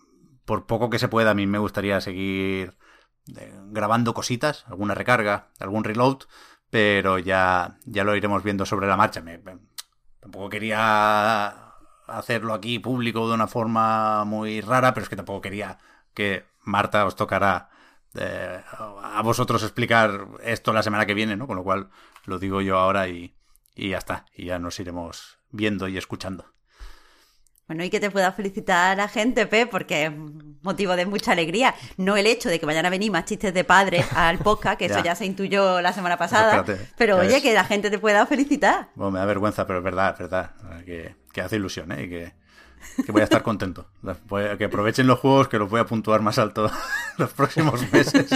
Por 0.45 0.65
poco 0.65 0.89
que 0.89 0.99
se 0.99 1.07
pueda, 1.07 1.31
a 1.31 1.35
mí 1.35 1.45
me 1.45 1.59
gustaría 1.59 2.01
seguir 2.01 2.75
grabando 3.25 4.13
cositas, 4.13 4.65
alguna 4.67 4.95
recarga, 4.95 5.49
algún 5.59 5.83
reload, 5.83 6.19
pero 6.69 7.19
ya, 7.19 7.77
ya 7.85 8.03
lo 8.03 8.15
iremos 8.15 8.43
viendo 8.43 8.65
sobre 8.65 8.87
la 8.87 8.97
marcha. 8.97 9.21
Me, 9.21 9.39
tampoco 10.19 10.49
quería 10.49 11.73
hacerlo 12.07 12.53
aquí 12.53 12.79
público 12.79 13.27
de 13.27 13.35
una 13.35 13.47
forma 13.47 14.25
muy 14.25 14.61
rara, 14.61 14.93
pero 14.93 15.03
es 15.03 15.09
que 15.09 15.15
tampoco 15.15 15.41
quería 15.41 15.77
que 16.13 16.45
Marta 16.63 17.05
os 17.05 17.15
tocara 17.15 17.69
eh, 18.15 18.61
a 19.03 19.21
vosotros 19.23 19.63
explicar 19.63 20.27
esto 20.43 20.73
la 20.73 20.83
semana 20.83 21.05
que 21.05 21.13
viene, 21.13 21.35
¿no? 21.35 21.47
Con 21.47 21.57
lo 21.57 21.63
cual 21.63 21.89
lo 22.25 22.39
digo 22.39 22.61
yo 22.61 22.77
ahora 22.77 23.07
y, 23.07 23.35
y 23.75 23.89
ya 23.89 23.97
está. 23.97 24.25
Y 24.33 24.45
ya 24.45 24.59
nos 24.59 24.79
iremos 24.79 25.39
viendo 25.51 25.87
y 25.87 25.97
escuchando. 25.97 26.45
Bueno, 27.69 27.83
y 27.83 27.91
que 27.91 27.99
te 27.99 28.09
pueda 28.09 28.31
felicitar 28.31 28.93
a 28.93 28.95
la 28.95 29.07
gente, 29.07 29.45
Pe, 29.45 29.67
porque 29.67 30.05
es 30.07 30.11
motivo 30.63 30.95
de 30.95 31.05
mucha 31.05 31.33
alegría. 31.33 31.75
No 31.97 32.17
el 32.17 32.25
hecho 32.25 32.49
de 32.49 32.59
que 32.59 32.65
vayan 32.65 32.87
a 32.87 32.89
venir 32.89 33.11
más 33.11 33.25
chistes 33.25 33.53
de 33.53 33.63
padre 33.63 34.03
al 34.15 34.39
podcast, 34.39 34.79
que 34.79 34.85
eso 34.87 35.03
ya 35.03 35.13
se 35.13 35.27
intuyó 35.27 35.79
la 35.79 35.93
semana 35.93 36.17
pasada. 36.17 36.65
pero 36.97 37.17
oye, 37.17 37.43
que 37.43 37.53
la 37.53 37.63
gente 37.63 37.91
te 37.91 37.99
pueda 37.99 38.25
felicitar. 38.25 38.89
Bueno, 38.95 39.11
me 39.11 39.19
da 39.19 39.25
vergüenza, 39.25 39.67
pero 39.67 39.77
es 39.77 39.85
verdad, 39.85 40.13
es 40.13 40.19
verdad. 40.19 40.51
Que, 40.83 41.15
que 41.31 41.41
hace 41.41 41.57
ilusión, 41.57 41.91
¿eh? 41.91 42.05
Y 42.05 42.09
que, 42.09 42.33
que 43.05 43.11
voy 43.11 43.21
a 43.21 43.25
estar 43.25 43.43
contento. 43.43 43.85
Que 44.57 44.65
aprovechen 44.65 45.05
los 45.05 45.19
juegos, 45.19 45.47
que 45.47 45.59
los 45.59 45.69
voy 45.69 45.79
a 45.79 45.85
puntuar 45.85 46.21
más 46.23 46.39
alto 46.39 46.71
los 47.19 47.31
próximos 47.33 47.79
meses. 47.93 48.29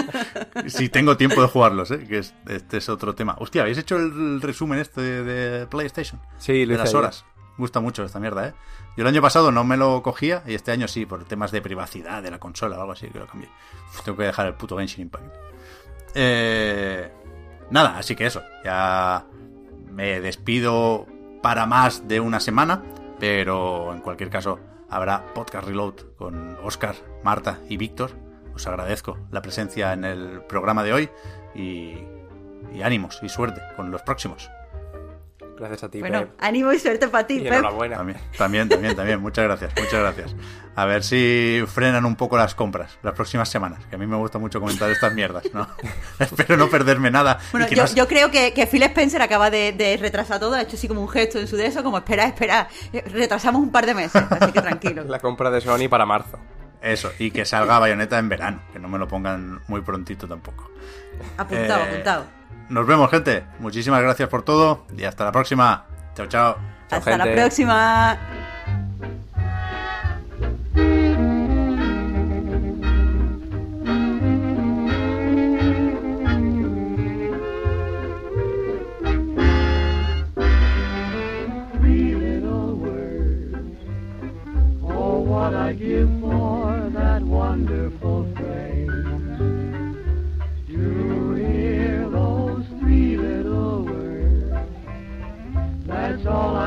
Si 0.67 0.89
tengo 0.89 1.17
tiempo 1.17 1.41
de 1.41 1.47
jugarlos, 1.47 1.89
¿eh? 1.89 2.05
que 2.07 2.19
este 2.19 2.77
es 2.77 2.87
otro 2.87 3.15
tema. 3.15 3.35
Hostia, 3.39 3.63
¿habéis 3.63 3.79
hecho 3.79 3.95
el 3.95 4.41
resumen 4.41 4.77
este 4.77 5.01
de, 5.01 5.65
PlayStation? 5.65 6.21
Sí, 6.37 6.65
de 6.65 6.77
las 6.77 6.93
horas. 6.93 7.25
Gusta 7.57 7.79
mucho 7.79 8.03
esta 8.03 8.19
mierda, 8.19 8.47
¿eh? 8.47 8.53
Yo 8.97 9.03
el 9.03 9.07
año 9.07 9.21
pasado 9.21 9.51
no 9.51 9.63
me 9.63 9.77
lo 9.77 10.01
cogía 10.01 10.43
y 10.45 10.55
este 10.55 10.71
año 10.71 10.87
sí, 10.87 11.05
por 11.05 11.23
temas 11.25 11.51
de 11.51 11.61
privacidad 11.61 12.23
de 12.23 12.31
la 12.31 12.39
consola 12.39 12.77
o 12.77 12.81
algo 12.81 12.93
así, 12.93 13.07
que 13.07 13.19
lo 13.19 13.27
cambié. 13.27 13.49
tengo 14.03 14.17
que 14.17 14.23
dejar 14.23 14.47
el 14.47 14.55
puto 14.55 14.77
Genshin 14.77 15.03
Impact. 15.03 15.25
Eh, 16.15 17.11
nada, 17.69 17.97
así 17.97 18.15
que 18.15 18.25
eso. 18.25 18.41
Ya 18.63 19.25
me 19.91 20.19
despido 20.19 21.05
para 21.41 21.65
más 21.65 22.07
de 22.07 22.19
una 22.19 22.39
semana. 22.39 22.81
Pero 23.19 23.93
en 23.93 24.01
cualquier 24.01 24.29
caso, 24.29 24.59
habrá 24.89 25.33
Podcast 25.33 25.67
Reload 25.67 25.93
con 26.17 26.57
Oscar, 26.63 26.95
Marta 27.23 27.59
y 27.69 27.77
Víctor. 27.77 28.11
Os 28.55 28.67
agradezco 28.67 29.17
la 29.31 29.41
presencia 29.41 29.93
en 29.93 30.03
el 30.03 30.41
programa 30.41 30.83
de 30.83 30.93
hoy 30.93 31.09
y, 31.55 31.97
y 32.73 32.81
ánimos 32.83 33.19
y 33.23 33.29
suerte 33.29 33.61
con 33.75 33.91
los 33.91 34.01
próximos. 34.01 34.49
Gracias 35.63 35.83
a 35.85 35.89
ti, 35.89 36.01
Bueno, 36.01 36.27
ánimo 36.39 36.73
y 36.73 36.79
suerte 36.79 37.07
para 37.07 37.25
ti, 37.25 37.39
Pep. 37.39 37.63
También, 37.63 38.27
también, 38.37 38.67
también, 38.67 38.95
también. 38.97 39.21
Muchas 39.21 39.45
gracias, 39.45 39.71
muchas 39.77 39.93
gracias. 40.01 40.35
A 40.75 40.83
ver 40.83 41.03
si 41.03 41.63
frenan 41.67 42.03
un 42.03 42.17
poco 42.17 42.35
las 42.35 42.53
compras 42.53 42.97
las 43.01 43.13
próximas 43.13 43.47
semanas, 43.47 43.79
que 43.89 43.95
a 43.95 43.97
mí 43.97 44.05
me 44.05 44.17
gusta 44.17 44.39
mucho 44.39 44.59
comentar 44.59 44.91
estas 44.91 45.13
mierdas, 45.13 45.45
¿no? 45.53 45.65
Espero 46.19 46.57
no 46.57 46.69
perderme 46.69 47.11
nada. 47.11 47.39
Bueno, 47.53 47.67
yo, 47.95 48.07
creo 48.09 48.29
que, 48.29 48.53
que, 48.53 48.67
Phil 48.67 48.83
Spencer 48.83 49.21
acaba 49.21 49.49
de, 49.49 49.97
retrasar 50.01 50.37
todo, 50.37 50.55
ha 50.55 50.63
hecho 50.63 50.75
así 50.75 50.89
como 50.89 50.99
un 50.99 51.07
gesto 51.07 51.39
en 51.39 51.47
su 51.47 51.55
de 51.55 51.67
eso, 51.67 51.81
como 51.81 51.97
espera, 51.97 52.25
espera, 52.25 52.67
retrasamos 52.91 53.61
un 53.61 53.71
par 53.71 53.85
de 53.85 53.93
meses, 53.93 54.21
así 54.29 54.51
que 54.51 54.61
tranquilo. 54.61 55.03
La 55.07 55.19
compra 55.19 55.49
de 55.49 55.61
Sony 55.61 55.87
para 55.89 56.05
marzo. 56.05 56.39
Eso, 56.81 57.09
y 57.19 57.31
que 57.31 57.45
salga 57.45 57.79
Bayonetta 57.79 58.19
en 58.19 58.27
verano, 58.27 58.61
que 58.73 58.79
no 58.79 58.89
me 58.89 58.97
lo 58.97 59.07
pongan 59.07 59.61
muy 59.69 59.79
prontito 59.79 60.27
tampoco. 60.27 60.69
Apuntado, 61.37 61.85
eh, 61.85 61.87
apuntado. 61.87 62.42
Nos 62.73 62.87
vemos, 62.87 63.11
gente. 63.11 63.43
Muchísimas 63.59 64.01
gracias 64.01 64.27
por 64.29 64.41
todo 64.41 64.85
y 64.97 65.03
hasta 65.03 65.25
la 65.25 65.31
próxima. 65.31 65.85
Chao, 66.15 66.25
chao. 66.25 66.57
Hasta 66.89 67.17
la 67.17 67.31
próxima. 67.31 68.17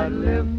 I 0.07 0.09
live. 0.09 0.56